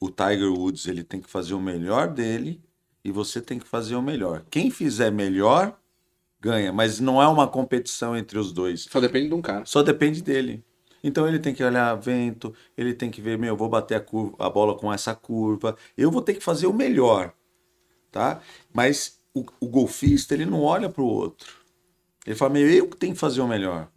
O 0.00 0.10
Tiger 0.10 0.52
Woods, 0.52 0.86
ele 0.86 1.04
tem 1.04 1.20
que 1.20 1.30
fazer 1.30 1.54
o 1.54 1.60
melhor 1.60 2.08
dele 2.08 2.60
e 3.04 3.10
você 3.10 3.40
tem 3.40 3.58
que 3.58 3.66
fazer 3.66 3.94
o 3.94 4.02
melhor. 4.02 4.44
Quem 4.50 4.70
fizer 4.70 5.10
melhor, 5.10 5.78
ganha, 6.40 6.72
mas 6.72 6.98
não 6.98 7.22
é 7.22 7.28
uma 7.28 7.46
competição 7.46 8.16
entre 8.16 8.38
os 8.38 8.52
dois. 8.52 8.82
Só 8.90 9.00
depende 9.00 9.28
de 9.28 9.34
um 9.34 9.42
cara. 9.42 9.64
Só 9.64 9.82
depende 9.82 10.22
dele. 10.22 10.64
Então 11.02 11.26
ele 11.26 11.38
tem 11.38 11.52
que 11.52 11.64
olhar 11.64 11.94
vento, 11.96 12.54
ele 12.76 12.94
tem 12.94 13.10
que 13.10 13.20
ver, 13.20 13.36
meu, 13.36 13.48
eu 13.50 13.56
vou 13.56 13.68
bater 13.68 13.96
a, 13.96 14.00
curva, 14.00 14.36
a 14.38 14.48
bola 14.48 14.76
com 14.76 14.92
essa 14.92 15.14
curva, 15.14 15.76
eu 15.96 16.10
vou 16.10 16.22
ter 16.22 16.34
que 16.34 16.40
fazer 16.40 16.66
o 16.66 16.72
melhor, 16.72 17.34
tá? 18.10 18.40
Mas 18.72 19.20
o, 19.34 19.44
o 19.60 19.68
golfista, 19.68 20.34
ele 20.34 20.46
não 20.46 20.62
olha 20.62 20.88
para 20.88 21.02
o 21.02 21.06
outro. 21.06 21.62
Ele 22.26 22.36
fala, 22.36 22.52
meu, 22.52 22.70
eu 22.70 22.88
que 22.88 22.96
tenho 22.96 23.14
que 23.14 23.18
fazer 23.18 23.40
o 23.40 23.48
melhor. 23.48 23.88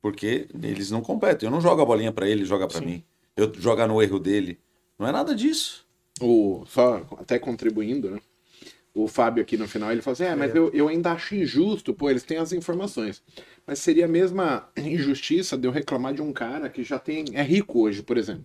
Porque 0.00 0.48
eles 0.62 0.90
não 0.90 1.02
competem. 1.02 1.46
Eu 1.46 1.50
não 1.50 1.60
jogo 1.60 1.82
a 1.82 1.84
bolinha 1.84 2.12
para 2.12 2.26
ele, 2.26 2.40
ele 2.40 2.44
joga 2.46 2.66
para 2.66 2.80
mim. 2.80 3.04
Eu 3.36 3.52
jogar 3.54 3.86
no 3.86 4.00
erro 4.00 4.18
dele. 4.18 4.58
Não 4.98 5.06
é 5.06 5.12
nada 5.12 5.34
disso. 5.34 5.86
O, 6.20 6.64
só 6.66 7.06
até 7.18 7.38
contribuindo, 7.38 8.10
né? 8.10 8.20
O 8.92 9.06
Fábio 9.06 9.42
aqui 9.42 9.56
no 9.56 9.68
final, 9.68 9.92
ele 9.92 10.02
falou 10.02 10.14
assim, 10.14 10.24
é, 10.24 10.34
mas 10.34 10.54
eu, 10.54 10.68
eu 10.74 10.88
ainda 10.88 11.12
acho 11.12 11.36
injusto, 11.36 11.94
pô, 11.94 12.10
eles 12.10 12.24
têm 12.24 12.38
as 12.38 12.52
informações. 12.52 13.22
Mas 13.64 13.78
seria 13.78 14.04
a 14.04 14.08
mesma 14.08 14.68
injustiça 14.76 15.56
de 15.56 15.66
eu 15.68 15.70
reclamar 15.70 16.12
de 16.12 16.20
um 16.20 16.32
cara 16.32 16.68
que 16.68 16.82
já 16.82 16.98
tem, 16.98 17.24
é 17.32 17.42
rico 17.42 17.80
hoje, 17.80 18.02
por 18.02 18.18
exemplo. 18.18 18.44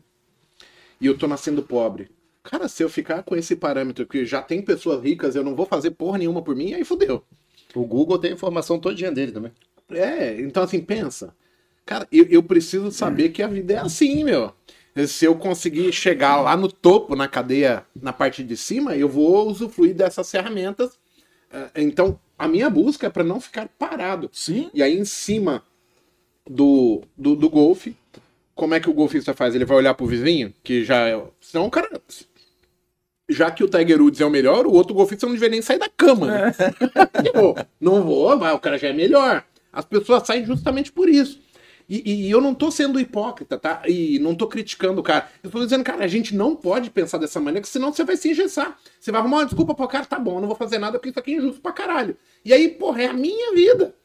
E 1.02 1.08
eu 1.08 1.18
tô 1.18 1.28
nascendo 1.28 1.64
pobre. 1.64 2.10
Cara, 2.44 2.68
se 2.68 2.84
eu 2.84 2.90
ficar 2.90 3.24
com 3.24 3.36
esse 3.36 3.56
parâmetro 3.56 4.06
que 4.06 4.24
já 4.24 4.40
tem 4.42 4.62
pessoas 4.62 5.04
ricas, 5.04 5.36
eu 5.36 5.44
não 5.44 5.56
vou 5.56 5.66
fazer 5.66 5.92
porra 5.92 6.20
nenhuma 6.20 6.44
por 6.44 6.56
mim, 6.56 6.74
aí 6.74 6.84
fudeu. 6.84 7.24
O 7.74 7.84
Google 7.86 8.20
tem 8.20 8.32
a 8.32 8.36
informação 8.36 8.80
todinha 8.80 9.12
dele 9.12 9.32
também. 9.32 9.52
É, 9.90 10.40
então 10.40 10.62
assim, 10.62 10.80
pensa. 10.80 11.36
Cara, 11.86 12.08
eu, 12.12 12.26
eu 12.30 12.44
preciso 12.44 12.92
saber 12.92 13.30
que 13.30 13.44
a 13.44 13.48
vida 13.48 13.74
é 13.74 13.78
assim, 13.78 14.24
meu. 14.24 14.54
Se 15.08 15.26
eu 15.26 15.36
conseguir 15.36 15.92
chegar 15.92 16.40
lá 16.42 16.56
no 16.56 16.72
topo, 16.72 17.16
na 17.16 17.28
cadeia, 17.28 17.86
na 18.02 18.14
parte 18.14 18.44
de 18.44 18.56
cima, 18.56 18.96
eu 18.96 19.10
vou 19.10 19.48
usufruir 19.50 19.94
dessas 19.94 20.32
ferramentas. 20.32 20.98
É, 21.52 21.82
Então, 21.82 22.18
a 22.38 22.48
minha 22.48 22.70
busca 22.70 23.08
é 23.08 23.10
para 23.10 23.24
não 23.24 23.42
ficar 23.42 23.68
parado. 23.78 24.30
Sim. 24.32 24.70
E 24.74 24.82
aí, 24.82 24.98
em 24.98 25.04
cima 25.04 25.64
do, 26.50 27.02
do, 27.18 27.36
do 27.36 27.50
golfe, 27.50 27.96
como 28.54 28.74
é 28.74 28.80
que 28.80 28.90
o 28.90 28.94
golfista 28.94 29.34
faz? 29.34 29.54
Ele 29.54 29.66
vai 29.66 29.78
olhar 29.78 29.94
pro 29.94 30.06
vizinho, 30.06 30.54
que 30.64 30.86
já 30.86 31.10
é. 31.10 31.22
Senão 31.42 31.66
o 31.66 31.72
cara. 31.72 32.02
Já 33.28 33.52
que 33.52 33.64
o 33.64 33.68
Tiger 33.68 34.02
Woods 34.02 34.22
é 34.22 34.26
o 34.26 34.30
melhor, 34.30 34.66
o 34.66 34.74
outro 34.74 34.94
golfista 34.94 35.26
não 35.26 35.34
deveria 35.34 35.52
nem 35.52 35.62
sair 35.62 35.80
da 35.80 35.90
cama. 35.90 36.28
Né? 36.28 36.56
Não 37.82 38.04
vou, 38.04 38.38
mas 38.38 38.54
o 38.54 38.60
cara 38.60 38.78
já 38.78 38.90
é 38.90 38.94
melhor. 38.94 39.44
As 39.74 39.84
pessoas 39.84 40.26
saem 40.28 40.46
justamente 40.46 40.92
por 40.92 41.10
isso. 41.10 41.42
E, 41.88 42.26
e 42.28 42.32
eu 42.32 42.42
não 42.42 42.54
tô 42.54 42.72
sendo 42.72 43.00
hipócrita, 43.00 43.58
tá? 43.58 43.84
E 43.88 44.18
não 44.20 44.34
tô 44.34 44.48
criticando 44.48 45.00
o 45.00 45.04
cara. 45.04 45.30
Eu 45.44 45.52
tô 45.52 45.64
dizendo, 45.64 45.84
cara, 45.84 46.04
a 46.04 46.08
gente 46.08 46.36
não 46.36 46.56
pode 46.56 46.90
pensar 46.90 47.18
dessa 47.18 47.40
maneira, 47.40 47.62
que 47.62 47.70
senão 47.70 47.94
você 47.94 48.04
vai 48.04 48.18
se 48.18 48.30
engessar. 48.30 48.78
Você 49.00 49.12
vai 49.12 49.22
arrumar 49.22 49.38
uma 49.38 49.46
desculpa 49.46 49.76
pro 49.76 49.88
cara, 49.88 50.06
tá 50.06 50.18
bom, 50.18 50.36
eu 50.36 50.42
não 50.42 50.48
vou 50.48 50.58
fazer 50.58 50.80
nada 50.80 50.98
porque 50.98 51.10
isso 51.10 51.20
aqui 51.20 51.34
é 51.34 51.38
injusto 51.38 51.62
pra 51.62 51.72
caralho. 51.72 52.18
E 52.44 52.52
aí, 52.52 52.70
porra, 52.70 53.04
é 53.04 53.08
a 53.08 53.14
minha 53.14 53.54
vida. 53.54 53.96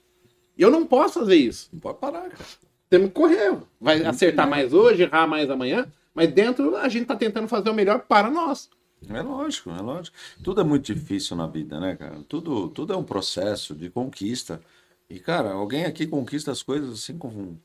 Eu 0.58 0.70
não 0.70 0.84
posso 0.84 1.20
fazer 1.20 1.36
isso. 1.36 1.70
Não 1.72 1.80
pode 1.80 1.98
parar, 1.98 2.28
cara. 2.28 2.44
Temos 2.90 3.08
que 3.08 3.14
correr. 3.14 3.56
Vai 3.80 4.04
acertar 4.04 4.48
mais 4.48 4.74
hoje, 4.74 5.04
errar 5.04 5.26
mais 5.26 5.48
amanhã. 5.48 5.86
Mas 6.14 6.30
dentro 6.32 6.76
a 6.76 6.88
gente 6.88 7.06
tá 7.06 7.16
tentando 7.16 7.48
fazer 7.48 7.70
o 7.70 7.74
melhor 7.74 8.00
para 8.00 8.30
nós. 8.30 8.68
É 9.08 9.22
lógico, 9.22 9.70
é 9.70 9.80
lógico. 9.80 10.16
Tudo 10.42 10.60
é 10.60 10.64
muito 10.64 10.92
difícil 10.92 11.36
na 11.36 11.46
vida, 11.46 11.80
né, 11.80 11.96
cara? 11.96 12.22
Tudo, 12.28 12.68
tudo 12.68 12.92
é 12.92 12.96
um 12.96 13.04
processo 13.04 13.74
de 13.74 13.88
conquista. 13.88 14.60
E, 15.08 15.18
cara, 15.18 15.52
alguém 15.52 15.84
aqui 15.84 16.06
conquista 16.06 16.52
as 16.52 16.62
coisas 16.62 16.90
assim 16.92 17.16
com 17.16 17.56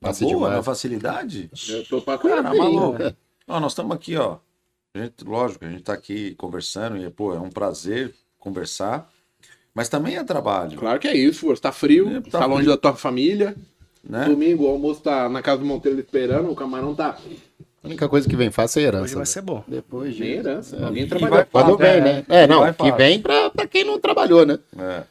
na 0.00 0.08
Fácil 0.08 0.26
boa, 0.28 0.36
demais. 0.38 0.54
na 0.56 0.62
facilidade. 0.62 1.50
Eu 1.68 1.84
tô 1.86 2.00
pra 2.00 2.16
Cara, 2.18 2.42
maluco. 2.42 2.98
Ó, 3.46 3.60
nós 3.60 3.72
estamos 3.72 3.94
aqui, 3.94 4.16
ó. 4.16 4.38
A 4.94 4.98
gente, 4.98 5.24
lógico, 5.24 5.64
a 5.64 5.68
gente 5.68 5.82
tá 5.82 5.92
aqui 5.92 6.34
conversando 6.36 6.96
e, 6.96 7.08
pô, 7.10 7.34
é 7.34 7.38
um 7.38 7.50
prazer 7.50 8.14
conversar. 8.38 9.08
Mas 9.74 9.88
também 9.88 10.16
é 10.16 10.24
trabalho, 10.24 10.76
Claro 10.78 10.98
que 10.98 11.06
é 11.06 11.16
isso, 11.16 11.40
força. 11.42 11.62
Tá 11.62 11.72
frio, 11.72 12.08
É, 12.16 12.20
tá, 12.22 12.40
tá 12.40 12.46
longe 12.46 12.62
frio. 12.64 12.72
da 12.72 12.76
tua 12.76 12.94
família. 12.94 13.54
né? 14.02 14.24
Domingo, 14.24 14.64
o 14.64 14.68
almoço 14.70 15.00
tá 15.02 15.28
na 15.28 15.40
casa 15.42 15.58
do 15.58 15.64
Monteiro 15.66 15.98
esperando, 16.00 16.50
o 16.50 16.56
camarão 16.56 16.94
tá. 16.94 17.16
A 17.82 17.86
única 17.86 18.08
coisa 18.08 18.28
que 18.28 18.34
vem 18.36 18.50
fácil 18.50 18.80
é 18.80 18.84
a 18.84 18.86
herança. 18.88 19.04
Hoje 19.04 19.14
vai 19.14 19.20
né? 19.22 19.26
ser 19.26 19.42
bom. 19.42 19.64
Depois 19.68 20.14
de... 20.14 20.24
Herança. 20.24 20.84
Alguém 20.84 21.04
E 21.04 21.08
trabalhou. 21.08 21.46
Quando 21.52 21.76
vem, 21.78 22.00
né? 22.00 22.24
É, 22.28 22.46
não, 22.46 22.60
vai 22.60 22.74
que 22.74 22.92
vem 22.92 23.22
pra, 23.22 23.48
pra 23.50 23.66
quem 23.66 23.84
não 23.84 23.98
trabalhou, 24.00 24.44
né? 24.44 24.58
É. 24.76 25.04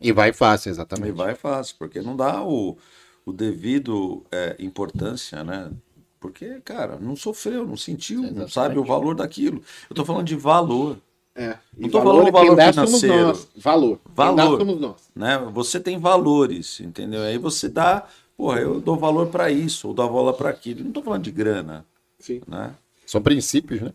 E 0.00 0.12
vai 0.12 0.32
fácil, 0.32 0.68
E 0.68 0.72
exatamente. 0.72 1.12
vai 1.12 1.34
fácil, 1.34 1.74
porque 1.78 2.00
não 2.00 2.16
dá 2.16 2.42
o, 2.42 2.78
o 3.26 3.32
devido 3.32 4.22
é, 4.30 4.56
importância, 4.58 5.42
né? 5.44 5.70
Porque, 6.20 6.60
cara, 6.64 6.98
não 6.98 7.14
sofreu, 7.16 7.66
não 7.66 7.76
sentiu, 7.76 8.22
não 8.32 8.48
sabe 8.48 8.78
o 8.78 8.84
valor 8.84 9.14
daquilo. 9.14 9.62
Eu 9.90 9.94
tô 9.96 10.04
falando 10.04 10.26
de 10.26 10.36
valor, 10.36 10.96
É. 11.34 11.58
Não 11.76 11.88
tô 11.88 12.00
falando 12.00 12.30
valor 12.30 12.46
quem 12.46 12.56
dá 12.56 12.72
somos 12.72 13.00
financeiro. 13.00 13.26
nós. 13.26 13.48
Valor. 13.56 13.98
Valor. 14.14 14.58
somos 14.58 14.80
nós. 14.80 15.10
né? 15.14 15.36
Você 15.52 15.80
tem 15.80 15.98
valores, 15.98 16.80
entendeu? 16.80 17.22
Aí 17.22 17.36
você 17.38 17.68
dá, 17.68 18.06
porra, 18.36 18.60
eu 18.60 18.80
dou 18.80 18.96
valor 18.96 19.26
pra 19.26 19.50
isso, 19.50 19.88
ou 19.88 19.94
dou 19.94 20.08
valor 20.10 20.34
pra 20.34 20.48
aquilo. 20.50 20.84
Não 20.84 20.92
tô 20.92 21.02
falando 21.02 21.24
de 21.24 21.32
grana, 21.32 21.84
Sim. 22.20 22.40
né? 22.46 22.72
São 23.04 23.20
princípios, 23.20 23.80
né? 23.82 23.92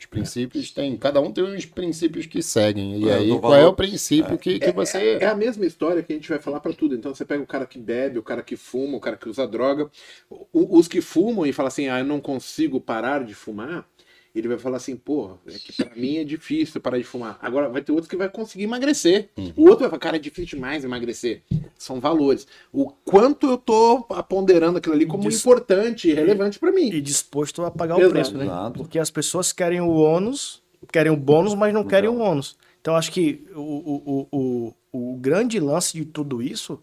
Os 0.00 0.06
princípios 0.06 0.70
tem. 0.70 0.96
Cada 0.96 1.20
um 1.20 1.30
tem 1.30 1.44
uns 1.44 1.66
princípios 1.66 2.24
que 2.26 2.42
seguem. 2.42 3.02
E 3.02 3.08
É, 3.08 3.14
aí, 3.14 3.28
qual 3.38 3.52
é 3.54 3.58
valor- 3.58 3.72
o 3.72 3.76
princípio 3.76 4.38
que, 4.38 4.58
que 4.58 4.72
você. 4.72 5.18
É 5.20 5.26
a 5.26 5.34
mesma 5.34 5.66
história 5.66 6.02
que 6.02 6.12
a 6.12 6.16
gente 6.16 6.28
vai 6.28 6.38
falar 6.38 6.58
pra 6.60 6.72
tudo. 6.72 6.94
Então 6.94 7.14
você 7.14 7.24
pega 7.24 7.42
o 7.42 7.46
cara 7.46 7.66
que 7.66 7.78
bebe, 7.78 8.18
o 8.18 8.22
cara 8.22 8.42
que 8.42 8.56
fuma, 8.56 8.96
o 8.96 9.00
cara 9.00 9.16
que 9.16 9.28
usa 9.28 9.46
droga. 9.46 9.90
O- 10.30 10.78
Os 10.78 10.88
que 10.88 11.00
fumam 11.02 11.44
e 11.44 11.52
falam 11.52 11.68
assim, 11.68 11.88
ah, 11.88 11.98
eu 11.98 12.04
não 12.04 12.18
consigo 12.20 12.80
parar 12.80 13.24
de 13.24 13.34
fumar. 13.34 13.86
Ele 14.32 14.46
vai 14.46 14.58
falar 14.58 14.76
assim, 14.76 14.94
porra, 14.94 15.38
é 15.46 15.52
que 15.58 15.72
pra 15.72 15.92
mim 15.96 16.18
é 16.18 16.24
difícil 16.24 16.80
parar 16.80 16.98
de 16.98 17.02
fumar. 17.04 17.36
Agora 17.42 17.68
vai 17.68 17.82
ter 17.82 17.90
outros 17.90 18.08
que 18.08 18.16
vai 18.16 18.28
conseguir 18.28 18.64
emagrecer. 18.64 19.28
O 19.56 19.62
outro 19.64 19.80
vai 19.80 19.88
falar, 19.88 19.98
cara, 19.98 20.16
é 20.16 20.20
difícil 20.20 20.56
demais 20.56 20.84
emagrecer. 20.84 21.42
São 21.76 21.98
valores. 21.98 22.46
O 22.72 22.90
quanto 23.04 23.48
eu 23.48 23.58
tô 23.58 24.02
ponderando 24.28 24.78
aquilo 24.78 24.94
ali 24.94 25.04
como 25.06 25.24
Dis- 25.28 25.40
importante 25.40 26.08
e 26.08 26.14
relevante 26.14 26.60
pra 26.60 26.70
mim. 26.70 26.90
E 26.92 27.00
disposto 27.00 27.64
a 27.64 27.70
pagar 27.72 27.96
o 27.96 28.08
preço, 28.10 28.36
né? 28.38 28.44
Exato. 28.44 28.78
Porque 28.78 28.98
as 29.00 29.10
pessoas 29.10 29.52
querem 29.52 29.80
o 29.80 29.90
ônus, 29.96 30.62
querem 30.92 31.10
o 31.10 31.16
bônus, 31.16 31.54
mas 31.56 31.74
não 31.74 31.82
querem 31.84 32.08
o 32.08 32.18
ônus. 32.18 32.56
Então 32.80 32.94
acho 32.94 33.10
que 33.10 33.44
o, 33.54 33.58
o, 33.60 34.28
o, 34.30 34.74
o, 34.92 35.10
o 35.12 35.16
grande 35.16 35.58
lance 35.58 35.92
de 35.92 36.04
tudo 36.04 36.40
isso 36.40 36.78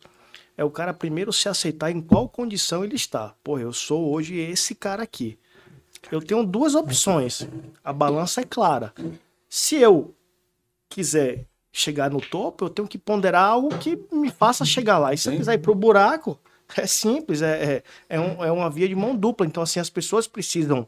é 0.58 0.64
o 0.66 0.70
cara 0.70 0.94
primeiro 0.94 1.32
se 1.32 1.48
aceitar 1.48 1.92
em 1.92 2.02
qual 2.02 2.28
condição 2.28 2.84
ele 2.84 2.96
está. 2.96 3.34
Pô, 3.44 3.58
eu 3.58 3.72
sou 3.72 4.12
hoje 4.12 4.36
esse 4.38 4.76
cara 4.76 5.04
aqui. 5.04 5.38
Eu 6.12 6.22
tenho 6.22 6.46
duas 6.46 6.76
opções. 6.76 7.48
A 7.84 7.92
balança 7.92 8.42
é 8.42 8.44
clara. 8.44 8.94
Se 9.50 9.76
eu 9.78 10.14
quiser 10.90 11.46
chegar 11.72 12.10
no 12.10 12.20
topo, 12.22 12.66
eu 12.66 12.70
tenho 12.70 12.88
que 12.88 12.98
ponderar 12.98 13.44
algo 13.46 13.70
que 13.78 14.00
me 14.12 14.30
faça 14.32 14.66
chegar 14.66 14.98
lá. 14.98 15.14
E 15.14 15.18
se 15.18 15.30
eu 15.30 15.38
quiser 15.38 15.54
ir 15.56 15.60
pro 15.60 15.76
buraco, 15.76 16.40
É 16.76 16.86
simples, 16.86 17.42
é, 17.42 17.84
é, 18.10 18.18
é, 18.18 18.20
um- 18.20 18.44
é 18.44 18.52
uma 18.52 18.70
via 18.70 18.90
de 18.90 18.94
mão 18.96 19.16
dupla. 19.16 19.48
Então, 19.48 19.64
assim, 19.64 19.80
as 19.80 19.90
pessoas 19.90 20.28
precisam. 20.28 20.86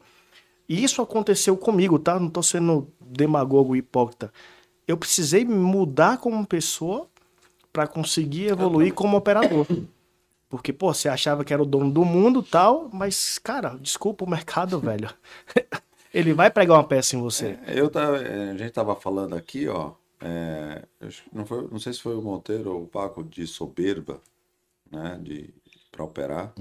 E 0.68 0.84
isso 0.84 1.02
aconteceu 1.02 1.56
comigo, 1.56 1.98
tá? 1.98 2.20
Não 2.20 2.30
tô 2.30 2.44
sendo 2.44 2.90
demagogo 3.00 3.74
e 3.76 3.80
hipócrita. 3.80 4.30
Eu 4.86 4.98
precisei 4.98 5.46
mudar 5.46 6.18
como 6.18 6.46
pessoa 6.46 7.08
para 7.72 7.88
conseguir 7.88 8.48
evoluir 8.48 8.94
como 8.94 9.16
operador. 9.16 9.66
Porque, 10.50 10.74
pô, 10.74 10.94
você 10.94 11.08
achava 11.08 11.46
que 11.46 11.54
era 11.54 11.62
o 11.62 11.66
dono 11.66 11.92
do 11.92 12.04
mundo 12.04 12.42
tal, 12.42 12.90
mas, 12.92 13.38
cara, 13.38 13.78
desculpa 13.80 14.26
o 14.26 14.30
mercado, 14.30 14.80
velho. 14.82 15.10
Ele 16.12 16.34
vai 16.34 16.50
pregar 16.50 16.78
uma 16.78 16.84
peça 16.84 17.16
em 17.16 17.22
você. 17.22 17.60
Eu 17.68 17.90
tava, 17.90 18.18
eh, 18.18 18.52
a 18.52 18.58
gente 18.58 18.72
tava 18.72 18.96
falando 18.96 19.36
aqui, 19.36 19.68
ó. 19.68 19.92
é, 20.20 20.84
não, 21.32 21.46
foi, 21.46 21.68
não 21.72 21.80
sei 21.80 21.94
se 21.94 22.02
foi 22.02 22.16
o 22.16 22.22
Monteiro 22.22 22.74
ou 22.74 22.84
o 22.84 22.88
Paco 22.88 23.24
de 23.24 23.46
soberba, 23.46 24.20
né? 24.92 25.20
De 25.22 25.54
para 26.00 26.06
operar. 26.06 26.54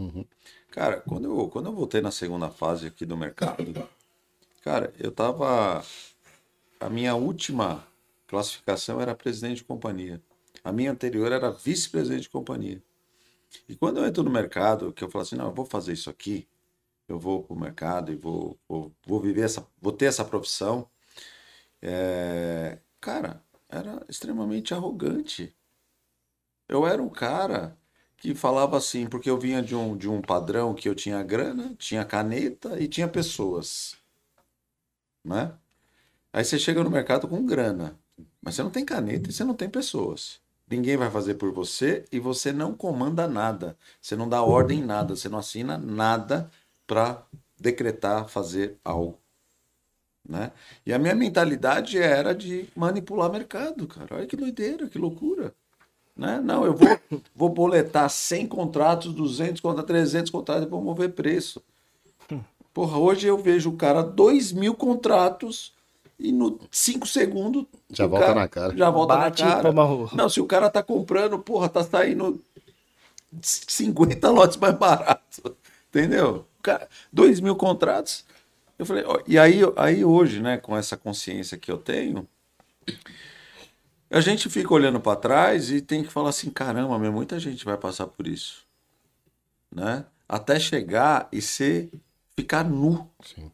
Cara, 0.70 1.00
quando 1.00 1.24
eu, 1.26 1.48
quando 1.48 1.66
eu 1.66 1.72
voltei 1.72 2.00
na 2.00 2.10
segunda 2.10 2.50
fase 2.50 2.86
aqui 2.86 3.06
do 3.06 3.16
mercado, 3.16 3.88
cara, 4.62 4.92
eu 4.98 5.12
tava. 5.12 5.82
A 6.80 6.88
minha 6.88 7.14
última 7.14 7.84
classificação 8.26 9.00
era 9.00 9.14
presidente 9.14 9.58
de 9.58 9.64
companhia. 9.64 10.20
A 10.62 10.72
minha 10.72 10.90
anterior 10.90 11.32
era 11.32 11.50
vice-presidente 11.50 12.22
de 12.22 12.30
companhia. 12.30 12.82
E 13.68 13.76
quando 13.76 13.98
eu 13.98 14.06
entro 14.06 14.22
no 14.22 14.30
mercado, 14.30 14.92
que 14.92 15.04
eu 15.04 15.10
falo 15.10 15.22
assim, 15.22 15.36
não, 15.36 15.46
eu 15.46 15.54
vou 15.54 15.64
fazer 15.66 15.92
isso 15.92 16.10
aqui, 16.10 16.48
eu 17.08 17.18
vou 17.18 17.42
pro 17.44 17.56
mercado 17.56 18.12
e 18.12 18.16
vou, 18.16 18.58
vou, 18.68 18.94
vou 19.06 19.20
viver 19.20 19.42
essa, 19.42 19.66
vou 19.80 19.92
ter 19.92 20.06
essa 20.06 20.24
profissão. 20.24 20.88
É, 21.82 22.78
cara, 23.00 23.42
era 23.68 24.04
extremamente 24.08 24.74
arrogante. 24.74 25.54
Eu 26.68 26.86
era 26.86 27.02
um 27.02 27.08
cara 27.08 27.76
que 28.16 28.34
falava 28.34 28.76
assim, 28.76 29.06
porque 29.08 29.30
eu 29.30 29.38
vinha 29.38 29.62
de 29.62 29.74
um, 29.74 29.96
de 29.96 30.08
um 30.08 30.20
padrão 30.20 30.74
que 30.74 30.88
eu 30.88 30.94
tinha 30.94 31.22
grana, 31.22 31.74
tinha 31.78 32.04
caneta 32.04 32.80
e 32.80 32.88
tinha 32.88 33.08
pessoas, 33.08 33.96
né? 35.24 35.56
Aí 36.32 36.44
você 36.44 36.58
chega 36.58 36.84
no 36.84 36.90
mercado 36.90 37.28
com 37.28 37.44
grana, 37.46 37.98
mas 38.42 38.54
você 38.54 38.62
não 38.62 38.70
tem 38.70 38.84
caneta 38.84 39.30
e 39.30 39.32
você 39.32 39.44
não 39.44 39.54
tem 39.54 39.68
pessoas. 39.70 40.40
Ninguém 40.70 40.96
vai 40.96 41.10
fazer 41.10 41.34
por 41.34 41.52
você 41.52 42.04
e 42.12 42.18
você 42.18 42.52
não 42.52 42.74
comanda 42.74 43.26
nada. 43.26 43.76
Você 44.00 44.14
não 44.14 44.28
dá 44.28 44.42
ordem 44.42 44.80
em 44.80 44.84
nada, 44.84 45.16
você 45.16 45.28
não 45.28 45.38
assina 45.38 45.78
nada 45.78 46.50
para 46.86 47.22
decretar 47.58 48.28
fazer 48.28 48.76
algo, 48.84 49.18
né? 50.26 50.52
E 50.86 50.92
a 50.92 50.98
minha 50.98 51.14
mentalidade 51.14 51.98
era 51.98 52.34
de 52.34 52.68
manipular 52.76 53.30
mercado, 53.30 53.86
cara. 53.86 54.16
Olha 54.16 54.26
que 54.26 54.36
doideira, 54.36 54.88
que 54.88 54.98
loucura. 54.98 55.54
Né? 56.16 56.40
Não, 56.40 56.64
eu 56.64 56.74
vou, 56.74 56.98
vou 57.34 57.48
boletar 57.48 58.08
100 58.08 58.46
contratos, 58.48 59.14
200 59.14 59.60
contratos, 59.60 59.86
300 59.86 60.30
contratos 60.30 60.64
e 60.64 60.70
vou 60.70 60.82
mover 60.82 61.12
preço. 61.12 61.62
Porra, 62.74 62.98
hoje 62.98 63.26
eu 63.26 63.38
vejo 63.38 63.70
o 63.70 63.76
cara 63.76 64.02
2 64.02 64.52
mil 64.52 64.74
contratos 64.74 65.72
e 66.18 66.32
no 66.32 66.58
5 66.70 67.06
segundos. 67.06 67.64
Já 67.90 68.06
volta 68.06 68.34
na 68.34 68.48
cara. 68.48 68.76
Já 68.76 68.90
volta 68.90 69.16
Bate 69.16 69.42
na 69.42 69.50
cara. 69.50 69.72
Não, 70.14 70.28
se 70.28 70.40
o 70.40 70.46
cara 70.46 70.68
tá 70.68 70.82
comprando, 70.82 71.38
porra, 71.38 71.68
tá 71.68 71.84
saindo 71.84 72.42
50 73.40 74.28
lotes 74.30 74.56
mais 74.56 74.74
barato. 74.74 75.56
Entendeu? 75.88 76.46
O 76.58 76.62
Cara, 76.62 76.88
2 77.12 77.40
mil 77.40 77.54
contratos. 77.56 78.24
Eu 78.78 78.84
falei, 78.84 79.04
ó, 79.06 79.20
e 79.26 79.38
aí, 79.38 79.60
aí 79.76 80.04
hoje, 80.04 80.40
né, 80.40 80.56
com 80.56 80.76
essa 80.76 80.96
consciência 80.96 81.56
que 81.56 81.70
eu 81.70 81.78
tenho, 81.78 82.28
a 84.10 84.20
gente 84.20 84.48
fica 84.48 84.72
olhando 84.72 85.00
para 85.00 85.16
trás 85.16 85.70
e 85.70 85.80
tem 85.80 86.02
que 86.02 86.10
falar 86.10 86.30
assim, 86.30 86.50
caramba, 86.50 86.98
meu, 86.98 87.12
muita 87.12 87.38
gente 87.38 87.64
vai 87.64 87.76
passar 87.76 88.06
por 88.06 88.26
isso, 88.26 88.64
né? 89.72 90.04
Até 90.28 90.60
chegar 90.60 91.28
e 91.32 91.40
ser 91.40 91.90
ficar 92.36 92.64
nu 92.64 93.10
Sim. 93.22 93.50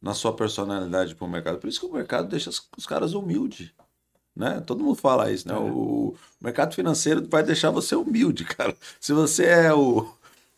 Na 0.00 0.14
sua 0.14 0.32
personalidade 0.32 1.14
para 1.14 1.26
o 1.26 1.30
mercado. 1.30 1.58
Por 1.58 1.68
isso 1.68 1.80
que 1.80 1.86
o 1.86 1.92
mercado 1.92 2.28
deixa 2.28 2.50
os, 2.50 2.86
caras 2.86 3.12
humildes. 3.12 3.70
Né? 4.34 4.62
Todo 4.66 4.82
mundo 4.82 4.96
fala 4.96 5.30
isso, 5.30 5.46
né? 5.46 5.54
O, 5.54 6.14
mercado 6.40 6.74
financeiro 6.74 7.26
vai 7.28 7.42
deixar 7.42 7.70
você 7.70 7.94
humilde, 7.94 8.44
cara. 8.56 8.74
Se 8.98 9.12
você 9.12 9.44
é 9.44 9.74
o, 9.74 10.08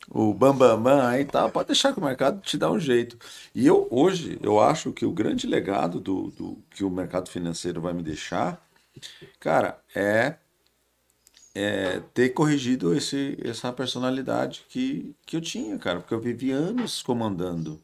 o 0.08 0.32
bambambam 0.32 0.82
bam, 0.82 0.98
bam 0.98 1.08
aí 1.08 1.24
tal, 1.24 1.50
pode 1.50 1.68
deixar 1.68 1.92
que 1.92 1.98
o 1.98 2.04
mercado 2.04 2.40
te 2.40 2.56
dá 2.56 2.70
um 2.70 2.78
jeito. 2.78 3.18
E 3.54 3.66
eu, 3.66 3.88
hoje, 3.90 4.38
eu 4.42 4.60
acho 4.60 4.92
que 4.92 5.04
o 5.04 5.12
grande 5.12 5.46
legado 5.46 5.98
do, 5.98 6.30
do 6.30 6.58
que 6.70 6.84
o 6.84 6.90
mercado 6.90 7.28
financeiro 7.30 7.80
vai 7.80 7.92
me 7.92 8.02
deixar, 8.02 8.64
cara, 9.40 9.80
é, 9.94 10.36
é 11.54 12.00
ter 12.14 12.30
corrigido 12.30 12.94
esse, 12.94 13.38
essa 13.42 13.72
personalidade 13.72 14.64
que, 14.68 15.14
que 15.26 15.36
eu 15.36 15.40
tinha, 15.40 15.78
cara. 15.78 16.00
Porque 16.00 16.14
eu 16.14 16.20
vivi 16.20 16.52
anos 16.52 17.02
comandando. 17.02 17.80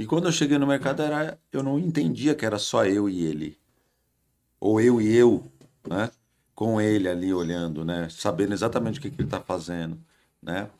E 0.00 0.06
quando 0.06 0.26
eu 0.26 0.32
cheguei 0.32 0.56
no 0.56 0.66
mercado, 0.66 1.02
era, 1.02 1.38
eu 1.52 1.62
não 1.62 1.78
entendia 1.78 2.34
que 2.34 2.46
era 2.46 2.58
só 2.58 2.86
eu 2.86 3.06
e 3.06 3.22
ele. 3.26 3.58
Ou 4.58 4.80
eu 4.80 4.98
e 4.98 5.14
eu, 5.14 5.44
né? 5.86 6.10
Com 6.54 6.80
ele 6.80 7.06
ali 7.06 7.34
olhando, 7.34 7.84
né? 7.84 8.08
Sabendo 8.08 8.54
exatamente 8.54 8.98
o 8.98 9.02
que, 9.02 9.10
que 9.10 9.16
ele 9.16 9.28
está 9.28 9.42
fazendo, 9.42 10.00
né? 10.40 10.70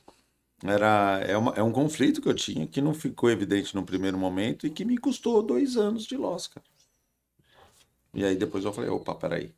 Era, 0.65 1.21
é, 1.21 1.37
uma, 1.37 1.53
é 1.53 1.63
um 1.63 1.71
conflito 1.71 2.23
que 2.23 2.29
eu 2.31 2.35
tinha 2.35 2.67
que 2.67 2.81
não 2.81 2.95
ficou 2.95 3.31
evidente 3.31 3.75
no 3.75 3.85
primeiro 3.85 4.17
momento 4.17 4.67
e 4.67 4.71
que 4.71 4.87
me 4.87 4.97
custou 4.97 5.43
dois 5.43 5.77
anos 5.77 6.05
de 6.07 6.17
loss, 6.17 6.47
cara. 6.47 6.65
E 8.15 8.25
aí 8.25 8.35
depois 8.35 8.65
eu 8.65 8.73
falei, 8.73 8.89
opa, 8.89 9.15
peraí. 9.15 9.53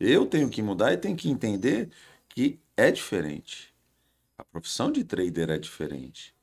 Eu 0.00 0.24
tenho 0.24 0.48
que 0.48 0.62
mudar 0.62 0.90
e 0.90 0.96
tenho 0.96 1.16
que 1.18 1.28
entender 1.28 1.90
que 2.30 2.58
é 2.78 2.90
diferente. 2.90 3.74
A 4.38 4.44
profissão 4.44 4.90
de 4.90 5.04
trader 5.04 5.50
é 5.50 5.58
diferente. 5.58 6.34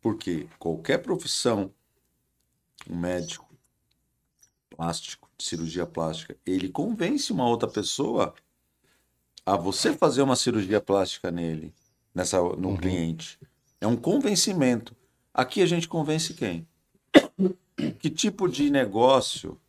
Porque 0.00 0.48
qualquer 0.58 0.98
profissão, 0.98 1.72
um 2.90 2.96
médico, 2.96 3.46
plástico, 4.70 5.28
de 5.38 5.44
cirurgia 5.44 5.86
plástica, 5.86 6.36
ele 6.44 6.68
convence 6.68 7.32
uma 7.32 7.46
outra 7.48 7.68
pessoa 7.68 8.34
a 9.44 9.56
você 9.56 9.92
fazer 9.92 10.22
uma 10.22 10.36
cirurgia 10.36 10.80
plástica 10.80 11.30
nele, 11.30 11.72
nessa, 12.14 12.40
num 12.42 12.76
cliente. 12.76 13.38
É 13.80 13.86
um 13.86 13.96
convencimento. 13.96 14.94
Aqui 15.32 15.62
a 15.62 15.66
gente 15.66 15.86
convence 15.88 16.34
quem? 16.34 16.66
Que 17.98 18.10
tipo 18.10 18.48
de 18.48 18.70
negócio 18.70 19.60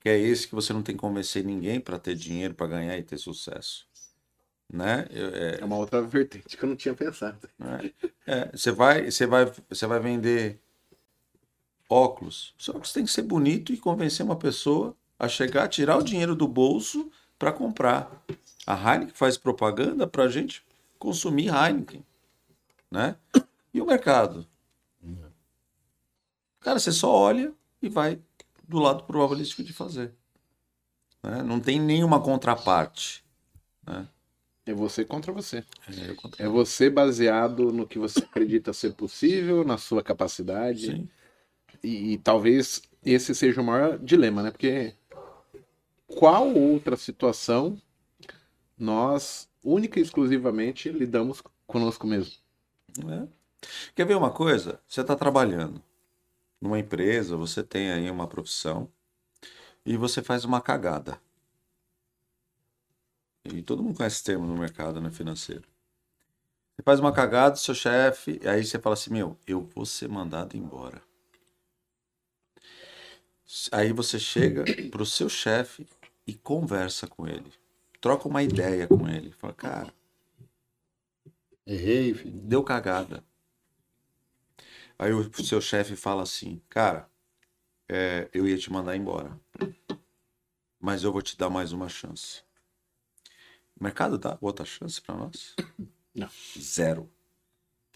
que 0.00 0.08
é 0.08 0.18
esse 0.18 0.48
que 0.48 0.54
você 0.54 0.72
não 0.72 0.82
tem 0.82 0.94
que 0.96 1.00
convencer 1.00 1.44
ninguém 1.44 1.80
para 1.80 1.98
ter 1.98 2.14
dinheiro, 2.16 2.54
para 2.54 2.66
ganhar 2.66 2.96
e 2.98 3.02
ter 3.02 3.18
sucesso? 3.18 3.86
Né? 4.72 5.06
Eu- 5.10 5.28
é- 5.34 5.60
É 5.60 5.64
uma 5.64 5.76
outra 5.76 6.00
vertente 6.00 6.56
que 6.56 6.64
eu 6.64 6.68
não 6.68 6.76
tinha 6.76 6.94
pensado. 6.94 7.48
né? 7.58 7.92
É, 8.26 8.56
você 8.56 8.70
vai, 8.72 9.10
você 9.10 9.26
vai, 9.26 9.52
você 9.68 9.86
vai 9.86 10.00
vender 10.00 10.61
óculos. 11.92 12.54
Seu 12.58 12.72
óculos 12.74 12.92
tem 12.92 13.04
que 13.04 13.10
ser 13.10 13.22
bonito 13.22 13.72
e 13.72 13.76
convencer 13.76 14.24
uma 14.24 14.36
pessoa 14.36 14.96
a 15.18 15.28
chegar, 15.28 15.68
tirar 15.68 15.96
o 15.98 16.02
dinheiro 16.02 16.34
do 16.34 16.48
bolso 16.48 17.10
para 17.38 17.52
comprar. 17.52 18.10
A 18.66 18.74
Heineken 18.74 19.14
faz 19.14 19.36
propaganda 19.36 20.06
para 20.06 20.24
a 20.24 20.28
gente 20.28 20.64
consumir 20.98 21.48
Heineken, 21.48 22.04
né? 22.90 23.16
E 23.74 23.80
o 23.80 23.86
mercado? 23.86 24.46
Cara, 26.60 26.78
você 26.78 26.92
só 26.92 27.10
olha 27.12 27.52
e 27.80 27.88
vai 27.88 28.20
do 28.68 28.78
lado 28.78 29.02
probabilístico 29.04 29.62
de 29.64 29.72
fazer. 29.72 30.12
né? 31.22 31.42
Não 31.42 31.58
tem 31.60 31.80
nenhuma 31.80 32.20
contraparte. 32.22 33.24
Né? 33.86 34.08
É 34.64 34.72
você 34.72 35.04
contra 35.04 35.32
você. 35.32 35.64
É, 35.88 36.14
contra- 36.14 36.44
É 36.44 36.48
você 36.48 36.88
baseado 36.88 37.72
no 37.72 37.86
que 37.86 37.98
você 37.98 38.20
acredita 38.20 38.72
ser 38.72 38.94
possível, 38.94 39.64
na 39.64 39.76
sua 39.76 40.02
capacidade. 40.02 40.86
Sim. 40.86 41.08
E, 41.82 42.12
e 42.12 42.18
talvez 42.18 42.82
esse 43.04 43.34
seja 43.34 43.60
o 43.60 43.64
maior 43.64 43.98
dilema, 43.98 44.42
né? 44.42 44.50
Porque 44.50 44.94
qual 46.06 46.48
outra 46.54 46.96
situação 46.96 47.80
nós, 48.78 49.48
única 49.62 49.98
e 49.98 50.02
exclusivamente, 50.02 50.90
lidamos 50.90 51.42
conosco 51.66 52.06
mesmo? 52.06 52.34
É. 53.08 53.28
Quer 53.94 54.06
ver 54.06 54.16
uma 54.16 54.30
coisa? 54.30 54.80
Você 54.86 55.00
está 55.00 55.16
trabalhando 55.16 55.82
numa 56.60 56.78
empresa, 56.78 57.36
você 57.36 57.62
tem 57.62 57.90
aí 57.90 58.10
uma 58.10 58.26
profissão 58.26 58.88
e 59.84 59.96
você 59.96 60.22
faz 60.22 60.44
uma 60.44 60.60
cagada. 60.60 61.20
E 63.44 63.62
todo 63.62 63.82
mundo 63.82 63.96
conhece 63.96 64.16
esse 64.16 64.24
termo 64.24 64.46
no 64.46 64.56
mercado 64.56 65.00
né, 65.00 65.10
financeiro. 65.10 65.64
Você 66.76 66.82
faz 66.84 67.00
uma 67.00 67.12
cagada, 67.12 67.56
seu 67.56 67.74
chefe, 67.74 68.40
aí 68.46 68.64
você 68.64 68.78
fala 68.78 68.94
assim: 68.94 69.10
Meu, 69.10 69.36
eu 69.46 69.62
vou 69.74 69.84
ser 69.84 70.08
mandado 70.08 70.56
embora. 70.56 71.02
Aí 73.70 73.92
você 73.92 74.18
chega 74.18 74.64
pro 74.90 75.04
seu 75.04 75.28
chefe 75.28 75.86
e 76.26 76.34
conversa 76.34 77.06
com 77.06 77.26
ele. 77.26 77.52
Troca 78.00 78.26
uma 78.28 78.42
ideia 78.42 78.88
com 78.88 79.08
ele. 79.08 79.30
Fala, 79.32 79.52
cara, 79.52 79.94
Errei, 81.66 82.14
filho. 82.14 82.40
deu 82.40 82.64
cagada. 82.64 83.24
Aí 84.98 85.12
o 85.12 85.44
seu 85.44 85.60
chefe 85.60 85.96
fala 85.96 86.22
assim, 86.22 86.62
cara, 86.68 87.10
é, 87.88 88.28
eu 88.32 88.46
ia 88.46 88.56
te 88.56 88.72
mandar 88.72 88.96
embora, 88.96 89.38
mas 90.80 91.02
eu 91.02 91.12
vou 91.12 91.20
te 91.22 91.36
dar 91.36 91.50
mais 91.50 91.72
uma 91.72 91.88
chance. 91.88 92.42
O 93.78 93.82
mercado 93.82 94.16
dá 94.16 94.38
outra 94.40 94.64
chance 94.64 95.00
para 95.00 95.16
nós? 95.16 95.54
Não. 96.14 96.30
Zero. 96.58 97.10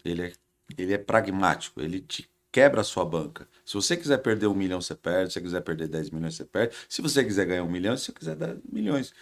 Ele 0.03 0.27
é, 0.27 0.33
ele 0.77 0.93
é 0.93 0.97
pragmático, 0.97 1.81
ele 1.81 2.01
te 2.01 2.29
quebra 2.57 2.81
a 2.81 2.83
sua 2.83 3.05
banca. 3.05 3.47
Se 3.63 3.75
você 3.75 3.95
quiser 3.95 4.17
perder 4.17 4.47
um 4.47 4.53
milhão, 4.55 4.81
você 4.81 4.95
perde. 4.95 5.31
Se 5.31 5.33
você 5.35 5.41
quiser 5.41 5.61
perder 5.61 5.87
10 5.89 6.09
milhões, 6.09 6.33
você 6.33 6.43
perde. 6.43 6.75
Se 6.89 7.03
você 7.03 7.23
quiser 7.23 7.45
ganhar 7.45 7.63
um 7.63 7.69
milhão, 7.69 7.95
se 7.95 8.05
você 8.05 8.11
quiser 8.11 8.35
10 8.35 8.57
milhões. 8.73 9.13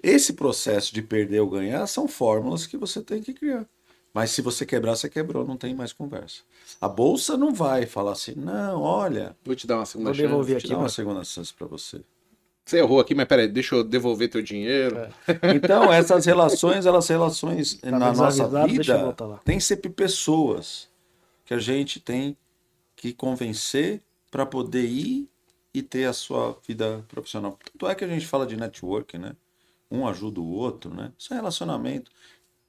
Esse 0.00 0.34
processo 0.34 0.94
de 0.94 1.02
perder 1.02 1.40
ou 1.40 1.50
ganhar 1.50 1.84
são 1.88 2.06
fórmulas 2.06 2.64
que 2.64 2.76
você 2.76 3.02
tem 3.02 3.20
que 3.20 3.34
criar. 3.34 3.66
Mas 4.14 4.30
se 4.30 4.40
você 4.40 4.64
quebrar, 4.64 4.94
você 4.94 5.08
quebrou, 5.08 5.44
não 5.44 5.56
tem 5.56 5.74
mais 5.74 5.92
conversa. 5.92 6.42
A 6.80 6.88
bolsa 6.88 7.36
não 7.36 7.52
vai 7.52 7.86
falar 7.86 8.12
assim, 8.12 8.34
não, 8.36 8.80
olha, 8.80 9.36
Vou 9.44 9.56
te 9.56 9.66
dar 9.66 9.78
uma 9.78 9.86
segunda 9.86 10.10
Vou 10.10 10.14
chance. 10.14 10.28
devolver 10.28 10.52
vou 10.52 10.58
aqui. 10.58 10.66
te 10.68 10.72
dar 10.72 10.78
uma 10.78 10.88
segunda 10.88 11.24
chance 11.24 11.52
para 11.52 11.66
você. 11.66 12.02
Você 12.64 12.78
errou 12.78 13.00
aqui, 13.00 13.16
mas 13.16 13.26
peraí, 13.26 13.48
deixa 13.48 13.74
eu 13.74 13.82
devolver 13.82 14.30
teu 14.30 14.42
dinheiro. 14.42 14.96
É. 14.96 15.10
Então, 15.56 15.92
essas 15.92 16.24
relações, 16.24 16.86
elas 16.86 17.08
relações 17.08 17.80
na 17.82 17.98
Tá 17.98 18.12
nossa 18.12 18.48
deixa 18.48 18.92
eu 18.96 19.08
vida, 19.08 19.40
tem 19.44 19.58
sempre 19.58 19.90
pessoas 19.90 20.88
que 21.44 21.52
a 21.52 21.58
gente 21.58 21.98
tem 21.98 22.36
que 22.96 23.12
convencer 23.12 24.02
para 24.30 24.44
poder 24.46 24.84
ir 24.86 25.28
e 25.72 25.82
ter 25.82 26.06
a 26.06 26.12
sua 26.12 26.58
vida 26.66 27.04
profissional. 27.06 27.58
Tanto 27.72 27.86
é 27.86 27.94
que 27.94 28.04
a 28.04 28.08
gente 28.08 28.26
fala 28.26 28.46
de 28.46 28.56
network, 28.56 29.18
né? 29.18 29.36
Um 29.90 30.06
ajuda 30.08 30.40
o 30.40 30.50
outro, 30.50 30.92
né? 30.92 31.12
Isso 31.18 31.32
é 31.32 31.36
relacionamento. 31.36 32.10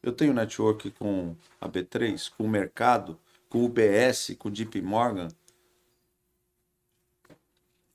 Eu 0.04 0.12
tenho 0.12 0.34
network 0.34 0.92
com 0.92 1.36
a 1.60 1.68
B3, 1.68 2.30
com 2.38 2.44
o 2.44 2.50
mercado, 2.50 3.18
com 3.50 3.60
o 3.60 3.66
UBS, 3.66 4.36
com 4.38 4.50
o 4.50 4.52
JP 4.52 4.82
Morgan. 4.82 5.30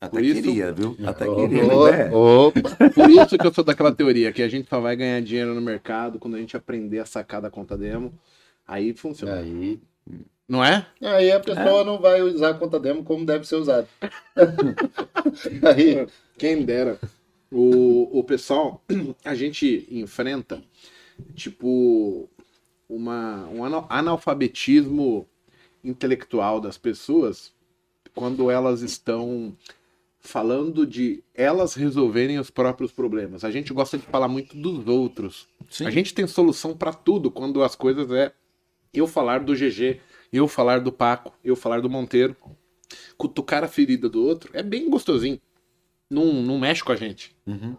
Até 0.01 0.11
Por 0.17 0.25
isso- 0.25 0.43
queria, 0.43 0.73
viu? 0.73 0.97
Até 1.07 1.27
queria. 1.33 1.63
né? 1.63 2.11
Opa! 2.13 2.61
Por 2.93 3.09
isso 3.11 3.39
que 3.39 3.47
eu 3.47 3.55
sou 3.55 3.63
daquela 3.63 3.95
teoria 3.95 4.33
que 4.33 4.43
a 4.43 4.49
gente 4.49 4.69
só 4.69 4.81
vai 4.81 4.97
ganhar 4.97 5.21
dinheiro 5.23 5.55
no 5.55 5.61
mercado 5.61 6.19
quando 6.19 6.35
a 6.35 6.39
gente 6.41 6.57
aprender 6.57 6.99
a 6.99 7.07
sacar 7.07 7.41
da 7.41 7.51
conta 7.51 7.77
demo. 7.79 8.13
Aí 8.67 8.93
funciona. 8.95 9.37
Aí, 9.37 9.81
Não 10.49 10.63
é? 10.63 10.87
aí 11.01 11.31
a 11.33 11.41
pessoa 11.41 11.83
não 11.85 11.99
vai 11.99 12.21
usar 12.21 12.51
a 12.51 12.55
conta 12.55 12.79
demo 12.79 13.03
como 13.05 13.25
deve 13.25 13.47
ser 13.47 13.57
usada. 13.57 13.89
aí, 15.75 16.07
Quem 16.37 16.65
dera. 16.65 16.99
O, 17.51 18.19
o 18.19 18.25
pessoal, 18.25 18.83
a 19.25 19.35
gente 19.35 19.87
enfrenta, 19.91 20.63
tipo, 21.35 22.29
uma, 22.89 23.47
um 23.49 23.65
ana- 23.65 23.87
analfabetismo 23.89 25.27
intelectual 25.85 26.61
das 26.61 26.79
pessoas 26.79 27.53
quando 28.15 28.51
elas 28.51 28.83
estão 28.83 29.55
falando 30.19 30.87
de 30.87 31.23
elas 31.35 31.75
resolverem 31.75 32.39
os 32.39 32.51
próprios 32.51 32.93
problemas. 32.93 33.45
A 33.45 33.51
gente 33.51 33.73
gosta 33.73 33.99
de 33.99 34.05
falar 34.05 34.29
muito 34.29 34.57
dos 34.57 34.87
outros. 34.87 35.49
Sim. 35.69 35.87
A 35.87 35.91
gente 35.91 36.15
tem 36.15 36.27
solução 36.27 36.77
pra 36.77 36.93
tudo 36.93 37.31
quando 37.31 37.63
as 37.63 37.75
coisas 37.75 38.11
é 38.13 38.33
eu 38.93 39.07
falar 39.07 39.41
do 39.45 39.55
GG, 39.55 40.01
eu 40.33 40.47
falar 40.47 40.81
do 40.81 40.93
Paco, 40.93 41.33
eu 41.43 41.57
falar 41.57 41.81
do 41.81 41.91
Monteiro. 41.91 42.37
Cutucar 43.17 43.65
a 43.65 43.69
ferida 43.69 44.09
do 44.09 44.23
outro 44.25 44.51
é 44.53 44.63
bem 44.63 44.89
gostosinho. 44.91 45.41
Não, 46.11 46.33
não 46.43 46.59
mexe 46.59 46.85
com 46.85 46.93
a 46.93 46.97
gente. 46.97 47.35
Uhum. 47.47 47.77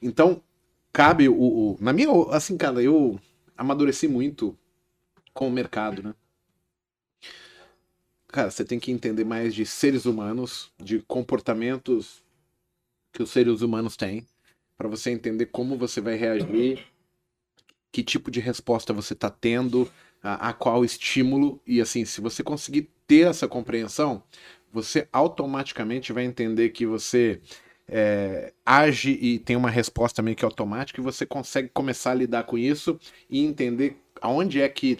Então, 0.00 0.40
cabe 0.92 1.28
o, 1.28 1.34
o- 1.36 1.76
Na 1.80 1.92
minha. 1.92 2.08
Assim, 2.30 2.56
cara, 2.56 2.80
eu 2.82 3.18
amadureci 3.56 4.06
muito 4.06 4.56
com 5.34 5.48
o 5.48 5.50
mercado, 5.50 6.02
né? 6.02 6.14
Cara, 8.28 8.50
você 8.50 8.64
tem 8.64 8.78
que 8.78 8.90
entender 8.92 9.24
mais 9.24 9.54
de 9.54 9.64
seres 9.64 10.04
humanos, 10.04 10.70
de 10.78 11.00
comportamentos 11.00 12.22
que 13.12 13.22
os 13.22 13.30
seres 13.30 13.62
humanos 13.62 13.96
têm, 13.96 14.26
para 14.76 14.88
você 14.88 15.10
entender 15.10 15.46
como 15.46 15.76
você 15.76 16.00
vai 16.00 16.16
reagir, 16.16 16.84
que 17.90 18.02
tipo 18.02 18.30
de 18.30 18.40
resposta 18.40 18.92
você 18.92 19.14
está 19.14 19.30
tendo, 19.30 19.90
a, 20.26 20.50
a 20.50 20.52
qual 20.52 20.84
estímulo, 20.84 21.60
e 21.66 21.80
assim, 21.80 22.04
se 22.04 22.20
você 22.20 22.42
conseguir 22.42 22.90
ter 23.06 23.26
essa 23.28 23.46
compreensão, 23.48 24.22
você 24.72 25.08
automaticamente 25.12 26.12
vai 26.12 26.24
entender 26.24 26.70
que 26.70 26.84
você 26.86 27.40
é, 27.88 28.52
age 28.64 29.10
e 29.20 29.38
tem 29.38 29.56
uma 29.56 29.70
resposta 29.70 30.22
meio 30.22 30.36
que 30.36 30.44
automática 30.44 31.00
e 31.00 31.04
você 31.04 31.24
consegue 31.24 31.68
começar 31.68 32.10
a 32.10 32.14
lidar 32.14 32.44
com 32.44 32.58
isso 32.58 32.98
e 33.30 33.44
entender 33.44 33.96
aonde 34.20 34.60
é 34.60 34.68
que 34.68 34.98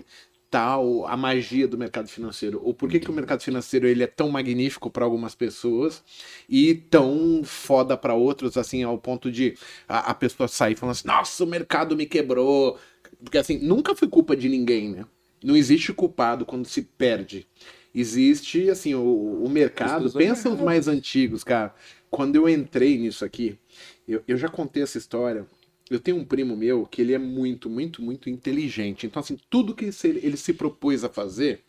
tá 0.49 0.79
o- 0.79 1.05
a 1.07 1.17
magia 1.17 1.67
do 1.67 1.77
mercado 1.77 2.09
financeiro 2.09 2.61
ou 2.65 2.73
por 2.73 2.89
que, 2.89 3.01
que 3.01 3.11
o 3.11 3.13
mercado 3.13 3.43
financeiro 3.43 3.87
ele 3.89 4.05
é 4.05 4.07
tão 4.07 4.29
magnífico 4.31 4.89
para 4.91 5.05
algumas 5.05 5.35
pessoas 5.35 6.05
e 6.49 6.73
tão 6.75 7.43
foda 7.45 7.97
para 7.97 8.15
outros 8.15 8.57
assim 8.57 8.83
ao 8.85 8.97
ponto 8.97 9.31
de 9.31 9.55
a, 9.89 10.11
a 10.11 10.15
pessoa 10.15 10.47
sair 10.49 10.77
falando 10.77 10.93
assim 10.93 11.09
nossa 11.09 11.43
o 11.43 11.47
mercado 11.47 11.97
me 11.97 12.07
quebrou 12.07 12.79
porque 13.23 13.39
assim 13.39 13.59
nunca 13.59 13.95
foi 13.97 14.07
culpa 14.09 14.37
de 14.37 14.49
ninguém 14.49 14.91
né 14.91 15.05
não 15.47 15.57
existe 15.57 15.93
culpado 15.93 16.45
quando 16.45 16.67
se 16.67 16.83
perde 16.83 17.47
existe 17.95 18.69
assim 18.69 18.95
o, 18.95 19.43
o 19.45 19.49
mercado 19.49 20.13
pensa 20.13 20.51
os 20.51 20.61
mais 20.61 20.89
antigos 20.89 21.43
cara 21.45 21.75
quando 22.11 22.37
eu 22.37 22.49
entrei 22.49 22.97
nisso 22.97 23.25
aqui, 23.25 23.59
eu, 24.07 24.23
eu 24.27 24.37
já 24.37 24.49
contei 24.49 24.83
essa 24.83 24.99
história. 24.99 25.47
Eu 25.91 26.01
tenho 26.01 26.17
um 26.17 26.25
primo 26.25 26.57
meu 26.57 26.87
que 26.87 27.01
ele 27.01 27.13
é 27.13 27.19
muito, 27.19 27.69
muito, 27.69 28.03
muito 28.03 28.31
inteligente. 28.31 29.07
Então, 29.07 29.21
assim, 29.21 29.39
tudo 29.51 29.75
que 29.75 29.91
ele 30.05 30.37
se 30.37 30.53
propôs 30.53 31.05
a 31.05 31.09
fazer, 31.09 31.61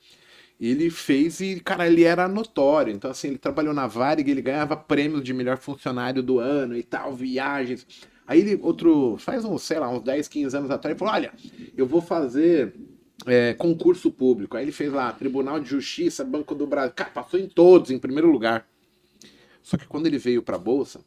ele 0.59 0.89
fez 0.89 1.39
e, 1.39 1.59
cara, 1.59 1.85
ele 1.85 2.03
era 2.03 2.27
notório. 2.27 2.93
Então, 2.93 3.11
assim, 3.11 3.27
ele 3.27 3.37
trabalhou 3.37 3.73
na 3.73 3.87
Varig, 3.87 4.29
ele 4.29 4.41
ganhava 4.41 4.75
prêmios 4.75 5.23
de 5.23 5.33
melhor 5.33 5.57
funcionário 5.57 6.23
do 6.23 6.39
ano 6.39 6.75
e 6.75 6.83
tal, 6.83 7.13
viagens. 7.13 7.85
Aí 8.25 8.39
ele, 8.39 8.59
outro, 8.61 9.17
faz 9.19 9.45
uns, 9.45 9.63
sei 9.63 9.79
lá, 9.79 9.89
uns 9.89 10.01
10, 10.01 10.27
15 10.27 10.57
anos 10.57 10.71
atrás, 10.71 10.93
ele 10.93 10.99
falou: 10.99 11.13
olha, 11.13 11.33
eu 11.75 11.85
vou 11.85 12.01
fazer 12.01 12.73
é, 13.25 13.53
concurso 13.53 14.11
público. 14.11 14.57
Aí 14.57 14.63
ele 14.63 14.71
fez 14.71 14.91
lá, 14.91 15.11
Tribunal 15.11 15.59
de 15.59 15.69
Justiça, 15.69 16.23
Banco 16.23 16.53
do 16.53 16.67
Brasil. 16.67 16.93
Cara, 16.93 17.09
passou 17.09 17.39
em 17.39 17.47
todos, 17.47 17.91
em 17.91 17.99
primeiro 17.99 18.29
lugar. 18.29 18.67
Só 19.63 19.77
que 19.77 19.87
quando 19.87 20.07
ele 20.07 20.17
veio 20.17 20.43
pra 20.43 20.57
bolsa, 20.57 21.01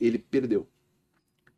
ele 0.00 0.18
perdeu. 0.18 0.66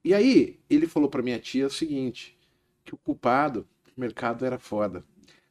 E 0.05 0.12
aí, 0.12 0.59
ele 0.69 0.87
falou 0.87 1.09
pra 1.09 1.23
minha 1.23 1.39
tia 1.39 1.66
o 1.66 1.71
seguinte: 1.71 2.37
que 2.85 2.95
o 2.95 2.99
culpado, 2.99 3.66
o 3.97 4.01
mercado 4.01 4.45
era 4.45 4.59
foda. 4.59 5.05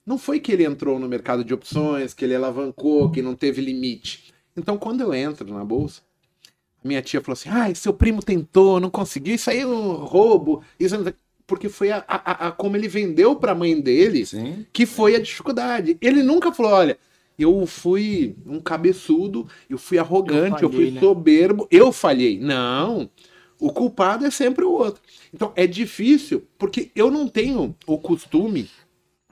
Não 0.06 0.18
foi 0.18 0.40
que 0.40 0.52
ele 0.52 0.66
entrou 0.66 1.00
no 1.00 1.08
mercado 1.08 1.44
de 1.44 1.54
opções, 1.54 2.14
que 2.14 2.26
ele 2.26 2.36
alavancou, 2.36 3.10
que 3.10 3.22
não 3.22 3.36
teve 3.36 3.62
limite. 3.62 4.34
Então, 4.56 4.78
quando 4.78 5.02
eu 5.02 5.14
entro 5.14 5.52
na 5.52 5.64
bolsa, 5.64 6.02
a 6.84 6.88
minha 6.88 7.02
tia 7.02 7.22
falou 7.22 7.34
assim: 7.34 7.50
ai, 7.50 7.74
seu 7.74 7.94
primo 7.94 8.22
tentou, 8.22 8.80
não 8.80 8.90
conseguiu, 8.90 9.34
isso 9.34 9.50
aí 9.50 9.60
é 9.60 9.68
um 9.68 9.94
roubo. 9.94 10.64
Isso 10.80 10.98
não... 10.98 11.14
Porque 11.46 11.68
foi 11.70 11.92
a, 11.92 12.04
a- 12.08 12.48
a- 12.48 12.52
como 12.52 12.78
ele 12.78 12.88
vendeu 12.88 13.36
pra 13.36 13.54
mãe 13.56 13.80
dele 13.80 14.26
Sim. 14.26 14.66
que 14.72 14.86
foi 14.86 15.16
a 15.16 15.20
dificuldade. 15.20 15.98
Ele 16.02 16.24
nunca 16.24 16.52
falou, 16.54 16.72
olha, 16.72 16.98
eu 17.38 17.66
fui 17.66 18.36
um 18.46 18.60
cabeçudo, 18.60 19.48
eu 19.70 19.78
fui 19.78 19.98
arrogante, 19.98 20.64
eu, 20.64 20.70
Eu 20.70 20.74
fui 20.74 20.78
falhei, 20.86 20.92
né? 20.92 21.00
soberbo, 21.02 21.68
eu 21.70 21.92
falhei. 21.92 22.40
Não. 22.40 23.10
O 23.60 23.72
culpado 23.72 24.26
é 24.26 24.32
sempre 24.32 24.64
o 24.66 24.72
outro. 24.72 25.02
Então 25.34 25.52
é 25.56 25.66
difícil, 25.68 26.44
porque 26.58 26.92
eu 26.96 27.10
não 27.12 27.28
tenho 27.28 27.76
o 27.88 27.98
costume, 27.98 28.70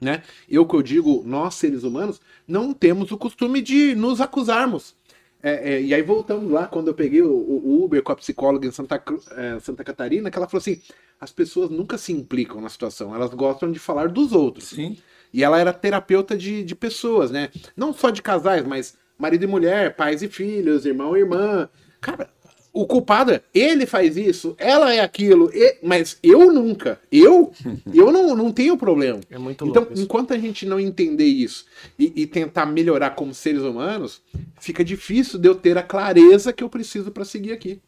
né? 0.00 0.22
Eu 0.48 0.66
que 0.66 0.74
eu 0.74 0.82
digo, 0.82 1.22
nós 1.24 1.54
seres 1.54 1.82
humanos, 1.82 2.20
não 2.46 2.72
temos 2.72 3.10
o 3.12 3.16
costume 3.18 3.60
de 3.62 3.94
nos 3.94 4.20
acusarmos. 4.20 4.94
É, 5.42 5.74
é, 5.74 5.82
e 5.82 5.92
aí 5.92 6.02
voltamos 6.02 6.50
lá, 6.50 6.68
quando 6.68 6.88
eu 6.88 6.94
peguei 6.94 7.20
o, 7.20 7.32
o 7.32 7.84
Uber 7.84 8.02
com 8.02 8.12
a 8.12 8.16
psicóloga 8.16 8.66
em 8.66 8.70
Santa, 8.70 9.02
é, 9.36 9.58
Santa 9.58 9.82
Catarina, 9.82 10.30
que 10.30 10.38
ela 10.38 10.46
falou 10.46 10.60
assim: 10.60 10.80
as 11.20 11.32
pessoas 11.32 11.68
nunca 11.68 11.98
se 11.98 12.12
implicam 12.12 12.60
na 12.60 12.68
situação, 12.68 13.14
elas 13.14 13.34
gostam 13.34 13.72
de 13.72 13.78
falar 13.78 14.08
dos 14.08 14.32
outros. 14.32 14.68
Sim. 14.68 14.96
E 15.32 15.42
ela 15.42 15.58
era 15.58 15.72
terapeuta 15.72 16.36
de, 16.36 16.62
de 16.62 16.74
pessoas, 16.74 17.30
né? 17.30 17.48
Não 17.76 17.92
só 17.92 18.10
de 18.10 18.22
casais, 18.22 18.64
mas 18.64 18.96
marido 19.18 19.44
e 19.44 19.46
mulher, 19.46 19.96
pais 19.96 20.22
e 20.22 20.28
filhos, 20.28 20.84
irmão 20.84 21.16
e 21.16 21.20
irmã. 21.20 21.68
Cara, 22.00 22.28
o 22.72 22.86
culpado 22.86 23.32
é 23.32 23.42
ele 23.54 23.86
faz 23.86 24.16
isso, 24.16 24.54
ela 24.58 24.92
é 24.92 25.00
aquilo, 25.00 25.50
e- 25.54 25.78
mas 25.82 26.18
eu 26.22 26.52
nunca. 26.52 27.00
Eu, 27.10 27.52
eu 27.92 28.10
não, 28.10 28.34
não 28.34 28.52
tenho 28.52 28.76
problema. 28.76 29.20
É 29.30 29.38
muito 29.38 29.64
Então, 29.64 29.82
louco 29.82 29.92
isso. 29.92 30.02
enquanto 30.04 30.32
a 30.32 30.38
gente 30.38 30.66
não 30.66 30.80
entender 30.80 31.26
isso 31.26 31.66
e, 31.98 32.12
e 32.22 32.26
tentar 32.26 32.66
melhorar 32.66 33.10
como 33.10 33.34
seres 33.34 33.62
humanos, 33.62 34.22
fica 34.58 34.84
difícil 34.84 35.38
de 35.38 35.48
eu 35.48 35.54
ter 35.54 35.76
a 35.78 35.82
clareza 35.82 36.52
que 36.52 36.64
eu 36.64 36.68
preciso 36.68 37.10
para 37.10 37.24
seguir 37.24 37.52
aqui. 37.52 37.80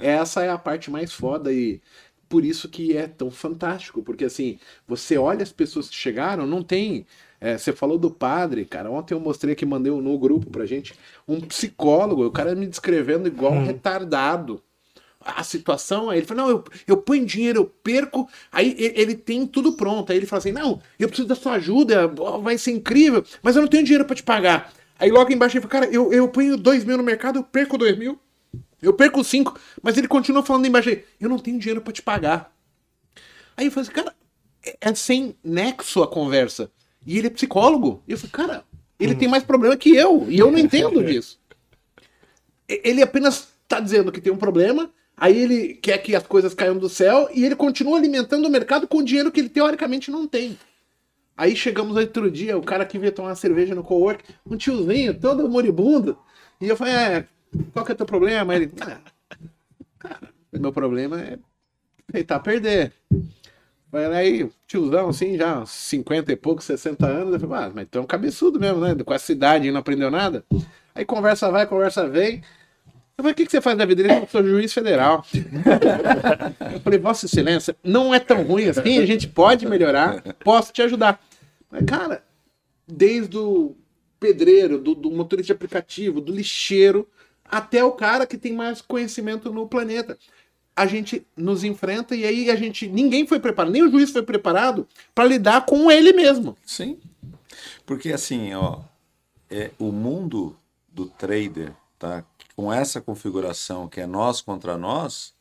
Essa 0.00 0.44
é 0.44 0.50
a 0.50 0.58
parte 0.58 0.90
mais 0.90 1.12
foda 1.12 1.52
e 1.52 1.80
por 2.28 2.44
isso 2.44 2.68
que 2.68 2.96
é 2.96 3.06
tão 3.06 3.30
fantástico, 3.30 4.02
porque 4.02 4.24
assim, 4.24 4.58
você 4.86 5.16
olha 5.18 5.42
as 5.42 5.52
pessoas 5.52 5.88
que 5.88 5.94
chegaram, 5.94 6.46
não 6.46 6.62
tem. 6.62 7.06
É, 7.44 7.58
você 7.58 7.72
falou 7.72 7.98
do 7.98 8.10
padre, 8.10 8.64
cara. 8.64 8.90
Ontem 8.90 9.14
eu 9.14 9.20
mostrei 9.20 9.54
que 9.54 9.66
mandei 9.66 9.92
um- 9.92 10.00
no 10.00 10.18
grupo 10.18 10.50
pra 10.50 10.64
gente 10.66 10.94
um 11.28 11.40
psicólogo, 11.40 12.24
o 12.26 12.30
cara 12.30 12.54
me 12.54 12.66
descrevendo 12.66 13.28
igual 13.28 13.52
um 13.52 13.64
retardado. 13.64 14.62
A 15.26 15.42
situação, 15.42 16.10
aí 16.10 16.18
ele 16.18 16.26
fala: 16.26 16.42
Não, 16.42 16.50
eu, 16.50 16.64
eu 16.86 16.96
ponho 16.98 17.24
dinheiro, 17.24 17.60
eu 17.60 17.64
perco. 17.64 18.28
Aí 18.52 18.74
e- 18.78 18.92
ele 19.00 19.14
tem 19.14 19.46
tudo 19.46 19.72
pronto. 19.74 20.12
Aí 20.12 20.18
ele 20.18 20.26
fala 20.26 20.38
assim: 20.38 20.52
Não, 20.52 20.82
eu 20.98 21.08
preciso 21.08 21.26
da 21.28 21.34
sua 21.34 21.52
ajuda, 21.54 22.06
vai 22.42 22.58
ser 22.58 22.72
incrível, 22.72 23.24
mas 23.42 23.56
eu 23.56 23.62
não 23.62 23.68
tenho 23.68 23.84
dinheiro 23.84 24.04
pra 24.04 24.14
te 24.14 24.22
pagar. 24.22 24.70
Aí 24.98 25.10
logo 25.10 25.32
embaixo 25.32 25.56
ele 25.56 25.66
fala: 25.66 25.80
Cara, 25.86 25.92
eu, 25.94 26.12
eu 26.12 26.28
ponho 26.28 26.58
dois 26.58 26.84
mil 26.84 26.98
no 26.98 27.02
mercado, 27.02 27.38
eu 27.38 27.42
perco 27.42 27.78
dois 27.78 27.96
mil. 27.96 28.18
Eu 28.82 28.92
perco 28.92 29.24
cinco, 29.24 29.58
mas 29.82 29.96
ele 29.96 30.06
continua 30.08 30.42
falando 30.42 30.66
embaixo 30.66 30.90
aí, 30.90 31.02
eu 31.18 31.28
não 31.30 31.38
tenho 31.38 31.58
dinheiro 31.58 31.80
pra 31.80 31.90
te 31.92 32.02
pagar. 32.02 32.52
Aí 33.56 33.64
eu 33.66 33.72
falei 33.72 33.88
assim, 33.88 33.94
cara, 33.96 34.14
é, 34.62 34.76
é 34.90 34.94
sem 34.94 35.34
nexo 35.42 36.02
a 36.02 36.06
conversa. 36.06 36.70
E 37.06 37.18
ele 37.18 37.26
é 37.26 37.30
psicólogo. 37.30 38.02
E 38.06 38.12
eu 38.12 38.18
falei, 38.18 38.32
cara, 38.32 38.64
ele 38.98 39.14
tem 39.14 39.28
mais 39.28 39.42
problema 39.42 39.76
que 39.76 39.94
eu. 39.94 40.26
E 40.28 40.38
eu 40.38 40.50
não 40.50 40.58
entendo 40.58 41.04
disso. 41.04 41.38
Ele 42.68 43.02
apenas 43.02 43.48
tá 43.68 43.80
dizendo 43.80 44.12
que 44.12 44.20
tem 44.20 44.32
um 44.32 44.38
problema, 44.38 44.90
aí 45.16 45.36
ele 45.38 45.74
quer 45.74 45.98
que 45.98 46.14
as 46.14 46.26
coisas 46.26 46.54
caiam 46.54 46.78
do 46.78 46.88
céu 46.88 47.28
e 47.32 47.44
ele 47.44 47.56
continua 47.56 47.98
alimentando 47.98 48.46
o 48.46 48.50
mercado 48.50 48.86
com 48.88 49.02
dinheiro 49.02 49.30
que 49.30 49.40
ele 49.40 49.48
teoricamente 49.48 50.10
não 50.10 50.26
tem. 50.26 50.58
Aí 51.36 51.56
chegamos 51.56 51.96
outro 51.96 52.30
dia, 52.30 52.56
o 52.56 52.62
cara 52.62 52.86
que 52.86 52.98
veio 52.98 53.12
tomar 53.12 53.30
uma 53.30 53.34
cerveja 53.34 53.74
no 53.74 53.82
cowork, 53.82 54.24
um 54.46 54.56
tiozinho, 54.56 55.18
todo 55.18 55.48
moribundo. 55.48 56.16
E 56.60 56.68
eu 56.68 56.76
falei, 56.76 56.94
é, 56.94 57.28
qual 57.72 57.84
que 57.84 57.90
é 57.90 57.94
o 57.94 57.98
teu 57.98 58.06
problema? 58.06 58.54
Ele, 58.54 58.70
ah, 58.80 59.00
cara, 59.98 60.28
meu 60.52 60.72
problema 60.72 61.20
é 61.20 61.38
aceitar 62.08 62.38
perder. 62.38 62.92
Falei, 63.94 64.18
aí, 64.18 64.50
tiozão, 64.66 65.10
assim, 65.10 65.36
já 65.36 65.60
uns 65.60 65.70
50 65.70 66.32
e 66.32 66.34
pouco, 66.34 66.60
60 66.60 67.06
anos, 67.06 67.34
eu 67.34 67.48
falei, 67.48 67.64
ah, 67.64 67.72
mas 67.72 67.86
tu 67.88 67.98
é 67.98 68.00
um 68.00 68.06
cabeçudo 68.06 68.58
mesmo, 68.58 68.80
né? 68.80 68.92
Com 69.04 69.14
essa 69.14 69.30
idade 69.30 69.68
e 69.68 69.70
não 69.70 69.78
aprendeu 69.78 70.10
nada. 70.10 70.44
Aí 70.92 71.04
conversa 71.04 71.48
vai, 71.48 71.64
conversa 71.64 72.08
vem. 72.08 72.42
Eu 73.16 73.22
falei, 73.22 73.30
o 73.30 73.34
que, 73.36 73.46
que 73.46 73.52
você 73.52 73.60
faz 73.60 73.78
da 73.78 73.84
vida? 73.84 74.02
Falou, 74.08 74.26
sou 74.28 74.42
juiz 74.42 74.74
federal. 74.74 75.24
eu 76.74 76.80
falei, 76.80 76.98
Vossa 76.98 77.26
Excelência, 77.26 77.76
não 77.84 78.12
é 78.12 78.18
tão 78.18 78.42
ruim 78.42 78.68
assim, 78.68 78.98
a 78.98 79.06
gente 79.06 79.28
pode 79.28 79.64
melhorar, 79.64 80.20
posso 80.42 80.72
te 80.72 80.82
ajudar. 80.82 81.24
Mas, 81.70 81.84
cara, 81.84 82.24
desde 82.88 83.38
o 83.38 83.76
pedreiro, 84.18 84.76
do, 84.76 84.96
do 84.96 85.12
motorista 85.12 85.46
de 85.46 85.52
aplicativo, 85.52 86.20
do 86.20 86.32
lixeiro, 86.32 87.08
até 87.44 87.84
o 87.84 87.92
cara 87.92 88.26
que 88.26 88.36
tem 88.36 88.54
mais 88.54 88.82
conhecimento 88.82 89.52
no 89.52 89.68
planeta. 89.68 90.18
A 90.76 90.86
gente 90.86 91.24
nos 91.36 91.62
enfrenta 91.62 92.16
e 92.16 92.24
aí 92.24 92.50
a 92.50 92.56
gente. 92.56 92.88
Ninguém 92.88 93.26
foi 93.26 93.38
preparado, 93.38 93.72
nem 93.72 93.82
o 93.82 93.90
juiz 93.90 94.10
foi 94.10 94.22
preparado 94.22 94.88
para 95.14 95.24
lidar 95.24 95.64
com 95.66 95.90
ele 95.90 96.12
mesmo. 96.12 96.56
Sim. 96.66 96.98
Porque 97.86 98.12
assim, 98.12 98.52
ó, 98.54 98.80
é, 99.50 99.70
o 99.78 99.92
mundo 99.92 100.56
do 100.88 101.06
trader, 101.06 101.72
tá? 101.98 102.24
Com 102.56 102.72
essa 102.72 103.00
configuração 103.00 103.88
que 103.88 104.00
é 104.00 104.06
nós 104.06 104.40
contra 104.40 104.76
nós, 104.76 105.34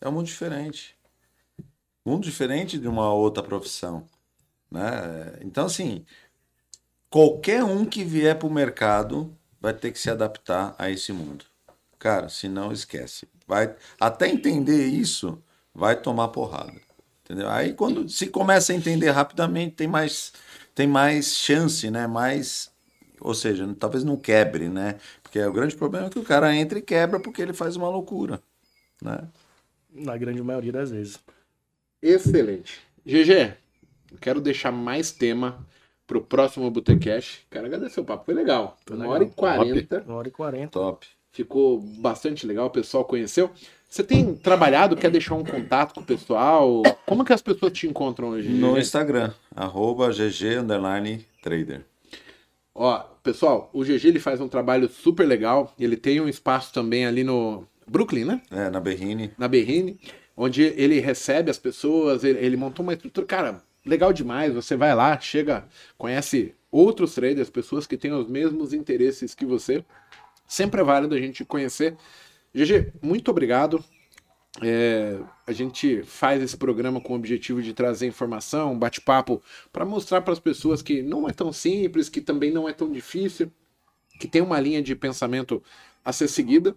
é 0.00 0.08
um 0.08 0.12
mundo 0.12 0.26
diferente. 0.26 0.96
Mundo 2.04 2.22
diferente 2.22 2.78
de 2.78 2.88
uma 2.88 3.12
outra 3.12 3.42
profissão, 3.42 4.04
né? 4.70 5.38
Então 5.42 5.66
assim, 5.66 6.04
qualquer 7.08 7.64
um 7.64 7.84
que 7.84 8.04
vier 8.04 8.38
para 8.38 8.48
o 8.48 8.52
mercado 8.52 9.36
vai 9.60 9.74
ter 9.74 9.92
que 9.92 9.98
se 9.98 10.10
adaptar 10.10 10.74
a 10.78 10.90
esse 10.90 11.12
mundo. 11.12 11.44
Cara, 12.00 12.30
se 12.30 12.48
não 12.48 12.72
esquece. 12.72 13.28
Vai 13.46 13.76
até 14.00 14.26
entender 14.26 14.86
isso, 14.86 15.40
vai 15.74 16.00
tomar 16.00 16.28
porrada. 16.28 16.72
Entendeu? 17.22 17.48
Aí 17.48 17.74
quando 17.74 18.08
se 18.08 18.26
começa 18.26 18.72
a 18.72 18.76
entender 18.76 19.10
rapidamente, 19.10 19.76
tem 19.76 19.86
mais 19.86 20.32
tem 20.74 20.86
mais 20.86 21.36
chance, 21.36 21.88
né? 21.90 22.06
Mais 22.06 22.72
ou 23.20 23.34
seja, 23.34 23.68
talvez 23.78 24.02
não 24.02 24.16
quebre, 24.16 24.68
né? 24.68 24.98
Porque 25.22 25.38
o 25.38 25.52
grande 25.52 25.76
problema 25.76 26.06
é 26.06 26.10
que 26.10 26.18
o 26.18 26.24
cara 26.24 26.56
entra 26.56 26.78
e 26.78 26.82
quebra 26.82 27.20
porque 27.20 27.42
ele 27.42 27.52
faz 27.52 27.76
uma 27.76 27.88
loucura, 27.88 28.42
né? 29.02 29.28
Na 29.92 30.16
grande 30.16 30.42
maioria 30.42 30.72
das 30.72 30.90
vezes. 30.90 31.20
Excelente. 32.00 32.80
GG, 33.04 33.54
quero 34.20 34.40
deixar 34.40 34.72
mais 34.72 35.12
tema 35.12 35.66
pro 36.06 36.22
próximo 36.24 36.70
Botecash. 36.70 37.42
Quero 37.50 37.66
agradecer 37.66 38.00
o 38.00 38.04
papo, 38.04 38.24
foi 38.24 38.34
legal. 38.34 38.78
Foi 38.86 38.96
Uma 38.96 39.04
legal. 39.04 39.14
hora 39.14 39.24
e 39.24 39.30
quarenta. 39.30 40.02
Uma 40.06 40.16
hora 40.16 40.28
e 40.28 40.30
quarenta. 40.30 40.70
Top. 40.70 41.06
Ficou 41.32 41.78
bastante 41.78 42.46
legal, 42.46 42.66
o 42.66 42.70
pessoal 42.70 43.04
conheceu. 43.04 43.50
Você 43.88 44.04
tem 44.04 44.34
trabalhado, 44.34 44.96
quer 44.96 45.10
deixar 45.10 45.34
um 45.34 45.44
contato 45.44 45.94
com 45.94 46.00
o 46.00 46.04
pessoal? 46.04 46.82
Como 47.06 47.24
que 47.24 47.32
as 47.32 47.42
pessoas 47.42 47.72
te 47.72 47.88
encontram 47.88 48.30
hoje? 48.30 48.48
No? 48.48 48.78
Instagram, 48.78 49.32
arroba 49.54 50.10
GG 50.10 50.58
underline 50.60 51.26
trader. 51.42 51.84
Ó, 52.74 52.98
pessoal, 53.22 53.68
o 53.72 53.82
GG 53.82 54.06
ele 54.06 54.20
faz 54.20 54.40
um 54.40 54.48
trabalho 54.48 54.88
super 54.88 55.26
legal. 55.26 55.74
Ele 55.78 55.96
tem 55.96 56.20
um 56.20 56.28
espaço 56.28 56.72
também 56.72 57.04
ali 57.04 57.24
no 57.24 57.66
Brooklyn, 57.86 58.24
né? 58.24 58.42
É, 58.50 58.70
na 58.70 58.78
Berrine. 58.78 59.32
Na 59.36 59.48
Berrine, 59.48 59.98
onde 60.36 60.62
ele 60.62 61.00
recebe 61.00 61.50
as 61.50 61.58
pessoas, 61.58 62.22
ele, 62.22 62.38
ele 62.38 62.56
montou 62.56 62.84
uma 62.84 62.92
estrutura, 62.92 63.26
cara, 63.26 63.62
legal 63.84 64.12
demais. 64.12 64.54
Você 64.54 64.76
vai 64.76 64.94
lá, 64.94 65.18
chega, 65.18 65.64
conhece 65.98 66.54
outros 66.70 67.14
traders, 67.14 67.50
pessoas 67.50 67.86
que 67.86 67.96
têm 67.96 68.12
os 68.12 68.28
mesmos 68.28 68.72
interesses 68.72 69.34
que 69.34 69.44
você. 69.44 69.84
Sempre 70.50 70.80
é 70.80 70.84
válido 70.84 71.14
a 71.14 71.18
gente 71.20 71.44
conhecer. 71.44 71.96
GG, 72.52 72.94
muito 73.00 73.30
obrigado. 73.30 73.84
É, 74.60 75.16
a 75.46 75.52
gente 75.52 76.02
faz 76.02 76.42
esse 76.42 76.56
programa 76.56 77.00
com 77.00 77.12
o 77.12 77.16
objetivo 77.16 77.62
de 77.62 77.72
trazer 77.72 78.08
informação, 78.08 78.76
bate-papo, 78.76 79.40
para 79.72 79.84
mostrar 79.84 80.22
para 80.22 80.32
as 80.32 80.40
pessoas 80.40 80.82
que 80.82 81.02
não 81.02 81.28
é 81.28 81.32
tão 81.32 81.52
simples, 81.52 82.08
que 82.08 82.20
também 82.20 82.50
não 82.50 82.68
é 82.68 82.72
tão 82.72 82.90
difícil, 82.90 83.48
que 84.18 84.26
tem 84.26 84.42
uma 84.42 84.58
linha 84.58 84.82
de 84.82 84.96
pensamento 84.96 85.62
a 86.04 86.12
ser 86.12 86.26
seguida. 86.26 86.74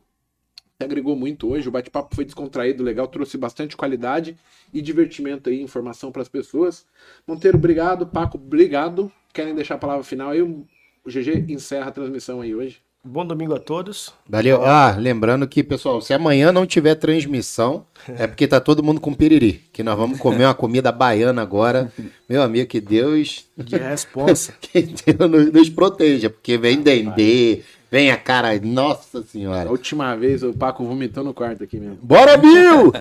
Agregou 0.79 1.15
muito 1.15 1.49
hoje, 1.49 1.67
o 1.67 1.71
bate-papo 1.71 2.13
foi 2.13 2.25
descontraído, 2.25 2.83
legal, 2.83 3.07
trouxe 3.07 3.39
bastante 3.39 3.75
qualidade 3.75 4.37
e 4.71 4.83
divertimento 4.83 5.49
aí, 5.49 5.59
informação 5.59 6.11
para 6.11 6.21
as 6.21 6.29
pessoas. 6.29 6.85
Monteiro, 7.25 7.57
obrigado. 7.57 8.05
Paco, 8.05 8.37
obrigado. 8.37 9.11
Querem 9.33 9.55
deixar 9.55 9.75
a 9.75 9.79
palavra 9.79 10.03
final 10.03 10.29
aí? 10.29 10.43
O 10.43 10.67
GG 11.07 11.51
encerra 11.51 11.87
a 11.87 11.91
transmissão 11.91 12.39
aí 12.39 12.53
hoje. 12.53 12.79
Bom 13.05 13.25
domingo 13.25 13.53
a 13.53 13.59
todos. 13.59 14.13
Valeu. 14.29 14.63
Ah, 14.63 14.95
lembrando 14.97 15.45
que, 15.45 15.61
pessoal, 15.61 15.99
se 16.01 16.13
amanhã 16.13 16.53
não 16.53 16.65
tiver 16.65 16.95
transmissão, 16.95 17.85
é 18.07 18.25
porque 18.25 18.47
tá 18.47 18.61
todo 18.61 18.81
mundo 18.81 19.01
com 19.01 19.13
piriri. 19.13 19.61
Que 19.73 19.83
nós 19.83 19.97
vamos 19.97 20.17
comer 20.19 20.45
uma 20.45 20.53
comida 20.53 20.89
baiana 20.89 21.41
agora. 21.41 21.91
Meu 22.29 22.41
amigo, 22.41 22.65
que 22.65 22.79
Deus, 22.79 23.45
De 23.57 23.75
responsa. 23.75 24.53
que 24.61 24.81
Deus 24.83 25.29
nos, 25.29 25.51
nos 25.51 25.69
proteja, 25.69 26.29
porque 26.29 26.57
vem 26.57 26.81
Dendê, 26.81 27.63
vem 27.91 28.09
a 28.09 28.15
cara. 28.15 28.57
Nossa 28.61 29.19
A 29.19 29.23
Senhora. 29.23 29.69
última 29.69 30.15
vez 30.15 30.41
o 30.41 30.53
Paco 30.53 30.85
vomitou 30.85 31.25
no 31.25 31.33
quarto 31.33 31.61
aqui 31.65 31.77
mesmo. 31.77 31.97
Bora, 32.01 32.37
Bill! 32.37 32.93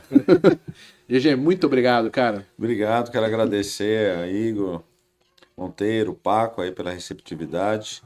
GG, 1.08 1.36
muito 1.36 1.68
obrigado, 1.68 2.10
cara. 2.10 2.44
Obrigado, 2.58 3.08
quero 3.12 3.24
agradecer 3.24 4.18
a 4.18 4.26
Igor 4.26 4.82
Monteiro, 5.62 6.12
Paco 6.12 6.60
aí 6.60 6.72
pela 6.72 6.90
receptividade. 6.90 8.02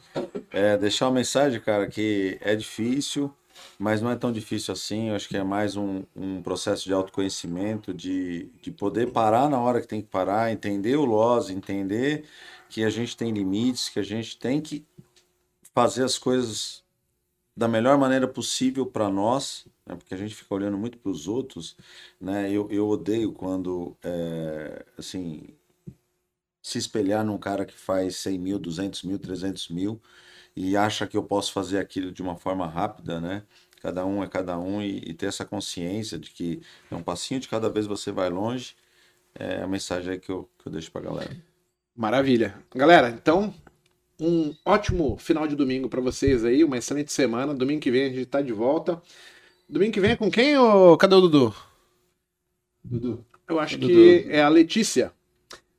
É, 0.51 0.77
deixar 0.77 1.07
uma 1.07 1.15
mensagem, 1.15 1.59
cara, 1.59 1.87
que 1.89 2.39
é 2.43 2.55
difícil, 2.55 3.33
mas 3.79 4.03
não 4.03 4.11
é 4.11 4.17
tão 4.17 4.31
difícil 4.31 4.75
assim. 4.75 5.09
Eu 5.09 5.17
acho 5.17 5.29
que 5.29 5.37
é 5.37 5.43
mais 5.43 5.75
um, 5.75 6.03
um 6.15 6.43
processo 6.43 6.85
de 6.85 6.93
autoconhecimento, 6.93 7.95
de, 7.95 8.51
de 8.61 8.71
poder 8.71 9.11
parar 9.11 9.49
na 9.49 9.59
hora 9.59 9.81
que 9.81 9.89
tem 9.89 10.03
que 10.03 10.09
parar, 10.09 10.53
entender 10.53 10.97
o 10.97 11.07
loss, 11.07 11.49
entender 11.49 12.25
que 12.69 12.85
a 12.85 12.91
gente 12.91 13.17
tem 13.17 13.33
limites, 13.33 13.89
que 13.89 13.99
a 13.99 14.05
gente 14.05 14.39
tem 14.39 14.61
que 14.61 14.85
fazer 15.75 16.05
as 16.05 16.19
coisas 16.19 16.85
da 17.57 17.67
melhor 17.67 17.97
maneira 17.97 18.29
possível 18.29 18.85
para 18.85 19.09
nós, 19.09 19.67
né? 19.87 19.97
porque 19.97 20.13
a 20.13 20.19
gente 20.19 20.35
fica 20.35 20.55
olhando 20.55 20.77
muito 20.77 20.99
para 20.99 21.11
os 21.11 21.27
outros, 21.27 21.75
né? 22.21 22.51
Eu, 22.51 22.69
eu 22.71 22.87
odeio 22.87 23.33
quando, 23.33 23.97
é, 24.05 24.85
assim, 24.99 25.55
se 26.67 26.79
espelhar 26.79 27.25
num 27.25 27.39
cara 27.39 27.65
que 27.65 27.73
faz 27.73 28.17
100 28.17 28.39
mil, 28.41 28.59
200 28.59 29.05
mil, 29.05 29.21
300 29.21 29.69
mil 29.69 30.03
e 30.57 30.77
acha 30.77 31.07
que 31.07 31.17
eu 31.17 31.23
posso 31.23 31.53
fazer 31.53 31.79
aquilo 31.79 32.11
de 32.11 32.21
uma 32.21 32.35
forma 32.35 32.67
rápida, 32.67 33.21
né? 33.21 33.45
Cada 33.81 34.05
um 34.05 34.21
é 34.21 34.27
cada 34.27 34.59
um 34.59 34.83
e, 34.83 34.99
e 35.07 35.15
ter 35.15 35.27
essa 35.27 35.45
consciência 35.45 36.19
de 36.19 36.29
que 36.31 36.61
é 36.91 36.95
um 36.97 37.05
passinho 37.05 37.39
de 37.39 37.47
cada 37.47 37.71
vez 37.71 37.87
você 37.87 38.11
vai 38.11 38.29
longe. 38.31 38.75
É 39.33 39.63
a 39.63 39.67
mensagem 39.69 40.15
aí 40.15 40.19
que 40.19 40.29
eu, 40.29 40.51
que 40.59 40.67
eu 40.67 40.73
deixo 40.73 40.91
pra 40.91 41.03
galera. 41.03 41.31
Maravilha. 41.95 42.57
Galera, 42.75 43.11
então, 43.11 43.55
um 44.19 44.53
ótimo 44.65 45.17
final 45.19 45.47
de 45.47 45.55
domingo 45.55 45.89
para 45.89 46.01
vocês 46.01 46.45
aí, 46.45 46.65
uma 46.65 46.79
excelente 46.79 47.13
semana. 47.13 47.55
Domingo 47.55 47.81
que 47.81 47.93
vem 47.93 48.07
a 48.07 48.09
gente 48.09 48.27
tá 48.27 48.43
de 48.43 48.53
volta. 48.53 49.01
Domingo 49.69 49.93
que 49.93 50.01
vem 50.01 50.11
é 50.11 50.17
com 50.17 50.29
quem, 50.33 50.59
ô? 50.59 50.97
Cadê 50.97 51.15
o 51.15 51.21
Dudu? 51.21 51.55
Dudu. 52.83 53.25
Eu 53.49 53.61
acho 53.61 53.79
Dudu. 53.79 53.93
que 53.93 54.27
é 54.29 54.43
a 54.43 54.49
Letícia. 54.49 55.13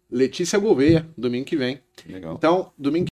Letícia 0.09 0.57
Gouveia, 0.57 1.07
domingo 1.17 1.45
que 1.45 1.57
vem. 1.57 1.79
Legal. 2.07 2.35
Então, 2.35 2.71
domingo 2.77 3.05